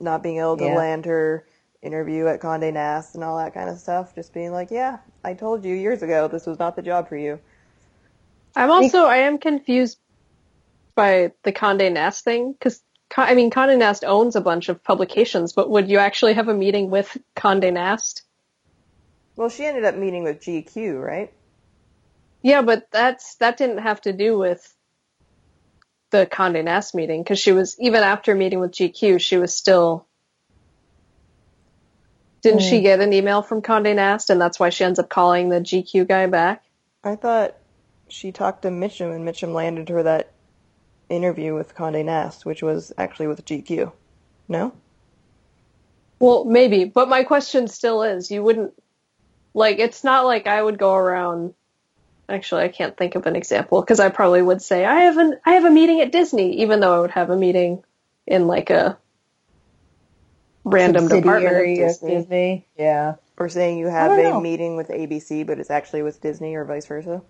not 0.00 0.22
being 0.22 0.38
able 0.38 0.56
to 0.58 0.64
Yeah. 0.64 0.74
land 0.76 1.04
her 1.06 1.46
interview 1.84 2.26
at 2.26 2.40
Condé 2.40 2.72
Nast 2.72 3.14
and 3.14 3.22
all 3.22 3.38
that 3.38 3.54
kind 3.54 3.68
of 3.68 3.78
stuff. 3.78 4.14
Just 4.14 4.32
being 4.32 4.52
like, 4.52 4.70
yeah, 4.70 4.98
I 5.22 5.34
told 5.34 5.64
you 5.64 5.74
years 5.74 6.02
ago 6.02 6.28
this 6.28 6.46
was 6.46 6.58
not 6.58 6.76
the 6.76 6.82
job 6.82 7.08
for 7.08 7.16
you. 7.16 7.38
I'm 8.56 8.70
also 8.70 9.04
I 9.04 9.18
am 9.18 9.38
confused 9.38 9.98
by 10.94 11.32
the 11.42 11.52
Condé 11.52 11.92
Nast 11.92 12.24
thing 12.24 12.52
because 12.52 12.82
I 13.16 13.34
mean 13.34 13.50
Condé 13.50 13.76
Nast 13.78 14.04
owns 14.04 14.36
a 14.36 14.40
bunch 14.40 14.68
of 14.68 14.82
publications, 14.82 15.52
but 15.52 15.70
would 15.70 15.88
you 15.88 15.98
actually 15.98 16.34
have 16.34 16.48
a 16.48 16.54
meeting 16.54 16.90
with 16.90 17.16
Condé 17.36 17.72
Nast? 17.72 18.22
Well, 19.36 19.48
she 19.48 19.64
ended 19.64 19.84
up 19.84 19.96
meeting 19.96 20.22
with 20.22 20.40
GQ, 20.40 21.02
right? 21.02 21.32
Yeah, 22.42 22.62
but 22.62 22.88
that's 22.92 23.36
that 23.36 23.56
didn't 23.56 23.78
have 23.78 24.00
to 24.02 24.12
do 24.12 24.38
with 24.38 24.74
the 26.10 26.26
Condé 26.26 26.62
Nast 26.62 26.94
meeting 26.94 27.22
because 27.22 27.40
she 27.40 27.52
was 27.52 27.76
even 27.80 28.02
after 28.02 28.34
meeting 28.34 28.60
with 28.60 28.72
GQ, 28.72 29.20
she 29.20 29.36
was 29.36 29.54
still. 29.54 30.06
Didn't 32.44 32.60
she 32.60 32.76
hmm. 32.76 32.82
get 32.82 33.00
an 33.00 33.12
email 33.12 33.40
from 33.40 33.62
Condé 33.62 33.94
Nast, 33.96 34.28
and 34.28 34.40
that's 34.40 34.60
why 34.60 34.68
she 34.68 34.84
ends 34.84 34.98
up 34.98 35.08
calling 35.08 35.48
the 35.48 35.60
GQ 35.60 36.06
guy 36.06 36.26
back? 36.26 36.62
I 37.02 37.16
thought 37.16 37.56
she 38.08 38.32
talked 38.32 38.62
to 38.62 38.68
Mitchum 38.68 39.16
and 39.16 39.26
Mitchum 39.26 39.54
landed 39.54 39.88
her 39.88 40.02
that 40.02 40.30
interview 41.08 41.54
with 41.54 41.74
Condé 41.74 42.04
Nast, 42.04 42.44
which 42.44 42.62
was 42.62 42.92
actually 42.98 43.28
with 43.28 43.44
GQ. 43.46 43.90
No? 44.46 44.74
Well, 46.18 46.44
maybe, 46.44 46.84
but 46.84 47.08
my 47.08 47.24
question 47.24 47.66
still 47.66 48.02
is, 48.02 48.30
you 48.30 48.42
wouldn't 48.42 48.74
like 49.54 49.78
it's 49.78 50.04
not 50.04 50.26
like 50.26 50.46
I 50.46 50.62
would 50.62 50.78
go 50.78 50.94
around 50.94 51.54
actually 52.28 52.62
I 52.62 52.68
can't 52.68 52.96
think 52.96 53.14
of 53.14 53.26
an 53.26 53.36
example 53.36 53.80
because 53.80 54.00
I 54.00 54.08
probably 54.08 54.42
would 54.42 54.60
say 54.60 54.84
I 54.84 55.02
have 55.02 55.16
an 55.16 55.38
I 55.46 55.52
have 55.52 55.64
a 55.64 55.70
meeting 55.70 56.00
at 56.00 56.12
Disney 56.12 56.62
even 56.62 56.80
though 56.80 56.94
I 56.94 57.00
would 57.00 57.12
have 57.12 57.30
a 57.30 57.36
meeting 57.36 57.84
in 58.26 58.46
like 58.46 58.70
a 58.70 58.98
random 60.64 61.08
department 61.08 61.56
of 61.56 61.76
Disney. 61.76 62.14
Disney. 62.14 62.66
Yeah. 62.76 63.14
Or 63.36 63.48
saying 63.48 63.78
you 63.78 63.86
have 63.86 64.12
a 64.12 64.22
know. 64.22 64.40
meeting 64.40 64.76
with 64.76 64.88
ABC, 64.88 65.46
but 65.46 65.58
it's 65.58 65.70
actually 65.70 66.02
with 66.02 66.20
Disney 66.20 66.54
or 66.54 66.64
vice 66.64 66.86
versa. 66.86 67.22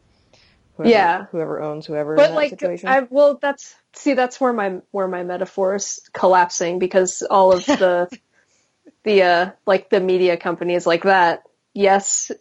Whoever, 0.77 0.91
Yeah. 0.91 1.27
Whoever 1.31 1.63
owns 1.63 1.87
whoever 1.87 2.15
in 2.15 2.17
But 2.17 2.29
that 2.29 2.35
like 2.35 2.51
situation. 2.51 2.89
I 2.89 3.07
well 3.09 3.39
that's 3.41 3.75
see 3.95 4.15
that's 4.15 4.41
where 4.41 4.53
my 4.53 4.81
where 4.91 5.09
my 5.09 5.23
metaphor 5.23 5.77
is 5.77 6.01
collapsing 6.13 6.79
because 6.79 7.23
all 7.23 7.53
of 7.53 7.65
the 7.65 8.09
the 9.05 9.23
uh 9.23 9.51
like 9.67 9.89
the 9.89 10.01
media 10.01 10.37
companies 10.37 10.87
like 10.87 11.05
that 11.05 11.45
yes 11.75 12.33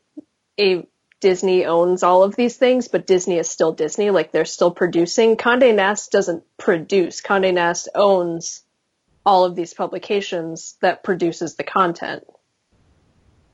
a 0.60 0.88
Disney 1.20 1.66
owns 1.66 2.04
all 2.04 2.24
of 2.24 2.36
these 2.36 2.58
things 2.58 2.88
but 2.88 3.08
Disney 3.08 3.38
is 3.38 3.50
still 3.50 3.72
Disney 3.72 4.10
like 4.10 4.32
they're 4.32 4.46
still 4.46 4.72
producing 4.72 5.38
Condé 5.38 5.74
Nast 5.74 6.12
doesn't 6.12 6.44
produce 6.58 7.22
Condé 7.22 7.54
Nast 7.54 7.88
owns 7.96 8.62
all 9.26 9.46
of 9.46 9.56
these 9.56 9.74
publications 9.74 10.76
that 10.82 11.04
produces 11.04 11.56
the 11.56 11.64
content 11.64 12.24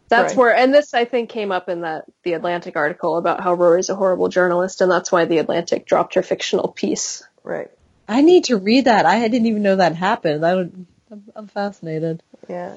that's 0.10 0.34
Right. 0.34 0.38
where 0.38 0.56
and 0.56 0.74
this 0.74 0.94
I 0.94 1.06
think 1.06 1.30
came 1.30 1.52
up 1.52 1.70
in 1.70 1.82
that 1.82 2.06
the 2.24 2.34
Atlantic 2.34 2.76
article 2.76 3.18
about 3.18 3.42
how 3.42 3.54
Rory's 3.54 3.90
a 3.90 3.96
horrible 3.96 4.30
journalist 4.30 4.82
and 4.82 4.92
that's 4.92 5.12
why 5.12 5.26
the 5.26 5.38
Atlantic 5.38 5.86
dropped 5.86 6.16
her 6.16 6.24
fictional 6.24 6.70
piece 6.70 7.24
right. 7.44 7.70
I 8.10 8.24
need 8.24 8.46
to 8.46 8.58
read 8.58 8.86
that. 8.86 9.06
I 9.06 9.28
didn't 9.28 9.46
even 9.46 9.62
know 9.62 9.76
that 9.76 9.96
happened. 9.96 10.44
I 10.44 10.56
would, 10.56 10.86
I'm, 11.12 11.24
I'm 11.36 11.48
fascinated. 11.48 12.24
Yeah. 12.50 12.76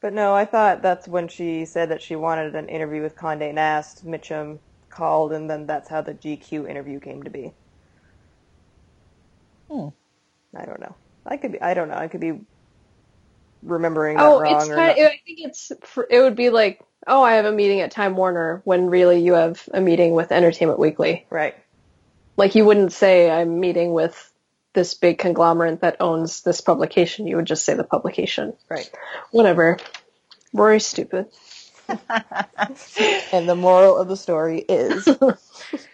But 0.00 0.14
no, 0.14 0.32
I 0.34 0.46
thought 0.46 0.80
that's 0.80 1.06
when 1.06 1.28
she 1.28 1.66
said 1.66 1.90
that 1.90 2.00
she 2.00 2.16
wanted 2.16 2.56
an 2.56 2.70
interview 2.70 3.02
with 3.02 3.14
Condé 3.14 3.52
Nast. 3.52 4.04
Mitchum 4.06 4.58
called, 4.88 5.32
and 5.32 5.48
then 5.48 5.66
that's 5.66 5.90
how 5.90 6.00
the 6.00 6.14
GQ 6.14 6.68
interview 6.68 7.00
came 7.00 7.22
to 7.22 7.30
be. 7.30 7.52
Hmm. 9.70 9.88
I 10.56 10.64
don't 10.64 10.80
know. 10.80 10.96
I 11.26 11.36
could 11.36 11.52
be. 11.52 11.60
I 11.60 11.74
don't 11.74 11.88
know. 11.88 11.94
I 11.96 12.08
could 12.08 12.20
be 12.20 12.40
remembering 13.62 14.16
that 14.16 14.24
Oh, 14.24 14.40
wrong. 14.40 14.56
it's 14.56 14.68
or 14.68 14.74
kind 14.74 14.88
not. 14.88 14.98
of, 14.98 15.06
I 15.12 15.20
think 15.24 15.38
it's 15.40 15.70
it 16.10 16.20
would 16.20 16.36
be 16.36 16.50
like, 16.50 16.80
oh, 17.06 17.22
I 17.22 17.34
have 17.34 17.44
a 17.44 17.52
meeting 17.52 17.80
at 17.80 17.90
Time 17.92 18.16
Warner 18.16 18.60
when 18.64 18.90
really 18.90 19.20
you 19.22 19.34
have 19.34 19.68
a 19.72 19.80
meeting 19.80 20.12
with 20.14 20.32
Entertainment 20.32 20.78
Weekly. 20.78 21.26
right. 21.30 21.54
Like 22.36 22.54
you 22.54 22.64
wouldn't 22.64 22.92
say 22.92 23.30
I'm 23.30 23.60
meeting 23.60 23.92
with 23.92 24.30
this 24.72 24.94
big 24.94 25.18
conglomerate 25.18 25.82
that 25.82 25.98
owns 26.00 26.40
this 26.40 26.62
publication. 26.62 27.26
You 27.26 27.36
would 27.36 27.44
just 27.46 27.64
say 27.64 27.74
the 27.74 27.84
publication. 27.84 28.54
Right. 28.70 28.90
Whatever. 29.30 29.76
Rory's 30.52 30.86
stupid. 30.86 31.26
And 33.32 33.48
the 33.48 33.54
moral 33.56 33.96
of 33.98 34.08
the 34.08 34.16
story 34.16 34.60
is 34.60 35.06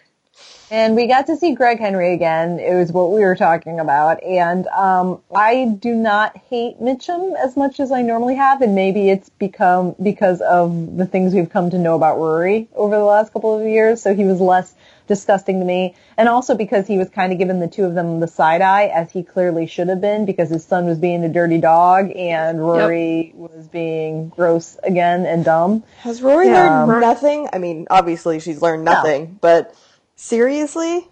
And 0.71 0.95
we 0.95 1.07
got 1.07 1.25
to 1.27 1.35
see 1.35 1.55
Greg 1.55 1.79
Henry 1.79 2.13
again. 2.13 2.59
It 2.59 2.75
was 2.75 2.91
what 2.91 3.11
we 3.11 3.21
were 3.21 3.35
talking 3.35 3.79
about. 3.79 4.21
And 4.23 4.67
um, 4.67 5.19
I 5.35 5.65
do 5.65 5.95
not 5.95 6.37
hate 6.49 6.79
Mitchum 6.79 7.35
as 7.43 7.57
much 7.57 7.79
as 7.79 7.91
I 7.91 8.03
normally 8.03 8.35
have. 8.35 8.61
And 8.61 8.75
maybe 8.75 9.09
it's 9.09 9.29
become 9.29 9.95
because 10.01 10.41
of 10.41 10.95
the 10.95 11.07
things 11.07 11.33
we've 11.33 11.49
come 11.49 11.71
to 11.71 11.79
know 11.79 11.95
about 11.95 12.17
Rory 12.17 12.69
over 12.75 12.95
the 12.95 13.03
last 13.03 13.33
couple 13.33 13.59
of 13.59 13.65
years. 13.67 14.03
So 14.03 14.13
he 14.13 14.25
was 14.25 14.39
less 14.39 14.75
disgusting 15.07 15.59
to 15.59 15.65
me. 15.65 15.95
And 16.17 16.29
also 16.29 16.53
because 16.53 16.85
he 16.85 16.99
was 16.99 17.09
kind 17.09 17.33
of 17.33 17.39
giving 17.39 17.59
the 17.59 17.67
two 17.67 17.85
of 17.85 17.95
them 17.95 18.19
the 18.19 18.27
side 18.27 18.61
eye, 18.61 18.85
as 18.93 19.09
he 19.11 19.23
clearly 19.23 19.65
should 19.65 19.87
have 19.87 20.01
been, 20.01 20.25
because 20.25 20.51
his 20.51 20.63
son 20.63 20.85
was 20.85 20.99
being 20.99 21.23
a 21.23 21.29
dirty 21.29 21.57
dog 21.57 22.11
and 22.15 22.59
Rory 22.61 23.31
was 23.33 23.67
being 23.67 24.29
gross 24.29 24.77
again 24.83 25.25
and 25.25 25.43
dumb. 25.43 25.83
has 26.01 26.21
Rory 26.21 26.49
Yeah. 26.49 26.85
learned 26.85 27.01
nothing? 27.01 27.49
I 27.51 27.57
mean, 27.57 27.87
obviously 27.89 28.39
she's 28.39 28.61
learned 28.61 28.85
No. 28.85 28.91
nothing, 28.93 29.39
but 29.41 29.73
seriously, 30.19 31.07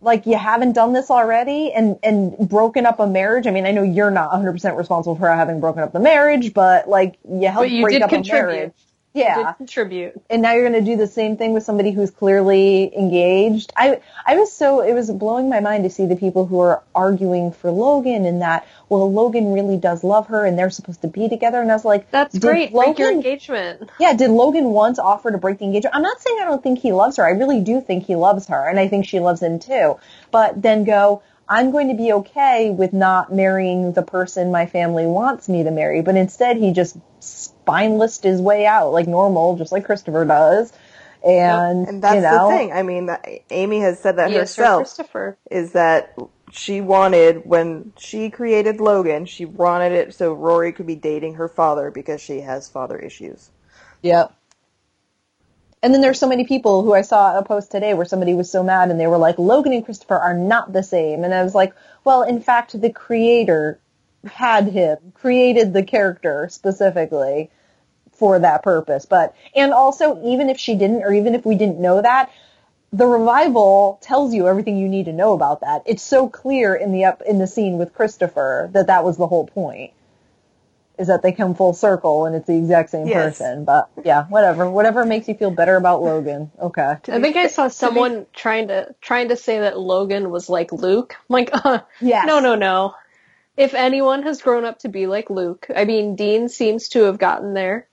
like 0.00 0.26
you 0.26 0.36
haven't 0.36 0.72
done 0.72 0.92
this 0.92 1.10
already 1.10 1.72
and 1.72 1.98
and 2.02 2.36
broken 2.48 2.86
up 2.86 3.00
a 3.00 3.06
marriage. 3.06 3.46
I 3.46 3.50
mean, 3.52 3.66
I 3.66 3.72
know 3.72 3.82
you're 3.82 4.10
not 4.10 4.30
100% 4.32 4.76
responsible 4.76 5.16
for 5.16 5.28
having 5.28 5.60
broken 5.60 5.82
up 5.82 5.92
the 5.92 6.00
marriage, 6.00 6.54
but 6.54 6.88
like 6.88 7.18
you 7.28 7.48
helped 7.48 7.58
But 7.58 7.70
you 7.70 7.82
break 7.82 8.00
up 8.00 8.10
contribute. 8.10 8.14
a 8.14 8.24
marriage. 8.24 8.72
Yeah. 9.14 9.36
Did 9.44 9.56
contribute. 9.58 10.20
And 10.28 10.42
now 10.42 10.54
you're 10.54 10.68
going 10.68 10.84
to 10.84 10.90
do 10.90 10.96
the 10.96 11.06
same 11.06 11.36
thing 11.36 11.54
with 11.54 11.62
somebody 11.62 11.92
who's 11.92 12.10
clearly 12.10 12.92
engaged. 12.96 13.72
I 13.76 14.00
I 14.26 14.36
was 14.36 14.52
so 14.52 14.80
it 14.80 14.92
was 14.92 15.08
blowing 15.10 15.48
my 15.48 15.60
mind 15.60 15.84
to 15.84 15.90
see 15.90 16.04
the 16.06 16.16
people 16.16 16.46
who 16.46 16.58
are 16.58 16.82
arguing 16.96 17.52
for 17.52 17.70
Logan 17.70 18.24
and 18.26 18.42
that 18.42 18.66
well 18.88 19.10
Logan 19.12 19.52
really 19.52 19.76
does 19.76 20.02
love 20.02 20.26
her 20.28 20.44
and 20.44 20.58
they're 20.58 20.68
supposed 20.68 21.02
to 21.02 21.08
be 21.08 21.28
together 21.28 21.60
and 21.60 21.70
I 21.70 21.74
was 21.74 21.84
like 21.84 22.10
That's 22.10 22.36
great. 22.38 22.72
Break 22.72 22.98
your 22.98 23.08
Logan- 23.08 23.14
engagement. 23.24 23.88
yeah, 24.00 24.14
did 24.14 24.30
Logan 24.30 24.70
once 24.70 24.98
offer 24.98 25.30
to 25.30 25.38
break 25.38 25.58
the 25.58 25.64
engagement? 25.66 25.94
I'm 25.94 26.02
not 26.02 26.20
saying 26.20 26.38
I 26.42 26.44
don't 26.46 26.62
think 26.62 26.80
he 26.80 26.90
loves 26.92 27.16
her. 27.18 27.24
I 27.24 27.30
really 27.30 27.60
do 27.60 27.80
think 27.80 28.04
he 28.06 28.16
loves 28.16 28.48
her, 28.48 28.68
and 28.68 28.80
I 28.80 28.88
think 28.88 29.06
she 29.06 29.20
loves 29.20 29.40
him 29.40 29.60
too. 29.60 29.96
But 30.32 30.60
then 30.60 30.82
go, 30.82 31.22
I'm 31.48 31.70
going 31.70 31.88
to 31.88 31.94
be 31.94 32.12
okay 32.12 32.70
with 32.70 32.92
not 32.92 33.32
marrying 33.32 33.92
the 33.92 34.02
person 34.02 34.50
my 34.50 34.66
family 34.66 35.06
wants 35.06 35.48
me 35.48 35.62
to 35.62 35.70
marry. 35.70 36.00
But 36.02 36.16
instead, 36.16 36.56
he 36.56 36.72
just 36.72 36.96
spineless 37.20 38.20
his 38.20 38.40
way 38.40 38.66
out 38.66 38.92
like 38.92 39.06
normal, 39.06 39.56
just 39.56 39.72
like 39.72 39.84
Christopher 39.84 40.24
does. 40.24 40.72
And, 41.24 41.88
and 41.88 42.02
that's 42.02 42.16
you 42.16 42.20
know, 42.22 42.48
the 42.50 42.56
thing. 42.56 42.72
I 42.72 42.82
mean, 42.82 43.06
that, 43.06 43.26
Amy 43.50 43.80
has 43.80 43.98
said 43.98 44.16
that 44.16 44.30
Yes, 44.30 44.52
sir, 44.52 44.62
herself. 44.62 44.82
Christopher. 44.82 45.38
is 45.50 45.72
that 45.72 46.14
she 46.50 46.80
wanted 46.80 47.46
when 47.46 47.92
she 47.98 48.30
created 48.30 48.80
Logan, 48.80 49.26
she 49.26 49.44
wanted 49.44 49.92
it 49.92 50.14
so 50.14 50.32
Rory 50.32 50.72
could 50.72 50.86
be 50.86 50.94
dating 50.94 51.34
her 51.34 51.48
father 51.48 51.90
because 51.90 52.20
she 52.20 52.40
has 52.40 52.68
father 52.68 52.98
issues. 52.98 53.50
Yep. 54.02 54.34
And 55.84 55.92
then 55.92 56.00
there's 56.00 56.18
so 56.18 56.26
many 56.26 56.44
people 56.44 56.82
who 56.82 56.94
I 56.94 57.02
saw 57.02 57.38
a 57.38 57.44
post 57.44 57.70
today 57.70 57.92
where 57.92 58.06
somebody 58.06 58.32
was 58.32 58.50
so 58.50 58.62
mad 58.62 58.90
and 58.90 58.98
they 58.98 59.06
were 59.06 59.18
like, 59.18 59.38
Logan 59.38 59.74
and 59.74 59.84
Christopher 59.84 60.16
are 60.16 60.32
not 60.32 60.72
the 60.72 60.82
same. 60.82 61.24
And 61.24 61.34
I 61.34 61.42
was 61.42 61.54
like, 61.54 61.74
well, 62.04 62.22
in 62.22 62.40
fact, 62.40 62.80
the 62.80 62.88
creator 62.88 63.78
had 64.24 64.68
him, 64.68 64.96
created 65.12 65.74
the 65.74 65.82
character 65.82 66.48
specifically 66.50 67.50
for 68.12 68.38
that 68.38 68.62
purpose. 68.62 69.04
But, 69.04 69.36
and 69.54 69.74
also, 69.74 70.26
even 70.26 70.48
if 70.48 70.58
she 70.58 70.74
didn't, 70.74 71.02
or 71.02 71.12
even 71.12 71.34
if 71.34 71.44
we 71.44 71.54
didn't 71.54 71.78
know 71.78 72.00
that, 72.00 72.32
the 72.90 73.06
revival 73.06 73.98
tells 74.00 74.32
you 74.32 74.48
everything 74.48 74.78
you 74.78 74.88
need 74.88 75.04
to 75.04 75.12
know 75.12 75.34
about 75.34 75.60
that. 75.60 75.82
It's 75.84 76.02
so 76.02 76.30
clear 76.30 76.74
in 76.74 76.92
the 76.92 77.04
up, 77.04 77.20
in 77.28 77.38
the 77.38 77.46
scene 77.46 77.76
with 77.76 77.92
Christopher 77.92 78.70
that 78.72 78.86
that 78.86 79.04
was 79.04 79.18
the 79.18 79.26
whole 79.26 79.48
point. 79.48 79.92
Is 80.96 81.08
that 81.08 81.22
they 81.22 81.32
come 81.32 81.54
full 81.56 81.72
circle 81.72 82.24
and 82.24 82.36
it's 82.36 82.46
the 82.46 82.56
exact 82.56 82.90
same 82.90 83.08
Yes. 83.08 83.38
person. 83.38 83.64
But 83.64 83.90
yeah, 84.04 84.26
whatever. 84.26 84.70
Whatever 84.70 85.04
makes 85.04 85.26
you 85.26 85.34
feel 85.34 85.50
better 85.50 85.76
about 85.76 86.02
Logan. 86.02 86.52
Okay. 86.60 86.96
I 87.08 87.20
think 87.20 87.36
I 87.36 87.48
saw 87.48 87.66
someone 87.68 88.26
trying 88.32 88.68
to 88.68 88.94
trying 89.00 89.28
to 89.30 89.36
say 89.36 89.60
that 89.60 89.78
Logan 89.78 90.30
was 90.30 90.48
like 90.48 90.72
Luke. 90.72 91.16
I'm 91.18 91.24
like, 91.32 91.50
uh, 91.64 91.80
Yes. 92.00 92.26
no, 92.26 92.38
no, 92.38 92.54
no. 92.54 92.94
If 93.56 93.74
anyone 93.74 94.22
has 94.24 94.40
grown 94.42 94.64
up 94.64 94.80
to 94.80 94.88
be 94.88 95.06
like 95.06 95.30
Luke, 95.30 95.66
I 95.74 95.84
mean, 95.84 96.14
Dean 96.16 96.48
seems 96.48 96.88
to 96.90 97.04
have 97.04 97.18
gotten 97.18 97.54
there. 97.54 97.88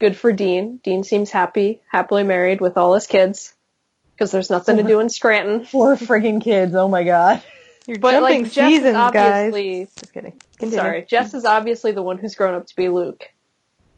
Good 0.00 0.16
for 0.16 0.32
Dean. 0.32 0.78
Dean 0.82 1.04
seems 1.04 1.30
happy, 1.30 1.82
happily 1.90 2.22
married 2.24 2.60
with 2.60 2.76
all 2.76 2.94
his 2.94 3.06
kids. 3.06 3.54
Because 4.14 4.32
there's 4.32 4.50
nothing 4.50 4.76
to 4.76 4.82
do 4.82 5.00
in 5.00 5.08
Scranton. 5.08 5.66
Poor 5.70 5.96
friggin' 5.96 6.42
kids. 6.42 6.74
Oh 6.74 6.88
my 6.88 7.04
god. 7.04 7.42
You're 7.90 7.98
But 7.98 8.12
jumping 8.12 8.42
like, 8.44 8.52
Jess 8.52 8.70
is 8.70 8.76
seasons, 8.78 8.94
guys. 8.94 9.46
obviously, 9.48 9.84
Just 9.98 10.12
kidding. 10.12 10.40
Continue. 10.58 10.76
sorry, 10.78 11.02
Jess 11.08 11.34
is 11.34 11.44
obviously 11.44 11.90
the 11.90 12.02
one 12.02 12.18
who's 12.18 12.36
grown 12.36 12.54
up 12.54 12.66
to 12.68 12.76
be 12.76 12.88
Luke. 12.88 13.28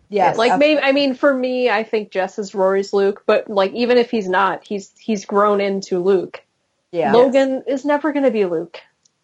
Yes. 0.09 0.38
like 0.38 0.59
maybe 0.59 0.80
I 0.80 0.93
mean 0.93 1.14
for 1.14 1.32
me 1.34 1.68
I 1.70 1.84
think 1.84 2.11
Jess 2.11 2.38
is 2.38 2.55
Rory's 2.55 2.93
Luke, 2.95 3.22
but 3.26 3.51
like 3.51 3.72
even 3.72 3.99
if 3.99 4.11
he's 4.11 4.28
not, 4.28 4.64
he's 4.64 4.93
he's 4.99 5.26
grown 5.26 5.61
into 5.61 5.99
Luke. 6.03 6.43
Yeah. 6.90 7.12
Logan 7.12 7.64
is 7.66 7.84
never 7.84 8.12
going 8.12 8.24
to 8.24 8.30
be 8.30 8.45
Luke. 8.47 8.78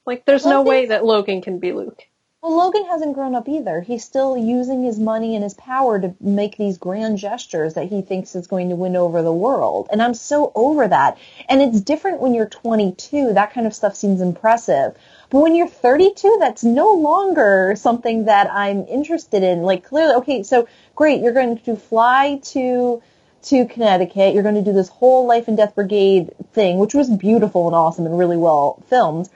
Like 0.06 0.24
there's 0.26 0.44
no 0.44 0.58
Logan- 0.58 0.66
way 0.66 0.86
that 0.86 1.04
Logan 1.04 1.40
can 1.40 1.58
be 1.60 1.72
Luke. 1.72 2.02
Well, 2.40 2.56
Logan 2.56 2.84
hasn't 2.84 3.14
grown 3.14 3.34
up 3.34 3.48
either. 3.48 3.80
He's 3.80 4.04
still 4.04 4.36
using 4.36 4.84
his 4.84 4.96
money 4.96 5.34
and 5.34 5.42
his 5.42 5.54
power 5.54 5.98
to 5.98 6.14
make 6.20 6.56
these 6.56 6.78
grand 6.78 7.18
gestures 7.18 7.74
that 7.74 7.88
he 7.88 8.00
thinks 8.00 8.36
is 8.36 8.46
going 8.46 8.68
to 8.68 8.76
win 8.76 8.94
over 8.94 9.22
the 9.22 9.32
world. 9.32 9.88
And 9.90 10.00
I'm 10.00 10.14
so 10.14 10.52
over 10.54 10.86
that. 10.86 11.18
And 11.48 11.60
it's 11.60 11.80
different 11.80 12.20
when 12.20 12.34
you're 12.34 12.46
22. 12.46 13.32
That 13.32 13.52
kind 13.52 13.66
of 13.66 13.74
stuff 13.74 13.96
seems 13.96 14.20
impressive. 14.20 14.96
But 15.30 15.40
when 15.40 15.56
you're 15.56 15.66
32, 15.66 16.36
that's 16.38 16.62
no 16.62 16.92
longer 16.92 17.74
something 17.76 18.26
that 18.26 18.48
I'm 18.52 18.86
interested 18.86 19.42
in. 19.42 19.62
Like 19.62 19.82
clearly, 19.82 20.14
okay, 20.14 20.44
so 20.44 20.68
great, 20.94 21.20
you're 21.20 21.32
going 21.32 21.58
to 21.58 21.74
fly 21.74 22.40
to 22.52 23.02
to 23.40 23.66
Connecticut. 23.66 24.34
You're 24.34 24.42
going 24.42 24.54
to 24.56 24.62
do 24.62 24.72
this 24.72 24.88
whole 24.88 25.26
Life 25.26 25.48
and 25.48 25.56
Death 25.56 25.74
Brigade 25.74 26.32
thing, 26.52 26.78
which 26.78 26.94
was 26.94 27.08
beautiful 27.08 27.66
and 27.66 27.74
awesome 27.74 28.06
and 28.06 28.18
really 28.18 28.36
well 28.36 28.82
filmed. 28.88 29.28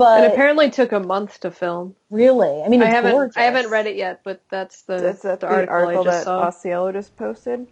But 0.00 0.24
And 0.24 0.32
apparently 0.32 0.70
took 0.70 0.92
a 0.92 1.00
month 1.00 1.40
to 1.40 1.52
film. 1.52 1.96
really, 2.10 2.62
I 2.62 2.68
mean, 2.68 2.82
I 2.82 2.86
haven't 2.86 3.12
gorgeous. 3.12 3.36
I 3.36 3.42
haven't 3.42 3.70
read 3.70 3.86
it 3.86 3.96
yet, 3.96 4.22
but 4.24 4.42
that's 4.50 4.82
the, 4.82 4.98
That's 5.00 5.22
that 5.22 5.40
the 5.40 5.46
the 5.46 5.46
article, 5.48 5.74
article, 5.74 6.00
I 6.02 6.04
just 6.04 6.16
that 6.18 6.24
saw. 6.24 6.40
Osceola 6.48 6.92
just 6.92 7.16
posted. 7.16 7.66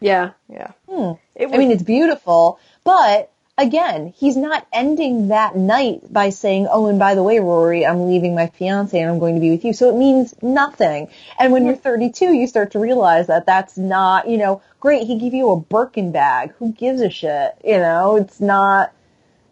yeah. 0.00 0.32
Yeah. 0.48 0.72
Hmm. 0.88 1.12
It 1.36 1.46
was, 1.46 1.54
I 1.54 1.58
mean, 1.58 1.70
it's 1.70 1.82
beautiful, 1.84 2.58
but 2.84 3.30
again, 3.58 4.12
he's 4.16 4.36
not 4.36 4.66
ending 4.72 5.28
that 5.28 5.56
night 5.56 6.12
by 6.12 6.30
saying, 6.30 6.68
"Oh, 6.70 6.86
and 6.88 6.98
by 6.98 7.14
the 7.14 7.22
way, 7.22 7.38
Rory, 7.40 7.86
I'm 7.86 8.06
leaving 8.08 8.34
my 8.34 8.48
fiance 8.48 8.98
and 9.00 9.10
I'm 9.10 9.18
going 9.20 9.34
to 9.36 9.40
be 9.40 9.50
with 9.50 9.64
you." 9.64 9.72
So 9.72 9.88
it 9.90 9.96
means 9.96 10.34
nothing. 10.42 11.08
And 11.38 11.52
when 11.52 11.66
you're 11.66 11.76
32, 11.76 12.32
you 12.34 12.46
start 12.48 12.72
to 12.72 12.80
realize 12.80 13.28
that 13.28 13.46
that's 13.46 13.78
not, 13.78 14.28
you 14.28 14.38
know, 14.38 14.62
great. 14.80 15.06
He 15.06 15.18
gave 15.18 15.34
you 15.34 15.52
a 15.52 15.60
Birkin 15.60 16.12
bag. 16.12 16.52
Who 16.58 16.72
gives 16.72 17.00
a 17.00 17.10
shit? 17.10 17.56
You 17.64 17.78
know, 17.78 18.16
it's 18.16 18.40
not 18.40 18.92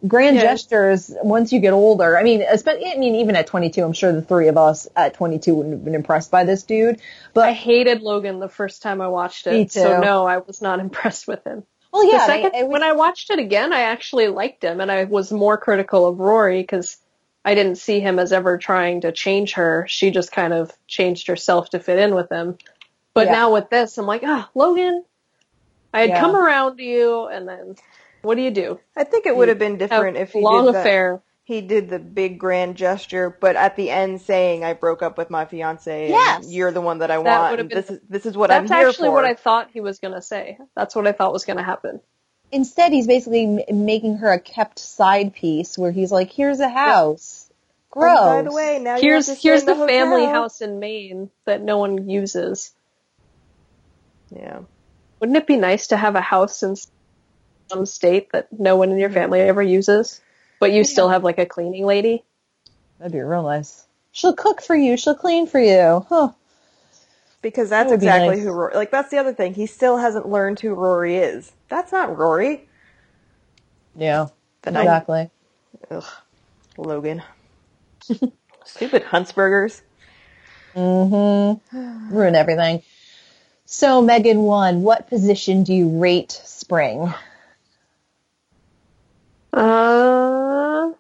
grand 0.07 0.37
Yeah. 0.37 0.43
gestures 0.43 1.13
once 1.23 1.53
you 1.53 1.61
get 1.61 1.73
older. 1.73 2.17
I 2.19 2.23
mean, 2.23 2.43
especially, 2.43 2.87
I 2.91 2.97
mean, 2.97 3.17
even 3.17 3.37
at 3.37 3.47
22, 3.47 3.83
I'm 3.85 3.93
sure 3.93 4.13
the 4.13 4.23
three 4.23 4.49
of 4.49 4.57
us 4.57 4.89
at 4.97 5.15
22 5.15 5.55
wouldn't 5.55 5.75
have 5.75 5.85
been 5.85 5.95
impressed 5.95 6.31
by 6.31 6.45
this 6.45 6.63
dude. 6.63 7.01
But 7.35 7.49
I 7.49 7.53
hated 7.53 8.03
Logan 8.03 8.39
the 8.41 8.49
first 8.49 8.83
time 8.83 9.01
I 9.01 9.09
watched 9.09 9.47
it. 9.47 9.53
Me 9.53 9.69
So 9.69 10.01
no, 10.01 10.27
I 10.27 10.39
was 10.39 10.63
not 10.63 10.81
impressed 10.87 11.29
with 11.29 11.45
him. 11.45 11.65
well, 11.93 12.05
yeah, 12.05 12.23
and 12.23 12.23
I- 12.23 12.27
second, 12.27 12.53
I 12.57 12.63
was- 12.63 12.73
when 12.73 12.83
I 12.83 12.93
watched 12.93 13.31
it 13.31 13.39
again, 13.39 13.73
I 13.73 13.81
actually 13.83 14.29
liked 14.29 14.63
him, 14.65 14.81
and 14.81 14.91
I 14.91 15.05
was 15.05 15.31
more 15.33 15.59
critical 15.59 16.07
of 16.07 16.19
Rory 16.19 16.61
because 16.63 16.97
I 17.45 17.55
didn't 17.55 17.77
see 17.77 18.01
him 18.01 18.19
as 18.19 18.33
ever 18.33 18.59
trying 18.59 19.01
to 19.03 19.13
change 19.13 19.55
her. 19.55 19.87
She 19.89 20.11
just 20.11 20.31
kind 20.33 20.53
of 20.53 20.71
changed 20.87 21.27
herself 21.27 21.71
to 21.71 21.81
fit 21.81 21.99
in 21.99 22.15
with 22.15 22.31
him. 22.31 22.59
But 23.15 23.27
Yeah. 23.27 23.33
now 23.33 23.53
with 23.53 23.71
this, 23.71 23.97
I'm 23.99 24.07
like, 24.07 24.23
ah, 24.25 24.49
Logan, 24.55 25.05
I 25.93 26.01
had 26.03 26.11
Yeah. 26.11 26.21
come 26.21 26.37
around 26.37 26.77
to 26.77 26.85
you, 26.85 27.27
and 27.27 27.49
then 27.49 27.77
what 28.23 28.35
do 28.37 28.43
you 28.43 28.51
do? 28.51 28.79
I 28.97 29.05
think 29.05 29.27
it 29.27 29.37
would 29.37 29.49
have 29.49 29.59
been 29.59 29.77
different 29.79 30.17
if 30.17 30.33
he 30.33 30.41
long 30.41 30.67
did 30.67 30.75
the, 30.75 30.81
affair. 30.81 31.23
he 31.45 31.61
did 31.61 31.89
the 31.89 31.99
big 31.99 32.39
grand 32.39 32.77
gesture, 32.77 33.37
but 33.41 33.57
at 33.57 33.77
the 33.77 33.91
end 33.91 34.21
saying, 34.21 34.65
"I 34.65 34.73
broke 34.75 35.03
up 35.03 35.17
with 35.19 35.31
my 35.31 35.45
fiance, 35.47 36.05
and 36.05 36.11
Yes. 36.11 36.53
you're 36.53 36.73
the 36.73 36.81
one 36.81 36.99
that 36.99 37.11
I 37.11 37.17
That 37.23 37.25
want." 37.25 37.51
would 37.53 37.59
have 37.59 37.65
and 37.67 37.69
been- 37.71 37.79
this 37.79 37.91
is 37.91 38.01
this 38.09 38.27
is 38.27 38.37
what 38.37 38.49
That's 38.49 38.71
I'm 38.71 38.77
here 38.77 38.85
for. 38.85 38.85
That's 38.87 38.95
actually 38.97 39.09
for. 39.09 39.15
what 39.15 39.25
I 39.25 39.35
thought 39.35 39.71
he 39.73 39.81
was 39.81 39.99
going 39.99 40.15
to 40.15 40.23
say. 40.23 40.59
That's 40.77 40.95
what 40.95 41.07
I 41.07 41.13
thought 41.13 41.33
was 41.33 41.45
going 41.45 41.57
to 41.59 41.63
happen. 41.63 42.01
Instead, 42.53 42.93
he's 42.93 43.07
basically 43.07 43.45
m- 43.69 43.85
making 43.87 44.17
her 44.19 44.33
a 44.33 44.41
kept 44.41 44.79
side 44.81 45.35
piece 45.35 45.79
where 45.79 45.93
he's 45.93 46.11
like, 46.13 46.31
"Here's 46.33 46.61
a 46.61 46.69
house." 46.69 47.47
Oh, 47.49 48.01
Gross. 48.01 48.19
by 48.21 48.43
the 48.43 48.53
way, 48.53 48.79
now 48.81 48.99
Here's 49.01 49.03
you 49.03 49.13
have 49.15 49.25
to 49.25 49.35
stay 49.41 49.49
here's 49.49 49.61
in 49.63 49.67
the, 49.67 49.75
the, 49.75 49.87
family 49.89 50.21
hotel. 50.25 50.43
house 50.43 50.61
in 50.61 50.79
Maine 50.79 51.31
that 51.45 51.61
no 51.61 51.79
one 51.79 52.09
uses. 52.09 52.73
Yeah. 54.31 54.61
Wouldn't 55.19 55.37
it 55.37 55.47
be 55.47 55.57
nice 55.57 55.89
to 55.89 55.97
have 55.97 56.15
a 56.15 56.21
house 56.21 56.63
in 56.63 56.77
some 57.71 57.87
state 57.87 58.33
that 58.33 58.49
no 58.59 58.77
one 58.77 58.91
in 58.91 58.99
your 58.99 59.11
family 59.11 59.41
ever 59.41 59.63
uses, 59.63 60.21
but 60.59 60.73
you 60.73 60.85
still 60.85 61.09
have 61.09 61.23
like 61.25 61.39
a 61.39 61.47
cleaning 61.47 61.87
lady? 61.87 62.25
That'd 62.99 63.13
be 63.13 63.21
real 63.21 63.45
nice. 63.45 63.87
She'll 64.13 64.35
cook 64.35 64.61
for 64.61 64.75
you. 64.75 64.97
She'll 64.97 65.15
clean 65.15 65.47
for 65.47 65.61
you. 65.61 66.05
Huh. 66.09 66.31
Because 67.43 67.71
that's 67.71 67.89
That 67.89 67.91
would 67.95 68.01
be 68.01 68.07
exactly 68.07 68.37
nice. 68.37 68.45
who 68.45 68.51
Rory. 68.53 68.75
Like 68.75 68.91
that's 68.91 69.11
the 69.11 69.19
other 69.19 69.33
thing. 69.33 69.55
He 69.55 69.67
still 69.67 69.97
hasn't 69.97 70.29
learned 70.29 70.61
who 70.61 70.75
Rory 70.75 71.17
is. 71.17 71.53
That's 71.69 71.93
not 71.93 72.17
Rory. 72.19 72.69
Yeah. 73.97 74.27
But 74.63 74.77
I- 74.77 74.81
Exactly. 74.83 75.31
Ugh, 75.91 76.05
Logan. 76.77 77.23
Stupid 78.65 79.05
Huntzbergers. 79.05 79.81
Mm-hmm. 80.75 82.15
Ruin 82.15 82.35
everything. 82.35 82.83
So, 83.65 84.03
Megan 84.03 84.41
one, 84.41 84.83
what 84.83 85.09
position 85.09 85.63
do 85.63 85.73
you 85.73 85.89
rate 86.01 86.33
Spring? 86.33 87.15
Uh, 89.53 90.91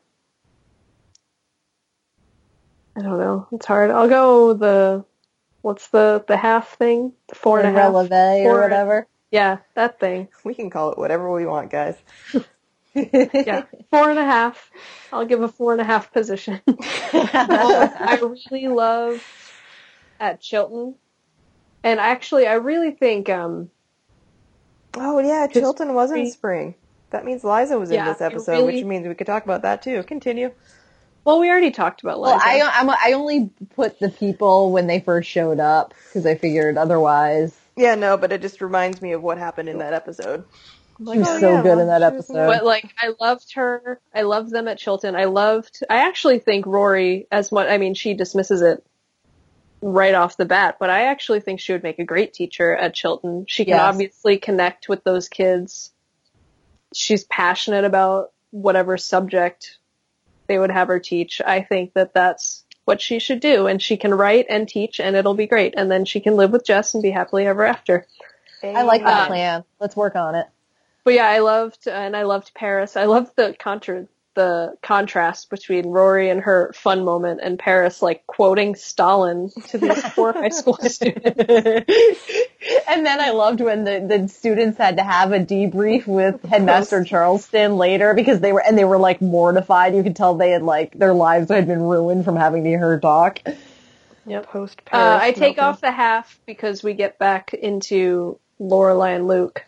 I 2.96 3.02
don't 3.02 3.18
know. 3.18 3.46
It's 3.52 3.66
hard. 3.66 3.90
I'll 3.90 4.08
go 4.08 4.52
the 4.54 5.04
what's 5.62 5.88
the 5.88 6.24
the 6.26 6.36
half 6.36 6.76
thing? 6.76 7.12
The 7.28 7.34
four 7.36 7.60
and 7.60 7.68
a 7.68 7.72
half. 7.80 7.92
Releve 7.92 8.44
Four- 8.44 8.58
or 8.58 8.62
whatever. 8.62 9.06
Yeah, 9.30 9.58
that 9.74 10.00
thing. 10.00 10.28
We 10.42 10.54
can 10.54 10.70
call 10.70 10.90
it 10.92 10.98
whatever 10.98 11.32
we 11.32 11.46
want, 11.46 11.70
guys. 11.70 11.96
Yeah, 12.92 13.66
four 13.90 14.10
and 14.10 14.18
a 14.18 14.24
half. 14.24 14.68
I'll 15.12 15.24
give 15.24 15.42
a 15.42 15.48
four 15.48 15.70
and 15.70 15.80
a 15.80 15.84
half 15.84 16.12
position. 16.12 16.60
I 16.66 18.18
really 18.20 18.66
love 18.66 19.22
at 20.18 20.40
Chilton, 20.40 20.96
and 21.84 22.00
actually, 22.00 22.48
I 22.48 22.54
really 22.54 22.90
think 22.90 23.28
um 23.28 23.70
Oh 24.94 25.20
yeah, 25.20 25.46
Chilton 25.46 25.94
was 25.94 26.10
in 26.10 26.22
we- 26.22 26.30
spring. 26.30 26.74
That 27.10 27.24
means 27.24 27.42
Liza 27.44 27.78
was 27.78 27.90
in 27.90 28.04
this 28.04 28.20
episode, 28.20 28.52
really- 28.52 28.76
which 28.76 28.84
means 28.84 29.06
we 29.06 29.14
could 29.14 29.26
talk 29.26 29.44
about 29.44 29.62
that 29.62 29.82
too. 29.82 30.02
Continue. 30.04 30.50
well, 31.24 31.38
we 31.40 31.48
already 31.50 31.70
talked 31.70 32.02
about 32.02 32.20
Well, 32.20 32.32
Liza. 32.34 32.44
I 32.46 32.70
I'm, 32.80 32.90
I 32.90 33.12
only 33.14 33.50
put 33.76 33.98
the 33.98 34.08
people 34.08 34.72
when 34.72 34.86
they 34.86 35.00
first 35.00 35.28
showed 35.28 35.60
up 35.60 35.92
because 36.06 36.24
I 36.24 36.34
figured 36.36 36.76
otherwise. 36.78 37.54
Yeah, 37.76 37.94
no, 37.94 38.16
but 38.16 38.32
it 38.32 38.40
just 38.42 38.60
reminds 38.60 39.00
me 39.02 39.12
of 39.12 39.22
what 39.22 39.38
happened 39.38 39.68
in 39.68 39.78
that 39.78 39.92
episode. 39.92 40.44
I'm 40.98 41.04
like, 41.04 41.14
She 41.16 41.20
was 41.20 41.28
oh, 41.28 41.40
so 41.40 41.50
yeah, 41.50 41.62
good 41.62 41.68
well, 41.68 41.78
in 41.80 41.86
that 41.88 42.02
episode. 42.02 42.46
But 42.46 42.64
like, 42.64 42.92
I 42.98 43.12
loved 43.20 43.54
her. 43.54 44.00
I 44.14 44.22
loved 44.22 44.50
them 44.50 44.68
at 44.68 44.78
Chilton. 44.78 45.14
I 45.16 45.24
loved. 45.26 45.82
I 45.88 46.06
actually 46.08 46.38
think 46.40 46.66
Rory, 46.66 47.26
as 47.32 47.50
much. 47.52 47.68
I 47.68 47.78
mean, 47.78 47.94
she 47.94 48.14
dismisses 48.14 48.60
it 48.62 48.84
right 49.82 50.14
off 50.14 50.36
the 50.36 50.44
bat, 50.44 50.76
but 50.78 50.90
I 50.90 51.02
actually 51.06 51.40
think 51.40 51.60
she 51.60 51.72
would 51.72 51.82
make 51.82 51.98
a 51.98 52.04
great 52.04 52.34
teacher 52.34 52.76
at 52.76 52.92
Chilton. 52.94 53.46
She 53.48 53.64
can 53.64 53.74
Yes. 53.76 53.80
obviously 53.82 54.38
connect 54.38 54.88
with 54.88 55.02
those 55.04 55.28
kids. 55.28 55.90
She's 56.94 57.24
passionate 57.24 57.84
about 57.84 58.32
whatever 58.50 58.98
subject 58.98 59.78
they 60.46 60.58
would 60.58 60.70
have 60.70 60.88
her 60.88 60.98
teach. 60.98 61.40
I 61.44 61.62
think 61.62 61.94
that 61.94 62.14
that's 62.14 62.64
what 62.84 63.00
she 63.00 63.18
should 63.20 63.40
do, 63.40 63.66
and 63.68 63.80
she 63.80 63.96
can 63.96 64.12
write 64.12 64.46
and 64.48 64.68
teach, 64.68 64.98
and 64.98 65.14
it'll 65.14 65.34
be 65.34 65.46
great. 65.46 65.74
And 65.76 65.90
then 65.90 66.04
she 66.04 66.18
can 66.20 66.36
live 66.36 66.50
with 66.50 66.66
Jess 66.66 66.94
and 66.94 67.02
be 67.02 67.10
happily 67.10 67.46
ever 67.46 67.64
after. 67.64 68.06
I 68.62 68.82
like 68.82 69.04
that 69.04 69.24
Uh, 69.24 69.26
plan. 69.28 69.64
Let's 69.78 69.96
work 69.96 70.16
on 70.16 70.34
it. 70.34 70.46
But 71.04 71.14
yeah, 71.14 71.28
I 71.28 71.38
loved 71.38 71.86
and 71.88 72.16
I 72.16 72.24
loved 72.24 72.52
Paris. 72.54 72.96
I 72.96 73.04
loved 73.04 73.34
the 73.36 73.54
contra 73.58 74.06
the 74.34 74.74
contrast 74.82 75.50
between 75.50 75.86
Rory 75.86 76.30
and 76.30 76.40
her 76.40 76.72
fun 76.74 77.04
moment 77.04 77.40
and 77.42 77.58
Paris 77.58 78.00
like 78.00 78.26
quoting 78.26 78.74
Stalin 78.74 79.50
to 79.68 79.78
these 79.78 80.02
poor 80.14 80.32
high 80.32 80.50
school 80.50 80.76
students. 80.80 81.38
and 82.88 83.06
then 83.06 83.20
I 83.20 83.30
loved 83.30 83.60
when 83.60 83.84
the, 83.84 84.04
the 84.06 84.28
students 84.28 84.78
had 84.78 84.96
to 84.98 85.02
have 85.02 85.32
a 85.32 85.40
debrief 85.40 86.06
with 86.06 86.42
Headmaster 86.44 87.04
Charleston 87.04 87.76
later 87.76 88.14
because 88.14 88.40
they 88.40 88.52
were 88.52 88.62
and 88.62 88.78
they 88.78 88.84
were 88.84 88.98
like 88.98 89.20
mortified. 89.20 89.94
You 89.94 90.02
could 90.02 90.16
tell 90.16 90.34
they 90.34 90.50
had 90.50 90.62
like 90.62 90.98
their 90.98 91.14
lives 91.14 91.50
had 91.50 91.66
been 91.66 91.82
ruined 91.82 92.24
from 92.24 92.36
having 92.36 92.64
to 92.64 92.70
hear 92.70 92.78
her 92.78 93.00
talk. 93.00 93.40
Yep. 94.26 94.46
Post 94.46 94.80
Uh, 94.92 95.18
I 95.20 95.32
take 95.32 95.58
off 95.58 95.80
the 95.80 95.90
half 95.90 96.38
because 96.46 96.82
we 96.82 96.94
get 96.94 97.18
back 97.18 97.52
into 97.54 98.38
Lorelai 98.60 99.16
and 99.16 99.26
Luke 99.26 99.64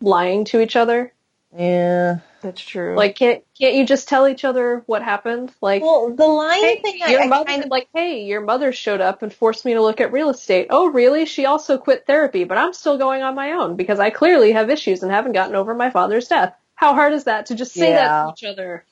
lying 0.00 0.44
to 0.46 0.60
each 0.60 0.74
other. 0.74 1.12
Yeah. 1.56 2.18
That's 2.44 2.60
true. 2.60 2.94
Like, 2.94 3.16
can't 3.16 3.42
can't 3.58 3.74
you 3.74 3.86
just 3.86 4.06
tell 4.06 4.28
each 4.28 4.44
other 4.44 4.82
what 4.84 5.02
happened? 5.02 5.50
Like, 5.62 5.80
Well, 5.80 6.14
the 6.14 6.26
line 6.26 6.60
hey, 6.60 6.78
thing, 6.82 6.98
your 7.08 7.22
I, 7.22 7.24
I 7.24 7.26
mother, 7.26 7.44
kind 7.46 7.64
of 7.64 7.70
like, 7.70 7.88
hey, 7.94 8.24
your 8.24 8.42
mother 8.42 8.70
showed 8.70 9.00
up 9.00 9.22
and 9.22 9.32
forced 9.32 9.64
me 9.64 9.72
to 9.72 9.80
look 9.80 9.98
at 10.02 10.12
real 10.12 10.28
estate. 10.28 10.66
Oh, 10.68 10.90
really? 10.90 11.24
She 11.24 11.46
also 11.46 11.78
quit 11.78 12.06
therapy, 12.06 12.44
but 12.44 12.58
I'm 12.58 12.74
still 12.74 12.98
going 12.98 13.22
on 13.22 13.34
my 13.34 13.52
own 13.52 13.76
because 13.76 13.98
I 13.98 14.10
clearly 14.10 14.52
have 14.52 14.68
issues 14.68 15.02
and 15.02 15.10
haven't 15.10 15.32
gotten 15.32 15.56
over 15.56 15.74
my 15.74 15.88
father's 15.88 16.28
death. 16.28 16.54
How 16.74 16.92
hard 16.92 17.14
is 17.14 17.24
that 17.24 17.46
to 17.46 17.54
just 17.54 17.72
say 17.72 17.92
that 17.92 18.26
to 18.26 18.32
each 18.36 18.44
other? 18.44 18.84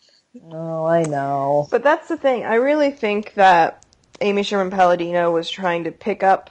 Oh, 0.51 0.87
I 0.87 1.03
know. 1.03 1.69
But 1.71 1.83
that's 1.83 2.09
the 2.09 2.17
thing. 2.17 2.47
I 2.47 2.55
really 2.55 2.91
think 2.91 3.35
that 3.35 3.85
Amy 4.23 4.45
Sherman 4.45 4.71
Palladino 4.71 5.31
was 5.31 5.51
trying 5.51 5.85
to 5.85 5.93
pick 5.93 6.23
up 6.23 6.49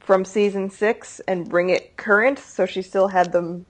from 0.00 0.24
season 0.24 0.70
six 0.70 1.20
and 1.28 1.46
bring 1.46 1.68
it 1.68 1.98
current, 1.98 2.38
so 2.38 2.64
she 2.64 2.80
still 2.80 3.08
had 3.08 3.30
them 3.32 3.66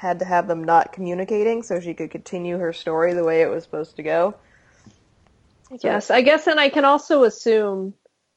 had 0.00 0.20
to 0.20 0.24
have 0.24 0.48
them 0.48 0.64
not 0.64 0.94
communicating, 0.94 1.62
so 1.62 1.78
she 1.78 1.92
could 1.92 2.10
continue 2.10 2.56
her 2.56 2.72
story 2.72 3.12
the 3.12 3.22
way 3.22 3.42
it 3.42 3.50
was 3.50 3.62
supposed 3.64 3.96
to 3.96 4.02
go. 4.02 4.34
Yes, 5.82 6.10
I 6.10 6.22
guess, 6.22 6.46
and 6.46 6.58
I 6.58 6.70
can 6.70 6.86
also 6.86 7.24
assume 7.24 7.92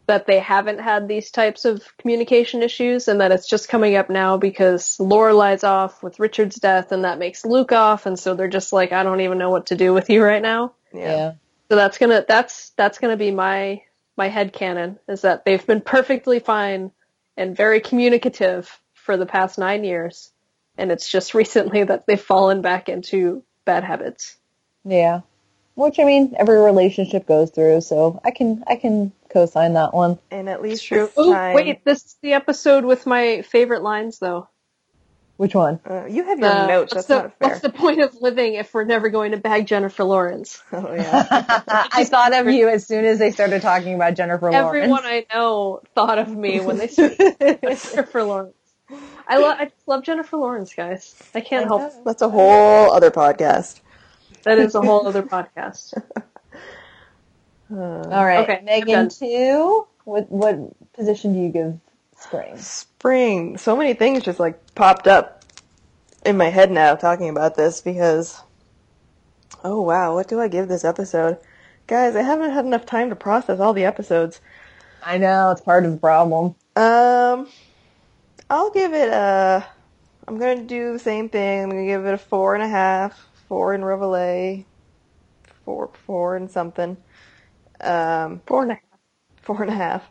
that 0.06 0.28
they 0.28 0.40
haven't 0.40 0.82
had 0.82 1.08
these 1.08 1.32
types 1.32 1.64
of 1.64 1.82
communication 1.98 2.62
issues 2.62 3.08
and 3.08 3.22
that 3.22 3.32
it's 3.32 3.48
just 3.48 3.70
coming 3.70 3.96
up 3.96 4.10
now 4.10 4.36
because 4.36 4.98
Lorelai's 4.98 5.64
off 5.64 6.04
with 6.04 6.20
Richard's 6.20 6.58
death 6.58 6.92
and 6.92 7.06
that 7.06 7.18
makes 7.18 7.46
Luke 7.46 7.72
off 7.72 8.06
and 8.06 8.20
so 8.20 8.36
they're 8.36 8.50
just 8.50 8.74
like, 8.74 8.92
I 8.92 9.04
don't 9.04 9.22
even 9.22 9.38
know 9.38 9.50
what 9.50 9.68
to 9.68 9.78
do 9.78 9.94
with 9.94 10.10
you 10.10 10.22
right 10.22 10.42
now. 10.42 10.74
Yeah. 10.94 11.36
So 11.70 11.78
that's 11.78 11.98
gonna, 11.98 12.26
that's, 12.28 12.72
that's 12.72 13.00
gonna 13.00 13.16
be 13.16 13.32
my, 13.32 13.84
my 14.18 14.28
head 14.28 14.52
canon 14.52 15.00
is 15.08 15.22
that 15.22 15.46
they've 15.46 15.66
been 15.66 15.80
perfectly 15.80 16.40
fine 16.40 16.92
and 17.38 17.56
very 17.56 17.80
communicative 17.80 18.78
for 18.94 19.16
the 19.16 19.26
past 19.26 19.58
nine 19.58 19.86
years. 19.86 20.30
And 20.78 20.92
it's 20.92 21.10
just 21.10 21.34
recently 21.44 21.84
that 21.84 22.06
they've 22.08 22.20
fallen 22.22 22.62
back 22.62 22.90
into 22.90 23.44
bad 23.66 23.84
habits. 23.84 24.38
Yeah. 24.86 25.22
Which 25.76 26.00
I 26.00 26.04
mean, 26.04 26.36
every 26.38 26.60
relationship 26.60 27.26
goes 27.26 27.50
through, 27.50 27.82
so 27.82 28.22
I 28.24 28.30
can 28.30 28.64
I 28.68 28.76
can 28.76 29.12
co-sign 29.30 29.74
that 29.74 29.92
one. 29.94 30.20
And 30.30 30.48
at 30.48 30.62
least 30.62 30.86
True. 30.86 31.06
this 31.08 31.14
Oh, 31.18 31.34
time, 31.34 31.56
wait, 31.56 31.84
this 31.84 32.06
is 32.06 32.16
the 32.22 32.34
episode 32.34 32.86
with 32.86 33.08
my 33.08 33.42
favorite 33.42 33.82
lines 33.82 34.20
though. 34.20 34.48
Which 35.38 35.56
one? 35.56 35.80
uh, 35.90 36.06
you 36.06 36.24
have 36.26 36.38
your 36.40 36.48
Uh, 36.48 36.68
notes. 36.68 36.94
what's 36.94 37.08
That's 37.08 37.08
the, 37.08 37.16
not 37.24 37.40
fair. 37.40 37.50
What's 37.50 37.62
the 37.62 37.72
point 37.72 38.02
of 38.02 38.14
living 38.22 38.54
if 38.54 38.72
we're 38.72 38.84
never 38.84 39.10
going 39.10 39.32
to 39.32 39.38
bag 39.38 39.66
Jennifer 39.66 40.04
Lawrence? 40.04 40.62
Oh 40.72 40.94
yeah. 40.94 41.26
I 41.92 42.04
thought 42.04 42.34
of 42.36 42.48
you 42.50 42.70
as 42.70 42.86
soon 42.86 43.04
as 43.06 43.18
they 43.18 43.32
started 43.32 43.64
talking 43.64 43.96
about 43.96 44.14
Jennifer 44.14 44.54
Everyone 44.54 44.64
Lawrence. 44.64 44.84
Everyone 44.84 45.06
I 45.06 45.26
know 45.34 45.82
thought 45.96 46.20
of 46.20 46.30
me 46.30 46.60
when 46.60 46.78
they 46.78 46.88
said 46.88 47.18
Jennifer 47.40 48.24
Lawrence. 48.24 48.54
I 49.28 49.38
love 49.38 49.58
I 49.60 49.72
love 49.88 50.04
Jennifer 50.04 50.38
Lawrence, 50.38 50.74
guys. 50.74 51.16
I 51.34 51.42
can't 51.42 51.66
help 51.66 51.82
it. 51.82 51.94
That's 52.06 52.22
a 52.22 52.30
whole 52.30 52.92
other 52.92 53.12
podcast. 53.12 53.80
That 54.44 54.60
is 54.60 54.76
a 54.76 54.82
whole 54.82 55.08
other 55.08 55.24
podcast. 55.24 55.94
Uh, 57.74 58.04
All 58.12 58.26
right, 58.26 58.40
Okay, 58.48 58.62
Megan 58.64 58.94
done. 58.94 59.10
two. 59.10 59.88
What 60.04 60.30
what 60.30 60.58
position 60.94 61.34
do 61.34 61.40
you 61.40 61.50
give 61.50 61.80
Spring? 62.20 62.58
spring. 62.58 63.58
So 63.58 63.76
many 63.76 63.94
things 63.96 64.22
just 64.24 64.40
like 64.40 64.76
popped 64.76 65.08
up 65.08 65.44
in 66.26 66.38
my 66.38 66.50
head 66.50 66.70
now 66.70 66.94
talking 66.96 67.30
about 67.30 67.56
this 67.56 67.82
because 67.82 68.40
oh 69.64 69.82
wow, 69.82 70.14
what 70.14 70.28
do 70.28 70.40
I 70.40 70.50
give 70.50 70.68
this 70.68 70.84
episode? 70.86 71.38
Guys, 71.88 72.16
I 72.16 72.22
haven't 72.22 72.52
had 72.52 72.66
enough 72.66 72.86
time 72.86 73.10
to 73.10 73.16
process 73.16 73.60
all 73.60 73.74
the 73.74 73.86
episodes. 73.86 74.40
I 75.02 75.18
know 75.18 75.50
it's 75.52 75.62
part 75.62 75.86
of 75.86 75.94
the 75.94 75.98
problem. 75.98 76.54
Um 76.76 77.48
I'll 78.54 78.70
give 78.72 78.94
it 78.94 79.10
a 79.10 79.66
I'm 80.28 80.38
gonna 80.40 80.64
do 80.64 80.94
the 80.94 81.00
same 81.00 81.30
thing. 81.30 81.64
I'm 81.64 81.70
gonna 81.72 81.86
give 81.86 82.06
it 82.06 82.14
a 82.14 82.18
four 82.20 82.54
and 82.56 82.64
a 82.64 82.68
half, 82.70 83.20
four 83.50 83.74
in 83.74 83.82
relevé, 83.82 84.66
four 85.66 85.90
four 86.06 86.36
and 86.36 86.52
something. 86.52 86.98
Um 87.82 88.42
Four 88.46 88.64
and 88.64 88.72
a 88.74 88.76
half. 88.76 89.00
four 89.42 89.62
and 89.62 89.72
a 89.72 89.76
half. 89.76 90.10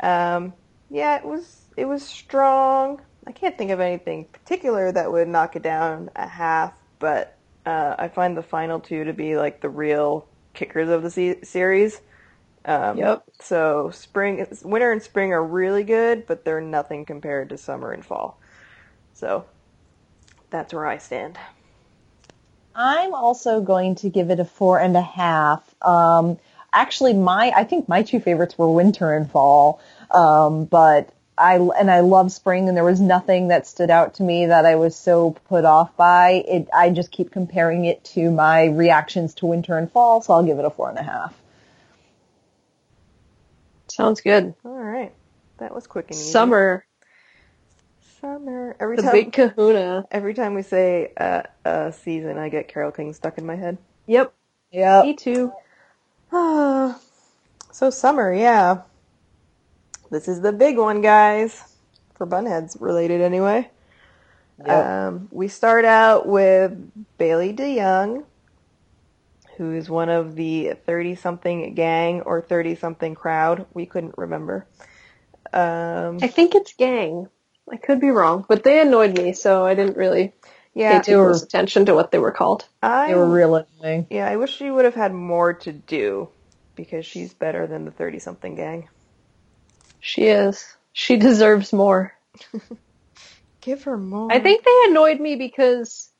Um, 0.00 0.54
yeah, 0.90 1.16
it 1.18 1.24
was 1.24 1.66
it 1.76 1.86
was 1.86 2.02
strong. 2.04 3.00
I 3.26 3.32
can't 3.32 3.56
think 3.58 3.70
of 3.70 3.80
anything 3.80 4.26
particular 4.26 4.92
that 4.92 5.10
would 5.12 5.28
knock 5.28 5.56
it 5.56 5.62
down 5.62 6.10
a 6.16 6.28
half, 6.28 6.74
but 6.98 7.38
uh, 7.66 7.96
I 7.98 8.08
find 8.08 8.36
the 8.36 8.42
final 8.42 8.80
two 8.80 9.04
to 9.04 9.12
be 9.14 9.36
like 9.36 9.60
the 9.62 9.70
real 9.70 10.28
kickers 10.54 10.90
of 10.90 11.02
the 11.02 11.10
se- 11.10 11.42
series. 11.44 12.02
Um, 12.64 12.98
Yep. 12.98 13.24
So 13.40 13.90
spring, 13.90 14.46
winter, 14.64 14.92
and 14.92 15.02
spring 15.02 15.32
are 15.32 15.44
really 15.44 15.84
good, 15.84 16.26
but 16.26 16.44
they're 16.44 16.60
nothing 16.60 17.04
compared 17.04 17.50
to 17.50 17.58
summer 17.58 17.92
and 17.92 18.04
fall. 18.04 18.40
So 19.12 19.44
that's 20.50 20.72
where 20.72 20.86
I 20.86 20.98
stand. 20.98 21.38
I'm 22.74 23.14
also 23.14 23.60
going 23.60 23.94
to 23.96 24.08
give 24.08 24.30
it 24.30 24.40
a 24.40 24.44
four 24.44 24.80
and 24.80 24.96
a 24.96 25.02
half. 25.02 25.74
Um, 25.82 26.38
actually, 26.72 27.12
my 27.12 27.52
I 27.54 27.64
think 27.64 27.88
my 27.88 28.02
two 28.02 28.18
favorites 28.18 28.58
were 28.58 28.72
winter 28.72 29.14
and 29.14 29.30
fall, 29.30 29.80
um, 30.10 30.64
but 30.64 31.10
I 31.38 31.56
and 31.56 31.90
I 31.90 32.00
love 32.00 32.32
spring, 32.32 32.68
and 32.68 32.76
there 32.76 32.84
was 32.84 33.00
nothing 33.00 33.48
that 33.48 33.66
stood 33.66 33.90
out 33.90 34.14
to 34.14 34.22
me 34.22 34.46
that 34.46 34.66
I 34.66 34.74
was 34.76 34.96
so 34.96 35.32
put 35.48 35.64
off 35.64 35.96
by. 35.96 36.44
It 36.48 36.68
I 36.74 36.90
just 36.90 37.12
keep 37.12 37.30
comparing 37.30 37.84
it 37.84 38.02
to 38.14 38.30
my 38.30 38.66
reactions 38.66 39.34
to 39.34 39.46
winter 39.46 39.78
and 39.78 39.90
fall, 39.90 40.20
so 40.20 40.34
I'll 40.34 40.44
give 40.44 40.58
it 40.58 40.64
a 40.64 40.70
four 40.70 40.88
and 40.88 40.98
a 40.98 41.02
half. 41.02 41.34
Sounds 43.94 44.20
good. 44.20 44.54
All 44.64 44.72
right, 44.72 45.12
that 45.58 45.72
was 45.72 45.86
quick 45.86 46.06
and 46.10 46.18
easy. 46.18 46.30
Summer, 46.32 46.84
summer. 48.20 48.76
Every 48.80 48.96
the 48.96 49.02
time, 49.02 49.12
big 49.12 49.32
kahuna. 49.32 50.04
every 50.10 50.34
time 50.34 50.54
we 50.54 50.62
say 50.62 51.12
uh, 51.16 51.42
a 51.64 51.92
season, 51.92 52.36
I 52.36 52.48
get 52.48 52.66
Carole 52.66 52.90
King 52.90 53.12
stuck 53.12 53.38
in 53.38 53.46
my 53.46 53.54
head. 53.54 53.78
Yep, 54.08 54.34
Yeah. 54.72 55.02
me 55.02 55.14
too. 55.14 55.52
Ah, 56.32 56.98
so 57.70 57.88
summer, 57.90 58.34
yeah. 58.34 58.82
This 60.10 60.26
is 60.26 60.40
the 60.40 60.52
big 60.52 60.76
one, 60.76 61.00
guys. 61.00 61.62
For 62.14 62.26
Bunheads 62.26 62.76
related, 62.80 63.20
anyway. 63.20 63.70
Yep. 64.66 64.68
Um, 64.70 65.28
we 65.30 65.46
start 65.46 65.84
out 65.84 66.26
with 66.26 66.90
Bailey 67.18 67.52
DeYoung, 67.52 68.24
who 69.56 69.72
is 69.72 69.88
one 69.88 70.08
of 70.08 70.34
the 70.34 70.74
30 70.86 71.14
something 71.16 71.74
gang 71.74 72.22
or 72.22 72.40
30 72.42 72.76
something 72.76 73.14
crowd. 73.14 73.66
We 73.74 73.86
couldn't 73.86 74.18
remember. 74.18 74.66
Um, 75.52 76.18
I 76.22 76.28
think 76.28 76.54
it's 76.54 76.74
gang. 76.74 77.28
I 77.70 77.76
could 77.76 78.00
be 78.00 78.10
wrong, 78.10 78.44
but 78.48 78.62
they 78.62 78.80
annoyed 78.80 79.16
me, 79.16 79.32
so 79.32 79.64
I 79.64 79.74
didn't 79.74 79.96
really 79.96 80.32
yeah, 80.74 80.98
pay 81.00 81.12
too 81.12 81.18
close 81.20 81.42
attention 81.42 81.86
to 81.86 81.94
what 81.94 82.10
they 82.10 82.18
were 82.18 82.32
called. 82.32 82.66
I, 82.82 83.08
They 83.08 83.14
were 83.14 83.30
real 83.30 83.54
annoying. 83.56 84.06
yeah, 84.10 84.28
I 84.28 84.36
wish 84.36 84.56
she 84.56 84.70
would 84.70 84.84
have 84.84 84.94
had 84.94 85.14
more 85.14 85.54
to 85.54 85.72
do 85.72 86.28
because 86.76 87.06
she's 87.06 87.32
better 87.32 87.66
than 87.66 87.84
the 87.84 87.90
30 87.90 88.18
something 88.18 88.54
gang. 88.54 88.88
She 90.00 90.26
is. 90.26 90.76
She 90.92 91.16
deserves 91.16 91.72
more. 91.72 92.12
Give 93.62 93.82
her 93.84 93.96
more. 93.96 94.30
I 94.30 94.40
think 94.40 94.64
they 94.64 94.82
annoyed 94.88 95.20
me 95.20 95.36
because 95.36 96.10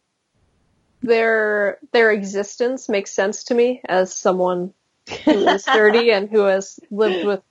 their 1.05 1.78
their 1.92 2.11
existence 2.11 2.88
makes 2.88 3.12
sense 3.12 3.44
to 3.44 3.55
me 3.55 3.80
as 3.88 4.14
someone 4.14 4.72
who 5.24 5.46
is 5.48 5.64
30 5.64 6.11
and 6.16 6.30
who 6.30 6.40
has 6.44 6.80
lived 6.90 7.26
with 7.26 7.42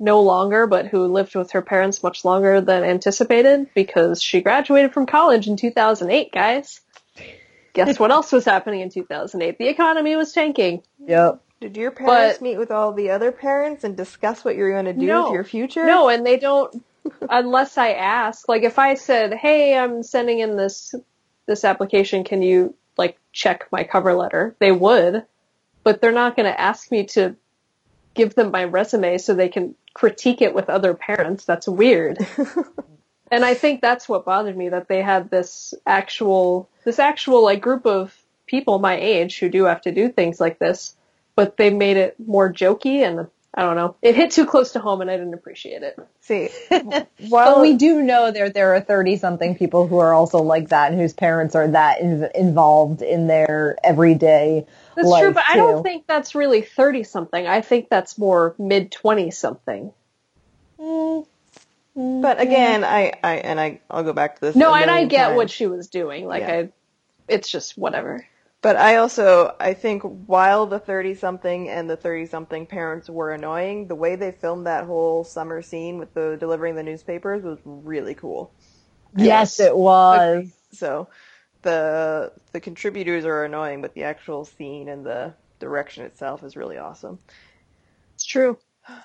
no 0.00 0.22
longer, 0.22 0.66
but 0.66 0.86
who 0.86 1.06
lived 1.06 1.36
with 1.36 1.52
her 1.52 1.62
parents 1.62 2.02
much 2.02 2.24
longer 2.24 2.60
than 2.60 2.82
anticipated 2.82 3.68
because 3.74 4.20
she 4.20 4.40
graduated 4.40 4.92
from 4.92 5.06
college 5.06 5.46
in 5.46 5.56
2008, 5.56 6.32
guys. 6.32 6.80
Guess 7.74 7.98
what 7.98 8.10
else 8.10 8.30
was 8.32 8.44
happening 8.44 8.80
in 8.80 8.90
2008? 8.90 9.56
The 9.58 9.68
economy 9.68 10.16
was 10.16 10.32
tanking. 10.32 10.82
Yep. 11.06 11.40
Did 11.60 11.76
your 11.76 11.90
parents 11.92 12.38
But- 12.38 12.42
meet 12.42 12.58
with 12.58 12.70
all 12.70 12.92
the 12.92 13.10
other 13.10 13.32
parents 13.32 13.84
and 13.84 13.96
discuss 13.96 14.44
what 14.44 14.56
you're 14.56 14.72
going 14.72 14.84
to 14.86 14.92
do 14.92 15.06
No. 15.06 15.24
with 15.24 15.32
your 15.32 15.44
future? 15.44 15.86
No, 15.86 16.08
and 16.08 16.26
they 16.26 16.36
don't 16.38 16.84
unless 17.30 17.78
I 17.78 17.92
ask. 17.92 18.48
Like 18.48 18.62
if 18.64 18.78
I 18.78 18.94
said, 18.94 19.32
"Hey, 19.34 19.76
I'm 19.78 20.02
sending 20.02 20.40
in 20.40 20.56
this 20.56 20.94
this 21.46 21.64
application, 21.64 22.24
can 22.24 22.42
you 22.42 22.74
like 22.96 23.18
check 23.32 23.68
my 23.70 23.84
cover 23.84 24.14
letter?" 24.14 24.56
They 24.58 24.72
would, 24.72 25.24
but 25.82 26.00
they're 26.00 26.12
not 26.12 26.36
going 26.36 26.50
to 26.50 26.60
ask 26.60 26.90
me 26.90 27.04
to 27.06 27.36
give 28.14 28.34
them 28.34 28.50
my 28.50 28.64
resume 28.64 29.18
so 29.18 29.34
they 29.34 29.48
can 29.48 29.74
critique 29.92 30.42
it 30.42 30.54
with 30.54 30.70
other 30.70 30.94
parents. 30.94 31.44
That's 31.44 31.68
weird. 31.68 32.18
and 33.30 33.44
I 33.44 33.54
think 33.54 33.80
that's 33.80 34.08
what 34.08 34.24
bothered 34.24 34.56
me 34.56 34.68
that 34.70 34.88
they 34.88 35.02
had 35.02 35.30
this 35.30 35.74
actual 35.86 36.68
this 36.84 36.98
actual 36.98 37.42
like 37.42 37.60
group 37.60 37.86
of 37.86 38.16
people 38.46 38.78
my 38.78 38.96
age 38.96 39.38
who 39.38 39.48
do 39.48 39.64
have 39.64 39.82
to 39.82 39.92
do 39.92 40.08
things 40.08 40.40
like 40.40 40.58
this, 40.58 40.96
but 41.34 41.56
they 41.56 41.70
made 41.70 41.96
it 41.96 42.16
more 42.18 42.52
jokey 42.52 42.98
and 42.98 43.28
I 43.56 43.62
don't 43.62 43.76
know. 43.76 43.94
It 44.02 44.16
hit 44.16 44.32
too 44.32 44.46
close 44.46 44.72
to 44.72 44.80
home 44.80 45.00
and 45.00 45.08
I 45.08 45.16
didn't 45.16 45.34
appreciate 45.34 45.82
it. 45.84 45.96
See, 46.22 46.48
But 46.70 47.08
while 47.28 47.60
we 47.60 47.76
do 47.76 48.02
know 48.02 48.32
there 48.32 48.50
there 48.50 48.74
are 48.74 48.80
30 48.80 49.16
something 49.16 49.54
people 49.56 49.86
who 49.86 49.98
are 49.98 50.12
also 50.12 50.38
like 50.42 50.70
that 50.70 50.90
and 50.90 51.00
whose 51.00 51.12
parents 51.12 51.54
are 51.54 51.68
that 51.68 52.00
in, 52.00 52.28
involved 52.34 53.00
in 53.00 53.28
their 53.28 53.76
everyday 53.84 54.66
That's 54.96 55.06
life 55.06 55.22
true, 55.22 55.32
but 55.34 55.44
I 55.48 55.56
don't 55.56 55.84
think 55.84 56.06
that's 56.08 56.34
really 56.34 56.62
30 56.62 57.04
something. 57.04 57.46
I 57.46 57.60
think 57.60 57.88
that's 57.88 58.18
more 58.18 58.56
mid 58.58 58.90
20 58.90 59.30
something. 59.30 59.92
Mm, 60.80 61.24
But 61.94 62.38
yeah. 62.38 62.42
again, 62.42 62.84
I, 62.84 63.12
I 63.22 63.34
and 63.36 63.60
I 63.60 63.80
I'll 63.88 64.02
go 64.02 64.12
back 64.12 64.34
to 64.36 64.40
this. 64.40 64.56
No, 64.56 64.74
and 64.74 64.90
I 64.90 65.04
get 65.04 65.36
what 65.36 65.48
she 65.48 65.68
was 65.68 65.86
doing. 65.88 66.26
Like 66.26 66.42
Yeah. 66.42 66.54
I 66.54 66.68
it's 67.28 67.48
just 67.48 67.78
whatever. 67.78 68.26
But 68.64 68.76
I 68.76 68.96
also 68.96 69.54
I 69.60 69.74
think 69.74 70.02
while 70.04 70.64
the 70.64 70.78
thirty 70.78 71.14
something 71.14 71.68
and 71.68 71.90
the 71.90 71.98
thirty 71.98 72.24
something 72.24 72.64
parents 72.64 73.10
were 73.10 73.30
annoying, 73.30 73.88
the 73.88 73.94
way 73.94 74.16
they 74.16 74.32
filmed 74.32 74.66
that 74.66 74.86
whole 74.86 75.22
summer 75.22 75.60
scene 75.60 75.98
with 75.98 76.14
the 76.14 76.38
delivering 76.40 76.74
the 76.74 76.82
newspapers 76.82 77.42
was 77.42 77.58
really 77.66 78.14
cool. 78.14 78.54
yes, 79.18 79.60
it 79.60 79.76
was. 79.76 80.48
So 80.72 81.08
the 81.60 82.32
the 82.52 82.60
contributors 82.60 83.26
are 83.26 83.44
annoying, 83.44 83.82
but 83.82 83.92
the 83.92 84.04
actual 84.04 84.46
scene 84.46 84.88
and 84.88 85.04
the 85.04 85.34
direction 85.58 86.06
itself 86.06 86.42
is 86.42 86.56
really 86.56 86.78
awesome. 86.78 87.18
It's 88.14 88.24
true. 88.24 88.56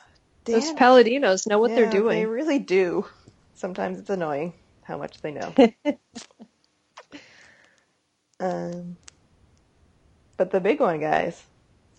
Those 0.45 0.71
Palladinos 0.71 1.45
know 1.47 1.59
what 1.59 1.75
they're 1.75 1.89
doing. 1.89 2.19
They 2.19 2.25
really 2.25 2.59
do. 2.59 3.05
Sometimes 3.55 3.99
it's 3.99 4.09
annoying 4.09 4.53
how 4.83 4.97
much 4.97 5.19
they 5.19 5.31
know. 5.31 5.53
um, 8.39 8.95
but 10.39 10.51
the 10.51 10.61
big 10.61 10.79
one, 10.79 11.01
guys, 11.01 11.43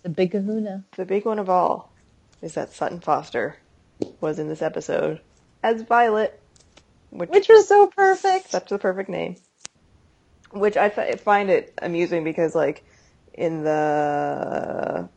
The 0.01 0.09
big 0.09 0.31
kahuna. 0.31 0.83
the 0.97 1.05
big 1.05 1.25
one 1.25 1.37
of 1.37 1.47
all, 1.47 1.91
is 2.41 2.55
that 2.55 2.73
Sutton 2.73 2.99
Foster 2.99 3.55
was 4.19 4.39
in 4.39 4.49
this 4.49 4.63
episode 4.63 5.21
as 5.61 5.83
Violet, 5.83 6.39
which, 7.11 7.29
Which 7.29 7.47
was 7.49 7.67
so 7.67 7.85
perfect. 7.85 8.49
such 8.49 8.69
the 8.69 8.79
perfect 8.79 9.09
name. 9.09 9.35
Which 10.49 10.75
I 10.75 10.89
fi- 10.89 11.13
find 11.17 11.51
it 11.51 11.71
amusing 11.83 12.23
because, 12.23 12.55
like, 12.55 12.83
in 13.35 13.63
the 13.63 15.07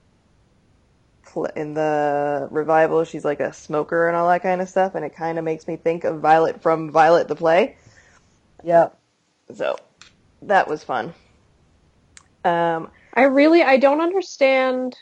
in 1.57 1.73
the 1.75 2.47
revival, 2.51 3.05
she's 3.05 3.25
like 3.25 3.41
a 3.41 3.53
smoker 3.55 4.07
and 4.07 4.17
all 4.17 4.29
that 4.29 4.43
kind 4.43 4.61
of 4.61 4.69
stuff, 4.69 4.95
and 4.95 5.05
it 5.05 5.17
kind 5.17 5.39
of 5.39 5.45
makes 5.45 5.67
me 5.67 5.77
think 5.77 6.05
of 6.05 6.21
Violet 6.21 6.61
from 6.63 6.91
Violet 6.93 7.27
the 7.27 7.35
play. 7.35 7.77
Yep. 8.63 8.97
So 9.55 9.77
that 10.43 10.69
was 10.69 10.85
fun. 10.85 11.15
Um, 12.45 12.91
I 13.15 13.23
really 13.23 13.63
I 13.63 13.77
don't 13.77 14.01
understand 14.01 14.97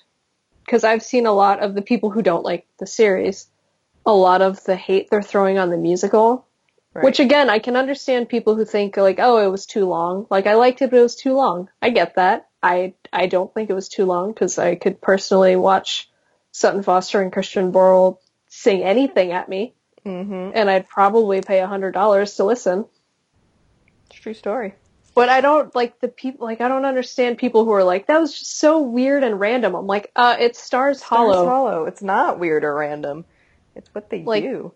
because 0.65 0.85
I've 0.85 1.03
seen 1.03 1.27
a 1.27 1.33
lot 1.33 1.63
of 1.63 1.75
the 1.75 1.83
people 1.83 2.11
who 2.11 2.23
don't 2.23 2.45
like 2.45 2.67
the 2.79 2.87
series, 2.87 3.49
a 4.07 4.13
lot 4.13 4.43
of 4.43 4.63
the 4.65 4.77
hate 4.77 5.09
they're 5.11 5.23
throwing 5.23 5.59
on 5.59 5.71
the 5.71 5.77
musical. 5.79 6.47
right. 6.95 7.05
Which 7.05 7.21
again, 7.21 7.49
I 7.51 7.59
can 7.59 7.75
understand 7.77 8.29
people 8.29 8.55
who 8.55 8.65
think 8.65 8.97
like, 8.97 9.19
oh, 9.19 9.39
it 9.39 9.51
was 9.51 9.67
too 9.67 9.87
long. 9.87 10.27
Like 10.31 10.47
I 10.47 10.55
liked 10.55 10.83
it, 10.83 10.91
but 10.91 10.99
it 10.99 11.03
was 11.03 11.17
too 11.17 11.35
long. 11.35 11.69
I 11.81 11.91
get 11.91 12.17
that. 12.17 12.49
I 12.63 12.95
I 13.13 13.27
don't 13.27 13.53
think 13.53 13.71
it 13.71 13.75
was 13.75 13.89
too 13.89 14.05
long 14.05 14.33
because 14.33 14.59
I 14.59 14.75
could 14.77 15.01
personally 15.01 15.57
watch 15.57 16.09
Sutton 16.53 16.83
Foster 16.83 17.21
and 17.23 17.33
Christian 17.33 17.73
Borle 17.73 18.19
sing 18.49 18.83
anything 18.83 19.33
at 19.33 19.49
me, 19.49 19.73
hmm 20.05 20.51
and 20.55 20.71
I'd 20.71 20.87
probably 20.89 21.41
pay 21.41 21.61
a 21.61 21.67
hundred 21.67 21.93
dollars 21.93 22.35
to 22.37 22.45
listen. 22.45 22.85
It's 24.11 24.19
a 24.19 24.23
true 24.23 24.35
story. 24.35 24.75
But 25.15 25.29
I 25.29 25.41
don't 25.43 25.75
like 25.75 26.01
the 26.01 26.09
people. 26.09 26.47
Like 26.47 26.61
I 26.61 26.69
don't 26.69 26.85
understand 26.87 27.39
people 27.39 27.65
who 27.65 27.73
are 27.73 27.85
like, 27.85 28.07
that 28.07 28.19
was 28.21 28.33
just 28.39 28.59
so 28.59 28.81
weird 28.81 29.25
and 29.25 29.39
random. 29.39 29.75
I'm 29.75 29.87
like, 29.87 30.11
uh, 30.17 30.37
it 30.41 30.57
stars 30.57 30.99
Stars 30.99 31.03
Hollow. 31.03 31.47
Hollow. 31.47 31.85
It's 31.85 32.03
not 32.03 32.39
weird 32.39 32.65
or 32.65 32.75
random. 32.75 33.25
It's 33.75 33.89
what 33.95 34.09
they 34.11 34.23
Like- 34.23 34.43
do. 34.45 34.73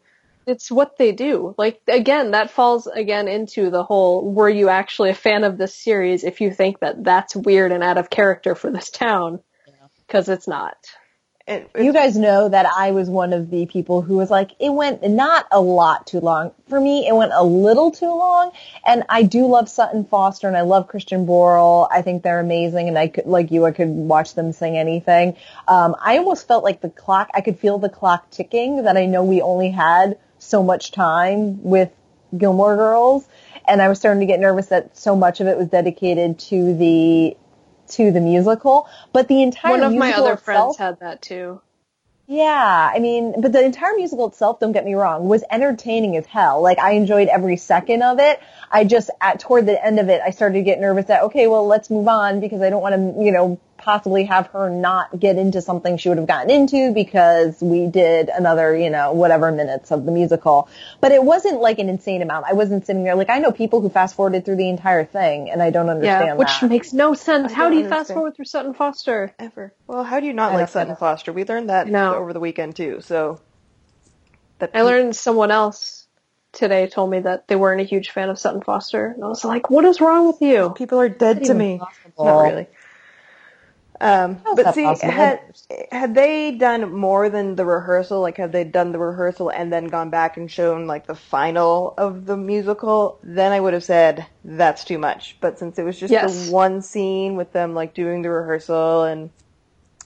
it's 0.46 0.70
what 0.70 0.96
they 0.98 1.12
do. 1.12 1.54
Like 1.58 1.80
again, 1.88 2.32
that 2.32 2.50
falls 2.50 2.86
again 2.86 3.28
into 3.28 3.70
the 3.70 3.82
whole 3.82 4.30
were 4.30 4.48
you 4.50 4.68
actually 4.68 5.10
a 5.10 5.14
fan 5.14 5.42
of 5.44 5.58
this 5.58 5.74
series 5.74 6.22
if 6.22 6.40
you 6.40 6.50
think 6.52 6.80
that 6.80 7.02
that's 7.02 7.34
weird 7.34 7.72
and 7.72 7.82
out 7.82 7.98
of 7.98 8.10
character 8.10 8.54
for 8.54 8.70
this 8.70 8.90
town 8.90 9.40
because 10.06 10.28
it's 10.28 10.46
not. 10.46 10.76
And 11.48 11.66
You 11.78 11.92
guys 11.92 12.16
know 12.16 12.48
that 12.48 12.66
I 12.66 12.90
was 12.90 13.08
one 13.08 13.32
of 13.32 13.50
the 13.50 13.66
people 13.66 14.02
who 14.02 14.16
was 14.16 14.30
like, 14.30 14.50
it 14.58 14.70
went 14.70 15.08
not 15.08 15.46
a 15.52 15.60
lot 15.60 16.04
too 16.04 16.18
long. 16.18 16.50
For 16.68 16.80
me, 16.80 17.06
it 17.06 17.14
went 17.14 17.30
a 17.32 17.44
little 17.44 17.92
too 17.92 18.12
long. 18.12 18.50
And 18.84 19.04
I 19.08 19.22
do 19.22 19.46
love 19.46 19.68
Sutton 19.68 20.04
Foster 20.04 20.48
and 20.48 20.56
I 20.56 20.62
love 20.62 20.88
Christian 20.88 21.24
Borle. 21.24 21.86
I 21.88 22.02
think 22.02 22.24
they're 22.24 22.40
amazing 22.40 22.88
and 22.88 22.98
I 22.98 23.06
could, 23.06 23.26
like 23.26 23.52
you, 23.52 23.64
I 23.64 23.70
could 23.70 23.88
watch 23.88 24.34
them 24.34 24.50
sing 24.50 24.76
anything. 24.76 25.36
Um, 25.68 25.94
I 26.02 26.18
almost 26.18 26.48
felt 26.48 26.64
like 26.64 26.80
the 26.80 26.90
clock, 26.90 27.30
I 27.32 27.42
could 27.42 27.60
feel 27.60 27.78
the 27.78 27.90
clock 27.90 28.28
ticking 28.30 28.82
that 28.82 28.96
I 28.96 29.06
know 29.06 29.22
we 29.22 29.40
only 29.40 29.70
had 29.70 30.18
so 30.38 30.64
much 30.64 30.90
time 30.90 31.62
with 31.62 31.92
Gilmore 32.36 32.74
Girls. 32.74 33.28
And 33.68 33.80
I 33.80 33.88
was 33.88 34.00
starting 34.00 34.20
to 34.20 34.26
get 34.26 34.40
nervous 34.40 34.66
that 34.66 34.96
so 34.96 35.14
much 35.14 35.40
of 35.40 35.46
it 35.46 35.56
was 35.56 35.68
dedicated 35.68 36.40
to 36.40 36.74
the, 36.74 37.36
to 37.90 38.10
the 38.12 38.20
musical. 38.20 38.88
But 39.12 39.28
the 39.28 39.42
entire 39.42 39.72
One 39.72 39.82
of 39.82 39.94
my 39.94 40.12
other 40.12 40.32
itself- 40.34 40.44
friends 40.44 40.76
had 40.76 41.00
that 41.00 41.22
too. 41.22 41.60
yeah, 42.28 42.90
I 42.92 42.98
mean, 42.98 43.40
but 43.40 43.52
the 43.52 43.64
entire 43.64 43.94
musical 43.94 44.26
itself, 44.26 44.58
don't 44.58 44.72
get 44.72 44.84
me 44.84 44.94
wrong, 44.94 45.28
was 45.28 45.44
entertaining 45.50 46.16
as 46.16 46.26
hell. 46.26 46.60
Like 46.60 46.78
I 46.78 46.92
enjoyed 46.92 47.28
every 47.28 47.56
second 47.56 48.02
of 48.02 48.18
it. 48.18 48.40
I 48.70 48.82
just 48.84 49.10
at 49.20 49.38
toward 49.38 49.66
the 49.66 49.84
end 49.84 50.00
of 50.00 50.08
it, 50.08 50.20
I 50.24 50.30
started 50.30 50.54
to 50.54 50.62
get 50.62 50.80
nervous 50.80 51.06
that 51.06 51.22
okay, 51.24 51.46
well, 51.46 51.66
let's 51.66 51.88
move 51.88 52.08
on 52.08 52.40
because 52.40 52.60
I 52.62 52.70
don't 52.70 52.82
want 52.82 52.94
to, 52.96 53.24
you 53.24 53.30
know, 53.30 53.60
possibly 53.86 54.24
have 54.24 54.48
her 54.48 54.68
not 54.68 55.18
get 55.20 55.36
into 55.36 55.62
something 55.62 55.96
she 55.96 56.08
would 56.08 56.18
have 56.18 56.26
gotten 56.26 56.50
into 56.50 56.92
because 56.92 57.60
we 57.62 57.86
did 57.86 58.28
another, 58.28 58.76
you 58.76 58.90
know, 58.90 59.12
whatever 59.12 59.52
minutes 59.52 59.92
of 59.92 60.04
the 60.04 60.10
musical. 60.10 60.68
But 61.00 61.12
it 61.12 61.22
wasn't 61.22 61.60
like 61.60 61.78
an 61.78 61.88
insane 61.88 62.20
amount. 62.20 62.46
I 62.48 62.52
wasn't 62.54 62.84
sitting 62.84 63.04
there 63.04 63.14
like 63.14 63.30
I 63.30 63.38
know 63.38 63.52
people 63.52 63.80
who 63.80 63.88
fast 63.88 64.16
forwarded 64.16 64.44
through 64.44 64.56
the 64.56 64.68
entire 64.68 65.04
thing, 65.04 65.50
and 65.50 65.62
I 65.62 65.70
don't 65.70 65.88
understand 65.88 66.26
Yeah, 66.26 66.34
which 66.34 66.60
that. 66.60 66.68
makes 66.68 66.92
no 66.92 67.14
sense. 67.14 67.52
I 67.52 67.54
How 67.54 67.62
don't 67.68 67.72
do 67.72 67.78
you 67.78 67.88
fast 67.88 68.12
forward 68.12 68.34
through 68.34 68.46
Sutton 68.46 68.74
Foster? 68.74 69.32
ever. 69.38 69.72
Well, 69.86 70.02
how 70.02 70.18
do 70.18 70.26
you 70.26 70.32
not 70.32 70.50
I 70.50 70.56
like 70.56 70.68
Sutton 70.68 70.88
know. 70.88 70.96
Foster? 70.96 71.32
We 71.32 71.44
learned 71.44 71.70
that 71.70 71.86
No. 71.86 72.16
over 72.16 72.32
the 72.32 72.40
weekend 72.40 72.74
too. 72.74 73.00
So 73.02 73.40
that 74.58 74.72
I 74.74 74.82
learned 74.82 75.14
someone 75.14 75.52
else 75.52 76.08
today 76.52 76.88
told 76.88 77.10
me 77.10 77.20
that 77.20 77.46
they 77.46 77.54
weren't 77.54 77.82
a 77.82 77.84
huge 77.84 78.10
fan 78.10 78.30
of 78.30 78.38
Sutton 78.38 78.62
Foster, 78.62 79.06
and 79.14 79.22
I 79.22 79.28
was 79.28 79.44
like, 79.44 79.70
"What 79.70 79.84
is 79.84 80.00
wrong 80.00 80.26
with 80.26 80.40
you?" 80.40 80.70
people 80.70 80.98
are 80.98 81.08
dead 81.08 81.44
to 81.44 81.54
me. 81.54 81.78
possible. 81.78 82.24
Not 82.24 82.40
really. 82.42 82.66
Um, 84.00 84.42
but 84.52 84.74
see, 84.74 84.82
possible? 84.82 85.12
had 85.12 85.40
had 85.90 86.14
they 86.14 86.52
done 86.52 86.92
more 86.92 87.30
than 87.30 87.56
the 87.56 87.64
rehearsal, 87.64 88.20
like 88.20 88.36
had 88.36 88.52
they 88.52 88.64
done 88.64 88.92
the 88.92 88.98
rehearsal 88.98 89.50
and 89.50 89.72
then 89.72 89.86
gone 89.86 90.10
back 90.10 90.36
and 90.36 90.50
shown 90.50 90.86
like 90.86 91.06
the 91.06 91.14
final 91.14 91.94
of 91.98 92.26
the 92.26 92.36
musical, 92.36 93.18
then 93.22 93.52
I 93.52 93.60
would 93.60 93.74
have 93.74 93.84
said 93.84 94.26
that's 94.44 94.84
too 94.84 94.98
much. 94.98 95.38
But 95.40 95.58
since 95.58 95.78
it 95.78 95.84
was 95.84 95.98
just 95.98 96.12
Yes. 96.12 96.46
the 96.46 96.52
one 96.52 96.82
scene 96.82 97.36
with 97.36 97.52
them 97.52 97.74
like 97.74 97.94
doing 97.94 98.22
the 98.22 98.30
rehearsal, 98.30 99.04
and 99.04 99.30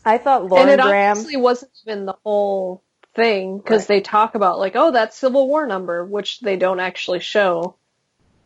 I 0.04 0.18
thought 0.18 0.48
Lauren 0.48 0.68
and 0.68 0.80
it 0.80 0.80
Graham, 0.82 1.26
wasn't 1.36 1.72
even 1.86 2.06
the 2.06 2.16
whole 2.24 2.84
thing 3.16 3.58
because 3.58 3.86
Right. 3.86 3.88
they 3.88 4.00
talk 4.00 4.36
about 4.36 4.58
like, 4.60 4.76
oh, 4.76 4.92
that 4.92 5.14
Civil 5.14 5.48
War 5.48 5.66
number, 5.66 6.04
which 6.04 6.40
they 6.40 6.56
don't 6.56 6.80
actually 6.80 7.20
show. 7.20 7.79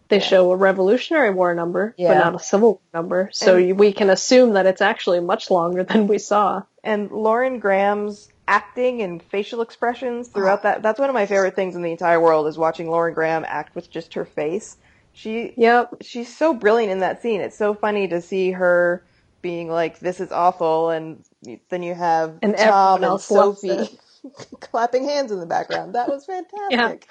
They 0.09 0.17
Yeah. 0.19 0.23
show 0.23 0.53
a 0.53 0.57
Revolutionary 0.57 1.31
War 1.31 1.55
number, 1.55 1.95
Yeah. 1.97 2.15
but 2.15 2.25
not 2.25 2.35
a 2.35 2.45
Civil 2.45 2.69
War 2.73 2.81
number. 2.93 3.31
So 3.33 3.57
And- 3.57 3.79
we 3.79 3.93
can 3.93 4.11
assume 4.11 4.53
that 4.53 4.67
it's 4.67 4.83
actually 4.83 5.21
much 5.21 5.51
longer 5.51 5.83
than 5.83 6.07
we 6.07 6.19
saw. 6.19 6.63
and 6.87 7.11
Lauren 7.11 7.61
Graham's 7.61 8.29
acting 8.47 9.01
and 9.01 9.23
facial 9.23 9.63
expressions 9.63 10.29
throughout 10.29 10.65
that 10.65 10.83
that's 10.83 11.01
one 11.01 11.09
of 11.09 11.15
my 11.15 11.25
favorite 11.25 11.57
things 11.57 11.75
in 11.77 11.81
the 11.81 11.91
entire 11.91 12.21
world 12.21 12.47
is 12.47 12.59
watching 12.59 12.91
Lauren 12.91 13.15
Graham 13.15 13.43
act 13.49 13.75
with 13.75 13.91
just 13.91 14.13
her 14.13 14.27
face. 14.27 14.77
She 15.15 15.55
Yep. 15.57 15.95
she's 16.03 16.37
so 16.37 16.53
brilliant 16.53 16.93
in 16.93 16.99
that 16.99 17.23
scene. 17.23 17.41
It's 17.41 17.57
so 17.57 17.73
funny 17.73 18.07
to 18.09 18.21
see 18.21 18.51
her 18.51 19.03
being 19.41 19.71
like, 19.71 19.99
"This 20.01 20.21
is 20.21 20.31
awful," 20.31 20.91
and 20.91 21.25
then 21.71 21.83
you 21.83 21.95
have 21.95 22.35
And 22.43 22.55
Tom 22.55 23.03
and 23.03 23.19
Sophie 23.19 23.99
clapping 24.61 25.05
hands 25.09 25.33
in 25.33 25.41
the 25.41 25.47
background. 25.47 25.95
That 25.95 26.11
was 26.11 26.27
fantastic. 26.27 27.07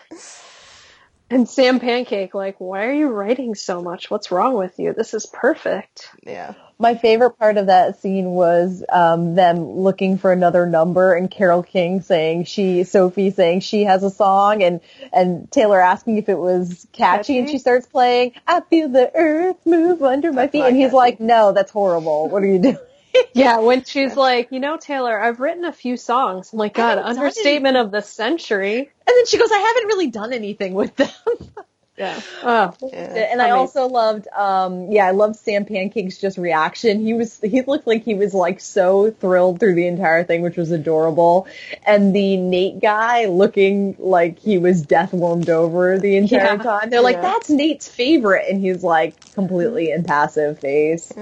And 1.29 1.49
Sam 1.49 1.79
Pancake, 1.79 2.35
like, 2.35 2.57
why 2.59 2.85
are 2.85 2.93
you 2.93 3.07
writing 3.07 3.55
so 3.55 3.81
much? 3.81 4.11
What's 4.11 4.29
wrong 4.29 4.55
with 4.55 4.77
you? 4.77 4.93
This 4.93 5.15
is 5.15 5.25
perfect. 5.25 6.09
Yeah, 6.21 6.53
My 6.77 6.93
favorite 6.93 7.39
part 7.39 7.57
of 7.57 7.67
that 7.67 7.99
scene 7.99 8.31
was 8.31 8.83
um, 8.89 9.33
them 9.33 9.57
looking 9.79 10.19
for 10.19 10.31
another 10.31 10.67
number 10.67 11.13
and 11.15 11.31
Carole 11.31 11.63
King 11.63 12.01
saying 12.01 12.43
she, 12.45 12.83
Sophie 12.83 13.31
saying 13.31 13.61
she 13.61 13.85
has 13.85 14.03
a 14.03 14.11
song 14.11 14.61
and, 14.61 14.79
and 15.11 15.49
Taylor 15.51 15.81
asking 15.81 16.17
if 16.17 16.29
it 16.29 16.37
was 16.37 16.85
catchy, 16.91 17.39
and 17.39 17.49
she 17.49 17.57
starts 17.57 17.87
playing, 17.87 18.33
I 18.45 18.61
feel 18.61 18.89
the 18.89 19.11
earth 19.15 19.57
move 19.65 20.03
under 20.03 20.31
my 20.31 20.43
That's 20.43 20.51
feet 20.51 20.65
and 20.65 20.75
he's 20.75 20.87
catchy. 20.87 20.95
like, 20.95 21.19
no, 21.19 21.51
that's 21.51 21.71
horrible. 21.71 22.29
What 22.29 22.43
are 22.43 22.47
you 22.47 22.59
doing? 22.59 22.77
Yeah, 23.33 23.59
when 23.59 23.83
she's 23.83 24.15
like, 24.15 24.51
you 24.51 24.59
know, 24.59 24.77
Taylor, 24.77 25.19
I've 25.19 25.39
written 25.39 25.65
a 25.65 25.73
few 25.73 25.97
songs. 25.97 26.53
I'm 26.53 26.59
like, 26.59 26.73
God, 26.75 26.97
understatement 26.99 27.77
of 27.77 27.89
the 27.91 28.01
century. 28.01 28.77
And 28.79 28.87
then 29.07 29.25
she 29.25 29.37
goes, 29.37 29.51
I 29.51 29.57
haven't 29.57 29.87
really 29.87 30.09
done 30.11 30.33
anything 30.33 30.73
with 30.73 30.95
them. 30.95 31.09
Yeah. 31.95 32.19
Oh, 32.41 32.73
Yeah. 32.81 32.97
And 33.31 33.39
I 33.39 33.49
Amazing. 33.49 33.51
also 33.59 33.85
loved, 33.87 34.27
um, 34.29 34.91
yeah, 34.91 35.05
I 35.05 35.11
loved 35.11 35.35
Sam 35.35 35.63
Pancake's 35.63 36.17
just 36.17 36.39
reaction. 36.39 36.99
He 37.05 37.13
was, 37.13 37.39
he 37.39 37.61
looked 37.61 37.85
like 37.85 38.03
he 38.03 38.15
was 38.15 38.33
like 38.33 38.61
so 38.61 39.11
thrilled 39.11 39.59
through 39.59 39.75
the 39.75 39.85
entire 39.85 40.23
thing, 40.23 40.41
which 40.41 40.57
was 40.57 40.71
adorable. 40.71 41.45
And 41.85 42.15
the 42.15 42.35
Nate 42.37 42.79
guy 42.79 43.25
looking 43.25 43.95
like 43.99 44.39
he 44.39 44.57
was 44.57 44.81
death 44.81 45.13
warmed 45.13 45.51
over 45.51 45.99
the 45.99 46.17
entire 46.17 46.55
Yeah. 46.55 46.63
time. 46.63 46.89
They're 46.89 47.01
like, 47.01 47.17
Yeah. 47.17 47.21
that's 47.33 47.51
Nate's 47.51 47.87
favorite. 47.87 48.49
And 48.49 48.59
he's 48.59 48.83
like 48.83 49.31
completely 49.35 49.91
impassive 49.91 50.57
face. 50.57 51.13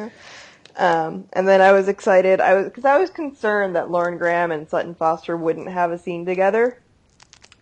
Um, 0.77 1.27
and 1.33 1.47
then 1.47 1.61
I 1.61 1.73
was 1.73 1.87
excited. 1.87 2.41
I 2.41 2.55
was 2.55 2.65
because 2.65 2.85
I 2.85 2.97
was 2.99 3.09
concerned 3.11 3.75
that 3.75 3.91
Lauren 3.91 4.17
Graham 4.17 4.51
and 4.51 4.69
Sutton 4.69 4.95
Foster 4.95 5.37
wouldn't 5.37 5.69
have 5.69 5.91
a 5.91 5.97
scene 5.99 6.25
together. 6.25 6.79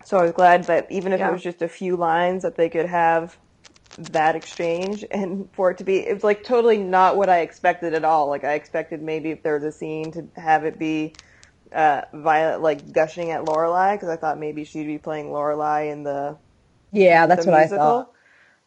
So 0.04 0.18
I 0.18 0.24
was 0.24 0.32
glad 0.32 0.66
that 0.68 0.86
even 0.90 1.12
if 1.12 1.20
Yeah. 1.20 1.26
it 1.26 1.30
was 1.32 1.42
just 1.42 1.62
a 1.62 1.68
few 1.68 1.96
lines, 1.96 2.42
that 2.42 2.56
they 2.56 2.70
could 2.70 2.86
have 2.86 3.38
that 3.98 4.36
exchange, 4.36 5.04
and 5.10 5.50
for 5.54 5.70
it 5.72 5.78
to 5.78 5.84
be, 5.84 5.98
it 5.98 6.14
was 6.14 6.24
like 6.24 6.44
totally 6.44 6.78
not 6.78 7.16
what 7.16 7.30
I 7.30 7.40
expected 7.40 7.94
at 7.94 8.04
all. 8.04 8.28
Like 8.28 8.44
I 8.44 8.54
expected 8.54 9.02
maybe 9.02 9.30
if 9.30 9.42
there 9.42 9.54
was 9.54 9.64
a 9.64 9.72
scene 9.72 10.12
to 10.12 10.28
have 10.36 10.64
it 10.64 10.78
be 10.78 11.14
uh, 11.72 12.02
Violet 12.14 12.62
like 12.62 12.92
gushing 12.92 13.30
at 13.32 13.42
Lorelai 13.44 13.94
because 13.94 14.10
I 14.10 14.16
thought 14.16 14.38
maybe 14.38 14.64
she'd 14.64 14.86
be 14.86 14.98
playing 14.98 15.28
Lorelai 15.28 15.92
in 15.92 16.04
the 16.04 16.38
Yeah, 16.92 17.26
that's 17.26 17.36
the 17.36 17.44
what 17.46 17.54
musical. 17.54 17.56
I 17.56 17.68
thought. 17.68 18.10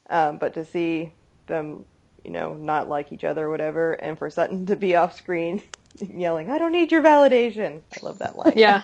Um, 0.10 0.38
but 0.40 0.56
to 0.56 0.66
see 0.66 1.16
them, 1.48 1.86
you 2.24 2.32
know, 2.32 2.54
not 2.54 2.90
like 2.90 3.12
each 3.12 3.24
other 3.24 3.46
or 3.46 3.50
whatever, 3.50 3.94
and 3.94 4.18
for 4.18 4.30
Sutton 4.30 4.66
to 4.68 4.76
be 4.76 4.96
off 4.96 5.16
screen 5.18 5.62
yelling, 6.00 6.50
"I 6.50 6.58
don't 6.58 6.72
need 6.72 6.92
your 6.92 7.02
validation," 7.04 7.82
I 7.96 8.06
love 8.06 8.20
that 8.20 8.38
line. 8.38 8.54
yeah. 8.56 8.84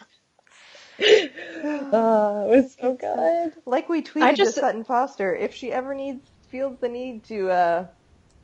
Uh, 0.99 1.03
it 1.03 2.56
was 2.56 2.76
so 2.80 2.94
good. 2.95 3.53
Like 3.66 3.90
we 3.90 4.02
tweeted 4.02 4.24
I 4.24 4.34
just- 4.34 4.56
to 4.56 4.60
Sutton 4.61 4.84
Foster, 4.84 5.36
if 5.36 5.53
she 5.53 5.72
ever 5.72 5.94
needs 5.94 6.28
feels 6.49 6.78
the 6.80 6.90
need 6.90 7.24
to 7.26 7.49
uh, 7.49 7.88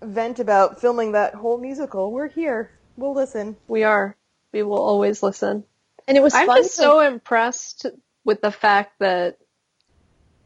vent 0.02 0.40
about 0.40 0.80
filming 0.80 1.14
that 1.14 1.34
whole 1.36 1.58
musical, 1.58 2.12
we're 2.12 2.28
here. 2.30 2.72
We'll 2.98 3.16
listen. 3.16 3.58
We 3.68 3.84
are. 3.84 4.16
We 4.54 4.64
will 4.64 4.82
always 4.82 5.22
listen. 5.24 5.64
And 6.08 6.16
it 6.18 6.22
was 6.22 6.34
I'm 6.36 6.46
fun. 6.48 6.58
just 6.58 6.76
so 6.76 7.00
impressed 7.00 7.88
with 8.24 8.42
the 8.42 8.52
fact 8.52 9.00
that, 9.00 9.38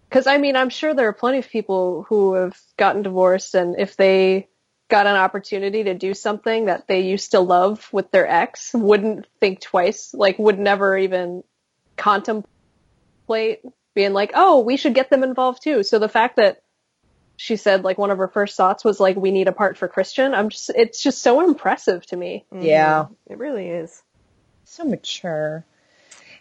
because 0.10 0.28
I 0.28 0.38
mean, 0.40 0.56
I'm 0.56 0.70
sure 0.70 0.94
there 0.94 1.08
are 1.08 1.14
plenty 1.14 1.38
of 1.38 1.50
people 1.50 2.04
who 2.10 2.34
have 2.34 2.60
gotten 2.78 3.04
divorced, 3.04 3.56
and 3.56 3.80
if 3.80 3.96
they 3.96 4.48
got 4.90 5.06
an 5.06 5.16
opportunity 5.16 5.84
to 5.84 5.94
do 5.94 6.16
something 6.16 6.66
that 6.66 6.88
they 6.88 7.02
used 7.02 7.32
to 7.32 7.40
love 7.40 7.88
with 7.94 8.10
their 8.10 8.28
ex, 8.28 8.72
wouldn't 8.74 9.28
think 9.40 9.62
twice, 9.62 10.14
like 10.16 10.40
would 10.40 10.58
never 10.58 10.98
even 10.98 11.44
contemplate 11.96 13.62
being 13.94 14.14
like, 14.14 14.32
oh, 14.34 14.62
we 14.62 14.78
should 14.78 14.96
get 14.96 15.10
them 15.12 15.24
involved 15.24 15.62
too. 15.62 15.84
So 15.84 16.00
the 16.00 16.10
fact 16.10 16.38
that 16.38 16.64
she 17.38 17.56
said 17.56 17.84
like 17.84 17.98
one 17.98 18.12
of 18.12 18.18
her 18.18 18.28
first 18.28 18.58
thoughts 18.58 18.84
was 18.84 19.00
like, 19.00 19.16
we 19.16 19.32
need 19.32 19.48
a 19.48 19.52
part 19.52 19.78
for 19.78 19.88
Christian. 19.88 20.34
I'm 20.34 20.50
just, 20.50 20.72
it's 20.76 21.04
just 21.04 21.22
so 21.22 21.42
impressive 21.48 22.06
to 22.08 22.18
me. 22.18 22.46
Yeah. 22.52 23.04
Mm-hmm. 23.04 23.34
It 23.34 23.38
really 23.38 23.68
is. 23.70 24.02
so 24.66 24.84
mature. 24.86 25.66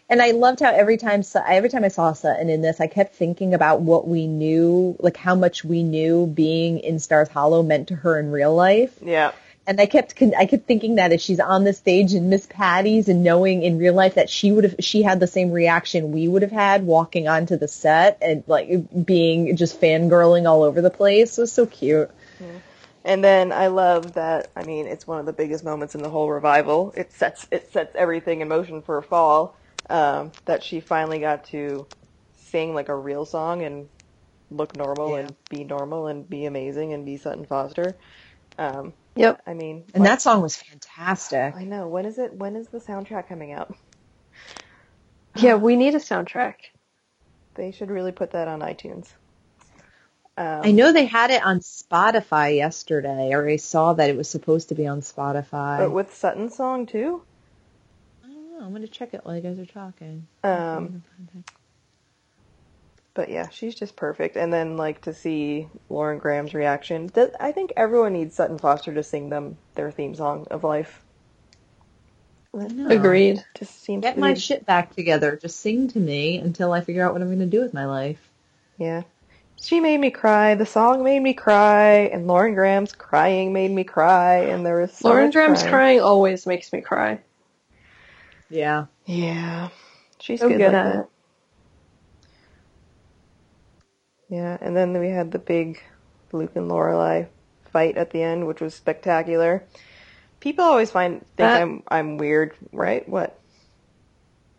And 0.09 0.23
I 0.23 0.31
loved 0.31 0.59
how 0.59 0.71
every 0.71 0.97
time 0.97 1.21
every 1.47 1.69
time 1.69 1.83
I 1.83 1.89
saw 1.89 2.13
Sutton 2.13 2.49
in 2.49 2.61
this, 2.61 2.81
I 2.81 2.87
kept 2.87 3.15
thinking 3.15 3.53
about 3.53 3.81
what 3.81 4.07
we 4.07 4.25
knew, 4.25 4.95
like 4.99 5.17
how 5.17 5.35
much 5.35 5.63
we 5.63 5.83
knew 5.83 6.25
being 6.25 6.79
in 6.79 6.97
Stars 6.97 7.29
Hollow 7.29 7.61
meant 7.61 7.89
to 7.89 7.95
her 7.95 8.19
in 8.19 8.31
real 8.31 8.55
life. 8.55 8.97
Yeah. 9.03 9.33
And 9.67 9.79
I 9.79 9.85
kept 9.85 10.19
I 10.35 10.47
kept 10.47 10.65
thinking 10.65 10.95
that 10.95 11.11
if 11.11 11.21
she's 11.21 11.39
on 11.39 11.63
the 11.63 11.73
stage 11.73 12.15
in 12.15 12.29
Miss 12.29 12.47
Patty's 12.47 13.07
and 13.07 13.23
knowing 13.23 13.61
in 13.61 13.77
real 13.77 13.93
life 13.93 14.15
that 14.15 14.31
she 14.31 14.51
would 14.51 14.63
have 14.63 14.75
she 14.79 15.03
had 15.03 15.19
the 15.19 15.27
same 15.27 15.51
reaction 15.51 16.11
we 16.11 16.27
would 16.27 16.41
have 16.41 16.51
had 16.51 16.87
walking 16.87 17.27
onto 17.27 17.55
the 17.55 17.67
set 17.67 18.17
and 18.19 18.43
like 18.47 19.05
being 19.05 19.55
just 19.55 19.79
fangirling 19.79 20.49
all 20.49 20.63
over 20.63 20.81
the 20.81 20.89
place 20.89 21.37
it 21.37 21.41
was 21.41 21.51
so 21.51 21.67
cute. 21.67 22.09
And 23.05 23.23
then 23.23 23.51
I 23.51 23.67
love 23.67 24.13
that. 24.13 24.49
I 24.55 24.63
mean, 24.63 24.87
it's 24.87 25.05
one 25.05 25.19
of 25.19 25.27
the 25.27 25.33
biggest 25.33 25.63
moments 25.63 25.93
in 25.93 26.01
the 26.01 26.09
whole 26.09 26.29
revival. 26.29 26.91
It 26.97 27.11
sets 27.11 27.47
it 27.51 27.71
sets 27.71 27.95
everything 27.95 28.41
in 28.41 28.47
motion 28.47 28.81
for 28.81 28.97
a 28.97 29.03
fall. 29.03 29.55
Um, 29.89 30.31
that 30.45 30.63
she 30.63 30.79
finally 30.81 31.19
got 31.19 31.45
to 31.45 31.87
sing 32.35 32.73
like 32.75 32.89
a 32.89 32.95
real 32.95 33.25
song 33.25 33.63
and 33.63 33.89
look 34.51 34.75
normal 34.75 35.11
Yeah. 35.11 35.17
and 35.17 35.35
be 35.49 35.63
normal 35.63 36.07
and 36.07 36.29
be 36.29 36.45
amazing 36.45 36.93
and 36.93 37.05
be 37.05 37.17
Sutton 37.17 37.45
Foster. 37.45 37.95
Um, 38.57 38.93
Yep. 39.15 39.41
I 39.47 39.53
mean, 39.53 39.83
And 39.93 40.01
what- 40.03 40.09
that 40.09 40.21
song 40.21 40.41
was 40.41 40.55
fantastic. 40.55 41.53
I 41.55 41.63
know. 41.65 41.87
When 41.87 42.05
is 42.05 42.17
it? 42.19 42.33
When 42.33 42.55
is 42.55 42.67
the 42.69 42.79
soundtrack 42.79 43.27
coming 43.27 43.51
out? 43.51 43.75
Yeah, 45.35 45.55
we 45.55 45.75
need 45.75 45.93
a 45.95 45.99
soundtrack. 45.99 46.55
They 47.55 47.71
should 47.71 47.89
really 47.91 48.11
put 48.11 48.31
that 48.31 48.47
on 48.47 48.61
iTunes. 48.61 49.07
Um, 50.37 50.61
I 50.63 50.71
know 50.71 50.91
they 50.91 51.05
had 51.05 51.31
it 51.31 51.43
on 51.43 51.59
Spotify 51.59 52.55
yesterday, 52.55 53.31
or 53.33 53.47
I 53.47 53.57
saw 53.57 53.93
that 53.93 54.09
it 54.09 54.15
was 54.17 54.29
supposed 54.29 54.69
to 54.69 54.75
be 54.75 54.87
on 54.87 55.01
Spotify. 55.01 55.77
but 55.79 55.91
with 55.91 56.15
Sutton's 56.15 56.55
song 56.55 56.85
too. 56.85 57.21
I 58.59 58.63
don't 58.63 58.71
know. 58.71 58.77
I'm 58.77 58.81
gonna 58.81 58.91
check 58.91 59.13
it 59.13 59.21
while 59.23 59.35
you 59.35 59.41
guys 59.41 59.57
are 59.57 59.65
talking. 59.65 60.27
Um, 60.43 61.01
but 63.13 63.29
yeah, 63.29 63.47
she's 63.49 63.73
just 63.73 63.95
perfect. 63.95 64.35
And 64.35 64.51
then 64.51 64.75
like 64.75 65.01
to 65.01 65.13
see 65.13 65.67
Lauren 65.89 66.19
Graham's 66.19 66.53
reaction. 66.53 67.09
Th- 67.09 67.31
I 67.39 67.51
think 67.53 67.71
everyone 67.77 68.13
needs 68.13 68.35
Sutton 68.35 68.57
Foster 68.57 68.93
to 68.93 69.03
sing 69.03 69.29
them 69.29 69.57
their 69.75 69.91
theme 69.91 70.13
song 70.13 70.45
of 70.51 70.63
life. 70.63 71.03
Agreed. 72.53 73.43
Just 73.57 73.81
seems 73.83 74.01
Get 74.01 74.15
to 74.15 74.19
my 74.19 74.33
be- 74.33 74.39
shit 74.39 74.65
back 74.65 74.93
together. 74.93 75.37
Just 75.41 75.61
sing 75.61 75.87
to 75.89 75.99
me 75.99 76.37
until 76.37 76.73
I 76.73 76.81
figure 76.81 77.05
out 77.05 77.13
what 77.13 77.21
I'm 77.21 77.29
gonna 77.29 77.45
do 77.45 77.61
with 77.61 77.73
my 77.73 77.85
life. 77.85 78.29
Yeah. 78.77 79.03
She 79.61 79.79
made 79.79 79.99
me 79.99 80.09
cry. 80.09 80.55
The 80.55 80.65
song 80.65 81.03
made 81.03 81.19
me 81.19 81.33
cry, 81.33 82.09
and 82.11 82.27
Lauren 82.27 82.55
Graham's 82.55 82.93
crying 82.93 83.53
made 83.53 83.71
me 83.71 83.83
cry, 83.83 84.37
and 84.45 84.65
there 84.65 84.79
was 84.79 84.93
so 84.93 85.09
Lauren 85.09 85.31
Graham's 85.31 85.59
crying. 85.59 85.71
crying 85.71 86.01
always 86.01 86.45
makes 86.45 86.73
me 86.73 86.81
cry. 86.81 87.19
Yeah. 88.49 88.85
Yeah, 89.05 89.69
she's 90.19 90.39
So 90.39 90.47
good, 90.49 90.57
good 90.57 90.73
like 90.73 90.75
at 90.75 90.93
that. 90.93 90.99
it. 91.01 91.09
Yeah, 94.29 94.57
and 94.61 94.75
then 94.75 94.97
we 94.99 95.09
had 95.09 95.31
the 95.31 95.39
big 95.39 95.81
Luke 96.31 96.55
and 96.55 96.69
Lorelai 96.69 97.27
fight 97.71 97.97
at 97.97 98.11
the 98.11 98.21
end, 98.21 98.45
which 98.47 98.61
was 98.61 98.75
spectacular. 98.75 99.63
People 100.39 100.65
always 100.65 100.91
find 100.91 101.19
think 101.19 101.25
That- 101.37 101.61
I'm 101.61 101.83
I'm 101.87 102.17
weird, 102.17 102.55
right? 102.71 103.07
What? 103.07 103.37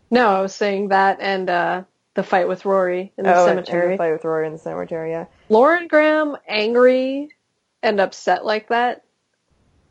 No, 0.09 0.27
I 0.27 0.41
was 0.41 0.53
saying 0.53 0.89
that 0.89 1.19
and 1.21 1.49
uh, 1.49 1.83
the 2.15 2.23
fight 2.23 2.47
with 2.49 2.65
Rory 2.65 3.13
in 3.17 3.23
the 3.23 3.33
oh, 3.33 3.47
and- 3.47 3.59
and 3.59 3.67
cemetery. 3.67 3.91
the 3.93 3.97
fight 3.97 4.11
with 4.11 4.25
Rory 4.25 4.45
in 4.45 4.53
the 4.53 4.59
cemetery. 4.59 5.11
Yeah, 5.11 5.25
Lauren 5.49 5.87
Graham 5.87 6.35
angry 6.47 7.29
and 7.81 7.99
upset 8.01 8.45
like 8.45 8.67
that 8.69 9.03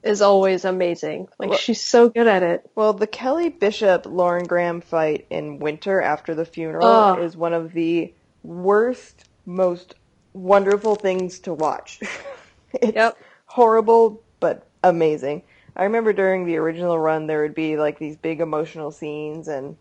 is 0.02 0.22
always 0.22 0.64
amazing. 0.64 1.28
Like 1.38 1.50
Well- 1.50 1.58
she's 1.58 1.80
so 1.80 2.08
good 2.08 2.26
at 2.26 2.42
it. 2.42 2.68
Well, 2.74 2.92
the 2.92 3.06
Kelly 3.06 3.48
Bishop 3.50 4.06
Lauren 4.06 4.46
Graham 4.46 4.80
fight 4.80 5.26
in 5.30 5.58
Winter 5.58 6.00
after 6.00 6.34
the 6.34 6.44
funeral 6.44 6.86
Ugh. 6.86 7.18
is 7.20 7.36
one 7.36 7.52
of 7.52 7.72
the 7.72 8.14
worst, 8.42 9.24
most 9.44 9.94
wonderful 10.32 10.94
things 10.94 11.40
to 11.40 11.52
watch. 11.52 12.00
it's 12.74 12.94
Yep. 12.94 13.16
horrible 13.46 14.22
but 14.40 14.66
amazing. 14.82 15.42
I 15.76 15.84
remember 15.84 16.12
during 16.12 16.46
the 16.46 16.56
original 16.56 16.98
run 16.98 17.26
there 17.26 17.42
would 17.42 17.54
be 17.54 17.76
like 17.76 17.98
these 17.98 18.16
big 18.16 18.40
emotional 18.40 18.90
scenes 18.90 19.48
and 19.48 19.76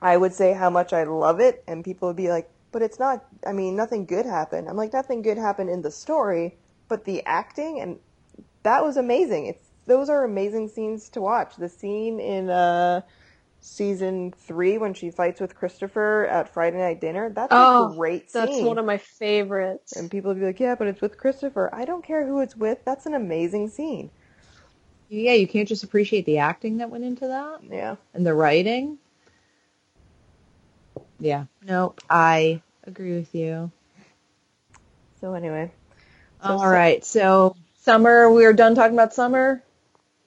I 0.00 0.16
would 0.16 0.32
say 0.32 0.52
how 0.52 0.70
much 0.70 0.92
I 0.92 1.04
love 1.04 1.40
it 1.40 1.64
and 1.66 1.84
people 1.84 2.08
would 2.08 2.16
be 2.16 2.28
like, 2.28 2.48
"But 2.72 2.82
it's 2.82 2.98
not 2.98 3.24
I 3.46 3.52
mean, 3.52 3.74
nothing 3.74 4.06
good 4.06 4.26
happened." 4.26 4.68
I'm 4.68 4.76
like, 4.76 4.92
"Nothing 4.92 5.22
good 5.22 5.38
happened 5.38 5.70
in 5.70 5.82
the 5.82 5.90
story, 5.90 6.56
but 6.88 7.04
the 7.04 7.24
acting 7.26 7.80
and 7.80 7.98
that 8.64 8.84
was 8.84 8.96
amazing. 8.96 9.46
It's 9.46 9.64
those 9.86 10.08
are 10.10 10.24
amazing 10.24 10.68
scenes 10.68 11.08
to 11.10 11.20
watch. 11.20 11.56
The 11.56 11.68
scene 11.68 12.20
in 12.20 12.50
uh 12.50 13.02
season 13.60 14.32
3 14.36 14.76
when 14.78 14.92
she 14.94 15.10
fights 15.10 15.40
with 15.40 15.54
Christopher 15.54 16.26
at 16.26 16.52
Friday 16.52 16.78
night 16.78 17.00
dinner, 17.00 17.30
that's 17.30 17.52
Oh, 17.52 17.92
a 17.92 17.96
great 17.96 18.30
scene. 18.30 18.46
That's 18.46 18.60
one 18.60 18.78
of 18.78 18.84
my 18.84 18.98
favorites. 18.98 19.96
and 19.96 20.10
people 20.10 20.30
would 20.30 20.40
be 20.40 20.46
like, 20.46 20.60
"Yeah, 20.60 20.74
but 20.74 20.88
it's 20.88 21.00
with 21.00 21.16
Christopher." 21.18 21.70
I 21.72 21.84
don't 21.84 22.04
care 22.04 22.26
who 22.26 22.40
it's 22.40 22.56
with. 22.56 22.84
That's 22.84 23.06
an 23.06 23.14
amazing 23.14 23.68
scene. 23.68 24.10
Yeah, 25.08 25.34
you 25.34 25.46
can't 25.46 25.68
just 25.68 25.84
appreciate 25.84 26.26
the 26.26 26.38
acting 26.38 26.78
that 26.78 26.90
went 26.90 27.04
into 27.04 27.28
that 27.28 27.62
Yeah. 27.70 27.96
and 28.14 28.26
the 28.26 28.34
writing. 28.34 28.98
Yeah. 31.20 31.44
Nope. 31.66 32.00
I 32.10 32.62
agree 32.84 33.14
with 33.16 33.34
you. 33.34 33.70
So 35.20 35.34
anyway, 35.34 35.70
So 36.42 36.52
All 36.54 36.58
su- 36.58 36.66
right. 36.66 37.04
So 37.04 37.56
summer, 37.84 38.30
we're 38.30 38.52
done 38.54 38.74
talking 38.74 38.94
about 38.94 39.14
summer. 39.14 39.62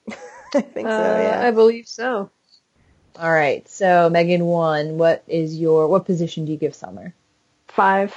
I 0.54 0.62
think 0.62 0.88
so. 0.88 0.94
Uh, 0.94 1.22
Yeah. 1.22 1.48
I 1.48 1.52
believe 1.52 1.88
so. 1.88 2.30
All 3.18 3.32
right. 3.32 3.68
So 3.68 4.10
Megan 4.10 4.46
one, 4.46 4.98
what 4.98 5.24
is 5.28 5.58
your 5.58 5.88
what 5.88 6.06
position 6.06 6.46
do 6.46 6.52
you 6.52 6.58
give 6.58 6.76
summer? 6.76 7.14
Five. 7.68 8.16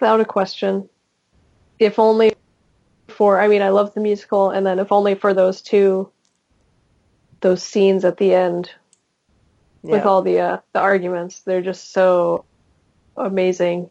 Without 0.00 0.20
a 0.20 0.24
question. 0.24 0.88
If 1.78 1.98
only 1.98 2.32
for, 3.08 3.40
I 3.40 3.46
mean, 3.48 3.62
I 3.62 3.68
love 3.68 3.94
the 3.94 4.00
musical, 4.00 4.50
and 4.50 4.66
then 4.66 4.78
if 4.78 4.90
only 4.90 5.14
for 5.14 5.32
those 5.32 5.62
two, 5.62 6.10
those 7.40 7.62
scenes 7.62 8.04
at 8.04 8.16
the 8.16 8.34
end 8.34 8.70
with 9.82 10.04
all 10.04 10.22
the 10.22 10.40
uh, 10.40 10.58
the 10.72 10.80
arguments, 10.80 11.40
they're 11.40 11.62
just 11.62 11.92
so 11.92 12.44
amazing. 13.16 13.90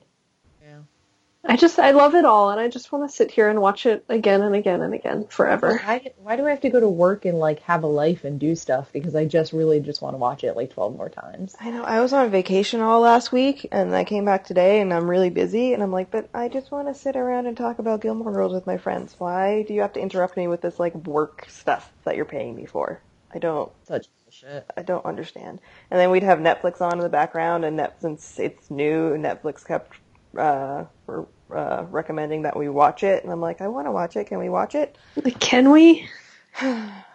I 1.43 1.57
just 1.57 1.80
I 1.80 1.91
love 1.91 2.13
it 2.13 2.23
all, 2.23 2.51
and 2.51 2.59
I 2.59 2.68
just 2.68 2.91
want 2.91 3.09
to 3.09 3.15
sit 3.15 3.31
here 3.31 3.49
and 3.49 3.59
watch 3.59 3.88
it 3.88 4.05
again 4.09 4.43
and 4.43 4.53
again 4.53 4.81
and 4.81 4.93
again 4.93 5.26
forever. 5.27 5.81
Why, 5.84 6.11
why 6.18 6.35
do 6.35 6.45
I 6.45 6.51
have 6.51 6.61
to 6.61 6.69
go 6.69 6.80
to 6.80 6.88
work 6.88 7.26
and 7.26 7.39
like 7.39 7.61
have 7.61 7.81
a 7.81 7.88
life 7.88 8.23
and 8.23 8.39
do 8.39 8.55
stuff? 8.55 8.93
Because 8.93 9.15
I 9.15 9.26
just 9.26 9.51
really 9.51 9.80
just 9.80 10.03
want 10.03 10.13
to 10.13 10.19
watch 10.19 10.43
it 10.43 10.55
like 10.55 10.72
12 10.72 10.95
more 10.95 11.09
times. 11.09 11.55
I 11.59 11.72
know. 11.72 11.84
I 11.84 11.99
was 11.99 12.13
on 12.13 12.30
vacation 12.30 12.80
all 12.80 13.01
last 13.01 13.31
week, 13.31 13.68
and 13.72 13.95
I 13.95 14.03
came 14.03 14.23
back 14.23 14.45
today, 14.45 14.81
and 14.81 14.93
I'm 14.93 15.09
really 15.09 15.31
busy, 15.31 15.73
and 15.73 15.81
I'm 15.81 15.91
like, 15.91 16.11
but 16.11 16.30
I 16.31 16.47
just 16.47 16.69
want 16.69 16.88
to 16.89 16.93
sit 16.93 17.15
around 17.15 17.47
and 17.47 17.57
talk 17.57 17.80
about 17.80 18.01
Gilmore 18.01 18.34
Girls 18.34 18.53
with 18.53 18.68
my 18.68 18.77
friends. 18.77 19.15
Why 19.18 19.63
do 19.63 19.73
you 19.73 19.81
have 19.81 19.93
to 19.93 19.99
interrupt 19.99 20.38
me 20.38 20.47
with 20.47 20.61
this 20.61 20.80
like 20.80 20.93
work 21.07 21.47
stuff 21.49 21.91
that 22.03 22.15
you're 22.15 22.26
paying 22.26 22.55
me 22.55 22.65
for? 22.68 23.01
I 23.34 23.39
don't. 23.39 23.72
Such 23.88 24.07
bullshit. 24.23 24.65
I 24.77 24.84
don't 24.84 25.05
understand. 25.05 25.59
And 25.89 25.99
then 25.99 26.11
we'd 26.11 26.23
have 26.23 26.38
Netflix 26.38 26.81
on 26.81 26.93
in 26.93 26.99
the 26.99 27.09
background, 27.09 27.65
and 27.65 27.77
Net, 27.77 27.99
since 27.99 28.38
it's 28.38 28.69
new, 28.69 29.18
Netflix 29.18 29.65
kept 29.65 29.97
uh, 30.38 30.85
re- 31.11 31.57
uh, 31.57 31.85
recommending 31.89 32.43
that 32.43 32.55
we 32.55 32.69
watch 32.69 33.03
it, 33.03 33.23
and 33.23 33.31
I'm 33.31 33.41
like, 33.41 33.61
I 33.61 33.67
want 33.67 33.88
to 33.88 33.91
watch 33.91 34.15
it. 34.15 34.27
Can 34.27 34.39
we 34.39 34.49
watch 34.49 34.75
it? 34.75 34.97
Can 35.39 35.71
we? 35.71 36.07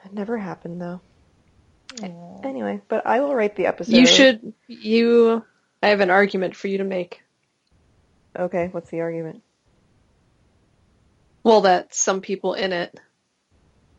It 0.07 0.13
never 0.13 0.39
happened 0.39 0.81
though. 0.81 1.01
Anyway, 2.45 2.81
but 2.89 3.05
I 3.07 3.19
will 3.21 3.35
write 3.35 3.57
the 3.57 3.67
episode. 3.67 3.97
You 3.97 4.07
should. 4.07 4.53
You. 4.69 5.45
I 5.83 5.89
have 5.89 5.99
an 5.99 6.11
argument 6.11 6.55
for 6.55 6.69
you 6.69 6.79
to 6.79 6.85
make. 6.85 7.23
Okay, 8.39 8.69
what's 8.71 8.91
the 8.91 9.01
argument? 9.01 9.43
Well, 11.43 11.63
that 11.63 11.95
some 11.95 12.21
people 12.21 12.55
in 12.55 12.73
it 12.73 12.99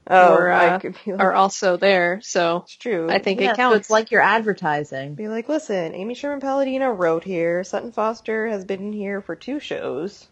Oh, 0.10 0.34
Or, 0.36 0.52
I 0.52 0.68
uh, 0.68 0.80
could 0.80 0.96
be 1.04 1.12
like, 1.12 1.22
are 1.22 1.34
also 1.34 1.76
there, 1.76 2.22
so 2.22 2.58
it's 2.64 2.76
true. 2.78 3.10
I 3.10 3.20
think 3.20 3.42
Yeah, 3.42 3.52
it 3.52 3.56
so 3.56 3.58
counts. 3.58 3.78
it's 3.78 3.90
like 3.90 4.12
you're 4.12 4.22
advertising. 4.22 5.16
Be 5.16 5.28
like, 5.28 5.50
listen, 5.50 5.94
Amy 5.96 6.14
Sherman 6.14 6.40
Palladino 6.40 6.90
wrote 6.92 7.26
here. 7.26 7.64
Sutton 7.66 7.92
Foster 7.92 8.48
has 8.48 8.64
been 8.64 8.94
here 8.94 9.22
for 9.22 9.36
two 9.36 9.60
shows. 9.60 10.26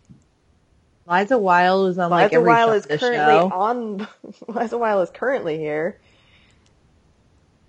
Liza 1.08 1.38
Weil 1.38 1.88
is 1.88 2.00
on 2.00 2.10
like 2.10 2.32
Liza 2.32 2.36
every 2.36 2.48
Weil 2.50 2.72
is 2.72 2.86
currently 2.86 3.10
show. 3.18 3.52
on. 3.54 4.08
Liza 4.48 4.78
Weil 4.78 5.02
is 5.02 5.10
currently 5.10 5.58
here. 5.58 6.00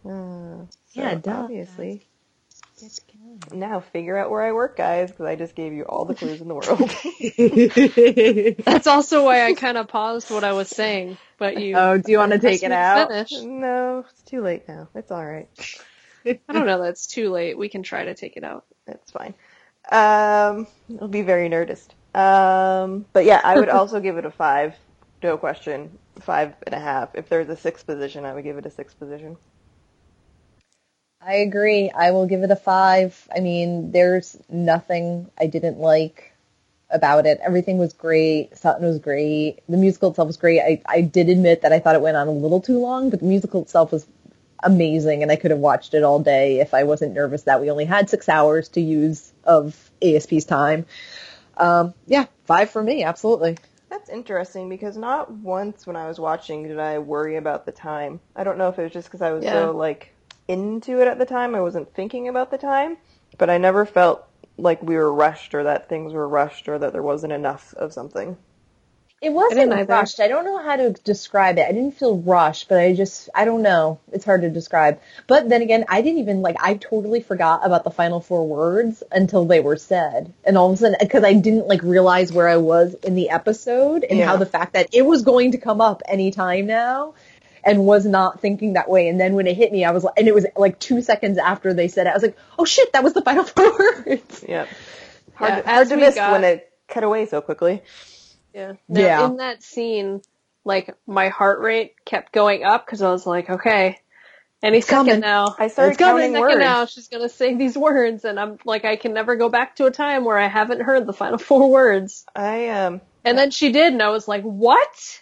Uh, 0.08 0.64
Yeah, 0.92 1.14
so 1.14 1.18
duh. 1.18 1.32
Obviously. 1.42 2.06
Now 3.52 3.80
figure 3.80 4.16
out 4.16 4.30
where 4.30 4.42
I 4.42 4.52
work, 4.52 4.76
guys, 4.76 5.10
because 5.10 5.26
I 5.26 5.36
just 5.36 5.54
gave 5.54 5.72
you 5.72 5.84
all 5.84 6.04
the 6.04 6.14
clues 6.14 6.40
in 6.40 6.48
the 6.48 6.54
world. 6.54 6.90
that's 8.64 8.86
also 8.86 9.24
why 9.24 9.46
I 9.46 9.54
kind 9.54 9.76
of 9.76 9.88
paused 9.88 10.30
what 10.30 10.44
I 10.44 10.52
was 10.52 10.68
saying. 10.68 11.18
But 11.38 11.60
you, 11.60 11.76
oh, 11.76 11.98
do 11.98 12.10
you 12.10 12.18
want 12.18 12.32
to 12.32 12.38
take 12.38 12.62
it 12.62 12.72
out? 12.72 13.08
finish. 13.08 13.32
no, 13.42 14.04
it's 14.10 14.22
too 14.22 14.42
late 14.42 14.68
now. 14.68 14.88
It's 14.94 15.10
all 15.10 15.24
right. 15.24 15.48
I 16.26 16.52
don't 16.52 16.66
know. 16.66 16.82
That's 16.82 17.06
too 17.06 17.30
late. 17.30 17.56
We 17.58 17.68
can 17.68 17.82
try 17.82 18.04
to 18.04 18.14
take 18.14 18.36
it 18.36 18.44
out. 18.44 18.64
It's 18.86 19.10
fine. 19.10 19.34
Um, 19.90 20.66
it'll 20.92 21.08
be 21.08 21.22
very 21.22 21.48
nerdist. 21.48 21.90
Um, 22.14 23.04
but 23.12 23.24
yeah, 23.24 23.40
I 23.44 23.58
would 23.58 23.68
also 23.68 24.00
give 24.00 24.16
it 24.16 24.24
a 24.24 24.30
five. 24.30 24.74
No 25.22 25.36
question. 25.36 25.98
Five 26.20 26.54
and 26.64 26.74
a 26.74 26.80
half. 26.80 27.14
If 27.14 27.28
there's 27.28 27.48
a 27.48 27.56
sixth 27.56 27.86
position, 27.86 28.24
I 28.24 28.34
would 28.34 28.44
give 28.44 28.56
it 28.58 28.66
a 28.66 28.70
sixth 28.70 28.98
position. 28.98 29.36
I 31.20 31.36
agree. 31.36 31.90
I 31.90 32.12
will 32.12 32.26
give 32.26 32.42
it 32.42 32.50
a 32.50 32.56
five. 32.56 33.28
I 33.34 33.40
mean, 33.40 33.90
there's 33.90 34.36
nothing 34.48 35.30
I 35.38 35.46
didn't 35.46 35.78
like 35.78 36.32
about 36.90 37.26
it. 37.26 37.40
Everything 37.42 37.78
was 37.78 37.92
great. 37.92 38.56
Sutton 38.56 38.86
was 38.86 38.98
great. 38.98 39.58
The 39.68 39.76
musical 39.76 40.10
itself 40.10 40.26
was 40.26 40.36
great. 40.36 40.60
I, 40.60 40.82
I 40.86 41.00
did 41.00 41.28
admit 41.28 41.62
that 41.62 41.72
I 41.72 41.80
thought 41.80 41.96
it 41.96 42.00
went 42.00 42.16
on 42.16 42.28
a 42.28 42.32
little 42.32 42.60
too 42.60 42.78
long, 42.78 43.10
but 43.10 43.20
the 43.20 43.26
musical 43.26 43.62
itself 43.62 43.92
was 43.92 44.06
amazing 44.62 45.22
and 45.22 45.30
I 45.30 45.36
could 45.36 45.50
have 45.50 45.60
watched 45.60 45.94
it 45.94 46.02
all 46.02 46.18
day 46.20 46.60
if 46.60 46.74
I 46.74 46.84
wasn't 46.84 47.14
nervous 47.14 47.42
that 47.42 47.60
we 47.60 47.70
only 47.70 47.84
had 47.84 48.08
six 48.08 48.28
hours 48.28 48.68
to 48.70 48.80
use 48.80 49.32
of 49.44 49.90
ASP's 50.02 50.44
time. 50.44 50.86
Um, 51.56 51.94
yeah, 52.06 52.26
five 52.44 52.70
for 52.70 52.82
me, 52.82 53.02
absolutely. 53.02 53.56
That's 53.88 54.10
interesting 54.10 54.68
because 54.68 54.96
not 54.96 55.30
once 55.30 55.86
when 55.86 55.96
I 55.96 56.06
was 56.08 56.18
watching 56.18 56.64
did 56.64 56.78
I 56.78 56.98
worry 56.98 57.36
about 57.36 57.66
the 57.66 57.72
time. 57.72 58.20
I 58.34 58.44
don't 58.44 58.58
know 58.58 58.68
if 58.68 58.78
it 58.78 58.84
was 58.84 58.92
just 58.92 59.08
because 59.08 59.22
I 59.22 59.32
was 59.32 59.44
Yeah. 59.44 59.52
so 59.52 59.76
like 59.76 60.12
into 60.48 61.00
it 61.00 61.08
at 61.08 61.18
the 61.18 61.26
time. 61.26 61.54
I 61.54 61.60
wasn't 61.60 61.94
thinking 61.94 62.28
about 62.28 62.50
the 62.50 62.58
time, 62.58 62.96
but 63.38 63.50
I 63.50 63.58
never 63.58 63.84
felt 63.86 64.26
like 64.58 64.82
we 64.82 64.96
were 64.96 65.12
rushed 65.12 65.54
or 65.54 65.64
that 65.64 65.88
things 65.88 66.12
were 66.12 66.28
rushed 66.28 66.68
or 66.68 66.78
that 66.78 66.92
there 66.92 67.02
wasn't 67.02 67.32
enough 67.32 67.74
of 67.74 67.92
something. 67.92 68.36
It 69.22 69.32
wasn't 69.32 69.70
didn't 69.70 69.88
rushed. 69.88 70.20
I 70.20 70.28
don't 70.28 70.44
know 70.44 70.62
how 70.62 70.76
to 70.76 70.90
describe 70.92 71.56
it. 71.56 71.66
I 71.66 71.72
didn't 71.72 71.92
feel 71.92 72.18
rushed, 72.18 72.68
but 72.68 72.78
I 72.78 72.94
just, 72.94 73.30
I 73.34 73.46
don't 73.46 73.62
know. 73.62 73.98
It's 74.12 74.26
hard 74.26 74.42
to 74.42 74.50
describe. 74.50 75.00
But 75.26 75.48
then 75.48 75.62
again, 75.62 75.86
I 75.88 76.02
didn't 76.02 76.18
even, 76.18 76.42
like, 76.42 76.56
I 76.60 76.74
totally 76.74 77.22
forgot 77.22 77.64
about 77.64 77.82
the 77.82 77.90
final 77.90 78.20
four 78.20 78.46
words 78.46 79.02
until 79.10 79.46
they 79.46 79.60
were 79.60 79.78
said. 79.78 80.34
And 80.44 80.58
all 80.58 80.68
of 80.68 80.74
a 80.74 80.76
sudden, 80.76 80.98
because 81.00 81.24
I 81.24 81.32
didn't, 81.32 81.66
like, 81.66 81.82
realize 81.82 82.30
where 82.30 82.46
I 82.46 82.58
was 82.58 82.92
in 82.92 83.14
the 83.14 83.30
episode 83.30 84.04
and 84.04 84.18
Yeah. 84.18 84.26
how 84.26 84.36
the 84.36 84.44
fact 84.44 84.74
that 84.74 84.88
it 84.92 85.02
was 85.02 85.22
going 85.22 85.52
to 85.52 85.58
come 85.58 85.80
up 85.80 86.02
anytime 86.06 86.66
now 86.66 87.14
and 87.66 87.84
was 87.84 88.06
not 88.06 88.40
thinking 88.40 88.74
that 88.74 88.88
way. 88.88 89.08
And 89.08 89.20
then 89.20 89.34
when 89.34 89.46
it 89.46 89.56
hit 89.56 89.72
me, 89.72 89.84
I 89.84 89.90
was 89.90 90.04
like, 90.04 90.14
and 90.16 90.26
it 90.28 90.34
was 90.34 90.46
like 90.56 90.78
two 90.78 91.02
seconds 91.02 91.36
after 91.36 91.74
they 91.74 91.88
said 91.88 92.06
it, 92.06 92.10
I 92.10 92.14
was 92.14 92.22
like, 92.22 92.38
oh 92.58 92.64
shit, 92.64 92.92
that 92.94 93.02
was 93.04 93.12
the 93.12 93.22
final 93.22 93.44
four 93.56 93.72
words. 93.78 94.44
Yep. 94.48 94.68
Hard, 95.34 95.50
Yeah, 95.50 95.60
to, 95.62 95.68
hard 95.68 95.88
to 95.88 95.96
miss 95.96 96.14
got- 96.14 96.32
when 96.32 96.44
it 96.44 96.72
cut 96.88 97.04
away 97.04 97.26
so 97.26 97.40
quickly. 97.42 97.82
Yeah. 98.54 98.74
Now, 98.88 99.00
Yeah. 99.00 99.26
In 99.26 99.36
that 99.38 99.62
scene, 99.62 100.22
like 100.64 100.96
my 101.06 101.28
heart 101.28 101.60
rate 101.60 101.94
kept 102.04 102.32
going 102.32 102.64
up 102.64 102.86
because 102.86 103.02
I 103.02 103.10
was 103.10 103.26
like, 103.26 103.50
okay, 103.50 103.98
any 104.62 104.80
second 104.80 105.06
coming. 105.06 105.20
now. 105.20 105.54
I 105.58 105.68
started 105.68 105.90
It's 105.90 105.98
coming. 105.98 106.32
counting 106.32 106.32
Second 106.32 106.40
words. 106.40 106.58
now, 106.60 106.86
she's 106.86 107.08
gonna 107.08 107.28
say 107.28 107.54
these 107.54 107.76
words, 107.76 108.24
and 108.24 108.40
I'm 108.40 108.58
like, 108.64 108.84
I 108.86 108.96
can 108.96 109.12
never 109.12 109.36
go 109.36 109.48
back 109.50 109.76
to 109.76 109.84
a 109.86 109.90
time 109.90 110.24
where 110.24 110.38
I 110.38 110.46
haven't 110.48 110.80
heard 110.80 111.06
the 111.06 111.12
final 111.12 111.36
four 111.50 111.70
words. 111.70 112.24
I 112.34 112.68
um 112.70 113.00
And 113.24 113.36
then 113.36 113.50
she 113.50 113.70
did, 113.72 113.92
and 113.92 114.02
I 114.02 114.08
was 114.10 114.26
like, 114.26 114.42
what? 114.42 115.20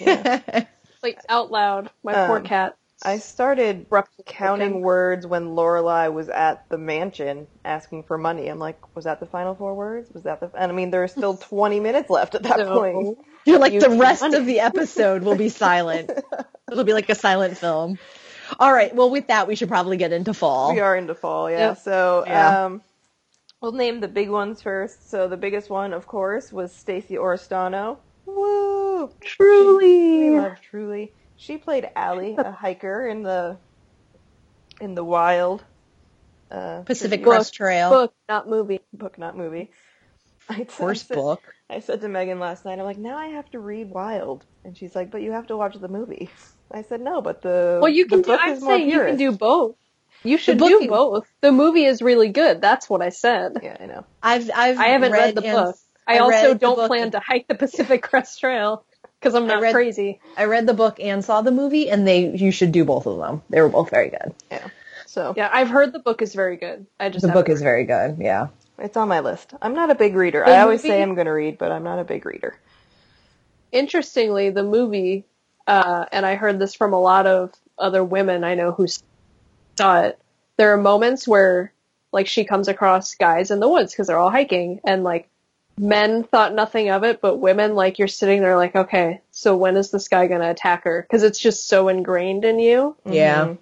Like 1.02 1.18
out 1.28 1.50
loud, 1.50 1.90
my 2.02 2.12
poor 2.12 2.38
Um, 2.38 2.44
cat. 2.44 2.76
I 3.04 3.18
started 3.18 3.80
abruptly 3.82 4.22
counting 4.26 4.68
spoken. 4.68 4.82
words 4.82 5.26
when 5.26 5.56
Lorelai 5.56 6.12
was 6.12 6.28
at 6.28 6.68
the 6.68 6.78
mansion 6.78 7.48
asking 7.64 8.04
for 8.04 8.16
money. 8.16 8.46
I'm 8.46 8.60
like, 8.60 8.78
was 8.94 9.06
that 9.06 9.18
the 9.18 9.26
final 9.26 9.56
four 9.56 9.74
words? 9.74 10.08
Was 10.12 10.22
that 10.22 10.38
the? 10.38 10.50
And 10.56 10.70
I 10.70 10.74
mean, 10.74 10.90
there's 10.90 11.10
still 11.10 11.36
20 11.48 11.80
minutes 11.80 12.08
left 12.10 12.36
at 12.36 12.44
that 12.44 12.58
No. 12.58 12.80
point. 12.80 13.18
You're 13.44 13.58
like, 13.58 13.72
You 13.72 13.80
the 13.80 13.90
rest 13.90 14.22
money. 14.22 14.36
of 14.36 14.46
the 14.46 14.60
episode 14.60 15.24
will 15.24 15.34
be 15.34 15.48
silent. 15.48 16.10
It'll 16.70 16.84
be 16.84 16.92
like 16.92 17.10
a 17.10 17.16
silent 17.16 17.58
film. 17.58 17.98
All 18.60 18.72
right. 18.72 18.94
Well, 18.94 19.10
with 19.10 19.26
that, 19.26 19.48
we 19.48 19.56
should 19.56 19.68
probably 19.68 19.96
get 19.96 20.12
into 20.12 20.32
fall. 20.32 20.72
We 20.72 20.78
are 20.80 20.96
into 20.96 21.14
fall, 21.16 21.50
yeah. 21.50 21.68
Yep. 21.70 21.78
So, 21.78 22.24
Yeah. 22.26 22.66
um, 22.66 22.82
we'll 23.60 23.72
name 23.72 23.98
the 24.00 24.06
big 24.08 24.30
ones 24.30 24.62
first. 24.62 25.10
So 25.10 25.26
the 25.26 25.36
biggest 25.36 25.70
one, 25.70 25.92
of 25.92 26.06
course, 26.06 26.52
was 26.52 26.72
Stacey 26.72 27.16
Oristano. 27.16 27.98
Woo! 28.26 28.71
We 29.06 29.26
Truly. 29.26 30.30
love 30.30 30.60
Truly. 30.70 31.12
She 31.36 31.56
played 31.58 31.88
Allie, 31.96 32.36
a 32.38 32.52
hiker 32.64 33.06
in 33.06 33.22
the 33.22 33.56
in 34.80 34.94
the 34.94 35.04
wild. 35.04 35.64
Uh, 36.50 36.82
Pacific 36.82 37.20
Virginia- 37.20 37.26
Crest 37.26 37.54
Trail. 37.54 37.90
Book, 37.90 38.14
not 38.28 38.48
movie. 38.48 38.80
book, 38.92 39.18
not 39.18 39.36
movie. 39.36 39.70
I, 40.48 40.66
Horse 40.70 41.04
I 41.04 41.06
said, 41.06 41.14
book. 41.14 41.42
I 41.70 41.80
said 41.80 42.00
to 42.02 42.08
Megan 42.08 42.38
last 42.40 42.64
night, 42.64 42.78
I'm 42.78 42.84
like, 42.84 42.98
now 42.98 43.16
I 43.16 43.28
have 43.28 43.50
to 43.52 43.58
read 43.60 43.90
Wild, 43.90 44.44
and 44.64 44.76
she's 44.76 44.94
like, 44.94 45.10
but 45.10 45.22
you 45.22 45.32
have 45.32 45.46
to 45.46 45.56
watch 45.56 45.76
the 45.76 45.88
movie. 45.88 46.28
I 46.70 46.82
said, 46.82 47.00
no, 47.00 47.20
but 47.22 47.42
the 47.42 47.78
Well, 47.80 47.90
you 47.90 48.04
the 48.04 48.08
can 48.10 48.22
do. 48.22 48.26
book 48.32 48.40
I'm 48.42 48.52
is 48.54 48.62
saying 48.62 48.88
you 48.90 48.98
can 49.00 49.16
do 49.16 49.32
both. 49.32 49.76
You 50.24 50.38
should 50.38 50.58
do 50.58 50.86
both. 50.88 51.26
The 51.40 51.50
movie 51.52 51.84
is 51.84 52.00
really 52.02 52.28
good. 52.28 52.60
That's 52.60 52.88
what 52.88 53.02
I 53.02 53.08
said. 53.08 53.54
Yeah, 53.62 53.76
I 53.80 53.86
know. 53.86 54.04
I've 54.22 54.50
I've 54.54 54.78
I 54.78 54.88
haven't 54.88 55.12
read, 55.12 55.34
the 55.34 55.42
book. 55.42 55.76
I, 56.06 56.16
I 56.16 56.18
also 56.18 56.54
don't 56.54 56.86
plan 56.86 57.04
and- 57.04 57.12
to 57.12 57.20
hike 57.20 57.48
the 57.48 57.54
Pacific 57.56 58.02
Crest 58.02 58.38
Trail 58.40 58.84
because 59.22 59.34
I'm 59.36 59.44
I 59.44 59.54
not 59.54 59.62
read- 59.62 59.72
crazy. 59.74 60.20
I 60.36 60.44
read 60.46 60.66
the 60.66 60.74
book 60.74 60.98
and 60.98 61.24
saw 61.24 61.42
the 61.42 61.52
movie, 61.52 61.88
and 61.88 62.06
they 62.06 62.28
you 62.34 62.50
should 62.50 62.72
do 62.72 62.84
both 62.84 63.06
of 63.06 63.18
them. 63.18 63.42
They 63.50 63.60
were 63.60 63.68
both 63.68 63.90
very 63.90 64.10
good. 64.10 64.34
Yeah. 64.50 64.66
So 65.06 65.32
Yeah, 65.36 65.48
I've 65.52 65.68
heard 65.68 65.92
the 65.92 65.98
book 66.00 66.22
is 66.22 66.34
very 66.34 66.56
good. 66.56 66.86
I 66.98 67.08
just 67.08 67.22
The 67.22 67.28
haven't 67.28 67.42
book 67.44 67.48
is 67.50 67.62
very 67.62 67.84
good. 67.84 68.16
Yeah. 68.18 68.48
it's 68.78 68.96
on 68.96 69.08
my 69.08 69.20
list. 69.20 69.52
I'm 69.62 69.74
not 69.74 69.90
a 69.90 69.94
big 69.94 70.14
reader. 70.16 70.42
The 70.44 70.52
I 70.52 70.60
always 70.62 70.80
movie- 70.80 70.88
say 70.88 71.02
I'm 71.02 71.14
going 71.14 71.26
to 71.26 71.32
read, 71.32 71.58
but 71.58 71.70
I'm 71.70 71.84
not 71.84 71.98
a 71.98 72.04
big 72.04 72.24
reader. 72.26 72.56
interestingly, 73.70 74.50
the 74.50 74.62
movie, 74.62 75.24
uh, 75.66 76.06
and 76.12 76.26
I 76.26 76.34
heard 76.34 76.58
this 76.58 76.74
from 76.74 76.92
a 76.92 77.00
lot 77.00 77.26
of 77.26 77.52
other 77.78 78.04
women 78.04 78.44
I 78.44 78.54
know 78.54 78.72
who 78.72 78.86
saw 79.78 80.02
it. 80.02 80.18
There 80.56 80.72
are 80.72 80.76
moments 80.76 81.26
where, 81.26 81.72
like, 82.12 82.26
she 82.26 82.44
comes 82.44 82.68
across 82.68 83.14
guys 83.14 83.50
in 83.50 83.60
the 83.60 83.68
woods 83.68 83.92
because 83.92 84.06
they're 84.06 84.18
all 84.18 84.30
hiking, 84.30 84.80
and 84.84 85.04
like, 85.04 85.28
men 85.78 86.24
thought 86.24 86.54
nothing 86.54 86.90
of 86.90 87.04
it, 87.04 87.20
but 87.20 87.38
women, 87.38 87.74
like, 87.74 87.98
you're 87.98 88.08
sitting 88.08 88.40
there, 88.40 88.56
like, 88.56 88.76
okay, 88.76 89.20
so 89.30 89.56
when 89.56 89.76
is 89.76 89.90
this 89.90 90.08
guy 90.08 90.26
gonna 90.26 90.50
attack 90.50 90.84
her? 90.84 91.02
Because 91.02 91.22
it's 91.22 91.38
just 91.38 91.68
so 91.68 91.88
ingrained 91.88 92.44
in 92.44 92.58
you 92.58 92.96
Yeah. 93.04 93.54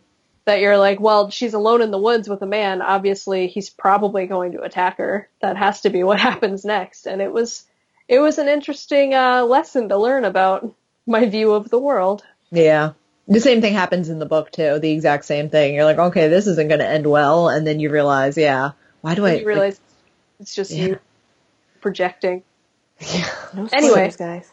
That 0.47 0.61
you're 0.61 0.79
like, 0.79 0.99
well, 1.01 1.31
she's 1.31 1.55
alone 1.55 1.83
in 1.83 1.91
the 1.91 1.99
woods 1.99 2.29
with 2.29 2.43
a 2.43 2.47
man. 2.47 2.83
Obviously, 2.83 3.47
he's 3.47 3.71
probably 3.71 4.27
going 4.27 4.53
to 4.53 4.63
attack 4.63 4.97
her. 4.99 5.29
That 5.43 5.57
has 5.57 5.83
to 5.83 5.91
be 5.91 6.03
what 6.03 6.19
happens 6.29 6.65
next. 6.65 7.07
And 7.07 7.21
it 7.21 7.33
was, 7.33 7.65
it 8.09 8.19
was 8.19 8.39
an 8.39 8.49
interesting 8.49 9.15
uh, 9.15 9.45
lesson 9.45 9.89
to 9.91 9.99
learn 9.99 10.25
about 10.25 10.75
my 11.07 11.27
view 11.27 11.53
of 11.53 11.69
the 11.69 11.79
world. 11.79 12.25
Yeah. 12.51 12.93
The 13.29 13.39
same 13.39 13.61
thing 13.61 13.75
happens 13.75 14.09
in 14.09 14.19
the 14.19 14.27
book 14.27 14.51
too. 14.51 14.81
The 14.81 14.91
exact 14.91 15.25
same 15.25 15.51
thing. 15.51 15.75
You're 15.75 15.85
like, 15.85 15.99
okay, 15.99 16.27
this 16.27 16.49
isn't 16.49 16.69
going 16.69 16.81
to 16.81 16.89
end 16.89 17.07
well, 17.07 17.49
and 17.49 17.65
then 17.65 17.79
you 17.79 17.91
realize, 17.91 18.37
yeah, 18.37 18.73
why 19.03 19.15
do 19.15 19.25
I? 19.25 19.35
You 19.35 19.47
realize 19.47 19.79
it's 20.41 20.55
just 20.55 20.73
Yeah. 20.73 20.87
you 20.87 21.01
projecting. 21.81 22.43
Yeah. 23.01 23.29
No 23.55 23.69
Anyway. 23.73 24.11
spoilers, 24.11 24.17
guys. 24.17 24.53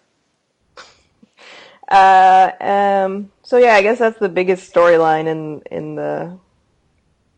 Uh, 1.89 2.51
um, 2.59 3.31
so 3.43 3.57
yeah, 3.57 3.73
I 3.75 3.81
guess 3.81 3.99
that's 3.99 4.19
the 4.19 4.29
biggest 4.29 4.73
storyline 4.73 5.27
in 5.27 5.61
in 5.71 5.95
the 5.95 6.37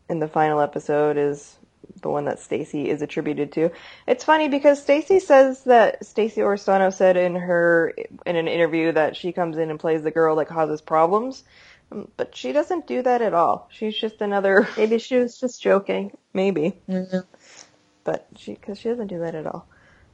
in 0.08 0.18
the 0.18 0.26
final 0.28 0.60
episode 0.60 1.16
is 1.16 1.56
the 2.02 2.08
one 2.08 2.24
that 2.24 2.40
Stacy 2.40 2.88
is 2.88 3.00
attributed 3.02 3.52
to. 3.52 3.70
It's 4.08 4.24
funny 4.24 4.48
because 4.48 4.82
Stacy 4.82 5.20
says 5.20 5.62
that 5.64 6.04
Stacy 6.04 6.40
Oristano 6.40 6.92
said 6.92 7.16
in 7.16 7.36
her 7.36 7.94
in 8.26 8.36
an 8.36 8.48
interview 8.48 8.90
that 8.92 9.16
she 9.16 9.32
comes 9.32 9.56
in 9.56 9.70
and 9.70 9.78
plays 9.78 10.02
the 10.02 10.10
girl 10.10 10.34
that 10.36 10.46
causes 10.46 10.80
problems, 10.80 11.44
Um, 11.92 12.08
but 12.16 12.34
she 12.36 12.52
doesn't 12.52 12.86
do 12.88 13.02
that 13.02 13.22
at 13.22 13.34
all. 13.34 13.68
She's 13.70 13.96
just 13.96 14.20
another 14.20 14.68
Maybe 14.76 14.98
she 14.98 15.16
was 15.16 15.38
just 15.38 15.62
joking. 15.62 16.16
maybe, 16.32 16.76
Mhm. 16.88 17.24
but 18.02 18.26
she 18.36 18.54
because 18.54 18.78
she 18.78 18.88
doesn't 18.88 19.08
do 19.08 19.20
that 19.20 19.34
at 19.36 19.46
all. 19.46 19.66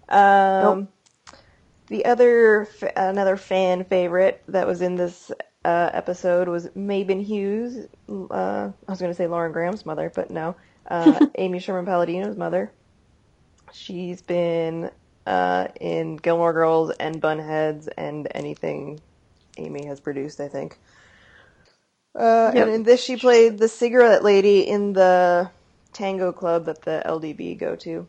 Um, 0.08 0.88
The 1.88 2.04
other 2.04 2.62
f- 2.62 2.92
another 2.96 3.36
fan 3.36 3.84
favorite 3.84 4.42
that 4.48 4.66
was 4.66 4.82
in 4.82 4.96
this 4.96 5.30
uh, 5.64 5.90
episode 5.92 6.48
was 6.48 6.66
Mabon 6.70 7.24
Hughes. 7.24 7.86
Uh, 8.08 8.70
I 8.86 8.90
was 8.90 8.98
going 9.00 9.10
to 9.12 9.16
say 9.16 9.26
Lauren 9.28 9.52
Graham's 9.52 9.86
mother, 9.86 10.10
but 10.14 10.30
no, 10.30 10.56
uh, 10.88 11.26
Amy 11.36 11.58
Sherman 11.60 11.86
Palladino's 11.86 12.36
mother. 12.36 12.72
She's 13.72 14.22
been 14.22 14.90
uh, 15.26 15.68
in 15.80 16.16
Gilmore 16.16 16.52
Girls 16.52 16.90
and 16.98 17.20
Bunheads 17.20 17.88
and 17.96 18.28
anything 18.32 19.00
Amy 19.56 19.86
has 19.86 20.00
produced, 20.00 20.40
I 20.40 20.48
think. 20.48 20.78
Uh, 22.14 22.52
Yep. 22.54 22.66
And 22.66 22.74
in 22.76 22.82
this, 22.84 23.02
she 23.02 23.16
played 23.16 23.58
the 23.58 23.68
cigarette 23.68 24.24
lady 24.24 24.60
in 24.60 24.92
the 24.92 25.50
tango 25.92 26.32
club 26.32 26.64
that 26.66 26.82
the 26.82 27.02
LDB 27.04 27.58
go 27.58 27.76
to. 27.76 28.06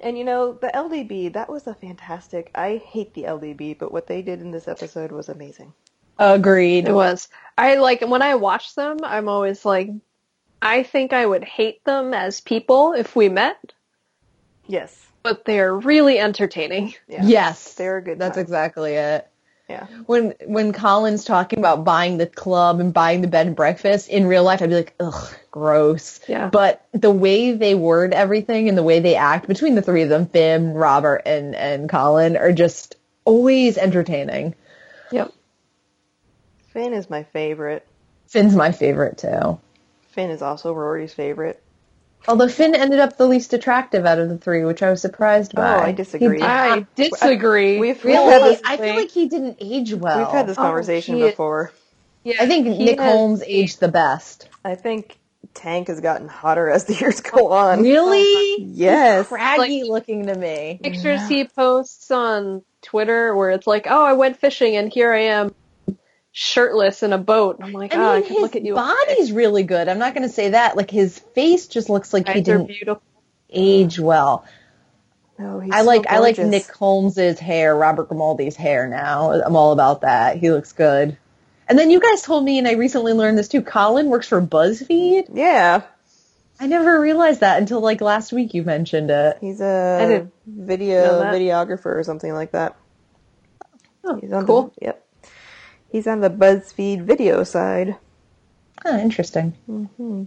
And 0.00 0.18
you 0.18 0.24
know, 0.24 0.52
the 0.52 0.68
LDB, 0.68 1.32
that 1.32 1.48
was 1.48 1.66
a 1.66 1.74
fantastic. 1.74 2.50
I 2.54 2.76
hate 2.76 3.14
the 3.14 3.22
LDB, 3.24 3.78
but 3.78 3.92
what 3.92 4.06
they 4.06 4.22
did 4.22 4.40
in 4.40 4.50
this 4.50 4.68
episode 4.68 5.10
was 5.12 5.28
amazing. 5.28 5.72
Agreed. 6.18 6.88
It 6.88 6.92
was. 6.92 7.28
I 7.58 7.76
like 7.76 8.00
when 8.02 8.22
I 8.22 8.34
watch 8.36 8.74
them, 8.74 8.98
I'm 9.02 9.28
always 9.28 9.64
like, 9.64 9.90
I 10.62 10.82
think 10.82 11.12
I 11.12 11.24
would 11.26 11.44
hate 11.44 11.84
them 11.84 12.14
as 12.14 12.40
people 12.40 12.92
if 12.94 13.14
we 13.14 13.28
met, 13.28 13.72
Yes. 14.66 15.06
but 15.22 15.44
they're 15.44 15.74
really 15.74 16.18
entertaining. 16.18 16.94
Yeah. 17.08 17.22
Yes, 17.24 17.74
They're 17.74 17.98
a 17.98 18.02
good 18.02 18.18
That's 18.18 18.36
time. 18.36 18.42
exactly 18.42 18.94
it. 18.94 19.28
Yeah. 19.68 19.86
When 20.06 20.34
when 20.44 20.72
Colin's 20.72 21.24
talking 21.24 21.58
about 21.58 21.84
buying 21.84 22.18
the 22.18 22.26
club 22.26 22.78
and 22.78 22.94
buying 22.94 23.20
the 23.20 23.28
bed 23.28 23.48
and 23.48 23.56
breakfast 23.56 24.08
in 24.08 24.26
real 24.26 24.44
life, 24.44 24.62
I'd 24.62 24.68
be 24.68 24.76
like, 24.76 24.94
ugh, 25.00 25.34
gross. 25.50 26.20
Yeah. 26.28 26.48
But 26.50 26.86
the 26.92 27.10
way 27.10 27.52
they 27.52 27.74
word 27.74 28.12
everything 28.12 28.68
and 28.68 28.78
the 28.78 28.84
way 28.84 29.00
they 29.00 29.16
act 29.16 29.48
between 29.48 29.74
the 29.74 29.82
three 29.82 30.02
of 30.02 30.08
them, 30.08 30.26
Finn, 30.26 30.72
Robert, 30.74 31.22
and 31.26 31.56
and 31.56 31.88
Colin, 31.88 32.36
are 32.36 32.52
just 32.52 32.94
always 33.24 33.76
entertaining. 33.76 34.54
Yep. 35.10 35.32
Finn 36.68 36.92
is 36.92 37.10
my 37.10 37.24
favorite. 37.24 37.84
Finn's 38.28 38.54
my 38.54 38.70
favorite 38.70 39.18
too. 39.18 39.58
Finn 40.10 40.30
is 40.30 40.42
also 40.42 40.72
Rory's 40.72 41.12
favorite. 41.12 41.60
Although 42.28 42.48
Finn 42.48 42.74
ended 42.74 42.98
up 43.00 43.16
the 43.16 43.26
least 43.26 43.52
attractive 43.52 44.04
out 44.04 44.18
of 44.18 44.28
the 44.28 44.38
three, 44.38 44.64
which 44.64 44.82
I 44.82 44.90
was 44.90 45.00
surprised 45.00 45.54
by. 45.54 45.76
Oh. 45.76 45.80
I 45.80 45.92
disagree. 45.92 46.38
He- 46.38 46.44
I 46.44 46.86
disagree. 46.94 47.78
We've, 47.78 47.96
we've 47.96 48.04
really? 48.04 48.32
had 48.32 48.42
this. 48.42 48.60
I 48.64 48.76
feel 48.76 48.94
like 48.96 49.10
he 49.10 49.28
didn't 49.28 49.58
age 49.60 49.94
well. 49.94 50.18
We've 50.18 50.28
had 50.28 50.46
this 50.46 50.58
Oh, 50.58 50.62
conversation 50.62 51.16
he- 51.16 51.22
before. 51.22 51.72
yeah, 52.24 52.36
I 52.40 52.46
think 52.46 52.66
Nick 52.66 52.98
has- 52.98 53.12
Holmes 53.12 53.42
aged 53.46 53.80
the 53.80 53.88
best. 53.88 54.48
I 54.64 54.74
think 54.74 55.16
Tanc 55.54 55.86
has 55.88 56.00
gotten 56.00 56.28
hotter 56.28 56.68
as 56.68 56.84
the 56.84 56.94
years 56.94 57.20
go 57.20 57.52
on. 57.52 57.82
Really? 57.82 58.62
Yes. 58.64 59.28
Craggy 59.28 59.84
looking 59.84 60.26
to 60.26 60.34
me. 60.36 60.80
pictures 60.82 61.26
he 61.28 61.44
posts 61.44 62.10
on 62.10 62.62
Twitter 62.82 63.34
where 63.34 63.50
it's 63.50 63.66
like, 63.66 63.86
oh, 63.88 64.02
I 64.04 64.12
went 64.14 64.38
fishing 64.38 64.76
and 64.76 64.92
here 64.92 65.12
I 65.12 65.20
am 65.22 65.54
shirtless 66.38 67.02
in 67.02 67.14
a 67.14 67.18
boat. 67.18 67.60
I'm 67.62 67.72
like, 67.72 67.94
I 67.94 67.96
oh, 67.96 67.98
mean, 67.98 68.08
I 68.08 68.20
could 68.20 68.32
his 68.32 68.40
look 68.42 68.56
at 68.56 68.62
you. 68.62 68.74
body's 68.74 69.32
really 69.32 69.62
good. 69.62 69.88
I'm 69.88 69.98
not 69.98 70.12
going 70.12 70.28
to 70.28 70.32
say 70.32 70.50
that. 70.50 70.76
Like 70.76 70.90
his 70.90 71.18
face 71.18 71.66
just 71.66 71.88
looks 71.88 72.12
like 72.12 72.26
he 72.28 72.34
Eyes 72.34 72.40
are 72.40 72.58
didn't 72.58 72.66
beautiful. 72.66 73.02
age 73.48 73.98
well. 73.98 74.44
No, 75.38 75.60
he's 75.60 75.72
I 75.72 75.80
so 75.80 75.86
like 75.86 76.06
I 76.06 76.18
like. 76.18 76.36
Nick 76.36 76.70
Holmes's 76.70 77.38
hair, 77.38 77.74
Robert 77.74 78.10
Grimaldi's 78.10 78.54
hair. 78.54 78.86
Now 78.86 79.32
I'm 79.32 79.56
all 79.56 79.72
about 79.72 80.02
that. 80.02 80.36
He 80.36 80.50
looks 80.50 80.72
good. 80.72 81.16
And 81.68 81.78
then 81.78 81.90
you 81.90 82.00
guys 82.00 82.20
told 82.20 82.44
me, 82.44 82.58
and 82.58 82.68
I 82.68 82.72
recently 82.72 83.14
learned 83.14 83.38
this 83.38 83.48
too. 83.48 83.62
Colin 83.62 84.08
works 84.08 84.28
for 84.28 84.40
BuzzFeed. 84.42 85.30
Yeah, 85.32 85.82
I 86.60 86.66
never 86.66 87.00
realized 87.00 87.40
that 87.40 87.58
until 87.58 87.80
like 87.80 88.02
last 88.02 88.30
week. 88.32 88.52
You 88.52 88.62
mentioned 88.62 89.10
it. 89.10 89.38
he's 89.40 89.60
a 89.62 90.28
video 90.46 91.22
videographer 91.22 91.96
or 91.96 92.04
something 92.04 92.32
like 92.32 92.52
that. 92.52 92.76
Oh, 94.04 94.18
He's 94.20 94.32
on 94.32 94.46
cool. 94.46 94.74
The, 94.78 94.86
yep. 94.86 95.05
He's 95.96 96.06
on 96.06 96.20
the 96.20 96.28
BuzzFeed 96.28 97.06
video 97.06 97.42
side. 97.42 97.96
Huh, 98.82 98.98
interesting. 98.98 99.54
hmm 99.64 100.24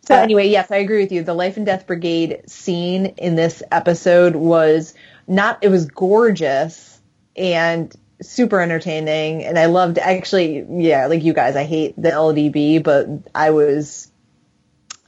So 0.00 0.14
Uh, 0.14 0.18
anyway, 0.18 0.48
yes, 0.48 0.70
I 0.70 0.76
agree 0.76 1.02
with 1.02 1.12
you. 1.12 1.22
The 1.22 1.34
Life 1.34 1.58
and 1.58 1.66
Death 1.66 1.86
Brigade 1.86 2.40
scene 2.46 3.04
in 3.18 3.36
this 3.36 3.62
episode 3.70 4.34
was 4.34 4.94
not, 5.28 5.58
it 5.60 5.68
was 5.68 5.84
gorgeous 5.84 7.02
and 7.36 7.94
super 8.22 8.62
entertaining. 8.62 9.44
And 9.44 9.58
I 9.58 9.66
loved 9.66 9.98
actually, 9.98 10.64
yeah, 10.70 11.06
like 11.08 11.22
you 11.22 11.34
guys, 11.34 11.54
I 11.54 11.64
hate 11.64 11.94
the 12.00 12.08
LDB, 12.08 12.82
but 12.82 13.06
I 13.34 13.50
was, 13.50 14.10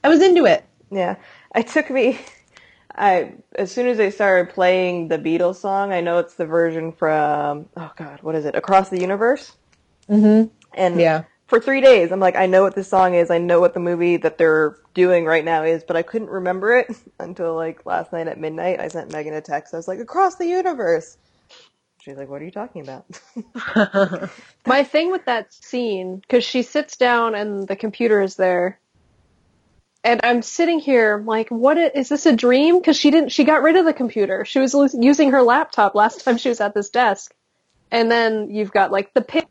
I 0.04 0.10
was 0.10 0.20
into 0.20 0.44
it. 0.44 0.62
Yeah, 0.90 1.16
it 1.54 1.68
took 1.68 1.88
me. 1.88 2.20
I 2.94 3.32
as 3.54 3.72
soon 3.72 3.86
as 3.86 3.96
they 3.96 4.10
started 4.10 4.52
playing 4.52 5.08
the 5.08 5.18
Beatles 5.18 5.56
song, 5.56 5.90
I 5.90 6.02
know 6.02 6.18
it's 6.18 6.34
the 6.34 6.44
version 6.44 6.92
from 6.92 7.70
oh 7.78 7.92
god, 7.96 8.18
what 8.22 8.34
is 8.34 8.44
it? 8.44 8.54
Across 8.54 8.90
the 8.90 9.00
Universe. 9.00 9.52
Mm-hmm. 10.10 10.48
And 10.74 11.00
Yeah. 11.00 11.24
for 11.48 11.60
three 11.60 11.80
days, 11.80 12.12
I'm 12.12 12.20
like, 12.20 12.36
I 12.36 12.46
know 12.46 12.62
what 12.62 12.74
this 12.74 12.88
song 12.88 13.14
is. 13.14 13.30
I 13.30 13.38
know 13.38 13.60
what 13.60 13.74
the 13.74 13.80
movie 13.80 14.16
that 14.18 14.38
they're 14.38 14.76
doing 14.94 15.24
right 15.24 15.44
now 15.44 15.62
is, 15.64 15.84
but 15.84 15.96
I 15.96 16.02
couldn't 16.02 16.30
remember 16.30 16.76
it 16.78 16.88
until 17.20 17.54
like 17.54 17.86
last 17.86 18.12
night 18.12 18.28
at 18.28 18.40
midnight. 18.40 18.80
I 18.80 18.88
sent 18.88 19.12
Megan 19.12 19.34
a 19.34 19.40
text. 19.40 19.74
I 19.74 19.78
was 19.78 19.88
like, 19.88 20.00
Across 20.00 20.36
the 20.36 20.46
Universe. 20.46 21.18
She's 22.00 22.16
like, 22.16 22.28
What 22.28 22.42
are 22.42 22.44
you 22.44 22.50
talking 22.50 22.82
about? 22.82 23.06
My 24.66 24.84
thing 24.84 25.10
with 25.10 25.24
that 25.26 25.52
scene, 25.52 26.18
because 26.18 26.44
she 26.44 26.62
sits 26.62 26.96
down 26.96 27.34
and 27.34 27.66
the 27.68 27.76
computer 27.76 28.22
is 28.22 28.36
there, 28.36 28.80
and 30.04 30.20
I'm 30.22 30.42
sitting 30.42 30.78
here 30.78 31.22
like, 31.26 31.48
what 31.50 31.78
is, 31.78 31.90
is 31.94 32.08
this 32.08 32.26
a 32.26 32.36
dream? 32.36 32.78
Because 32.78 32.96
she 32.96 33.10
didn't, 33.10 33.32
she 33.32 33.44
got 33.44 33.62
rid 33.62 33.76
of 33.76 33.84
the 33.84 33.92
computer. 33.92 34.44
She 34.44 34.60
was 34.60 34.74
lo- 34.74 34.88
using 34.94 35.32
her 35.32 35.42
laptop 35.42 35.94
last 35.94 36.20
time 36.24 36.38
she 36.38 36.48
was 36.48 36.60
at 36.60 36.74
this 36.74 36.90
desk, 36.90 37.34
and 37.90 38.10
then 38.10 38.50
you've 38.50 38.72
got 38.72 38.92
like 38.92 39.14
the 39.14 39.22
pig, 39.22 39.46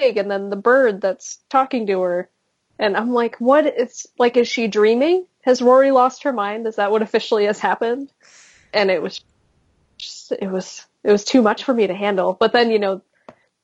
and 0.00 0.30
then 0.30 0.50
the 0.50 0.56
bird 0.56 1.00
that's 1.00 1.38
talking 1.48 1.86
to 1.86 2.00
her, 2.00 2.30
and 2.78 2.96
I'm 2.96 3.12
like, 3.12 3.36
what? 3.40 3.66
It's 3.66 4.06
like, 4.18 4.36
is 4.36 4.48
she 4.48 4.68
dreaming? 4.68 5.26
Has 5.42 5.62
Rory 5.62 5.90
lost 5.90 6.24
her 6.24 6.32
mind? 6.32 6.66
Is 6.66 6.76
that 6.76 6.90
what 6.90 7.02
officially 7.02 7.46
has 7.46 7.58
happened? 7.58 8.12
And 8.72 8.90
it 8.90 9.02
was, 9.02 9.20
just, 9.98 10.32
it 10.32 10.48
was, 10.50 10.84
it 11.02 11.10
was 11.10 11.24
too 11.24 11.42
much 11.42 11.64
for 11.64 11.74
me 11.74 11.86
to 11.86 11.94
handle. 11.94 12.36
But 12.38 12.52
then 12.52 12.70
you 12.70 12.78
know, 12.78 13.02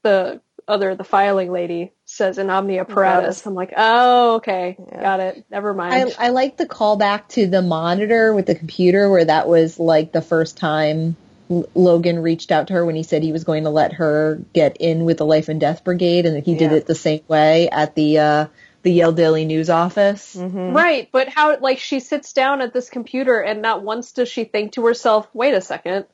the 0.03 0.41
other 0.67 0.95
the 0.95 1.05
filing 1.05 1.53
lady 1.53 1.93
says 2.07 2.39
in 2.39 2.51
omnia 2.51 2.85
paratus. 2.85 3.47
I'm 3.47 3.55
like, 3.55 3.73
oh, 3.77 4.37
okay, 4.37 4.77
Yeah. 4.91 5.03
got 5.03 5.21
it. 5.21 5.45
Never 5.51 5.75
mind. 5.75 6.15
I 6.19 6.31
like 6.31 6.57
the 6.57 6.67
callback 6.67 7.29
to 7.31 7.47
the 7.47 7.63
monitor 7.63 8.35
with 8.35 8.47
the 8.47 8.55
computer 8.55 9.11
where 9.11 9.25
that 9.25 9.49
was 9.49 9.79
like 9.79 10.13
the 10.13 10.23
first 10.23 10.57
time 10.57 11.17
Logan 11.49 12.21
reached 12.21 12.51
out 12.51 12.69
to 12.69 12.75
her 12.75 12.85
when 12.85 12.95
he 12.95 13.03
said 13.03 13.23
he 13.23 13.33
was 13.33 13.45
going 13.45 13.65
to 13.65 13.71
let 13.71 13.95
her 13.95 14.41
get 14.53 14.79
in 14.79 15.05
with 15.05 15.19
the 15.19 15.27
Life 15.27 15.49
and 15.49 15.61
Death 15.61 15.85
Brigade 15.85 16.27
and 16.27 16.37
that 16.37 16.45
he 16.45 16.55
did 16.55 16.73
it 16.73 16.87
the 16.87 16.95
same 16.95 17.21
way 17.29 17.69
at 17.69 17.95
the 17.95 18.19
uh, 18.19 18.47
the 18.83 18.93
Yale 18.93 19.13
Daily 19.13 19.45
News 19.45 19.71
office. 19.71 20.35
hmm 20.35 20.73
right, 20.73 21.09
but 21.13 21.29
how? 21.29 21.59
Like 21.59 21.79
she 21.79 22.01
sits 22.01 22.33
down 22.33 22.61
at 22.61 22.73
this 22.73 22.89
computer 22.89 23.41
and 23.41 23.61
not 23.63 23.83
once 23.83 24.13
does 24.13 24.29
she 24.29 24.45
think 24.45 24.73
to 24.73 24.87
herself, 24.87 25.29
"Wait 25.35 25.55
a 25.55 25.61
second, 25.61 26.07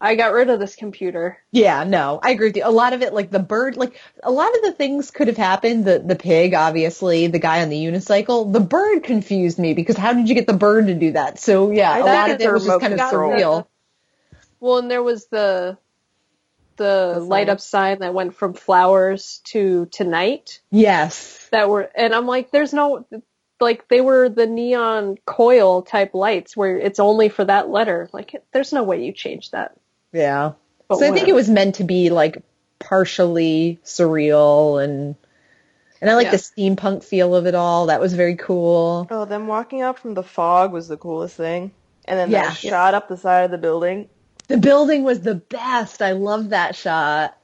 I 0.00 0.16
got 0.16 0.32
rid 0.32 0.50
of 0.50 0.58
this 0.58 0.74
computer." 0.74 1.38
Yeah, 1.52 1.84
no, 1.84 2.18
I 2.22 2.30
agree 2.30 2.48
with 2.48 2.56
you. 2.56 2.62
A 2.64 2.70
lot 2.70 2.92
of 2.92 3.02
it, 3.02 3.14
like 3.14 3.30
the 3.30 3.38
bird, 3.38 3.76
like 3.76 4.00
a 4.22 4.30
lot 4.30 4.54
of 4.54 4.62
the 4.62 4.72
things 4.72 5.10
could 5.10 5.28
have 5.28 5.36
happened. 5.36 5.84
The 5.84 6.00
the 6.00 6.16
pig, 6.16 6.54
obviously, 6.54 7.28
the 7.28 7.38
guy 7.38 7.62
on 7.62 7.68
the 7.68 7.84
unicycle. 7.84 8.52
The 8.52 8.60
bird 8.60 9.04
confused 9.04 9.58
me 9.58 9.74
because 9.74 9.96
how 9.96 10.12
did 10.12 10.28
you 10.28 10.34
get 10.34 10.46
the 10.46 10.52
bird 10.54 10.88
to 10.88 10.94
do 10.94 11.12
that? 11.12 11.38
So 11.38 11.70
yeah, 11.70 11.92
I 11.92 11.98
a 11.98 12.04
lot 12.04 12.30
of 12.30 12.34
it's 12.34 12.44
it 12.44 12.52
was 12.52 12.64
just 12.64 12.80
kind 12.80 12.94
of 12.94 13.00
control. 13.00 13.32
surreal. 13.32 13.66
Well, 14.62 14.78
and 14.78 14.88
there 14.88 15.02
was 15.02 15.26
the 15.26 15.76
the, 16.76 17.14
The 17.14 17.20
light 17.20 17.48
up 17.50 17.60
sign 17.60 17.98
that 17.98 18.14
went 18.14 18.34
from 18.34 18.54
flowers 18.54 19.40
to 19.46 19.86
tonight 19.86 20.60
Yes. 20.70 21.46
that 21.52 21.68
were, 21.68 21.90
and 21.94 22.14
I'm 22.14 22.26
like, 22.26 22.50
there's 22.50 22.72
no. 22.72 23.04
Like 23.60 23.86
they 23.88 24.00
were 24.00 24.28
the 24.28 24.46
neon 24.46 25.18
coil 25.26 25.82
type 25.82 26.14
lights 26.14 26.56
where 26.56 26.78
it's 26.78 26.98
only 26.98 27.28
for 27.28 27.44
that 27.44 27.68
letter. 27.68 28.08
Like 28.12 28.42
there's 28.52 28.72
no 28.72 28.82
way 28.84 29.04
you 29.04 29.12
change 29.12 29.50
that. 29.50 29.76
Yeah. 30.12 30.52
But 30.88 30.98
so 30.98 31.06
I 31.08 31.14
think 31.14 31.28
it 31.28 31.34
was 31.34 31.48
meant 31.50 31.76
to 31.76 31.84
be 31.84 32.10
like 32.10 32.42
partially 32.78 33.78
surreal 33.84 34.82
and 34.82 35.14
and 36.00 36.10
I 36.10 36.14
like 36.14 36.26
Yeah. 36.26 36.30
the 36.32 36.36
steampunk 36.38 37.04
feel 37.04 37.34
of 37.36 37.46
it 37.46 37.54
all. 37.54 37.86
That 37.86 38.00
was 38.00 38.14
very 38.14 38.34
cool. 38.36 39.06
Oh, 39.10 39.24
them 39.26 39.46
walking 39.46 39.82
up 39.82 39.98
from 39.98 40.14
the 40.14 40.24
fog 40.24 40.72
was 40.72 40.88
the 40.88 40.96
coolest 40.96 41.36
thing. 41.36 41.70
And 42.06 42.18
then 42.18 42.30
Yeah. 42.30 42.48
that 42.48 42.56
shot 42.56 42.94
up 42.94 43.08
the 43.08 43.16
side 43.16 43.44
of 43.44 43.50
the 43.52 43.58
building. 43.58 44.08
The 44.52 44.58
building 44.58 45.02
was 45.02 45.22
the 45.22 45.36
best. 45.36 46.02
I 46.02 46.12
love 46.12 46.50
that 46.50 46.76
shot. 46.76 47.34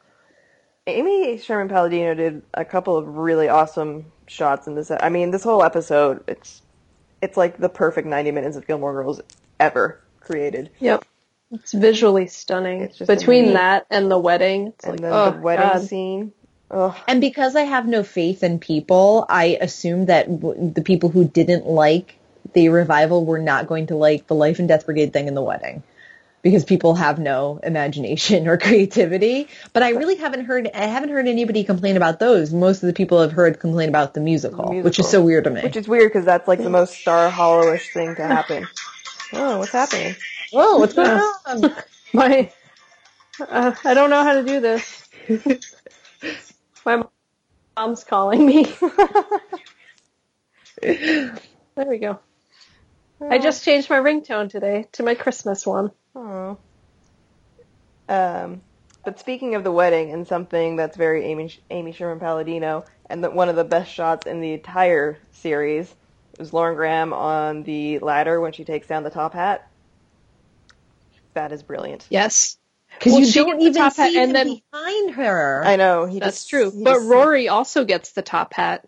Amy 0.87 1.39
Sherman 1.39 1.69
Palladino 1.71 2.13
did 2.15 2.43
a 2.53 2.67
couple 2.67 2.99
of 2.99 3.07
really 3.17 3.49
awesome 3.49 4.13
shots 4.27 4.67
in 4.67 4.75
this. 4.75 4.91
I 4.91 5.09
mean, 5.09 5.31
this 5.31 5.43
whole 5.43 5.63
episode, 5.65 6.23
it's 6.29 6.61
it's 7.23 7.39
like 7.39 7.57
the 7.57 7.71
perfect 7.71 8.07
90 8.07 8.31
minutes 8.33 8.57
of 8.59 8.67
Gilmore 8.67 8.93
Girls 8.93 9.23
ever 9.59 10.03
created. 10.21 10.69
Yep. 10.81 11.03
It's 11.51 11.73
visually 11.73 12.27
stunning. 12.27 12.83
It's 12.83 12.99
just 12.99 13.09
Between 13.09 13.45
amazing. 13.45 13.55
that 13.55 13.87
and 13.91 14.11
the 14.11 14.19
wedding, 14.19 14.67
it's 14.67 14.85
And 14.85 14.93
like, 14.93 15.01
then 15.01 15.13
oh, 15.15 15.31
the 15.31 15.39
wedding 15.41 15.67
God. 15.67 15.83
scene. 15.83 16.33
Ugh. 16.71 16.95
And 17.09 17.23
because 17.23 17.57
I 17.57 17.63
have 17.63 17.89
no 17.89 18.03
faith 18.03 18.43
in 18.43 18.59
people, 18.59 19.25
I 19.31 19.57
assume 19.63 20.05
that 20.07 20.27
w- 20.41 20.73
the 20.75 20.83
people 20.83 21.09
who 21.09 21.27
didn't 21.27 21.67
like 21.67 22.19
the 22.53 22.69
revival 22.69 23.25
were 23.25 23.39
not 23.39 23.67
going 23.67 23.87
to 23.87 23.97
like 23.97 24.27
the 24.27 24.35
Life 24.35 24.59
and 24.59 24.69
Death 24.69 24.85
Brigade 24.85 25.15
thing 25.15 25.27
in 25.27 25.35
the 25.35 25.43
wedding. 25.43 25.83
Because 26.43 26.65
people 26.65 26.95
have 26.95 27.19
no 27.19 27.59
imagination 27.63 28.47
or 28.47 28.57
creativity. 28.59 29.49
But 29.73 29.83
I 29.83 29.91
really 29.91 30.17
haven't 30.17 30.45
heard, 30.45 30.71
I 30.73 30.87
haven't 30.87 31.11
heard 31.11 31.27
anybody 31.27 31.65
complain 31.65 31.97
about 31.97 32.21
those. 32.21 32.53
Most 32.53 32.83
of 32.83 32.87
the 32.87 32.93
people 32.93 33.19
I've 33.19 33.33
heard 33.33 33.59
complain 33.61 33.89
about 33.89 34.15
the 34.15 34.21
musical, 34.21 34.73
The 34.73 34.83
which 34.83 34.99
is 34.99 35.09
so 35.09 35.21
weird 35.21 35.45
to 35.45 35.51
me. 35.51 35.63
Which 35.63 35.77
is 35.77 35.89
weird 35.89 36.13
because 36.13 36.25
that's 36.25 36.47
like 36.47 36.61
the 36.61 36.71
most 36.71 36.95
Star 36.95 37.31
Hollowish 37.31 37.93
thing 37.93 38.15
to 38.17 38.23
happen. 38.23 38.69
Oh, 39.33 39.59
what's 39.59 39.73
happening? 39.73 40.15
Whoa, 40.53 40.79
what's 40.79 40.95
going 40.95 41.11
on? 41.11 41.75
My, 42.13 42.51
uh, 43.41 43.75
I 43.85 43.95
don't 43.95 44.11
know 44.11 44.23
how 44.23 44.35
to 44.35 44.45
do 44.45 44.61
this. 44.61 45.09
My 46.87 47.05
mom's 47.77 48.05
calling 48.05 48.47
me. 48.47 48.65
there 50.83 51.39
we 51.87 51.99
go. 51.99 52.19
I 53.21 53.39
just 53.39 53.65
changed 53.65 53.91
my 53.91 53.99
ringtone 53.99 54.49
today 54.49 54.87
to 54.93 55.03
my 55.03 55.15
Christmas 55.15 55.67
one. 55.67 55.91
Oh. 56.19 56.59
Um, 58.09 58.63
but 59.05 59.19
speaking 59.21 59.55
of 59.55 59.65
the 59.65 59.71
wedding 59.73 60.13
and 60.13 60.27
something 60.27 60.77
that's 60.77 60.97
very 60.97 61.25
Amy, 61.27 61.53
Amy 61.71 61.93
Sherman 61.93 62.19
Palladino, 62.19 62.85
and 63.09 63.23
that 63.25 63.35
one 63.35 63.49
of 63.49 63.57
the 63.57 63.65
best 63.65 63.93
shots 63.93 64.27
in 64.27 64.41
the 64.41 64.53
entire 64.55 65.19
series 65.33 65.95
is 66.39 66.53
Lauren 66.53 66.75
Graham 66.75 67.13
on 67.13 67.63
the 67.63 67.99
ladder 68.01 68.41
when 68.41 68.53
she 68.53 68.65
takes 68.65 68.87
down 68.87 69.03
the 69.05 69.11
top 69.11 69.33
hat. 69.35 69.69
That 71.35 71.53
is 71.53 71.63
brilliant. 71.63 72.07
Yes. 72.11 72.57
Because 72.99 73.13
Well, 73.13 73.23
you 73.23 73.33
don't 73.33 73.61
even 73.61 73.75
top 73.75 73.95
hat 73.97 74.11
see 74.11 74.19
and 74.19 74.31
him 74.31 74.33
then- 74.49 74.61
behind 74.73 75.11
her. 75.13 75.63
I 75.65 75.77
know 75.77 76.07
he 76.07 76.19
That's 76.19 76.39
just, 76.39 76.51
true. 76.51 76.71
he 76.71 76.83
But 76.83 76.95
just- 76.95 77.07
Rory 77.07 77.49
also 77.49 77.85
gets 77.85 78.13
the 78.13 78.23
top 78.23 78.55
hat 78.55 78.87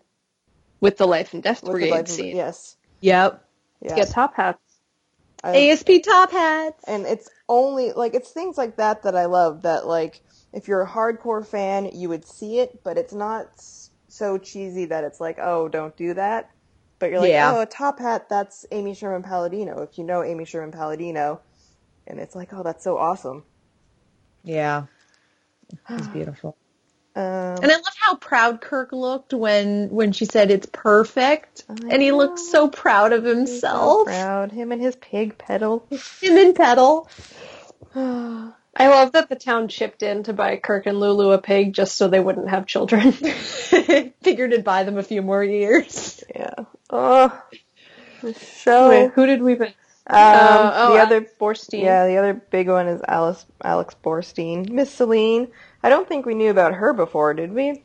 with 0.80 0.96
the 0.96 1.06
Life 1.06 1.34
and 1.34 1.42
Death 1.42 1.62
with 1.62 1.66
the 1.68 1.78
Brigade 1.78 1.90
life- 1.90 2.08
scene. 2.08 2.36
Yes. 2.36 2.76
Yep. 3.02 3.44
Yeah. 3.82 3.94
Get 3.96 4.10
top 4.10 4.34
hats. 4.34 4.58
I- 5.42 5.70
ASP 5.70 6.02
top 6.04 6.30
hats. 6.32 6.84
and 6.86 7.06
it's 7.06 7.28
only 7.48 7.92
like 7.92 8.14
it's 8.14 8.30
things 8.30 8.58
like 8.58 8.76
that 8.76 9.02
that 9.04 9.16
I 9.16 9.26
love. 9.26 9.62
That 9.62 9.86
like 9.86 10.20
if 10.52 10.68
you're 10.68 10.82
a 10.82 10.88
hardcore 10.88 11.46
fan, 11.46 11.90
you 11.94 12.08
would 12.08 12.24
see 12.26 12.58
it, 12.60 12.82
but 12.84 12.98
it's 12.98 13.12
not 13.12 13.46
so 14.08 14.38
cheesy 14.38 14.86
that 14.86 15.04
it's 15.04 15.20
like, 15.20 15.38
oh, 15.40 15.68
don't 15.68 15.96
do 15.96 16.14
that. 16.14 16.50
But 16.98 17.10
you're 17.10 17.20
like, 17.20 17.30
Yeah. 17.30 17.52
oh, 17.56 17.60
a 17.62 17.66
top 17.66 17.98
hat, 17.98 18.28
that's 18.28 18.66
Amy 18.72 18.94
Sherman 18.94 19.22
Palladino. 19.22 19.80
If 19.82 19.96
you 19.96 20.04
know 20.04 20.22
Amy 20.22 20.44
Sherman 20.44 20.72
Palladino, 20.72 21.40
and 22.06 22.18
it's 22.20 22.34
like, 22.34 22.52
oh, 22.52 22.62
that's 22.62 22.84
so 22.84 22.98
awesome. 22.98 23.44
Yeah. 24.44 24.84
It's 25.88 26.08
beautiful. 26.08 26.56
Um, 27.16 27.22
And 27.62 27.64
I 27.66 27.74
love 27.74 27.94
how 27.98 28.14
proud 28.16 28.60
Kirk 28.60 28.92
looked 28.92 29.34
when 29.34 29.88
when 29.90 30.12
she 30.12 30.24
said 30.24 30.50
it's 30.50 30.68
perfect, 30.72 31.64
I 31.68 31.74
and 31.90 32.00
he 32.00 32.12
looked 32.12 32.38
so 32.38 32.68
proud 32.68 33.12
of 33.12 33.24
he's 33.24 33.30
so 33.32 33.36
himself. 33.36 34.04
proud. 34.06 34.52
Him 34.52 34.70
and 34.72 34.80
his 34.80 34.96
pig 34.96 35.36
Petal. 35.36 35.86
Him 36.20 36.36
and 36.36 36.54
Petal. 36.54 37.08
I 38.76 38.86
love 38.88 39.12
that 39.12 39.28
the 39.28 39.34
town 39.34 39.66
chipped 39.66 40.02
in 40.04 40.22
to 40.24 40.32
buy 40.32 40.56
Kirk 40.56 40.86
and 40.86 41.00
Lulu 41.00 41.32
a 41.32 41.38
pig 41.38 41.72
just 41.72 41.96
so 41.96 42.06
they 42.06 42.20
wouldn't 42.20 42.48
have 42.48 42.66
children. 42.66 43.10
Figured 43.12 44.52
it'd 44.52 44.64
buy 44.64 44.84
them 44.84 44.96
a 44.96 45.02
few 45.02 45.22
more 45.22 45.42
years. 45.42 46.22
yeah. 46.34 46.54
Oh, 46.88 47.42
the 48.22 48.34
show. 48.34 48.88
Wait, 48.88 49.10
who 49.12 49.26
did 49.26 49.42
we 49.42 49.56
pick? 49.56 49.74
Um, 50.06 50.16
Uh, 50.16 50.72
oh, 50.74 50.92
the 50.94 51.00
other 51.00 51.20
Borstein. 51.40 51.82
Yeah, 51.82 52.06
the 52.06 52.16
other 52.16 52.34
big 52.34 52.68
one 52.68 52.86
is 52.88 53.00
Alice 53.06 53.44
Alex 53.62 53.94
Borstein. 54.02 54.70
Miss 54.70 54.90
Celine. 54.92 55.48
I 55.82 55.88
don't 55.88 56.08
think 56.08 56.26
we 56.26 56.34
knew 56.34 56.50
about 56.50 56.74
her 56.74 56.92
before, 56.92 57.34
did 57.34 57.52
we? 57.52 57.82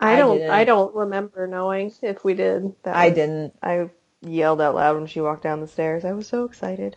I 0.00 0.14
I 0.14 0.16
don't. 0.16 0.38
didn't. 0.38 0.50
I 0.50 0.64
don't 0.64 0.94
remember 0.94 1.46
knowing 1.46 1.92
if 2.02 2.24
we 2.24 2.34
did. 2.34 2.74
That 2.84 2.96
I 2.96 3.08
was- 3.08 3.14
didn't. 3.16 3.54
I 3.62 3.90
yelled 4.22 4.60
out 4.60 4.74
loud 4.74 4.96
when 4.96 5.06
she 5.06 5.20
walked 5.20 5.42
down 5.42 5.60
the 5.60 5.68
stairs. 5.68 6.04
I 6.04 6.12
was 6.12 6.26
so 6.26 6.44
excited. 6.44 6.96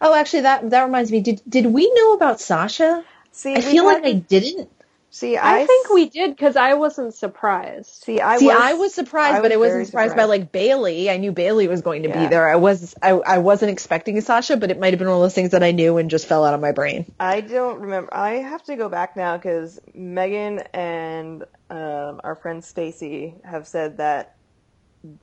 Oh, 0.00 0.14
actually, 0.14 0.42
that 0.42 0.70
that 0.70 0.84
reminds 0.84 1.10
me. 1.12 1.20
Did 1.20 1.42
did 1.48 1.66
we 1.66 1.90
know 1.94 2.12
about 2.14 2.40
Sasha? 2.40 3.04
See, 3.32 3.52
I 3.52 3.56
we 3.56 3.62
feel 3.62 3.84
like 3.84 4.04
I 4.04 4.12
didn't. 4.12 4.70
See. 5.14 5.38
I, 5.38 5.58
I 5.58 5.66
think 5.66 5.90
we 5.90 6.10
did 6.10 6.32
because 6.32 6.56
I 6.56 6.74
wasn't 6.74 7.14
surprised. 7.14 8.06
see. 8.06 8.20
I 8.20 8.38
See, 8.38 8.50
was, 8.50 8.52
I 8.52 8.74
was 8.74 8.94
surprised, 8.94 9.34
I 9.36 9.42
but 9.42 9.52
I 9.52 9.58
was 9.58 9.58
wasn't 9.58 9.86
very 9.86 9.86
surprised, 9.86 10.16
by 10.16 10.24
like 10.24 10.52
Bailey. 10.52 11.10
I 11.10 11.18
knew 11.18 11.32
Bailey 11.32 11.68
was 11.68 11.82
going 11.82 12.04
to 12.04 12.08
Yeah. 12.08 12.20
be 12.20 12.26
there. 12.28 12.48
I 12.48 12.56
was 12.56 12.94
I, 13.02 13.10
I 13.12 13.38
wasn't 13.38 13.72
expecting 13.72 14.18
a 14.18 14.22
Sasha, 14.22 14.56
but 14.56 14.70
it 14.72 14.80
might 14.80 14.92
have 14.92 14.98
been 15.00 15.08
one 15.08 15.18
of 15.18 15.22
those 15.22 15.34
things 15.34 15.52
that 15.52 15.64
I 15.64 15.72
knew 15.72 15.98
and 15.98 16.10
just 16.10 16.26
fell 16.28 16.44
out 16.44 16.54
of 16.54 16.60
my 16.60 16.72
brain. 16.72 17.06
I 17.20 17.40
don't 17.40 17.80
remember. 17.80 18.14
I 18.14 18.32
have 18.34 18.64
to 18.64 18.76
go 18.76 18.88
back 18.90 19.16
now 19.16 19.36
because 19.38 19.80
Megan 19.94 20.60
and 20.74 21.44
um, 21.70 22.20
our 22.24 22.36
friend 22.40 22.62
Stacy 22.64 23.36
have 23.44 23.66
said 23.66 23.98
that 23.98 24.32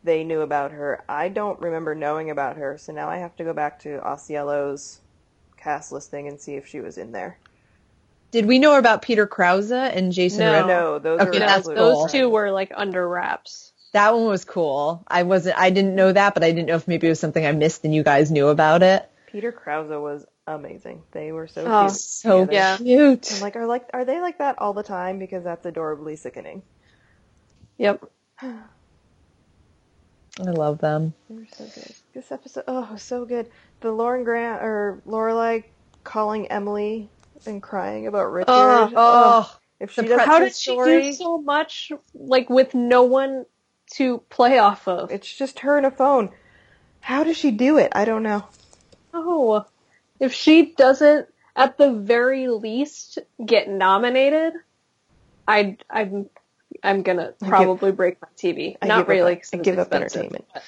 they 0.04 0.24
knew 0.26 0.42
about 0.42 0.72
her. 0.74 1.04
I 1.10 1.30
don't 1.30 1.60
remember 1.62 1.96
knowing 1.96 2.32
about 2.32 2.58
her, 2.58 2.78
so 2.80 2.94
now 2.94 3.10
I 3.10 3.18
have 3.20 3.36
to 3.38 3.46
go 3.46 3.54
back 3.54 3.80
to 3.82 4.00
Ausiello's 4.06 5.02
cast 5.58 5.92
listing 5.94 6.28
and 6.30 6.42
see 6.42 6.56
if 6.56 6.68
she 6.68 6.82
was 6.82 6.98
in 6.98 7.14
there. 7.14 7.41
Did 8.32 8.46
we 8.46 8.60
know 8.60 8.78
about 8.78 9.02
Peter 9.02 9.28
Krause 9.28 9.72
and 9.72 10.12
Jason 10.12 10.40
No. 10.40 10.54
Ritter? 10.54 10.68
No, 10.68 11.00
those 11.00 11.20
Okay, 11.20 11.30
are 11.30 11.34
You 11.34 11.40
that's 11.40 11.52
absolutely 11.52 11.84
those 11.84 12.12
two 12.12 12.30
were 12.30 12.52
like 12.52 12.72
under 12.76 13.08
wraps. 13.08 13.72
That 13.94 14.14
one 14.14 14.26
was 14.26 14.46
cool. 14.46 15.04
I 15.08 15.24
wasn't. 15.24 15.58
I 15.60 15.70
didn't 15.70 15.96
know 15.96 16.12
that, 16.14 16.34
but 16.34 16.44
I 16.44 16.52
didn't 16.52 16.68
know 16.68 16.76
if 16.76 16.88
maybe 16.88 17.08
it 17.08 17.10
was 17.12 17.20
something 17.20 17.46
I 17.46 17.52
missed 17.52 17.84
and 17.84 17.94
you 17.94 18.04
guys 18.04 18.32
knew 18.32 18.48
about 18.48 18.84
it. 18.84 19.06
Peter 19.28 19.52
Krause 19.52 19.90
was 19.90 20.26
amazing. 20.48 21.04
They 21.12 21.32
were 21.34 21.48
so 21.48 21.66
Oh, 21.66 21.88
cute. 21.88 22.00
So. 22.00 22.48
Yeah. 22.50 22.78
cute. 22.78 23.34
I'm 23.34 23.42
like, 23.42 23.56
are 23.58 23.66
like, 23.66 23.90
are 23.94 24.06
they 24.06 24.22
like 24.22 24.38
that 24.38 24.60
all 24.60 24.74
the 24.74 24.84
time? 24.84 25.20
Because 25.20 25.44
that's 25.44 25.66
adorably 25.66 26.16
sickening. 26.16 26.62
Yep. 27.78 28.04
I 28.42 28.54
love 30.40 30.80
them. 30.80 31.14
They 31.30 31.36
were 31.36 31.48
so 31.54 31.66
good. 31.66 31.94
This 32.14 32.32
episode, 32.32 32.64
oh, 32.68 32.96
so 32.96 33.26
good. 33.26 33.50
The 33.82 33.92
Lauren 33.92 34.24
Graham 34.24 34.64
or 34.64 35.02
Lorelai 35.06 35.66
calling 36.04 36.48
Emily 36.48 37.10
and 37.48 37.62
crying 37.62 38.08
about 38.08 38.32
Richard. 38.32 38.46
Oh, 38.50 38.92
Oh, 38.96 39.58
if 39.80 39.92
she 39.92 40.04
does, 40.04 40.22
How 40.22 40.40
did 40.40 40.56
she 40.56 40.76
do 40.76 41.12
so 41.14 41.38
much 41.40 41.92
like 42.14 42.50
with 42.50 42.74
no 42.74 43.04
one 43.04 43.46
to 43.94 44.20
play 44.30 44.58
off 44.60 44.88
of? 44.88 45.12
it's 45.12 45.32
just 45.36 45.60
her 45.60 45.78
and 45.78 45.86
a 45.86 45.92
phone. 45.92 46.30
How 47.02 47.24
does 47.24 47.38
she 47.38 47.52
do 47.52 47.78
it? 47.78 47.92
I 47.96 48.06
don't 48.06 48.24
know. 48.24 48.46
Oh, 49.14 49.66
if 50.20 50.34
she 50.34 50.74
doesn't 50.74 51.28
at 51.56 51.78
the 51.78 51.92
very 51.92 52.48
least 52.48 53.20
get 53.44 53.68
nominated, 53.68 54.54
I 55.48 55.78
I'm 55.90 56.30
I'm 56.84 57.02
gonna 57.04 57.34
probably 57.40 57.92
break 57.92 58.22
my 58.22 58.28
TV. 58.38 58.78
I 58.82 58.88
Not 58.88 58.96
give 58.98 59.02
up- 59.04 59.08
really. 59.10 59.42
I 59.54 59.58
give 59.58 59.80
up 59.80 59.94
entertainment. 59.94 60.46
but- 60.54 60.64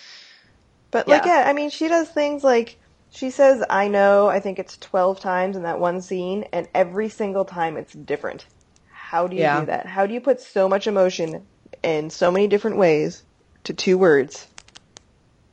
But 0.92 1.08
like, 1.08 1.26
Yeah. 1.26 1.42
yeah, 1.44 1.50
I 1.50 1.54
mean, 1.54 1.70
she 1.72 1.88
does 1.88 2.08
things 2.10 2.44
like 2.44 2.78
she 3.14 3.30
says, 3.30 3.64
"I 3.70 3.88
know." 3.88 4.28
I 4.28 4.40
think 4.40 4.60
it's 4.60 4.78
twelve 4.78 5.20
times 5.20 5.56
in 5.56 5.64
that 5.64 5.80
one 5.80 6.02
scene, 6.02 6.46
and 6.52 6.68
every 6.74 7.10
single 7.10 7.46
time 7.46 7.78
it's 7.78 7.94
different. 7.94 8.46
How 8.92 9.28
do 9.28 9.36
you 9.36 9.44
Yeah. 9.44 9.60
do 9.62 9.66
that? 9.68 9.86
How 9.86 10.06
do 10.08 10.14
you 10.14 10.22
put 10.22 10.42
so 10.42 10.68
much 10.68 10.88
emotion 10.88 11.46
in 11.84 12.10
so 12.10 12.32
many 12.32 12.48
different 12.48 12.78
ways 12.78 13.24
to 13.66 13.74
two 13.74 13.98
words? 13.98 14.48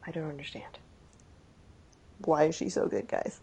I 0.07 0.11
don't 0.13 0.29
understand. 0.31 0.79
Why 2.25 2.45
is 2.45 2.55
she 2.55 2.69
so 2.71 2.87
good, 2.87 3.09
guys? 3.09 3.39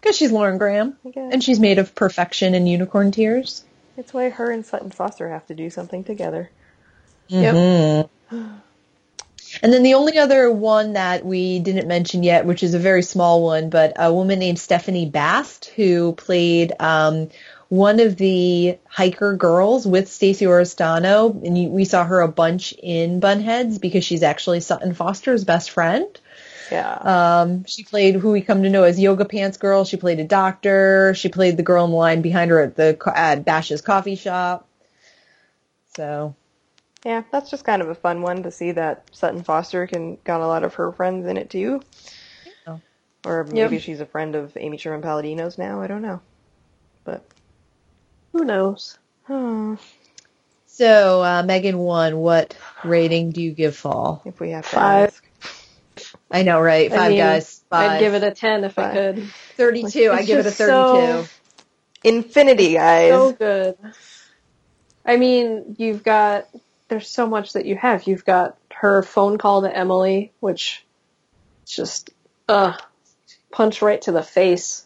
because 0.00 0.16
she's 0.16 0.32
Lauren 0.32 0.58
Graham, 0.58 0.98
and 1.14 1.42
she's 1.42 1.60
made 1.60 1.78
of 1.78 1.94
perfection 1.94 2.54
and 2.54 2.68
unicorn 2.68 3.12
tears. 3.12 3.64
It's 3.96 4.12
why 4.12 4.30
her 4.30 4.50
and 4.50 4.66
Sutton 4.66 4.90
Foster 4.90 5.28
have 5.30 5.46
to 5.46 5.54
do 5.54 5.70
something 5.70 6.02
together. 6.02 6.50
Mm-hmm. 7.30 8.32
Yep. 8.32 8.52
And 9.62 9.72
then 9.72 9.84
the 9.84 9.94
only 9.94 10.18
other 10.18 10.50
one 10.50 10.94
that 10.94 11.24
we 11.24 11.60
didn't 11.60 11.86
mention 11.86 12.24
yet, 12.24 12.46
which 12.46 12.64
is 12.64 12.74
a 12.74 12.80
very 12.80 13.02
small 13.02 13.44
one, 13.44 13.70
but 13.70 13.92
a 13.96 14.12
woman 14.12 14.40
named 14.40 14.58
Stephanie 14.58 15.08
Bast, 15.08 15.66
who 15.76 16.14
played 16.14 16.72
um, 16.80 17.28
one 17.68 18.00
of 18.00 18.16
the 18.16 18.76
hiker 18.88 19.36
girls 19.36 19.86
with 19.86 20.10
Stacey 20.10 20.46
Oristano, 20.46 21.30
and 21.46 21.56
you, 21.56 21.68
we 21.68 21.84
saw 21.84 22.04
her 22.04 22.20
a 22.20 22.28
bunch 22.28 22.72
in 22.72 23.20
Bunheads 23.20 23.80
because 23.80 24.04
she's 24.04 24.24
actually 24.24 24.58
Sutton 24.58 24.94
Foster's 24.94 25.44
best 25.44 25.70
friend. 25.70 26.06
Yeah. 26.72 26.92
Um, 26.94 27.64
she 27.64 27.84
played 27.84 28.16
who 28.16 28.32
we 28.32 28.40
come 28.40 28.64
to 28.64 28.70
know 28.70 28.82
as 28.82 28.98
Yoga 28.98 29.26
Pants 29.26 29.58
Girl. 29.58 29.84
She 29.84 29.96
played 29.96 30.18
a 30.18 30.24
doctor. 30.24 31.14
She 31.14 31.28
played 31.28 31.56
the 31.56 31.62
girl 31.62 31.84
in 31.84 31.92
the 31.92 31.96
line 31.96 32.20
behind 32.20 32.50
her 32.50 32.60
at 32.60 32.76
the 32.76 32.98
at 33.14 33.44
Bash's 33.44 33.80
coffee 33.80 34.16
shop. 34.16 34.66
So 35.96 36.34
Yeah, 37.04 37.22
that's 37.32 37.50
just 37.50 37.64
kind 37.64 37.82
of 37.82 37.88
a 37.88 37.94
fun 37.94 38.22
one 38.22 38.44
to 38.44 38.50
see 38.50 38.72
that 38.72 39.08
Sutton 39.12 39.42
Foster 39.42 39.86
can 39.86 40.18
got 40.24 40.40
a 40.40 40.46
lot 40.46 40.62
of 40.62 40.74
her 40.74 40.92
friends 40.92 41.26
in 41.26 41.36
it 41.36 41.50
too. 41.50 41.82
Yeah. 42.66 42.78
Or 43.26 43.44
maybe 43.44 43.78
she's 43.80 44.00
a 44.00 44.06
friend 44.06 44.34
of 44.36 44.56
Amy 44.56 44.78
Sherman 44.78 45.02
Palladino's 45.02 45.58
now. 45.58 45.80
I 45.82 45.88
don't 45.88 46.02
know. 46.02 46.20
But 47.04 47.24
Who 48.32 48.44
knows? 48.44 48.98
hmm, 49.26 49.74
So, 50.66 51.22
uh, 51.22 51.42
Megan 51.44 51.78
one, 51.78 52.16
what 52.18 52.56
rating 52.84 53.30
do 53.32 53.42
you 53.42 53.52
give 53.52 53.76
Fall? 53.76 54.22
if 54.24 54.38
we 54.40 54.50
have 54.50 54.64
to 54.70 54.76
Five. 54.76 55.08
ask. 55.08 55.28
I 56.30 56.42
know, 56.42 56.60
right? 56.60 56.90
I 56.92 56.96
Five 56.96 57.08
mean, 57.10 57.18
guys. 57.18 57.64
Five. 57.68 57.90
I'd 57.92 57.98
give 58.00 58.14
it 58.14 58.22
a 58.22 58.30
10 58.30 58.64
if 58.64 58.78
I 58.78 58.92
could. 58.92 59.24
32. 59.56 60.10
I 60.12 60.18
It's 60.18 60.26
give 60.26 60.38
it 60.38 60.46
a 60.46 60.50
32. 60.50 60.56
so- 60.56 61.26
Infinity, 62.04 62.74
guys. 62.74 63.10
So 63.10 63.32
good. 63.32 63.76
I 65.04 65.16
mean, 65.16 65.76
you've 65.78 66.02
got, 66.02 66.48
there's 66.92 67.08
so 67.08 67.26
much 67.26 67.54
that 67.54 67.64
you 67.64 67.74
have. 67.74 68.06
You've 68.06 68.24
got 68.26 68.58
her 68.70 69.02
phone 69.02 69.38
call 69.38 69.62
to 69.62 69.74
Emily, 69.74 70.30
which 70.40 70.84
just, 71.66 72.10
uh, 72.50 72.74
punch 73.50 73.80
right 73.80 74.00
to 74.02 74.12
the 74.12 74.22
face. 74.22 74.84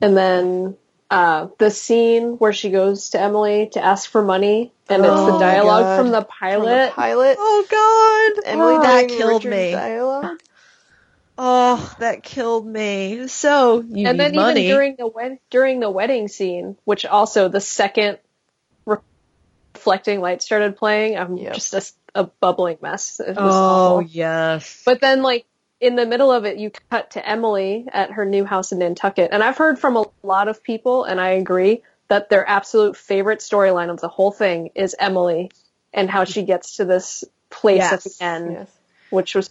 And 0.00 0.16
then, 0.16 0.76
uh, 1.10 1.48
the 1.58 1.72
scene 1.72 2.34
where 2.38 2.52
she 2.52 2.70
goes 2.70 3.10
to 3.10 3.20
Emily 3.20 3.70
to 3.72 3.84
ask 3.84 4.08
for 4.08 4.22
money, 4.22 4.72
and 4.88 5.02
it's 5.04 5.10
Oh 5.12 5.32
the 5.32 5.38
dialogue 5.40 5.98
from 5.98 6.10
the 6.10 6.12
From 6.12 6.22
the 6.22 6.26
pilot. 6.28 6.92
pilot. 6.92 7.36
Oh 7.40 8.34
God! 8.36 8.42
Emily 8.46 8.74
oh, 8.76 8.82
that 8.82 9.08
killed 9.08 9.44
Richard's 9.44 9.56
me. 9.56 9.72
Dialogue. 9.72 10.40
Oh, 11.36 11.96
that 11.98 12.22
killed 12.22 12.66
me. 12.66 13.26
So 13.26 13.80
you 13.80 14.06
and 14.06 14.16
need 14.16 14.20
then 14.20 14.34
money. 14.36 14.60
even 14.66 14.72
during 14.76 14.96
the 14.96 15.06
wed- 15.08 15.38
during 15.50 15.80
the 15.80 15.90
wedding 15.90 16.28
scene, 16.28 16.76
which 16.84 17.04
also 17.04 17.48
the 17.48 17.60
second 17.60 18.18
re- 18.20 18.20
reflecting 19.74 20.20
light 20.20 20.42
started 20.42 20.76
playing, 20.76 21.16
I'm 21.16 21.36
Yep. 21.36 21.54
just 21.54 21.74
a, 21.74 22.20
a 22.20 22.24
bubbling 22.24 22.78
mess. 22.82 23.20
Oh 23.24 23.96
awful. 23.96 24.02
yes. 24.02 24.82
But 24.84 25.00
then, 25.00 25.22
like 25.22 25.46
in 25.80 25.96
the 25.96 26.06
middle 26.06 26.30
of 26.30 26.44
it, 26.44 26.58
you 26.58 26.70
cut 26.90 27.12
to 27.12 27.26
Emily 27.26 27.86
at 27.92 28.12
her 28.12 28.24
new 28.24 28.44
house 28.44 28.72
in 28.72 28.78
Nantucket, 28.78 29.30
and 29.32 29.42
I've 29.42 29.56
heard 29.56 29.78
from 29.78 29.96
a 29.96 30.04
lot 30.22 30.48
of 30.48 30.62
people, 30.62 31.04
and 31.04 31.20
I 31.20 31.30
agree 31.30 31.82
that 32.08 32.28
their 32.28 32.46
absolute 32.48 32.96
favorite 32.96 33.38
storyline 33.38 33.88
of 33.90 34.00
the 34.00 34.08
whole 34.08 34.32
thing 34.32 34.70
is 34.74 34.96
Emily 34.98 35.50
and 35.92 36.10
how 36.10 36.24
she 36.24 36.42
gets 36.42 36.76
to 36.76 36.84
this 36.84 37.24
place 37.50 37.82
at 37.82 38.02
the 38.02 38.14
end 38.20 38.52
Yes. 38.52 38.70
which 39.10 39.34
was 39.34 39.50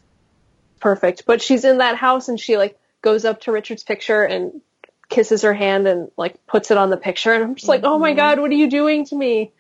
perfect. 0.80 1.26
But 1.26 1.42
she's 1.42 1.64
in 1.66 1.78
that 1.80 1.96
house 1.96 2.28
and 2.28 2.40
she 2.40 2.58
like 2.58 2.78
goes 3.02 3.26
up 3.26 3.42
to 3.42 3.52
Richard's 3.52 3.84
picture 3.84 4.24
and 4.24 4.62
kisses 5.10 5.42
her 5.42 5.54
hand 5.54 5.88
and 5.88 6.12
like 6.18 6.46
puts 6.48 6.70
it 6.72 6.78
on 6.78 6.90
the 6.90 6.98
picture 6.98 7.34
and 7.34 7.44
I'm 7.44 7.56
just 7.56 7.68
like, 7.68 7.82
"Oh 7.84 7.98
my 7.98 8.10
mm-hmm. 8.12 8.18
god, 8.18 8.40
what 8.40 8.52
are 8.52 8.56
you 8.56 8.70
doing 8.70 9.06
to 9.06 9.16
me? 9.16 9.52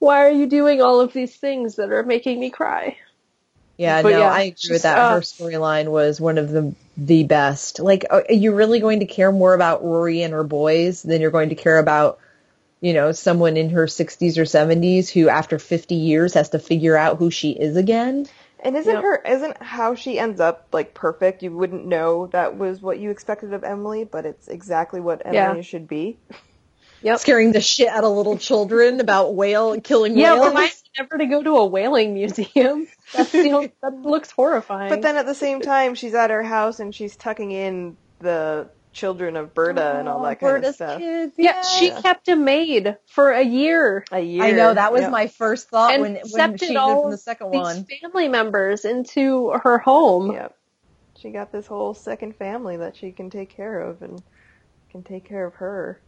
Why 0.00 0.26
are 0.26 0.30
you 0.30 0.46
doing 0.46 0.82
all 0.82 1.00
of 1.00 1.12
these 1.12 1.36
things 1.36 1.76
that 1.76 1.90
are 1.92 2.02
making 2.02 2.40
me 2.40 2.50
cry?" 2.50 2.96
Yeah, 3.78 4.02
But 4.02 4.08
no, 4.10 4.16
yeah, 4.16 4.28
I 4.28 4.42
agree 4.42 4.70
just, 4.70 4.70
with 4.72 4.82
that. 4.82 4.98
uh, 4.98 5.06
Her 5.06 5.20
storyline 5.20 5.88
was 5.88 6.20
one 6.20 6.38
of 6.38 6.50
the 6.50 6.74
the 6.96 7.24
best. 7.24 7.78
Like, 7.80 8.04
are 8.10 8.24
you 8.28 8.52
really 8.54 8.80
going 8.80 9.00
to 9.00 9.06
care 9.06 9.30
more 9.32 9.54
about 9.54 9.84
Rory 9.84 10.22
and 10.22 10.34
her 10.34 10.42
boys 10.44 11.02
than 11.02 11.20
you're 11.20 11.30
going 11.30 11.50
to 11.50 11.54
care 11.54 11.78
about, 11.78 12.18
you 12.80 12.94
know, 12.94 13.12
someone 13.12 13.56
in 13.56 13.70
her 13.70 13.88
60s 13.88 14.38
or 14.38 14.44
70s 14.46 15.10
who, 15.10 15.28
after 15.28 15.58
50 15.58 15.96
years, 15.96 16.34
has 16.34 16.50
to 16.50 16.58
figure 16.60 16.96
out 16.96 17.18
who 17.18 17.30
she 17.30 17.52
is 17.52 17.76
again? 17.76 18.28
And 18.60 18.76
isn't 18.76 18.96
Yep. 18.96 19.00
her 19.00 19.16
isn't 19.22 19.60
how 19.62 19.94
she 19.96 20.18
ends 20.18 20.40
up 20.40 20.68
like 20.72 20.94
perfect? 20.94 21.42
You 21.42 21.56
wouldn't 21.56 21.86
know 21.86 22.28
that 22.28 22.56
was 22.56 22.80
what 22.82 23.00
you 23.00 23.10
expected 23.10 23.52
of 23.52 23.64
Emily, 23.64 24.04
but 24.04 24.26
it's 24.26 24.46
exactly 24.48 25.00
what 25.00 25.22
Emily 25.26 25.60
Yeah. 25.60 25.62
should 25.62 25.88
be. 25.88 26.20
Yep. 27.02 27.18
Scaring 27.20 27.52
the 27.52 27.60
shit 27.60 27.88
out 27.88 28.04
of 28.04 28.12
little 28.16 28.36
children 28.38 29.00
about 29.00 29.34
whale 29.34 29.80
killing 29.80 30.18
Yeah, 30.18 30.34
whales. 30.34 30.48
remind 30.48 30.70
me 30.70 30.90
never 30.98 31.18
to 31.18 31.26
go 31.26 31.42
to 31.42 31.56
a 31.58 31.66
whaling 31.66 32.14
museum. 32.14 32.88
That's 33.14 33.30
the 33.32 33.52
only, 33.52 33.72
that 33.82 33.94
looks 34.02 34.30
horrifying. 34.30 34.90
But 34.90 35.02
then 35.02 35.16
at 35.16 35.24
the 35.26 35.34
same 35.34 35.60
time, 35.60 35.94
she's 35.94 36.14
at 36.14 36.30
her 36.30 36.42
house 36.42 36.80
and 36.80 36.94
she's 36.94 37.14
tucking 37.16 37.52
in 37.52 37.96
the 38.18 38.68
children 38.92 39.36
of 39.36 39.54
Berta 39.54 39.98
and 39.98 40.08
all 40.08 40.22
that 40.24 40.40
kind 40.40 40.64
of 40.64 40.74
stuff. 40.74 40.98
kids, 40.98 41.34
yeah, 41.38 41.62
she 41.62 41.90
kept 41.90 42.26
a 42.28 42.34
maid 42.34 42.96
for 43.06 43.30
a 43.30 43.44
year. 43.44 44.04
A 44.10 44.18
year. 44.18 44.42
I 44.42 44.50
know 44.50 44.74
that 44.74 44.92
was 44.92 45.02
Yep. 45.02 45.10
my 45.12 45.28
first 45.28 45.68
thought 45.68 45.92
and 45.94 46.02
when 46.02 46.14
when 46.30 46.58
she 46.58 46.74
all 46.76 46.96
lived 46.96 47.04
in 47.04 47.10
the 47.12 47.16
second 47.18 47.50
these 47.52 47.60
one. 47.60 47.86
family 48.02 48.26
members 48.28 48.84
into 48.84 49.50
her 49.62 49.78
home. 49.78 50.32
Yep. 50.32 50.56
She 51.18 51.30
got 51.30 51.52
this 51.52 51.66
whole 51.66 51.94
second 51.94 52.34
family 52.36 52.76
that 52.78 52.96
she 52.96 53.12
can 53.12 53.30
take 53.30 53.50
care 53.50 53.80
of 53.80 54.02
and 54.02 54.20
can 54.90 55.02
take 55.04 55.24
care 55.28 55.46
of 55.46 55.54
her. 55.54 56.00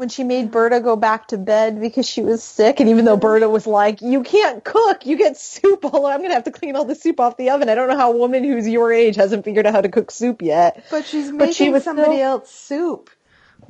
When 0.00 0.08
she 0.08 0.24
made 0.24 0.50
Berta 0.50 0.80
go 0.80 0.96
back 0.96 1.28
to 1.28 1.36
bed 1.36 1.78
because 1.78 2.08
she 2.08 2.22
was 2.22 2.42
sick, 2.42 2.80
and 2.80 2.88
even 2.88 3.04
though 3.04 3.18
Berta 3.18 3.50
was 3.50 3.66
like, 3.66 4.00
"You 4.00 4.22
can't 4.22 4.64
cook, 4.64 5.04
you 5.04 5.14
get 5.18 5.36
soup 5.36 5.84
all. 5.92 6.06
I'm 6.06 6.22
gonna 6.22 6.32
have 6.32 6.44
to 6.44 6.50
clean 6.50 6.74
all 6.74 6.86
the 6.86 6.94
soup 6.94 7.20
off 7.20 7.36
the 7.36 7.50
oven." 7.50 7.68
I 7.68 7.74
don't 7.74 7.86
know 7.86 7.98
how 7.98 8.10
a 8.10 8.16
woman 8.16 8.42
who's 8.42 8.66
your 8.66 8.90
age 8.94 9.16
hasn't 9.16 9.44
figured 9.44 9.66
out 9.66 9.74
how 9.74 9.82
to 9.82 9.90
cook 9.90 10.10
soup 10.10 10.40
yet. 10.40 10.86
But 10.90 11.04
she's 11.04 11.26
making 11.26 11.38
But 11.38 11.54
she 11.54 11.68
was 11.68 11.84
somebody 11.84 12.16
still- 12.16 12.22
else 12.26 12.50
soup. 12.50 13.10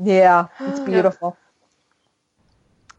Yeah, 0.03 0.47
it's 0.61 0.79
beautiful. 0.93 1.37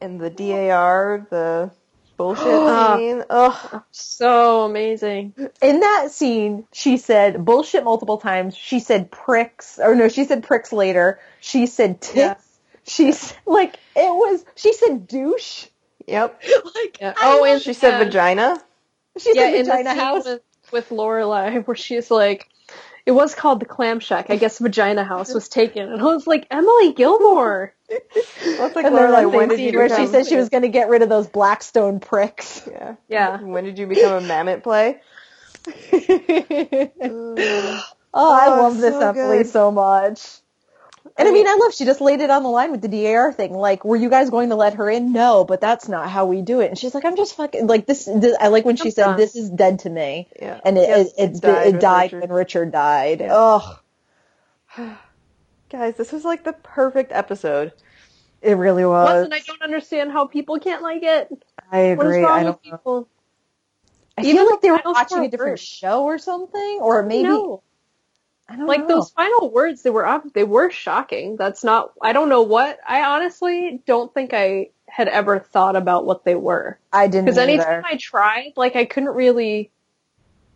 And 0.02 0.20
the 0.20 0.30
DAR, 0.30 1.26
the 1.30 1.72
bullshit 2.18 2.44
Ah. 2.48 2.98
scene. 2.98 3.24
Ugh. 3.30 3.82
So 3.92 4.66
amazing. 4.66 5.34
In 5.62 5.80
that 5.80 6.12
scene, 6.12 6.66
she 6.74 6.98
said 6.98 7.46
bullshit 7.46 7.86
multiple 7.86 8.18
times. 8.18 8.58
She 8.58 8.82
said 8.82 9.10
pricks, 9.10 9.80
or 9.82 9.96
no, 9.96 10.10
she 10.10 10.26
said 10.26 10.44
pricks 10.44 10.74
later. 10.74 11.20
She 11.40 11.66
said 11.66 12.02
tits. 12.02 12.16
Yeah. 12.18 12.36
She's 12.92 13.34
like, 13.46 13.76
it 13.96 14.14
was. 14.14 14.44
She 14.56 14.74
said 14.74 15.08
douche. 15.08 15.68
Yep. 16.08 16.42
Like, 16.76 16.98
Yeah. 17.00 17.14
Oh, 17.22 17.46
and 17.46 17.62
She 17.62 17.74
said 17.74 17.92
yeah. 17.92 18.04
vagina. 18.04 18.62
she 19.18 19.32
yeah, 19.36 19.44
said 19.44 19.54
in 19.54 19.66
the 19.66 19.72
vagina 19.72 19.90
scene 19.92 20.00
house. 20.00 20.26
with, 20.26 20.42
with 20.72 20.90
Lorelai, 20.90 21.66
where 21.66 21.76
she's 21.76 22.12
like, 22.12 22.50
it 23.06 23.12
was 23.12 23.34
called 23.34 23.60
the 23.60 23.66
Clam 23.66 24.00
Shack. 24.00 24.30
I 24.30 24.36
guess 24.36 24.60
Vagina 24.60 25.04
House 25.04 25.34
was 25.34 25.50
taken, 25.50 25.92
and 25.92 26.02
I 26.02 26.06
was 26.06 26.28
like, 26.28 26.46
Emily 26.52 26.94
Gilmore. 26.94 27.74
What's 27.90 28.76
like 28.76 28.86
and 28.86 28.96
Lorelai, 28.96 29.22
that 29.22 29.30
when 29.32 29.50
did 29.50 29.60
you 29.60 29.78
where 29.78 29.90
she 29.90 30.08
said 30.08 30.28
she 30.28 30.36
was 30.36 30.50
going 30.50 30.62
to 30.64 30.70
get 30.70 30.88
rid 30.90 31.02
of 31.02 31.10
those 31.10 31.28
Blackstone 31.28 32.00
pricks. 32.00 32.62
Yeah. 32.70 32.96
Yeah. 33.08 33.42
When 33.42 33.64
did 33.64 33.80
you 33.80 33.88
become 33.88 34.24
a 34.24 34.28
mammoth 34.28 34.64
play? 34.64 35.00
oh, 35.94 37.82
I 38.14 38.48
Oh, 38.48 38.62
love 38.62 38.78
this 38.78 38.94
so 38.94 39.00
Emily 39.10 39.38
good. 39.40 39.48
so 39.48 39.72
much. 39.72 40.41
And 41.18 41.28
I 41.28 41.32
mean, 41.32 41.48
I 41.48 41.56
love 41.60 41.74
she 41.74 41.86
just 41.86 42.00
laid 42.02 42.22
it 42.22 42.30
on 42.30 42.44
the 42.44 42.50
line 42.50 42.72
with 42.72 42.82
the 42.82 42.88
DAR 42.88 43.34
thing. 43.34 43.54
Like, 43.54 43.84
were 43.84 43.96
you 43.96 44.10
guys 44.10 44.30
going 44.30 44.50
to 44.50 44.56
let 44.56 44.76
her 44.76 44.90
in? 44.90 45.12
No, 45.12 45.44
but 45.46 45.60
that's 45.62 45.88
not 45.90 46.10
how 46.10 46.26
we 46.28 46.42
do 46.42 46.62
it. 46.62 46.68
And 46.70 46.78
she's 46.78 46.94
like, 46.96 47.06
I'm 47.06 47.16
just 47.18 47.36
fucking 47.36 47.68
like 47.68 47.86
this. 47.86 48.06
this 48.06 48.36
I 48.40 48.48
like 48.50 48.66
when 48.66 48.76
she 48.78 48.92
said. 48.92 49.18
"This 49.18 49.36
is 49.36 49.50
dead 49.50 49.80
to 49.80 49.90
me," 49.90 50.28
Yeah. 50.42 50.60
and 50.64 50.78
it 50.78 50.88
Yes, 50.88 51.08
it, 51.08 51.14
it's 51.18 51.40
it 51.40 51.42
died 51.42 51.68
it 51.76 51.80
died 51.82 52.04
Richard. 52.14 52.22
when 52.22 52.32
Richard 52.32 52.72
died. 52.72 53.20
Yeah. 53.22 53.36
Ugh, 53.36 53.78
Guys, 55.70 55.96
this 55.96 56.12
was 56.12 56.24
like 56.26 56.44
the 56.44 56.54
perfect 56.54 57.12
episode. 57.12 57.72
it 58.42 58.54
really 58.58 58.86
was. 58.86 59.08
Wasn't 59.08 59.34
I 59.34 59.40
don't 59.40 59.62
understand 59.62 60.12
how 60.12 60.28
people 60.28 60.60
can't 60.60 60.82
like 60.82 61.04
it. 61.04 61.30
I 61.72 61.94
What 61.94 62.06
is 62.08 62.18
agree. 62.18 62.24
wrong 62.24 62.40
I 62.40 62.44
with 62.46 62.58
don't 62.64 62.86
know. 62.86 63.08
I 64.18 64.22
Even 64.22 64.36
feel 64.36 64.46
like 64.46 64.62
the 64.62 64.68
they 64.68 64.72
were 64.72 64.82
watching 64.86 65.26
a 65.26 65.30
different 65.30 65.60
show 65.60 66.04
or 66.04 66.18
something, 66.18 66.80
or 66.82 67.04
maybe 67.04 67.24
No. 67.24 67.64
I 68.50 68.56
don't 68.58 68.68
Like 68.68 68.82
know. 68.82 68.88
those 68.88 69.12
final 69.12 69.50
words, 69.52 69.82
they 69.82 69.90
were 69.90 70.06
ob- 70.06 70.34
they 70.34 70.44
were 70.44 70.70
shocking. 70.72 71.38
That's 71.38 71.64
not. 71.64 71.92
I 72.02 72.12
don't 72.14 72.30
know 72.30 72.42
what. 72.42 72.80
I 72.88 73.04
honestly 73.04 73.82
don't 73.86 74.14
think 74.14 74.34
I 74.34 74.70
had 74.88 75.08
ever 75.08 75.40
thought 75.40 75.78
about 75.78 76.06
what 76.06 76.26
they 76.26 76.36
were. 76.36 76.78
I 76.92 77.08
didn't 77.08 77.26
Because 77.26 77.38
anytime. 77.38 77.84
I 77.86 77.96
tried, 77.96 78.54
like 78.58 78.76
I 78.76 78.84
couldn't 78.84 79.16
really, 79.16 79.72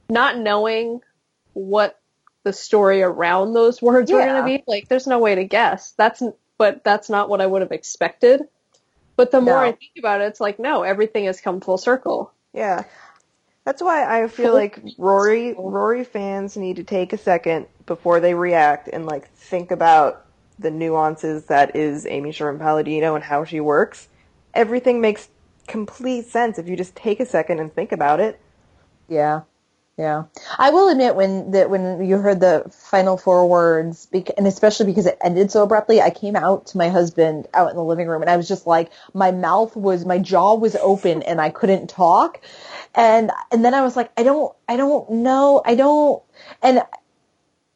not 0.09 0.37
knowing 0.37 0.99
what 1.53 1.97
the 2.43 2.51
story 2.51 3.01
around 3.01 3.53
those 3.53 3.81
words 3.81 4.11
were 4.11 4.19
going 4.19 4.35
to 4.35 4.43
be, 4.43 4.63
like 4.67 4.89
there's 4.89 5.07
no 5.07 5.19
way 5.19 5.35
to 5.35 5.45
guess. 5.45 5.93
That's, 5.97 6.21
but 6.57 6.83
that's 6.83 7.09
not 7.09 7.29
what 7.29 7.39
I 7.39 7.45
would 7.47 7.61
have 7.61 7.71
expected. 7.71 8.41
But 9.15 9.31
the 9.31 9.39
more 9.39 9.55
No. 9.55 9.59
I 9.61 9.71
think 9.71 9.93
about 9.97 10.19
it, 10.19 10.25
it's 10.25 10.41
like 10.41 10.59
no, 10.59 10.83
everything 10.83 11.25
has 11.25 11.39
come 11.39 11.61
full 11.61 11.77
circle. 11.77 12.33
Yeah. 12.53 12.83
That's 13.65 13.81
why 13.81 14.21
I 14.23 14.27
feel 14.27 14.53
like 14.53 14.79
Rory 14.99 15.53
Rory 15.53 16.03
fans 16.03 16.55
need 16.55 16.75
to 16.75 16.83
take 16.83 17.13
a 17.13 17.17
second 17.17 17.65
before 17.87 18.19
they 18.19 18.35
react 18.35 18.87
and 18.93 19.07
like 19.07 19.27
think 19.31 19.71
about 19.71 20.25
the 20.59 20.69
nuances 20.69 21.45
that 21.45 21.75
is 21.75 22.05
Amy 22.05 22.31
Sherman 22.31 22.59
Palladino 22.59 23.15
and 23.15 23.23
how 23.23 23.43
she 23.43 23.59
works. 23.59 24.07
Everything 24.53 25.01
makes 25.01 25.29
complete 25.67 26.27
sense 26.27 26.59
if 26.59 26.67
you 26.69 26.77
just 26.77 26.95
take 26.95 27.19
a 27.19 27.25
second 27.25 27.59
and 27.59 27.73
think 27.73 27.91
about 27.91 28.19
it. 28.19 28.39
Yeah, 29.09 29.41
yeah. 29.97 30.23
I 30.57 30.71
will 30.71 30.89
admit 30.89 31.15
when 31.15 31.51
that 31.51 31.69
when 31.69 32.05
you 32.05 32.17
heard 32.17 32.41
the 32.41 32.69
final 32.69 33.15
four 33.15 33.47
words, 33.47 34.09
and 34.37 34.45
especially 34.45 34.87
because 34.87 35.05
it 35.05 35.17
ended 35.23 35.51
so 35.51 35.63
abruptly, 35.63 36.01
I 36.01 36.09
came 36.09 36.35
out 36.35 36.67
to 36.67 36.77
my 36.77 36.89
husband 36.89 37.47
out 37.53 37.69
in 37.69 37.77
the 37.77 37.83
living 37.83 38.07
room, 38.07 38.21
and 38.21 38.29
I 38.29 38.35
was 38.35 38.47
just 38.47 38.67
like, 38.67 38.91
my 39.13 39.31
mouth 39.31 39.73
was, 39.75 40.05
my 40.05 40.17
jaw 40.17 40.55
was 40.55 40.75
open, 40.75 41.21
and 41.23 41.39
I 41.39 41.49
couldn't 41.49 41.89
talk, 41.89 42.41
and 42.93 43.31
and 43.51 43.63
then 43.63 43.73
I 43.73 43.83
was 43.83 43.95
like, 43.95 44.11
I 44.17 44.23
don't, 44.23 44.53
I 44.67 44.75
don't 44.75 45.09
know, 45.09 45.61
I 45.63 45.75
don't, 45.75 46.21
and 46.61 46.83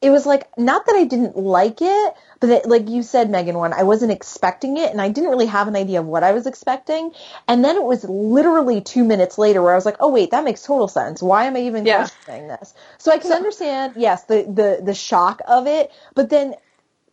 it 0.02 0.10
was 0.12 0.26
like 0.26 0.48
not 0.58 0.86
that 0.86 0.96
I 0.96 1.04
didn't 1.04 1.36
like 1.36 1.82
it, 1.82 2.14
but 2.40 2.48
that, 2.48 2.70
like 2.70 2.90
you 2.90 3.04
said, 3.04 3.30
Megan, 3.30 3.58
one 3.58 3.74
I 3.74 3.84
wasn't 3.84 4.14
expecting 4.14 4.78
it, 4.78 4.92
and 4.92 5.02
I 5.02 5.10
didn't 5.10 5.30
really 5.30 5.48
have 5.48 5.68
an 5.68 5.76
idea 5.76 6.00
of 6.00 6.06
what 6.06 6.24
I 6.24 6.32
was 6.32 6.48
expecting. 6.48 7.12
And 7.48 7.64
then 7.66 7.76
it 7.76 7.84
was 7.84 8.06
literally 8.06 8.80
two 8.82 9.04
minutes 9.04 9.38
later 9.38 9.62
where 9.62 9.74
I 9.74 9.76
was 9.76 9.86
like, 9.86 9.98
oh 10.00 10.10
wait, 10.10 10.32
that 10.32 10.46
makes 10.46 10.64
total 10.64 10.88
sense. 10.88 11.22
Why 11.22 11.46
am 11.46 11.58
I 11.58 11.62
even 11.62 11.86
Yeah. 11.86 11.98
questioning 11.98 12.48
this? 12.48 12.74
So 12.98 13.12
I 13.12 13.18
can 13.18 13.34
understand, 13.34 13.94
yes, 13.98 14.24
the 14.24 14.44
the 14.44 14.82
the 14.84 14.94
shock 14.94 15.42
of 15.46 15.68
it, 15.68 15.92
but 16.16 16.30
then 16.30 16.56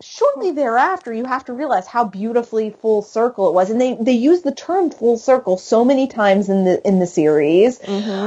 shortly 0.00 0.50
thereafter 0.52 1.12
you 1.12 1.24
have 1.24 1.46
to 1.46 1.52
realize 1.54 1.86
how 1.86 2.04
beautifully 2.04 2.70
full 2.70 3.00
circle 3.00 3.48
it 3.48 3.54
was 3.54 3.70
and 3.70 3.80
they 3.80 3.94
they 3.94 4.12
use 4.12 4.42
the 4.42 4.54
term 4.54 4.90
full 4.90 5.16
circle 5.16 5.56
so 5.56 5.86
many 5.86 6.06
times 6.06 6.50
in 6.50 6.64
the 6.64 6.86
in 6.86 6.98
the 6.98 7.06
series 7.06 7.80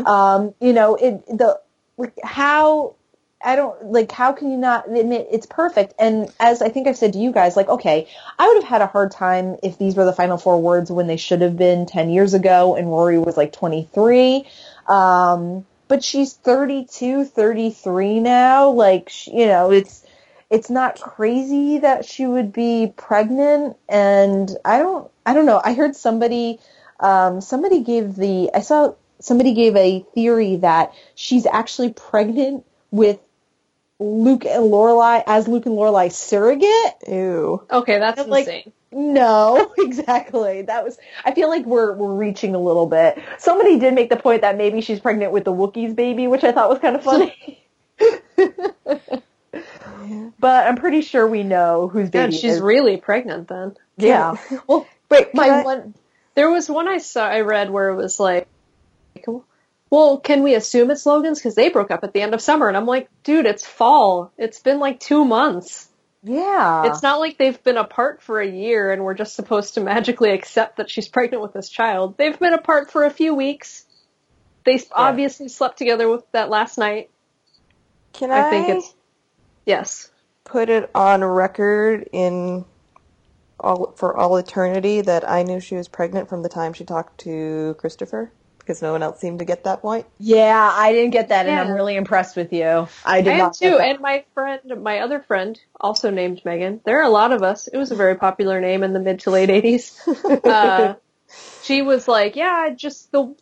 um 0.07 0.55
you 0.59 0.73
know 0.73 0.95
it 0.95 1.23
the 1.27 1.59
like 1.97 2.13
how 2.23 2.95
I 3.43 3.55
don't 3.55 3.91
like 3.91 4.11
how 4.11 4.33
can 4.33 4.51
you 4.51 4.57
not 4.57 4.89
admit 4.89 5.27
it's 5.31 5.45
perfect. 5.45 5.93
And 5.97 6.31
as 6.39 6.61
I 6.61 6.69
think 6.69 6.87
I've 6.87 6.97
said 6.97 7.13
to 7.13 7.19
you 7.19 7.31
guys 7.31 7.55
like 7.55 7.69
okay 7.69 8.07
I 8.37 8.47
would 8.47 8.55
have 8.55 8.69
had 8.69 8.81
a 8.81 8.87
hard 8.87 9.11
time 9.11 9.57
if 9.63 9.77
these 9.77 9.95
were 9.95 10.05
the 10.05 10.13
final 10.13 10.37
four 10.37 10.61
words 10.61 10.91
when 10.91 11.07
they 11.07 11.17
should 11.17 11.41
have 11.41 11.57
been 11.57 11.85
10 11.85 12.09
years 12.09 12.33
ago 12.33 12.75
and 12.75 12.89
Rory 12.89 13.17
was 13.17 13.37
like 13.37 13.53
23 13.53 14.45
um 14.87 15.65
but 15.87 16.03
she's 16.03 16.33
32 16.33 17.25
33 17.25 18.19
now. 18.19 18.69
Like 18.71 19.27
you 19.27 19.45
know 19.45 19.71
it's 19.71 20.05
it's 20.49 20.69
not 20.69 20.99
crazy 20.99 21.79
that 21.79 22.05
she 22.05 22.25
would 22.25 22.51
be 22.51 22.91
pregnant. 22.97 23.77
And 23.87 24.49
I 24.65 24.79
don't 24.79 25.09
I 25.25 25.33
don't 25.33 25.45
know. 25.45 25.61
I 25.63 25.73
heard 25.75 25.95
somebody 25.95 26.59
um 26.99 27.39
somebody 27.39 27.83
gave 27.83 28.15
the 28.15 28.49
I 28.53 28.59
saw 28.61 28.95
somebody 29.21 29.53
gave 29.53 29.75
a 29.77 30.05
theory 30.13 30.57
that 30.57 30.93
she's 31.15 31.45
actually 31.45 31.93
pregnant 31.93 32.65
with 32.91 33.19
Luke 33.99 34.45
and 34.45 34.63
Lorelai 34.71 35.23
as 35.27 35.47
Luke 35.47 35.65
and 35.65 35.75
Lorelai 35.75 36.11
surrogate. 36.11 36.69
Ew. 37.07 37.63
Okay, 37.69 37.99
that's 37.99 38.25
Like- 38.27 38.47
insane. 38.47 38.71
No, 38.91 39.71
exactly. 39.77 40.63
That 40.63 40.83
was. 40.83 40.97
I 41.23 41.35
feel 41.35 41.47
like 41.47 41.63
we're 41.65 41.93
we're 41.93 42.15
reaching 42.15 42.55
a 42.55 42.59
little 42.59 42.87
bit. 42.87 43.21
Somebody 43.37 43.77
did 43.77 43.93
make 43.93 44.09
the 44.09 44.15
point 44.17 44.41
that 44.41 44.57
maybe 44.57 44.81
she's 44.81 44.99
pregnant 44.99 45.31
with 45.31 45.43
the 45.43 45.53
Wookiees 45.53 45.95
baby, 45.95 46.25
which 46.25 46.43
I 46.43 46.51
thought 46.51 46.69
was 46.69 46.79
kind 46.79 46.95
of 46.95 47.03
funny. 47.03 47.63
but 50.39 50.67
I'm 50.67 50.75
pretty 50.75 51.01
sure 51.01 51.27
we 51.27 51.43
know 51.43 51.87
whose 51.87 52.09
God, 52.09 52.27
baby 52.27 52.37
she's 52.37 52.55
is. 52.55 52.61
really 52.61 52.97
pregnant 52.97 53.47
then. 53.47 53.75
yeah. 53.97 54.35
Well, 54.67 54.87
Wait, 55.09 55.33
my 55.35 55.49
I- 55.49 55.63
one. 55.63 55.93
There 56.35 56.49
was 56.49 56.69
one 56.69 56.87
I 56.87 56.99
saw, 56.99 57.27
I 57.27 57.41
read 57.41 57.69
where 57.69 57.89
it 57.89 57.95
was 57.95 58.17
like, 58.19 58.47
well, 59.89 60.19
can 60.19 60.43
we 60.43 60.53
assume 60.53 60.91
it's 60.91 61.05
Logan's 61.05 61.39
because 61.39 61.55
they 61.55 61.69
broke 61.69 61.91
up 61.91 62.03
at 62.03 62.13
the 62.13 62.21
end 62.21 62.33
of 62.33 62.41
summer? 62.41 62.67
And 62.67 62.77
I'm 62.77 62.85
like, 62.85 63.09
dude, 63.23 63.45
it's 63.45 63.65
fall. 63.65 64.31
It's 64.37 64.59
been 64.59 64.79
like 64.79 64.99
two 64.99 65.25
months. 65.25 65.89
Yeah. 66.23 66.85
It's 66.85 67.01
not 67.01 67.19
like 67.19 67.37
they've 67.37 67.63
been 67.63 67.77
apart 67.77 68.21
for 68.21 68.39
a 68.39 68.47
year 68.47 68.91
and 68.91 69.03
we're 69.03 69.15
just 69.15 69.35
supposed 69.35 69.75
to 69.75 69.81
magically 69.81 70.31
accept 70.31 70.77
that 70.77 70.89
she's 70.89 71.07
pregnant 71.07 71.41
with 71.41 71.53
this 71.53 71.69
child. 71.69 72.17
They've 72.17 72.37
been 72.37 72.53
apart 72.53 72.91
for 72.91 73.05
a 73.05 73.09
few 73.09 73.33
weeks. 73.33 73.85
They 74.65 74.75
s 74.75 74.85
obviously 74.91 75.47
slept 75.47 75.77
together 75.77 76.09
with 76.09 76.29
that 76.33 76.49
last 76.49 76.77
night. 76.77 77.09
Can 78.13 78.29
I, 78.31 78.47
I 78.47 78.49
think 78.49 78.69
it's 78.69 78.93
yes. 79.65 80.11
put 80.43 80.69
it 80.69 80.91
on 80.93 81.23
record 81.23 82.09
in 82.11 82.65
all 83.59 83.93
for 83.95 84.15
all 84.15 84.35
eternity 84.37 85.01
that 85.01 85.27
I 85.27 85.43
knew 85.43 85.59
she 85.59 85.75
was 85.75 85.87
pregnant 85.87 86.27
from 86.27 86.43
the 86.43 86.49
time 86.49 86.73
she 86.73 86.83
talked 86.83 87.19
to 87.21 87.75
Christopher 87.79 88.31
because 88.69 88.83
no 88.83 88.91
one 88.91 89.01
else 89.01 89.19
seemed 89.19 89.39
to 89.39 89.45
get 89.45 89.63
that 89.63 89.81
point. 89.81 90.05
Yeah, 90.19 90.71
I 90.71 90.91
didn't 90.93 91.09
get 91.09 91.29
that, 91.29 91.47
and 91.47 91.59
I'm 91.59 91.71
really 91.71 91.95
impressed 91.95 92.35
with 92.35 92.53
you. 92.53 92.87
I 93.03 93.21
did 93.21 93.31
I 93.31 93.33
am 93.33 93.37
not 93.39 93.57
get 93.57 93.71
too, 93.71 93.77
that. 93.79 93.89
and 93.89 93.99
my 93.99 94.25
friend, 94.35 94.61
my 94.83 94.99
other 94.99 95.21
friend, 95.21 95.59
also 95.81 96.11
named 96.11 96.43
Megan. 96.45 96.79
There 96.85 96.99
are 96.99 97.03
a 97.03 97.09
lot 97.09 97.31
of 97.31 97.41
us. 97.41 97.67
It 97.67 97.77
was 97.77 97.89
a 97.89 97.95
very 97.95 98.15
popular 98.15 98.61
name 98.61 98.83
in 98.83 98.93
the 98.93 98.99
mid 98.99 99.21
to 99.21 99.31
late 99.31 99.49
'80s. 99.49 99.97
Uh, 100.49 100.95
she 101.63 101.81
was 101.81 102.07
like, 102.07 102.35
"Yeah, 102.35 102.69
just 102.75 103.11
the, 103.11 103.33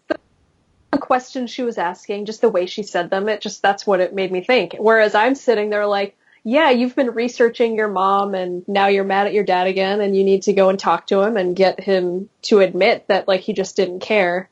the 0.91 0.97
questions 0.97 1.51
she 1.51 1.63
was 1.63 1.77
asking, 1.77 2.25
just 2.25 2.39
the 2.39 2.49
way 2.49 2.65
she 2.65 2.83
said 2.83 3.09
them. 3.09 3.27
It 3.27 3.41
just 3.41 3.61
that's 3.61 3.85
what 3.85 3.99
it 3.99 4.13
made 4.13 4.31
me 4.31 4.41
think." 4.41 4.77
Whereas 4.79 5.13
I'm 5.13 5.35
sitting 5.35 5.69
there 5.69 5.85
like, 5.85 6.15
"Yeah, 6.45 6.69
you've 6.69 6.95
been 6.95 7.11
researching 7.11 7.75
your 7.75 7.89
mom, 7.89 8.33
and 8.33 8.65
now 8.65 8.87
you're 8.87 9.03
mad 9.03 9.27
at 9.27 9.33
your 9.33 9.43
dad 9.43 9.67
again, 9.67 9.99
and 9.99 10.15
you 10.15 10.23
need 10.23 10.43
to 10.43 10.53
go 10.53 10.69
and 10.69 10.79
talk 10.79 11.07
to 11.07 11.19
him 11.21 11.35
and 11.35 11.53
get 11.53 11.81
him 11.81 12.29
to 12.43 12.59
admit 12.61 13.09
that 13.09 13.27
like 13.27 13.41
he 13.41 13.51
just 13.51 13.75
didn't 13.75 13.99
care." 13.99 14.49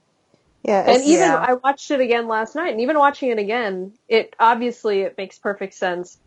Yeah, 0.68 0.84
And 0.88 1.04
even 1.04 1.20
Yeah. 1.30 1.46
I 1.48 1.54
watched 1.54 1.92
it 1.92 2.00
again 2.00 2.28
last 2.28 2.56
night, 2.56 2.72
and 2.72 2.82
even 2.82 2.98
watching 2.98 3.30
it 3.30 3.38
again, 3.38 3.94
it 4.08 4.36
obviously 4.40 5.02
it 5.02 5.16
makes 5.18 5.38
perfect 5.38 5.76
sense 5.76 6.18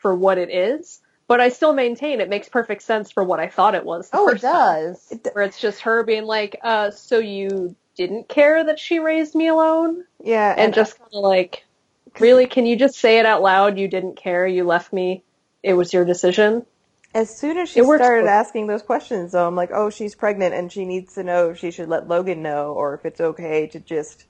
for 0.00 0.14
what 0.14 0.36
it 0.38 0.50
is. 0.50 1.00
But 1.28 1.40
I 1.40 1.48
still 1.48 1.72
maintain 1.72 2.20
it 2.20 2.28
makes 2.28 2.48
perfect 2.48 2.82
sense 2.82 3.10
for 3.10 3.24
what 3.24 3.40
I 3.40 3.48
thought 3.48 3.74
it 3.74 3.84
was. 3.84 4.10
the 4.10 4.18
oh, 4.18 4.28
it 4.28 4.32
first 4.32 4.42
time. 4.42 4.52
does. 4.52 5.14
Where 5.32 5.44
it's 5.44 5.60
just 5.60 5.80
her 5.82 6.02
being 6.02 6.24
like, 6.24 6.58
uh, 6.62 6.90
"So 6.90 7.18
you 7.18 7.74
didn't 7.96 8.28
care 8.28 8.64
that 8.64 8.78
she 8.78 8.98
raised 8.98 9.34
me 9.34 9.48
alone?" 9.48 10.04
yeah, 10.22 10.54
And 10.58 10.74
just 10.74 10.98
kind 10.98 11.10
of 11.12 11.22
like, 11.22 11.64
really, 12.18 12.46
can 12.46 12.66
you 12.66 12.76
just 12.76 12.98
say 12.98 13.18
it 13.18 13.26
out 13.26 13.42
loud? 13.42 13.78
You 13.78 13.88
didn't 13.88 14.16
care. 14.16 14.46
You 14.46 14.64
left 14.64 14.92
me. 14.92 15.22
It 15.62 15.72
was 15.74 15.92
your 15.92 16.04
decision. 16.04 16.66
As 17.14 17.36
soon 17.36 17.58
as 17.58 17.68
she 17.68 17.82
started 17.84 18.26
both- 18.26 18.28
asking 18.28 18.68
those 18.68 18.82
questions, 18.82 19.32
though, 19.32 19.46
I'm 19.46 19.56
like, 19.56 19.70
oh, 19.72 19.90
she's 19.90 20.14
pregnant 20.14 20.54
and 20.54 20.72
she 20.72 20.84
needs 20.86 21.14
to 21.14 21.24
know 21.24 21.50
if 21.50 21.58
she 21.58 21.70
should 21.72 21.88
let 21.88 22.08
Logan 22.08 22.42
know 22.42 22.72
or 22.74 22.94
if 22.94 23.04
it's 23.06 23.20
okay 23.20 23.66
to 23.68 23.80
just 23.80 24.26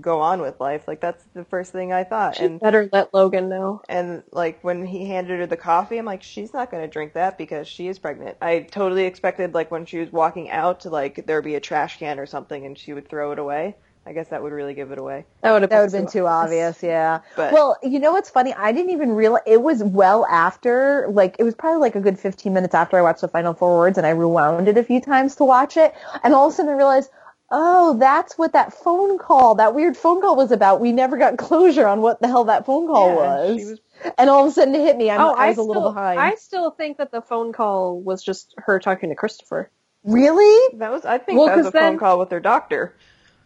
go 0.00 0.20
on 0.20 0.40
with 0.42 0.60
life. 0.60 0.88
Like 0.88 1.00
that's 1.00 1.24
the 1.34 1.44
first 1.44 1.72
thing 1.72 1.92
I 1.92 2.04
thought. 2.04 2.36
She 2.36 2.42
And 2.42 2.62
better 2.62 2.88
let 2.92 3.14
Logan 3.14 3.48
know. 3.48 3.82
and 3.88 4.24
like 4.32 4.62
when 4.64 4.86
he 4.86 5.06
handed 5.06 5.40
her 5.40 5.46
the 5.46 5.56
coffee, 5.58 5.98
I'm 5.98 6.06
like, 6.06 6.22
she's 6.22 6.54
not 6.54 6.70
going 6.70 6.82
to 6.84 6.88
drink 6.88 7.14
that 7.14 7.38
because 7.38 7.68
she 7.68 7.88
is 7.88 7.98
pregnant. 7.98 8.38
I 8.42 8.60
totally 8.70 9.04
expected 9.06 9.54
like 9.54 9.70
when 9.70 9.86
she 9.86 9.98
was 9.98 10.12
walking 10.12 10.50
out 10.50 10.80
to 10.82 10.90
like 10.90 11.26
there'd 11.26 11.44
be 11.44 11.56
a 11.56 11.60
trash 11.60 11.98
can 11.98 12.18
or 12.20 12.26
something 12.26 12.66
and 12.66 12.78
she 12.78 12.94
would 12.94 13.08
throw 13.08 13.32
it 13.32 13.38
away. 13.40 13.76
I 14.06 14.12
guess 14.12 14.28
that 14.28 14.42
would 14.42 14.52
really 14.52 14.74
give 14.74 14.92
it 14.92 14.98
away. 14.98 15.26
That 15.42 15.52
would 15.52 15.62
have 15.62 15.70
That 15.70 15.82
would 15.82 15.92
been 15.92 16.06
too 16.08 16.26
obvious, 16.26 16.82
yeah. 16.82 17.20
But- 17.36 17.52
well, 17.52 17.76
you 17.82 17.98
know 17.98 18.12
what's 18.12 18.30
funny? 18.30 18.52
I 18.54 18.72
didn't 18.72 18.90
even 18.92 19.10
realize 19.12 19.42
it 19.46 19.60
was 19.62 19.82
well 19.82 20.24
after, 20.26 21.06
like 21.10 21.36
it 21.38 21.44
was 21.44 21.54
probably 21.54 21.80
like 21.80 21.96
a 21.96 22.00
good 22.00 22.18
15 22.18 22.52
minutes 22.52 22.74
after 22.74 22.96
I 22.98 23.02
watched 23.02 23.20
the 23.20 23.28
final 23.28 23.52
four 23.54 23.76
words, 23.78 23.98
and 23.98 24.06
I 24.06 24.10
rewound 24.10 24.68
it 24.68 24.78
a 24.78 24.82
few 24.82 25.00
times 25.00 25.36
to 25.36 25.44
watch 25.44 25.76
it, 25.76 25.94
and 26.24 26.34
all 26.34 26.46
of 26.48 26.52
a 26.52 26.56
sudden 26.56 26.72
I 26.72 26.76
realized, 26.76 27.10
oh, 27.50 27.98
that's 27.98 28.38
what 28.38 28.52
that 28.54 28.72
phone 28.72 29.18
call, 29.18 29.56
that 29.56 29.74
weird 29.74 29.96
phone 29.96 30.20
call 30.20 30.34
was 30.36 30.50
about. 30.50 30.80
We 30.80 30.92
never 30.92 31.16
got 31.18 31.36
closure 31.36 31.86
on 31.86 32.00
what 32.00 32.20
the 32.20 32.28
hell 32.28 32.44
that 32.44 32.64
phone 32.64 32.86
call 32.86 33.08
Yeah, 33.08 33.14
was. 33.16 33.56
was- 33.70 33.80
and 34.16 34.30
all 34.30 34.46
of 34.46 34.50
a 34.50 34.54
sudden 34.54 34.74
it 34.74 34.80
hit 34.80 34.96
me. 34.96 35.10
I'm, 35.10 35.20
Oh, 35.20 35.34
I 35.34 35.48
was 35.48 35.52
a 35.58 35.60
still, 35.60 35.66
little 35.68 35.92
behind. 35.92 36.18
I 36.20 36.34
still 36.36 36.70
think 36.70 36.96
that 36.98 37.10
the 37.12 37.20
phone 37.20 37.52
call 37.52 38.00
was 38.00 38.22
just 38.24 38.54
her 38.56 38.78
talking 38.80 39.10
to 39.10 39.14
Christopher. 39.14 39.70
really? 40.04 40.78
That 40.78 40.90
was 40.90 41.04
I 41.04 41.18
think 41.18 41.38
Well, 41.38 41.48
that 41.48 41.56
was 41.58 41.66
a 41.66 41.72
'cause 41.72 41.80
phone 41.80 41.98
call 41.98 42.18
with 42.18 42.30
her 42.30 42.40
doctor. 42.40 42.94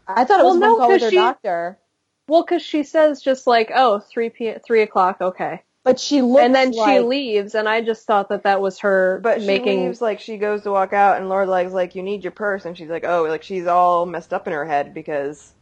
I 0.07 0.25
thought 0.25 0.41
it 0.41 0.45
was 0.45 0.59
Well, 0.59 0.73
no, 0.73 0.77
call 0.79 0.89
with 0.89 1.03
her 1.03 1.11
she- 1.11 1.17
doctor. 1.17 1.79
Well, 2.27 2.43
because 2.43 2.63
she 2.63 2.83
says 2.85 3.21
just 3.21 3.47
like, 3.47 3.71
"Oh, 3.75 3.99
three 4.01 4.31
p. 4.31 4.55
three 4.65 4.81
o'clock, 4.83 5.19
okay," 5.21 5.63
But 5.83 6.01
she 6.01 6.23
looks 6.23 6.43
and 6.43 6.55
then 6.55 6.73
she 6.73 7.01
leaves, 7.01 7.55
and 7.55 7.69
I 7.69 7.83
just 7.83 8.07
thought 8.07 8.31
that 8.31 8.45
that 8.45 8.63
was 8.63 8.79
her 8.79 9.21
But 9.23 9.43
she 9.43 9.47
making. 9.47 9.85
leaves 9.85 10.01
like 10.01 10.21
she 10.21 10.39
goes 10.39 10.63
to 10.63 10.71
walk 10.71 10.95
out 10.95 11.19
and 11.19 11.29
Lorelai's 11.29 11.75
like, 11.75 11.95
"You 11.95 12.03
need 12.03 12.25
your 12.25 12.31
purse," 12.33 12.65
and 12.65 12.77
she's 12.79 12.89
like, 12.89 13.05
"Oh, 13.07 13.25
like 13.25 13.43
she's 13.43 13.67
all 13.67 14.07
messed 14.07 14.33
up 14.33 14.47
in 14.47 14.55
her 14.55 14.65
head 14.65 14.95
because." 14.95 15.53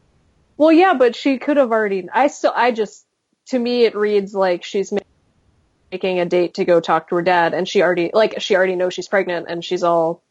Well, 0.57 0.71
yeah, 0.71 0.95
but 0.95 1.17
she 1.17 1.39
could 1.39 1.57
have 1.57 1.73
already. 1.73 2.09
I 2.13 2.29
still, 2.29 2.53
I 2.55 2.71
just, 2.71 3.05
to 3.47 3.59
me, 3.59 3.85
it 3.85 3.97
reads 3.97 4.33
like 4.35 4.63
she's 4.63 4.93
making 5.91 6.21
a 6.21 6.27
date 6.27 6.55
to 6.55 6.65
go 6.65 6.79
talk 6.79 7.09
to 7.09 7.17
her 7.17 7.23
dad, 7.23 7.55
and 7.55 7.69
she 7.69 7.83
already, 7.83 8.11
like, 8.15 8.41
she 8.41 8.55
already 8.55 8.77
knows 8.77 8.95
she's 8.95 9.09
pregnant, 9.09 9.47
and 9.49 9.65
she's 9.65 9.83
all. 9.83 10.23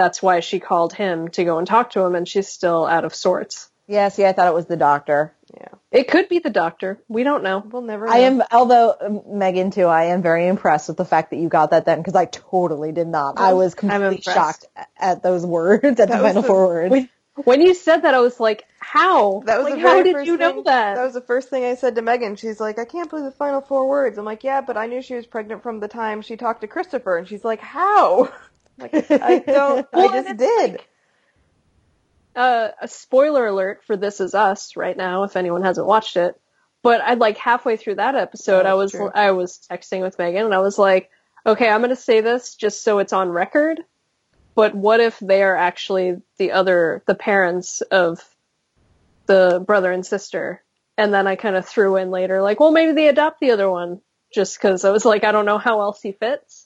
That's 0.00 0.22
why 0.22 0.40
she 0.40 0.60
called 0.60 0.94
him 0.94 1.28
to 1.36 1.44
go 1.44 1.58
and 1.58 1.66
talk 1.66 1.90
to 1.90 2.00
him, 2.00 2.14
and 2.14 2.26
she's 2.26 2.48
still 2.48 2.86
out 2.86 3.04
of 3.04 3.14
sorts. 3.14 3.68
yeah, 3.86 4.08
see, 4.08 4.24
I 4.24 4.32
thought 4.32 4.48
it 4.48 4.54
was 4.54 4.64
the 4.66 4.76
doctor. 4.78 5.34
Yeah, 5.54 5.68
It 5.90 6.08
could 6.08 6.28
be 6.28 6.38
the 6.38 6.48
doctor. 6.48 7.02
We 7.08 7.22
don't 7.22 7.42
know. 7.42 7.58
we'll 7.70 7.82
never. 7.82 8.08
I 8.08 8.18
am, 8.18 8.42
although 8.50 8.94
um, 9.00 9.22
Megan 9.38 9.70
too, 9.72 9.86
I 9.86 10.04
am 10.14 10.22
very 10.22 10.46
impressed 10.46 10.88
with 10.88 10.96
the 10.96 11.04
fact 11.04 11.30
that 11.30 11.36
you 11.36 11.48
got 11.48 11.72
that 11.72 11.84
then 11.84 11.98
because 11.98 12.14
I 12.14 12.24
totally 12.24 12.92
did 12.92 13.08
not. 13.08 13.38
I 13.38 13.52
was 13.52 13.74
completely 13.74 14.20
shocked 14.22 14.64
at 14.98 15.22
those 15.22 15.44
words, 15.44 15.84
at 15.84 15.96
the 15.96 16.06
That 16.06 16.22
was 16.22 16.28
final 16.30 16.42
the- 16.42 16.48
four 16.48 16.66
words. 16.68 16.90
When, 16.92 17.08
when 17.44 17.60
you 17.62 17.74
said 17.74 17.98
that, 18.02 18.14
I 18.14 18.20
was 18.20 18.38
like, 18.38 18.64
"How? 18.78 19.42
That 19.46 19.58
was 19.58 19.64
like, 19.66 19.74
the 19.74 19.80
how 19.80 19.92
very 19.94 20.04
did 20.04 20.12
first 20.14 20.26
you 20.28 20.36
know 20.36 20.62
that?" 20.62 20.94
That 20.96 21.04
was 21.04 21.14
the 21.14 21.20
first 21.22 21.48
thing 21.50 21.64
I 21.64 21.74
said 21.74 21.94
to 21.96 22.02
Megan. 22.02 22.36
She's 22.36 22.60
like, 22.60 22.78
"I 22.78 22.84
can't 22.84 23.08
believe 23.10 23.24
the 23.24 23.30
final 23.32 23.60
four 23.60 23.88
words." 23.88 24.18
I'm 24.18 24.24
like, 24.24 24.44
"Yeah, 24.44 24.60
but 24.60 24.76
I 24.76 24.86
knew 24.86 25.02
she 25.02 25.14
was 25.14 25.26
pregnant 25.26 25.62
from 25.62 25.80
the 25.80 25.88
time 25.88 26.22
she 26.22 26.36
talked 26.36 26.60
to 26.62 26.66
Christopher," 26.68 27.16
and 27.18 27.26
she's 27.28 27.44
like, 27.44 27.60
"How?" 27.60 28.30
Like, 28.80 29.10
I 29.10 29.38
don't. 29.46 29.86
I 29.92 30.22
just 30.22 30.36
did. 30.36 30.70
like- 30.72 30.86
uh, 32.36 32.68
a 32.80 32.88
spoiler 32.88 33.46
alert 33.46 33.82
for 33.84 33.96
This 33.96 34.20
Is 34.20 34.34
Us 34.34 34.76
right 34.76 34.96
now, 34.96 35.24
if 35.24 35.36
anyone 35.36 35.62
hasn't 35.62 35.86
watched 35.86 36.16
it. 36.16 36.40
But 36.82 37.00
I'd 37.02 37.18
like 37.18 37.36
halfway 37.36 37.76
through 37.76 37.96
that 37.96 38.14
episode, 38.14 38.64
Oh, 38.66 38.70
I 38.70 38.74
was 38.74 38.92
true. 38.92 39.10
I 39.14 39.32
was 39.32 39.58
texting 39.70 40.00
with 40.02 40.18
Megan, 40.18 40.44
and 40.46 40.54
I 40.54 40.60
was 40.60 40.78
like, 40.78 41.10
"Okay, 41.44 41.68
I'm 41.68 41.80
gonna 41.82 41.96
say 41.96 42.20
this 42.20 42.54
just 42.54 42.82
so 42.84 43.00
it's 43.00 43.12
on 43.12 43.28
record." 43.30 43.80
But 44.54 44.74
what 44.74 45.00
if 45.00 45.18
they 45.18 45.42
are 45.42 45.56
actually 45.56 46.22
the 46.38 46.52
other 46.52 47.02
the 47.06 47.14
parents 47.14 47.80
of 47.82 48.24
the 49.26 49.62
brother 49.66 49.92
and 49.92 50.06
sister? 50.06 50.62
And 50.96 51.12
then 51.12 51.26
I 51.26 51.36
kind 51.36 51.56
of 51.56 51.66
threw 51.66 51.96
in 51.96 52.10
later, 52.10 52.42
like, 52.42 52.60
well, 52.60 52.70
maybe 52.72 52.92
they 52.92 53.08
adopt 53.08 53.40
the 53.40 53.50
other 53.52 53.68
one. 53.70 54.00
just 54.32 54.56
because 54.56 54.84
I 54.84 54.90
was 54.90 55.04
like, 55.04 55.24
I 55.24 55.32
don't 55.32 55.44
know 55.46 55.58
how 55.58 55.80
else 55.80 56.00
he 56.00 56.12
fits. 56.12 56.59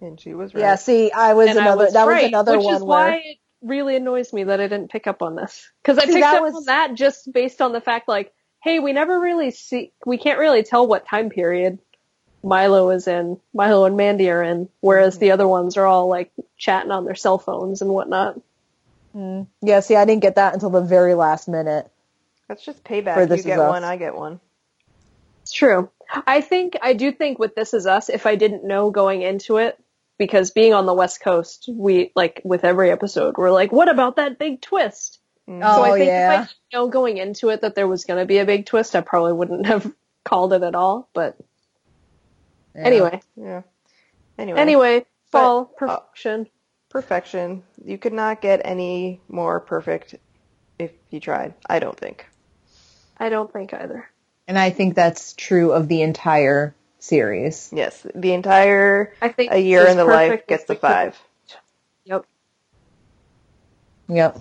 And 0.00 0.18
she 0.20 0.34
was 0.34 0.54
right. 0.54 0.60
Yeah, 0.60 0.74
see, 0.76 1.12
I 1.12 1.34
was 1.34 1.48
and 1.50 1.58
another. 1.58 1.82
I 1.82 1.84
was 1.84 1.92
that 1.94 2.06
right, 2.06 2.22
was 2.22 2.28
another 2.28 2.52
one. 2.52 2.58
which 2.58 2.66
one 2.66 2.74
is 2.76 2.82
where 2.82 3.10
why 3.10 3.16
it 3.24 3.36
really 3.62 3.96
annoys 3.96 4.32
me 4.32 4.44
that 4.44 4.60
I 4.60 4.66
didn't 4.68 4.90
pick 4.90 5.06
up 5.06 5.20
on 5.22 5.36
this 5.36 5.70
because 5.82 5.98
I 5.98 6.06
See, 6.06 6.14
picked 6.14 6.24
up 6.24 6.42
was- 6.42 6.54
on 6.54 6.64
that 6.66 6.94
just 6.94 7.30
based 7.32 7.60
on 7.60 7.72
the 7.72 7.80
fact 7.80 8.08
like, 8.08 8.32
hey, 8.62 8.78
we 8.78 8.92
never 8.92 9.20
really 9.20 9.50
see, 9.50 9.92
we 10.06 10.16
can't 10.18 10.38
really 10.38 10.62
tell 10.62 10.86
what 10.86 11.06
time 11.06 11.28
period 11.30 11.78
Milo 12.42 12.88
is 12.90 13.06
in, 13.06 13.38
Milo 13.52 13.84
and 13.84 13.96
Mandy 13.98 14.30
are 14.30 14.42
in, 14.42 14.68
whereas 14.80 15.14
Mm-hmm. 15.16 15.20
the 15.20 15.30
other 15.32 15.46
ones 15.48 15.76
are 15.76 15.84
all 15.86 16.08
like 16.08 16.30
chatting 16.56 16.90
on 16.90 17.04
their 17.04 17.14
cell 17.14 17.38
phones 17.38 17.82
and 17.82 17.90
whatnot. 17.90 18.40
yeah. 19.62 19.80
See, 19.80 19.96
I 19.96 20.04
didn't 20.06 20.22
get 20.22 20.36
that 20.36 20.54
until 20.54 20.70
the 20.70 20.80
very 20.80 21.14
last 21.14 21.48
minute. 21.48 21.90
That's 22.48 22.64
just 22.64 22.82
payback. 22.84 23.14
For 23.14 23.26
This 23.26 23.38
you 23.38 23.44
get 23.44 23.58
Us. 23.60 23.68
one, 23.70 23.84
I 23.84 23.96
get 23.96 24.14
one. 24.14 24.40
It's 25.42 25.52
true. 25.52 25.90
I 26.26 26.40
think 26.40 26.76
I 26.82 26.94
do 26.94 27.12
think 27.12 27.38
with 27.38 27.54
This 27.54 27.74
Is 27.74 27.86
Us, 27.86 28.08
if 28.08 28.26
I 28.26 28.34
didn't 28.36 28.64
know 28.64 28.90
going 28.90 29.22
into 29.22 29.58
it, 29.58 29.78
because 30.20 30.50
being 30.52 30.74
on 30.74 30.84
the 30.86 30.92
West 30.94 31.20
Coast, 31.22 31.68
we 31.72 32.12
like 32.14 32.42
with 32.44 32.62
every 32.64 32.90
episode, 32.92 33.36
we're 33.38 33.50
like, 33.50 33.72
what 33.72 33.88
about 33.88 34.16
that 34.16 34.38
big 34.38 34.60
twist? 34.60 35.18
Mm. 35.48 35.60
So 35.74 35.82
I 35.82 35.90
Oh, 35.90 35.94
think 35.94 36.08
if 36.10 36.14
I 36.14 36.32
yeah. 36.34 36.38
didn't 36.42 36.50
know 36.74 36.88
going 36.88 37.16
into 37.16 37.48
it 37.48 37.62
that 37.62 37.74
there 37.74 37.88
was 37.88 38.04
going 38.04 38.20
to 38.20 38.26
be 38.26 38.36
a 38.38 38.44
big 38.44 38.66
twist, 38.66 38.94
I 38.94 39.00
probably 39.00 39.32
wouldn't 39.32 39.64
have 39.72 39.90
called 40.24 40.52
it 40.52 40.62
at 40.62 40.74
all. 40.74 41.08
But 41.14 41.36
Yeah. 42.76 42.82
anyway, 42.86 43.20
Yeah. 43.34 43.62
Anyway. 44.38 44.60
anyway, 44.60 45.06
But, 45.32 45.38
fall 45.40 45.60
uh, 45.62 45.78
perfection. 45.78 46.46
perfection. 46.90 47.62
You 47.84 47.96
could 47.98 48.12
not 48.12 48.40
get 48.42 48.60
any 48.64 49.20
more 49.28 49.58
perfect 49.60 50.16
if 50.78 50.92
you 51.10 51.18
tried. 51.20 51.54
I 51.68 51.78
don't 51.78 51.96
think. 51.98 52.26
I 53.18 53.30
don't 53.30 53.50
think 53.52 53.72
either. 53.74 54.08
and 54.46 54.58
I 54.58 54.70
think 54.70 54.94
that's 54.94 55.32
true 55.34 55.72
of 55.72 55.88
the 55.88 56.02
entire 56.02 56.74
series. 57.02 57.70
Yes, 57.72 58.06
the 58.14 58.32
entire 58.32 59.14
I 59.20 59.28
think 59.28 59.52
a 59.52 59.58
year 59.58 59.86
in 59.86 59.96
the 59.96 60.04
life 60.04 60.46
gets 60.46 60.62
as 60.62 60.68
the 60.68 60.74
five. 60.76 61.20
Yep. 62.04 62.26
Yep. 64.08 64.38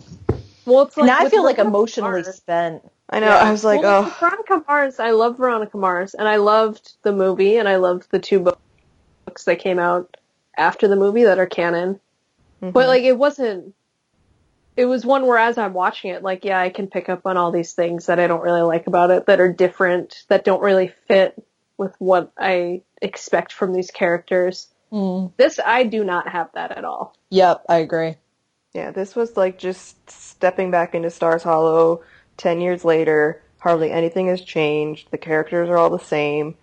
Well, 0.65 0.84
it's 0.84 0.98
like 0.98 1.07
now 1.07 1.19
I 1.19 1.23
with 1.23 1.31
feel 1.31 1.44
like 1.44 1.57
emotionally 1.57 2.22
Mars- 2.22 2.36
spent. 2.36 2.84
I 3.10 3.19
know. 3.19 3.27
Yeah. 3.27 3.38
I 3.38 3.52
was 3.52 3.64
like, 3.64 3.81
Well, 3.81 4.06
oh, 4.06 4.15
Veronica 4.19 4.64
Mars. 4.68 4.99
I 4.99 5.11
love 5.11 5.38
Veronica 5.38 5.77
Mars, 5.77 6.14
and 6.14 6.27
I 6.27 6.36
loved 6.36 6.94
the 7.02 7.11
movie, 7.11 7.57
and 7.57 7.68
I 7.68 7.77
loved 7.77 8.07
the 8.11 8.19
two 8.19 8.40
books 8.40 9.45
that 9.45 9.57
came 9.60 9.80
out 9.80 10.15
after 10.56 10.88
the 10.88 10.95
movie 10.95 11.23
that 11.23 11.40
are 11.40 11.48
canon. 11.48 11.99
mhm. 12.61 12.73
But 12.73 12.88
like, 12.88 13.03
it 13.03 13.18
wasn't. 13.18 13.73
It 14.77 14.86
was 14.86 15.06
one 15.06 15.26
where, 15.26 15.38
as 15.38 15.57
I'm 15.57 15.73
watching 15.73 16.11
it, 16.11 16.23
like, 16.23 16.45
yeah, 16.45 16.60
I 16.60 16.69
can 16.69 16.88
pick 16.88 17.10
up 17.10 17.26
on 17.26 17.36
all 17.36 17.52
these 17.52 17.73
things 17.73 18.06
that 18.06 18.18
I 18.19 18.27
don't 18.27 18.41
really 18.41 18.61
like 18.61 18.88
about 18.88 19.11
it, 19.11 19.26
that 19.26 19.41
are 19.41 19.52
different, 19.52 20.23
that 20.30 20.45
don't 20.45 20.61
really 20.61 20.94
fit 21.07 21.44
with 21.80 21.95
what 21.97 22.31
I 22.38 22.84
expect 23.01 23.53
from 23.53 23.73
these 23.73 23.89
characters. 23.89 24.68
Mm. 24.91 25.31
This, 25.38 25.60
I 25.65 25.84
do 25.85 26.03
not 26.03 26.27
have 26.27 26.49
that 26.53 26.77
at 26.77 26.84
all. 26.85 27.15
Yep, 27.30 27.64
I 27.69 27.77
agree. 27.77 28.15
yeah, 28.73 28.91
this 28.91 29.15
was 29.15 29.35
like 29.38 29.57
just 29.57 30.10
stepping 30.11 30.69
back 30.72 30.93
into 30.93 31.10
Stars 31.10 31.41
Hollow. 31.41 32.03
Ten 32.38 32.61
years 32.61 32.85
later, 32.85 33.41
hardly 33.60 33.91
anything 33.91 34.27
has 34.27 34.41
changed. 34.41 35.10
The 35.11 35.18
characters 35.18 35.69
are 35.69 35.77
all 35.77 35.89
the 35.89 35.99
same. 36.03 36.56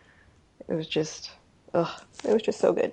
It 0.68 0.74
was 0.74 0.86
just, 0.86 1.30
ugh, 1.74 1.90
it 2.24 2.32
was 2.32 2.42
just 2.42 2.58
so 2.60 2.72
good. 2.72 2.92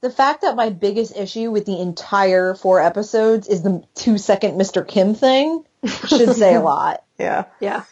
The 0.00 0.10
fact 0.10 0.42
that 0.42 0.54
my 0.56 0.70
biggest 0.70 1.16
issue 1.16 1.50
with 1.50 1.64
the 1.66 1.80
entire 1.80 2.54
four 2.54 2.80
episodes 2.80 3.48
is 3.48 3.62
the 3.62 3.82
two 3.94 4.18
second 4.18 4.58
Mr. 4.60 4.86
Kim 4.86 5.14
thing 5.14 5.64
should 6.08 6.34
say 6.36 6.54
a 6.54 6.60
lot. 6.60 7.04
Yeah. 7.18 7.46
Yeah. 7.60 7.84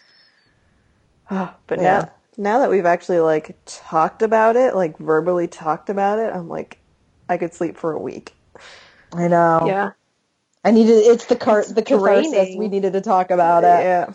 But 1.29 1.55
Yeah. 1.79 1.83
now, 1.83 2.11
now 2.37 2.61
that 2.61 2.71
we've 2.71 2.87
actually 2.87 3.21
like 3.21 3.57
talked 3.67 4.23
about 4.23 4.57
it, 4.57 4.75
like 4.75 4.99
verbally 4.99 5.49
talked 5.49 5.91
about 5.91 6.19
it, 6.19 6.33
I'm 6.35 6.49
like, 6.49 6.79
I 7.29 7.37
could 7.37 7.55
sleep 7.55 7.77
for 7.77 7.93
a 7.93 7.99
week. 7.99 8.35
I 9.13 9.29
know. 9.29 9.65
Yeah. 9.67 9.91
I 10.65 10.71
needed 10.71 10.93
it's 10.93 11.27
the 11.27 11.37
car 11.37 11.65
the 11.65 11.83
catharsis. 11.83 12.33
draining. 12.33 12.59
We 12.59 12.69
needed 12.69 12.93
to 12.93 13.01
talk 13.01 13.31
about 13.31 13.65
it. 13.65 13.85
Yeah. 13.85 14.13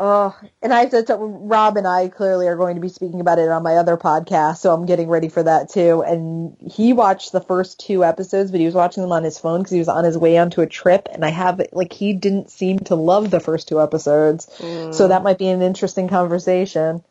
Oh, 0.00 0.38
and 0.62 0.72
I 0.72 0.80
have 0.80 0.90
to 0.90 1.02
tell 1.02 1.18
Rob 1.18 1.76
and 1.76 1.86
I 1.86 2.06
clearly 2.06 2.46
are 2.46 2.54
going 2.54 2.76
to 2.76 2.80
be 2.80 2.88
speaking 2.88 3.20
about 3.20 3.40
it 3.40 3.48
on 3.48 3.64
my 3.64 3.74
other 3.78 3.96
podcast, 3.96 4.58
so 4.58 4.72
I'm 4.72 4.86
getting 4.86 5.08
ready 5.08 5.28
for 5.28 5.42
that 5.42 5.70
too. 5.70 6.04
And 6.06 6.56
he 6.70 6.92
watched 6.92 7.32
the 7.32 7.40
first 7.40 7.80
two 7.80 8.04
episodes, 8.04 8.52
but 8.52 8.60
he 8.60 8.66
was 8.66 8.76
watching 8.76 9.02
them 9.02 9.10
on 9.10 9.24
his 9.24 9.40
phone 9.40 9.58
because 9.58 9.72
he 9.72 9.80
was 9.80 9.88
on 9.88 10.04
his 10.04 10.16
way 10.16 10.38
onto 10.38 10.60
a 10.60 10.68
trip. 10.68 11.08
And 11.10 11.24
I 11.24 11.30
have 11.30 11.60
like 11.72 11.92
he 11.92 12.12
didn't 12.12 12.48
seem 12.48 12.78
to 12.80 12.94
love 12.94 13.30
the 13.30 13.40
first 13.40 13.66
two 13.66 13.82
episodes, 13.82 14.46
mm. 14.58 14.94
so 14.94 15.08
that 15.08 15.24
might 15.24 15.38
be 15.38 15.48
an 15.48 15.62
interesting 15.62 16.08
conversation. 16.08 17.02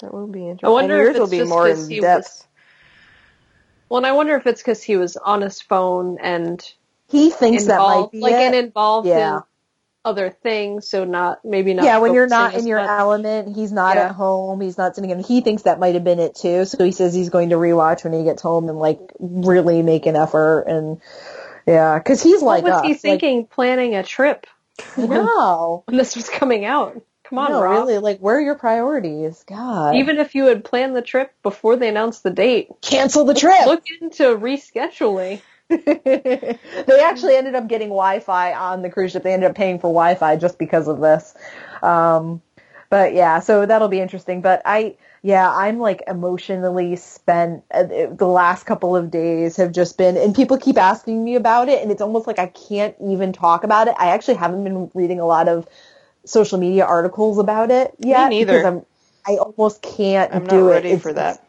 That 0.00 0.14
will 0.14 0.26
be 0.26 0.40
interesting. 0.48 0.68
I 0.68 0.70
wonder 0.70 0.98
and 1.00 1.08
if 1.08 1.16
yours 1.16 1.30
will 1.30 1.38
be 1.38 1.48
more 1.48 1.68
in 1.68 1.88
he 1.88 2.00
depth. 2.00 2.46
Well, 3.88 3.98
and 3.98 4.06
I 4.06 4.12
wonder 4.12 4.36
if 4.36 4.46
it's 4.46 4.60
because 4.60 4.82
he 4.82 4.96
was 4.96 5.16
on 5.16 5.40
his 5.42 5.60
phone 5.60 6.18
and 6.20 6.62
He 7.08 7.30
thinks 7.30 7.64
that 7.64 7.78
might 7.78 7.92
involved, 7.94 8.12
be 8.12 8.20
like, 8.20 8.32
it. 8.34 8.42
and 8.42 8.54
involved 8.54 9.08
Yeah. 9.08 9.36
in 9.38 9.42
other 10.04 10.30
things, 10.30 10.86
so 10.88 11.04
not 11.04 11.44
maybe 11.44 11.74
not. 11.74 11.84
yeah, 11.84 11.98
when 11.98 12.14
you're 12.14 12.28
not 12.28 12.54
in 12.54 12.66
your 12.66 12.78
much. 12.80 12.88
element, 12.88 13.56
he's 13.56 13.72
not 13.72 13.96
Yeah. 13.96 14.06
at 14.06 14.12
home, 14.12 14.60
he's 14.60 14.78
not 14.78 14.94
sitting 14.94 15.10
in. 15.10 15.20
He 15.20 15.40
thinks 15.40 15.62
that 15.62 15.78
might 15.80 15.94
have 15.94 16.04
been 16.04 16.18
it 16.20 16.34
too, 16.34 16.64
so 16.64 16.84
he 16.84 16.92
says 16.92 17.14
he's 17.14 17.30
going 17.30 17.50
to 17.50 17.56
rewatch 17.56 18.04
when 18.04 18.12
he 18.12 18.24
gets 18.24 18.40
home 18.42 18.68
and 18.68 18.78
like 18.78 19.00
really 19.18 19.82
make 19.82 20.06
an 20.06 20.16
effort 20.16 20.62
and 20.62 21.00
yeah, 21.66 21.98
because 21.98 22.22
he's 22.22 22.40
What 22.40 22.62
like 22.62 22.64
was 22.64 22.72
us, 22.74 22.82
he 22.82 22.88
like, 22.90 23.00
thinking 23.00 23.46
planning 23.46 23.94
a 23.96 24.02
trip 24.02 24.46
no, 24.96 25.82
when 25.86 25.96
this 25.96 26.14
was 26.16 26.28
coming 26.30 26.64
out? 26.64 27.02
Come 27.28 27.38
on, 27.38 27.50
no, 27.50 27.62
Rob. 27.62 27.86
really, 27.86 27.98
like 27.98 28.18
where 28.20 28.36
are 28.36 28.40
your 28.40 28.54
priorities? 28.54 29.44
God, 29.46 29.96
Even 29.96 30.18
if 30.18 30.34
you 30.34 30.46
had 30.46 30.64
planned 30.64 30.96
the 30.96 31.02
trip 31.02 31.32
before 31.42 31.76
they 31.76 31.88
announced 31.88 32.22
the 32.22 32.30
date, 32.30 32.68
cancel 32.80 33.24
the 33.24 33.34
trip. 33.34 33.66
look 33.66 33.84
into 34.00 34.24
rescheduling. 34.36 35.40
they 35.68 37.00
actually 37.04 37.36
ended 37.36 37.54
up 37.54 37.68
getting 37.68 37.88
Wi-Fi 37.88 38.54
on 38.54 38.80
the 38.80 38.88
cruise 38.88 39.12
ship. 39.12 39.22
They 39.22 39.34
ended 39.34 39.50
up 39.50 39.56
paying 39.56 39.76
for 39.78 39.88
Wi-Fi 39.88 40.36
just 40.36 40.58
because 40.58 40.88
of 40.88 41.00
this. 41.00 41.34
Um, 41.82 42.40
but 42.88 43.12
yeah, 43.12 43.40
so 43.40 43.66
that'll 43.66 43.88
be 43.88 44.00
interesting. 44.00 44.40
But 44.40 44.62
I, 44.64 44.96
yeah, 45.22 45.50
I'm 45.54 45.78
like 45.78 46.02
emotionally 46.06 46.96
spent. 46.96 47.64
Uh, 47.70 47.84
The 48.10 48.26
last 48.26 48.64
couple 48.64 48.96
of 48.96 49.10
days 49.10 49.56
have 49.56 49.72
just 49.72 49.98
been, 49.98 50.16
and 50.16 50.34
people 50.34 50.56
keep 50.56 50.78
asking 50.78 51.22
me 51.22 51.34
about 51.34 51.68
it, 51.68 51.82
and 51.82 51.90
it's 51.92 52.00
almost 52.00 52.26
like 52.26 52.38
I 52.38 52.46
can't 52.46 52.94
even 53.04 53.34
talk 53.34 53.62
about 53.62 53.88
it. 53.88 53.94
I 53.98 54.08
actually 54.08 54.36
haven't 54.36 54.64
been 54.64 54.90
reading 54.94 55.20
a 55.20 55.26
lot 55.26 55.48
of 55.48 55.68
social 56.24 56.58
media 56.58 56.84
articles 56.84 57.38
about 57.38 57.70
it 57.70 57.94
yet. 57.98 58.30
neither. 58.30 58.58
Because 58.58 58.64
I'm, 58.64 58.86
I 59.26 59.38
almost 59.38 59.82
can't 59.82 60.34
I'm 60.34 60.44
not 60.44 60.50
do 60.50 60.68
ready 60.68 60.88
it. 60.90 60.92
It's- 60.92 61.02
for 61.02 61.12
that. 61.14 61.44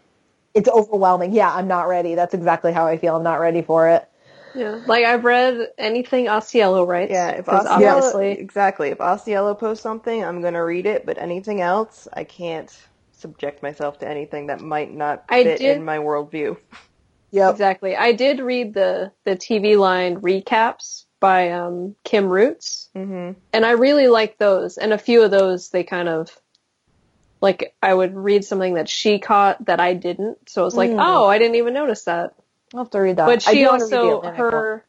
It's 0.55 0.67
overwhelming. 0.67 1.31
Yeah, 1.31 1.53
I'm 1.53 1.67
not 1.67 1.87
ready. 1.87 2.15
That's 2.15 2.33
exactly 2.33 2.73
how 2.73 2.87
I 2.87 2.97
feel. 2.97 3.15
I'm 3.15 3.23
not 3.23 3.39
ready 3.39 3.61
for 3.61 3.87
it. 3.89 4.09
Yeah, 4.55 4.81
like 4.87 5.05
I've 5.05 5.23
read 5.23 5.67
anything 5.77 6.25
Ausiello 6.25 6.87
writes. 6.87 7.11
Yeah, 7.11 7.29
if 7.29 7.45
'cause 7.45 7.67
Ausiello, 7.67 7.97
obviously, 7.97 8.31
exactly, 8.31 8.89
if 8.89 8.97
Ausiello 8.97 9.57
posts 9.57 9.83
something, 9.83 10.25
I'm 10.25 10.41
gonna 10.41 10.65
read 10.65 10.87
it. 10.87 11.05
But 11.05 11.19
anything 11.19 11.61
else, 11.61 12.07
I 12.11 12.23
can't 12.23 12.75
subject 13.11 13.61
myself 13.61 13.99
to 13.99 14.07
anything 14.07 14.47
that 14.47 14.59
might 14.59 14.91
not 14.91 15.23
I 15.29 15.43
fit 15.43 15.59
did- 15.59 15.77
in 15.77 15.85
my 15.85 15.99
worldview. 15.99 16.57
Yep. 17.31 17.51
exactly. 17.51 17.95
I 17.95 18.11
did 18.13 18.39
read 18.39 18.73
the 18.73 19.11
the 19.25 19.35
TV 19.35 19.77
line 19.77 20.19
recaps 20.19 21.05
by 21.19 21.51
um, 21.51 21.95
Kim 22.03 22.27
Roots, 22.27 22.89
hmm 22.93 23.31
and 23.51 23.65
I 23.65 23.71
really 23.71 24.07
like 24.07 24.37
those. 24.37 24.77
And 24.77 24.93
a 24.93 24.97
few 24.97 25.23
of 25.23 25.31
those, 25.31 25.69
they 25.69 25.83
kind 25.83 26.07
of 26.07 26.29
like 27.41 27.75
I 27.81 27.93
would 27.93 28.15
read 28.15 28.43
something 28.43 28.75
that 28.75 28.89
she 28.89 29.19
caught 29.19 29.65
that 29.65 29.79
I 29.79 29.93
didn't. 29.93 30.49
So 30.49 30.61
I 30.61 30.65
was 30.65 30.75
like, 30.75 30.91
Mm. 30.91 30.99
oh, 30.99 31.27
I 31.27 31.37
didn't 31.39 31.55
even 31.55 31.73
notice 31.73 32.03
that. 32.03 32.33
I'll 32.73 32.81
have 32.81 32.91
to 32.91 32.99
read 32.99 33.17
that. 33.17 33.25
But 33.25 33.41
she 33.41 33.63
do 33.63 33.67
wanna 33.69 33.85
read 33.85 33.91
the 33.91 33.97
also 33.97 34.17
Atlantic 34.17 34.51
her, 34.51 34.85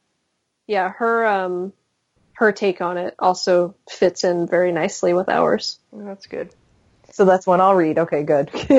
yeah, 0.67 0.89
her 0.91 1.27
um, 1.27 1.73
her 2.35 2.53
take 2.53 2.81
on 2.81 2.99
it 2.99 3.15
also 3.19 3.75
fits 3.89 4.25
in 4.25 4.47
very 4.47 4.73
nicely 4.73 5.15
with 5.15 5.29
ours. 5.29 5.79
That's 5.93 6.27
good. 6.27 6.51
So 7.13 7.25
that's 7.25 7.47
one 7.47 7.61
I'll 7.61 7.75
read. 7.75 7.99
Okay, 7.99 8.23
good. 8.23 8.51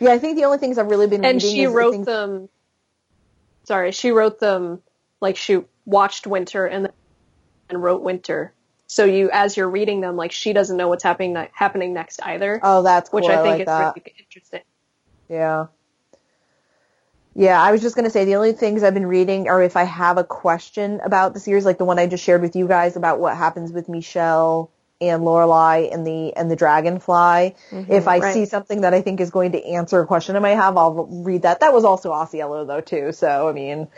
yeah, 0.00 0.12
I 0.12 0.18
think 0.18 0.36
the 0.36 0.44
only 0.44 0.58
things 0.58 0.78
I've 0.78 0.88
really 0.88 1.06
been 1.06 1.22
and 1.22 1.36
reading 1.36 1.52
she 1.52 1.64
is 1.64 1.72
wrote 1.72 1.92
things, 1.92 2.06
them 2.06 2.48
sorry 3.64 3.92
she 3.92 4.10
wrote 4.10 4.38
them 4.38 4.82
like 5.20 5.36
she 5.36 5.60
watched 5.86 6.26
winter 6.26 6.66
and 6.66 6.90
then 7.70 7.80
wrote 7.80 8.02
winter 8.02 8.52
so 8.86 9.04
you 9.04 9.30
as 9.32 9.56
you're 9.56 9.70
reading 9.70 10.00
them 10.00 10.16
like 10.16 10.32
she 10.32 10.52
doesn't 10.52 10.76
know 10.76 10.88
what's 10.88 11.02
happening 11.02 11.32
ne- 11.32 11.50
happening 11.54 11.94
next 11.94 12.20
either 12.22 12.60
Oh, 12.62 12.82
that's 12.82 13.08
cool. 13.10 13.20
which 13.20 13.28
i 13.28 13.36
think 13.36 13.46
like 13.46 13.60
is 13.62 13.66
that. 13.66 13.94
really 13.96 14.14
interesting 14.18 14.60
Yeah. 15.28 15.66
Yeah, 17.38 17.60
I 17.62 17.70
was 17.70 17.82
just 17.82 17.94
gonna 17.96 18.08
say 18.10 18.24
the 18.24 18.36
only 18.36 18.52
things 18.54 18.82
I've 18.82 18.94
been 18.94 19.06
reading 19.06 19.48
are 19.48 19.62
if 19.62 19.76
I 19.76 19.84
have 19.84 20.16
a 20.16 20.24
question 20.24 21.00
about 21.04 21.34
the 21.34 21.40
series, 21.40 21.66
like 21.66 21.76
the 21.76 21.84
one 21.84 21.98
I 21.98 22.06
just 22.06 22.24
shared 22.24 22.40
with 22.40 22.56
you 22.56 22.66
guys 22.66 22.96
about 22.96 23.20
what 23.20 23.36
happens 23.36 23.72
with 23.72 23.90
Michelle 23.90 24.70
and 25.02 25.22
Lorelai 25.22 25.92
and 25.92 26.06
the 26.06 26.34
and 26.34 26.50
the 26.50 26.56
Dragonfly. 26.56 27.54
Mm-hmm, 27.70 27.92
if 27.92 28.08
I 28.08 28.20
right. 28.20 28.32
see 28.32 28.46
something 28.46 28.80
that 28.80 28.94
I 28.94 29.02
think 29.02 29.20
is 29.20 29.30
going 29.30 29.52
to 29.52 29.62
answer 29.66 30.00
a 30.00 30.06
question 30.06 30.34
I 30.36 30.38
might 30.38 30.54
have, 30.54 30.78
I'll 30.78 30.94
read 31.06 31.42
that. 31.42 31.60
That 31.60 31.74
was 31.74 31.84
also 31.84 32.10
Ausiello 32.10 32.66
though 32.66 32.80
too, 32.80 33.12
so 33.12 33.48
I 33.50 33.52
mean, 33.52 33.88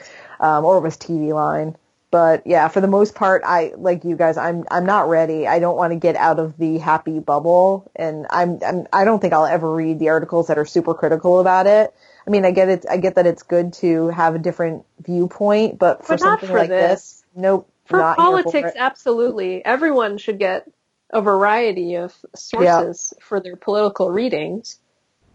um, 0.41 0.65
or 0.65 0.79
it 0.79 0.81
was 0.83 0.97
TV 0.97 1.33
Line. 1.35 1.77
but 2.11 2.47
yeah, 2.47 2.69
for 2.69 2.81
the 2.81 2.87
most 2.89 3.15
part, 3.15 3.43
I 3.45 3.73
like 3.77 4.05
you 4.05 4.17
guys. 4.17 4.37
I'm 4.39 4.65
I'm 4.71 4.87
not 4.87 5.09
ready. 5.09 5.47
I 5.47 5.59
don't 5.59 5.77
want 5.77 5.93
to 5.93 5.99
get 5.99 6.17
out 6.17 6.39
of 6.39 6.57
the 6.57 6.79
happy 6.79 7.19
bubble, 7.21 7.91
and 7.97 8.27
I'm, 8.31 8.59
I'm 8.65 8.87
I 8.93 9.05
don't 9.05 9.21
think 9.21 9.33
I'll 9.35 9.47
ever 9.47 9.73
read 9.75 9.99
the 9.99 10.09
articles 10.11 10.47
that 10.49 10.59
are 10.59 10.65
super 10.67 10.95
critical 10.95 11.41
about 11.41 11.67
it. 11.67 11.95
I 12.27 12.31
mean, 12.31 12.45
I 12.45 12.51
get 12.53 12.69
it. 12.69 12.87
I 12.91 12.97
get 12.99 13.17
that 13.17 13.27
it's 13.27 13.43
good 13.43 13.73
to 13.75 14.09
have 14.09 14.35
a 14.35 14.39
different 14.39 14.85
viewpoint, 15.01 15.79
but 15.79 16.05
for 16.07 16.17
But 16.17 16.21
something 16.21 16.49
for 16.49 16.59
like 16.59 16.69
this. 16.69 17.01
this, 17.13 17.25
nope. 17.35 17.71
For 17.87 17.99
not 17.99 18.17
politics, 18.17 18.73
it. 18.75 18.77
absolutely. 18.77 19.65
Everyone 19.65 20.19
should 20.19 20.39
get 20.39 20.69
a 21.11 21.23
variety 21.23 21.95
of 21.97 22.15
sources 22.37 23.15
for 23.21 23.41
their 23.41 23.57
political 23.57 24.11
readings, 24.11 24.79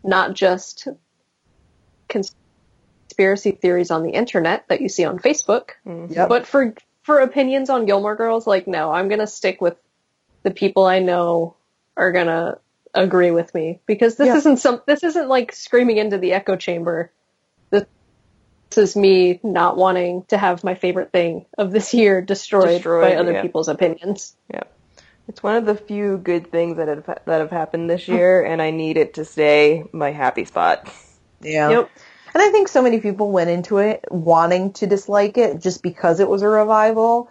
not 0.03 0.33
just 0.33 0.87
conspiracy 3.13 3.51
theories 3.51 3.91
on 3.91 4.03
the 4.03 4.09
internet 4.11 4.67
that 4.69 4.81
you 4.81 4.89
see 4.89 5.05
on 5.05 5.19
Facebook. 5.19 5.71
Mm-hmm. 5.85 6.13
Yep. 6.13 6.29
But 6.29 6.47
for 6.47 6.73
for 7.03 7.19
opinions 7.19 7.69
on 7.69 7.85
Gilmore 7.85 8.15
Girls, 8.15 8.47
like 8.47 8.67
no, 8.67 8.91
I'm 8.91 9.07
gonna 9.07 9.27
stick 9.27 9.61
with 9.61 9.77
the 10.41 10.51
people 10.51 10.85
I 10.85 10.99
know 10.99 11.55
are 11.95 12.11
gonna 12.11 12.57
agree 12.93 13.31
with 13.31 13.53
me 13.53 13.79
because 13.85 14.15
this 14.15 14.27
Yeah. 14.27 14.37
isn't 14.37 14.57
some 14.57 14.81
this 14.87 15.03
isn't 15.03 15.27
like 15.27 15.51
screaming 15.53 15.97
into 15.97 16.17
the 16.17 16.33
echo 16.33 16.55
chamber. 16.55 17.11
This, 17.69 17.85
this 18.71 18.89
is 18.89 18.95
me 18.95 19.39
not 19.43 19.77
wanting 19.77 20.23
to 20.29 20.37
have 20.37 20.63
my 20.63 20.73
favorite 20.75 21.11
thing 21.11 21.45
of 21.57 21.71
this 21.71 21.93
year 21.93 22.21
destroyed, 22.21 22.67
Destroyed, 22.69 23.03
by 23.03 23.15
other 23.15 23.33
yeah. 23.33 23.41
people's 23.43 23.67
opinions. 23.67 24.35
Yeah. 24.51 24.63
It's 25.27 25.41
one 25.41 25.55
of 25.55 25.65
the 25.65 25.75
few 25.75 26.17
good 26.17 26.51
things 26.51 26.77
that 26.77 26.89
have, 26.89 27.05
that 27.05 27.39
have 27.39 27.49
happened 27.49 27.89
this 27.89 28.09
year, 28.09 28.43
and 28.43 28.61
I 28.61 28.71
need 28.71 28.97
it 28.97 29.13
to 29.13 29.23
stay 29.23 29.85
my 29.93 30.11
happy 30.11 30.43
spot. 30.43 30.91
yeah. 31.41 31.69
Yep. 31.69 31.89
And 32.33 32.41
I 32.41 32.49
think 32.49 32.67
so 32.67 32.81
many 32.81 32.99
people 32.99 33.31
went 33.31 33.49
into 33.49 33.77
it 33.77 34.05
wanting 34.09 34.73
to 34.73 34.87
dislike 34.87 35.37
it 35.37 35.61
just 35.61 35.83
because 35.83 36.19
it 36.19 36.27
was 36.27 36.41
a 36.41 36.47
revival. 36.47 37.29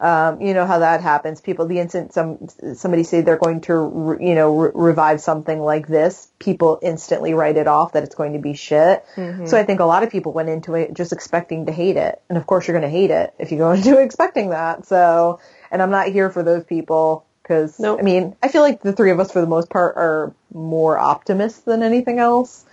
Um, 0.00 0.40
you 0.42 0.54
know 0.54 0.66
how 0.66 0.80
that 0.80 1.00
happens. 1.00 1.40
People, 1.40 1.66
the 1.66 1.78
instant 1.78 2.12
some 2.12 2.48
somebody 2.74 3.04
say 3.04 3.20
they're 3.20 3.38
going 3.38 3.60
to, 3.62 3.74
re, 3.74 4.28
you 4.28 4.34
know, 4.34 4.56
re- 4.56 4.70
revive 4.74 5.20
something 5.20 5.60
like 5.60 5.86
this, 5.86 6.28
people 6.38 6.78
instantly 6.82 7.32
write 7.32 7.56
it 7.56 7.68
off 7.68 7.92
that 7.92 8.02
it's 8.02 8.14
going 8.14 8.32
to 8.32 8.40
be 8.40 8.54
shit. 8.54 9.04
So 9.46 9.56
I 9.56 9.64
think 9.64 9.80
a 9.80 9.84
lot 9.84 10.02
of 10.02 10.10
people 10.10 10.32
went 10.32 10.48
into 10.48 10.74
it 10.74 10.92
just 10.94 11.12
expecting 11.12 11.66
to 11.66 11.72
hate 11.72 11.96
it, 11.96 12.20
and 12.28 12.36
of 12.36 12.46
course 12.46 12.66
you're 12.66 12.78
going 12.78 12.90
to 12.90 12.96
hate 12.96 13.10
it 13.10 13.34
if 13.38 13.52
you 13.52 13.58
go 13.58 13.70
into 13.76 13.98
it 13.98 14.04
expecting 14.04 14.50
that. 14.50 14.84
So, 14.84 15.40
and 15.70 15.80
I'm 15.80 15.90
not 15.90 16.08
here 16.08 16.28
for 16.28 16.42
those 16.42 16.64
people 16.64 17.24
because 17.42 17.78
Nope. 17.78 18.00
I 18.00 18.02
mean 18.02 18.36
I 18.42 18.48
feel 18.48 18.62
like 18.62 18.82
the 18.82 18.92
three 18.92 19.12
of 19.12 19.20
us 19.20 19.30
for 19.30 19.40
the 19.40 19.46
most 19.46 19.70
part 19.70 19.96
are 19.96 20.34
more 20.52 20.98
optimists 20.98 21.60
than 21.60 21.82
anything 21.82 22.18
else 22.18 22.64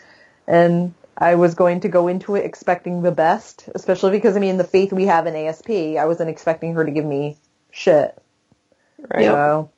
and 0.48 0.94
I 1.22 1.36
was 1.36 1.54
going 1.54 1.82
to 1.82 1.88
go 1.88 2.08
into 2.08 2.36
it 2.36 2.46
expecting 2.46 3.04
the 3.04 3.12
best, 3.12 3.70
especially 3.76 4.12
because 4.12 4.36
I 4.36 4.40
mean 4.40 4.58
the 4.58 4.64
faith 4.64 4.92
we 4.92 5.06
have 5.06 5.28
in 5.28 5.36
ASP, 5.36 5.70
I 5.70 6.06
wasn't 6.08 6.32
expecting 6.32 6.74
her 6.74 6.84
to 6.84 6.90
give 6.92 7.06
me 7.06 7.38
shit. 7.70 8.20
Right. 9.14 9.26
So 9.26 9.72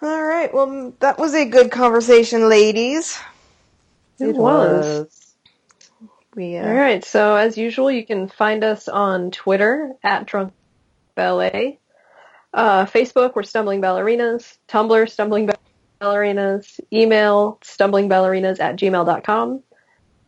All 0.00 0.22
right. 0.22 0.52
Well, 0.52 0.94
that 1.00 1.18
was 1.18 1.34
a 1.34 1.44
good 1.44 1.70
conversation, 1.70 2.48
ladies. 2.48 3.18
It 4.18 4.34
was. 4.34 5.34
We 6.34 6.56
uh, 6.56 6.66
All 6.66 6.74
right. 6.74 7.04
So 7.04 7.36
as 7.36 7.58
usual, 7.58 7.90
you 7.90 8.06
can 8.06 8.28
find 8.28 8.64
us 8.64 8.88
on 8.88 9.30
Twitter 9.30 9.92
at 10.02 10.26
Drunk 10.26 10.54
Ballet, 11.14 11.78
uh, 12.54 12.86
Facebook 12.86 13.34
we're 13.34 13.42
Stumbling 13.42 13.82
Ballerinas, 13.82 14.56
Tumblr 14.68 15.10
Stumbling 15.10 15.48
Ballerinas, 15.48 15.71
email 16.02 17.58
stumblingballerinas 17.62 18.60
at 18.60 18.76
gmail.com. 18.76 19.62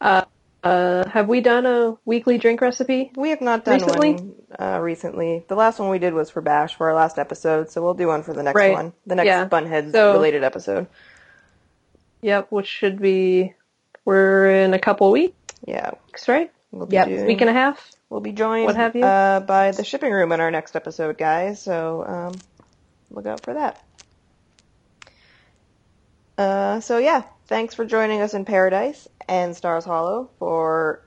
Uh, 0.01 0.25
uh, 0.63 1.07
have 1.09 1.29
we 1.29 1.41
done 1.41 1.67
a 1.67 1.97
weekly 2.05 2.39
drink 2.39 2.61
recipe? 2.61 3.13
We 3.17 3.31
have 3.31 3.41
not 3.43 3.65
done 3.65 3.81
Recently? 3.81 4.13
one 4.15 4.35
uh, 4.59 4.79
recently. 4.81 5.45
The 5.49 5.57
last 5.57 5.79
one 5.79 5.91
we 5.91 5.99
did 5.99 6.15
was 6.15 6.31
for 6.31 6.41
Bash 6.41 6.75
for 6.75 6.89
our 6.89 6.95
last 6.95 7.19
episode, 7.19 7.71
so 7.71 7.83
we'll 7.83 7.95
do 7.95 8.07
one 8.07 8.23
for 8.23 8.33
the 8.33 8.43
next 8.43 8.57
Right. 8.57 8.73
one, 8.73 8.93
the 9.07 9.15
next 9.15 9.27
Yeah. 9.27 9.47
Bunheads 9.47 9.93
So- 9.93 10.13
related 10.13 10.43
episode. 10.43 10.87
Yep, 12.23 12.47
which 12.51 12.67
should 12.67 13.01
be 13.01 13.55
we're 14.07 14.51
in 14.51 14.73
a 14.73 14.79
couple 14.79 15.11
weeks, 15.11 15.35
Yeah, 15.67 15.91
right? 16.29 16.51
we'll 16.71 16.89
Yep. 16.91 17.09
doing, 17.09 17.27
Week 17.27 17.41
and 17.43 17.51
a 17.51 17.53
half. 17.53 17.91
we'll 18.09 18.21
be 18.23 18.33
joined 18.33 18.65
what 18.65 18.77
have 18.77 18.97
you? 18.97 19.05
Uh, 19.05 19.41
by 19.41 19.73
the 19.73 19.85
shipping 19.85 20.13
room 20.13 20.33
in 20.33 20.41
our 20.41 20.51
next 20.51 20.77
episode, 20.77 21.19
guys. 21.19 21.61
So 21.61 22.05
um, 22.07 22.35
look 23.11 23.27
out 23.27 23.43
for 23.43 23.53
that. 23.55 23.83
Uh, 26.37 26.81
so 26.81 26.99
yeah, 26.99 27.23
thanks 27.47 27.75
for 27.75 27.85
joining 27.85 28.21
us 28.21 28.35
in 28.35 28.45
Paradise 28.45 29.09
and 29.29 29.57
Stars 29.57 29.85
Hollow 29.85 30.31
for 30.39 31.03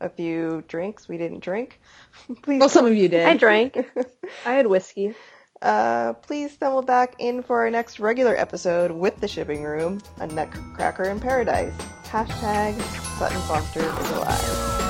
a 0.00 0.08
few 0.08 0.64
drinks 0.68 1.08
we 1.08 1.16
didn't 1.16 1.40
drink. 1.40 1.80
Please 2.42 2.60
well, 2.60 2.68
some 2.68 2.86
of 2.86 2.94
you 2.94 3.08
did. 3.08 3.26
I 3.26 3.36
drank. 3.36 3.76
I 4.46 4.52
had 4.52 4.66
whiskey. 4.66 5.14
Uh, 5.62 6.12
please 6.14 6.52
stumble 6.52 6.82
back 6.82 7.14
in 7.20 7.40
for 7.40 7.60
our 7.60 7.70
next 7.70 8.00
regular 8.00 8.36
episode 8.36 8.90
with 8.90 9.20
the 9.20 9.28
shipping 9.28 9.62
room, 9.62 10.00
a 10.18 10.26
nutcracker 10.26 11.04
in 11.04 11.20
paradise. 11.20 11.72
Hashtag 12.02 12.80
Sutton 13.16 13.40
Foster 13.42 13.80
is 13.80 14.10
alive. 14.10 14.81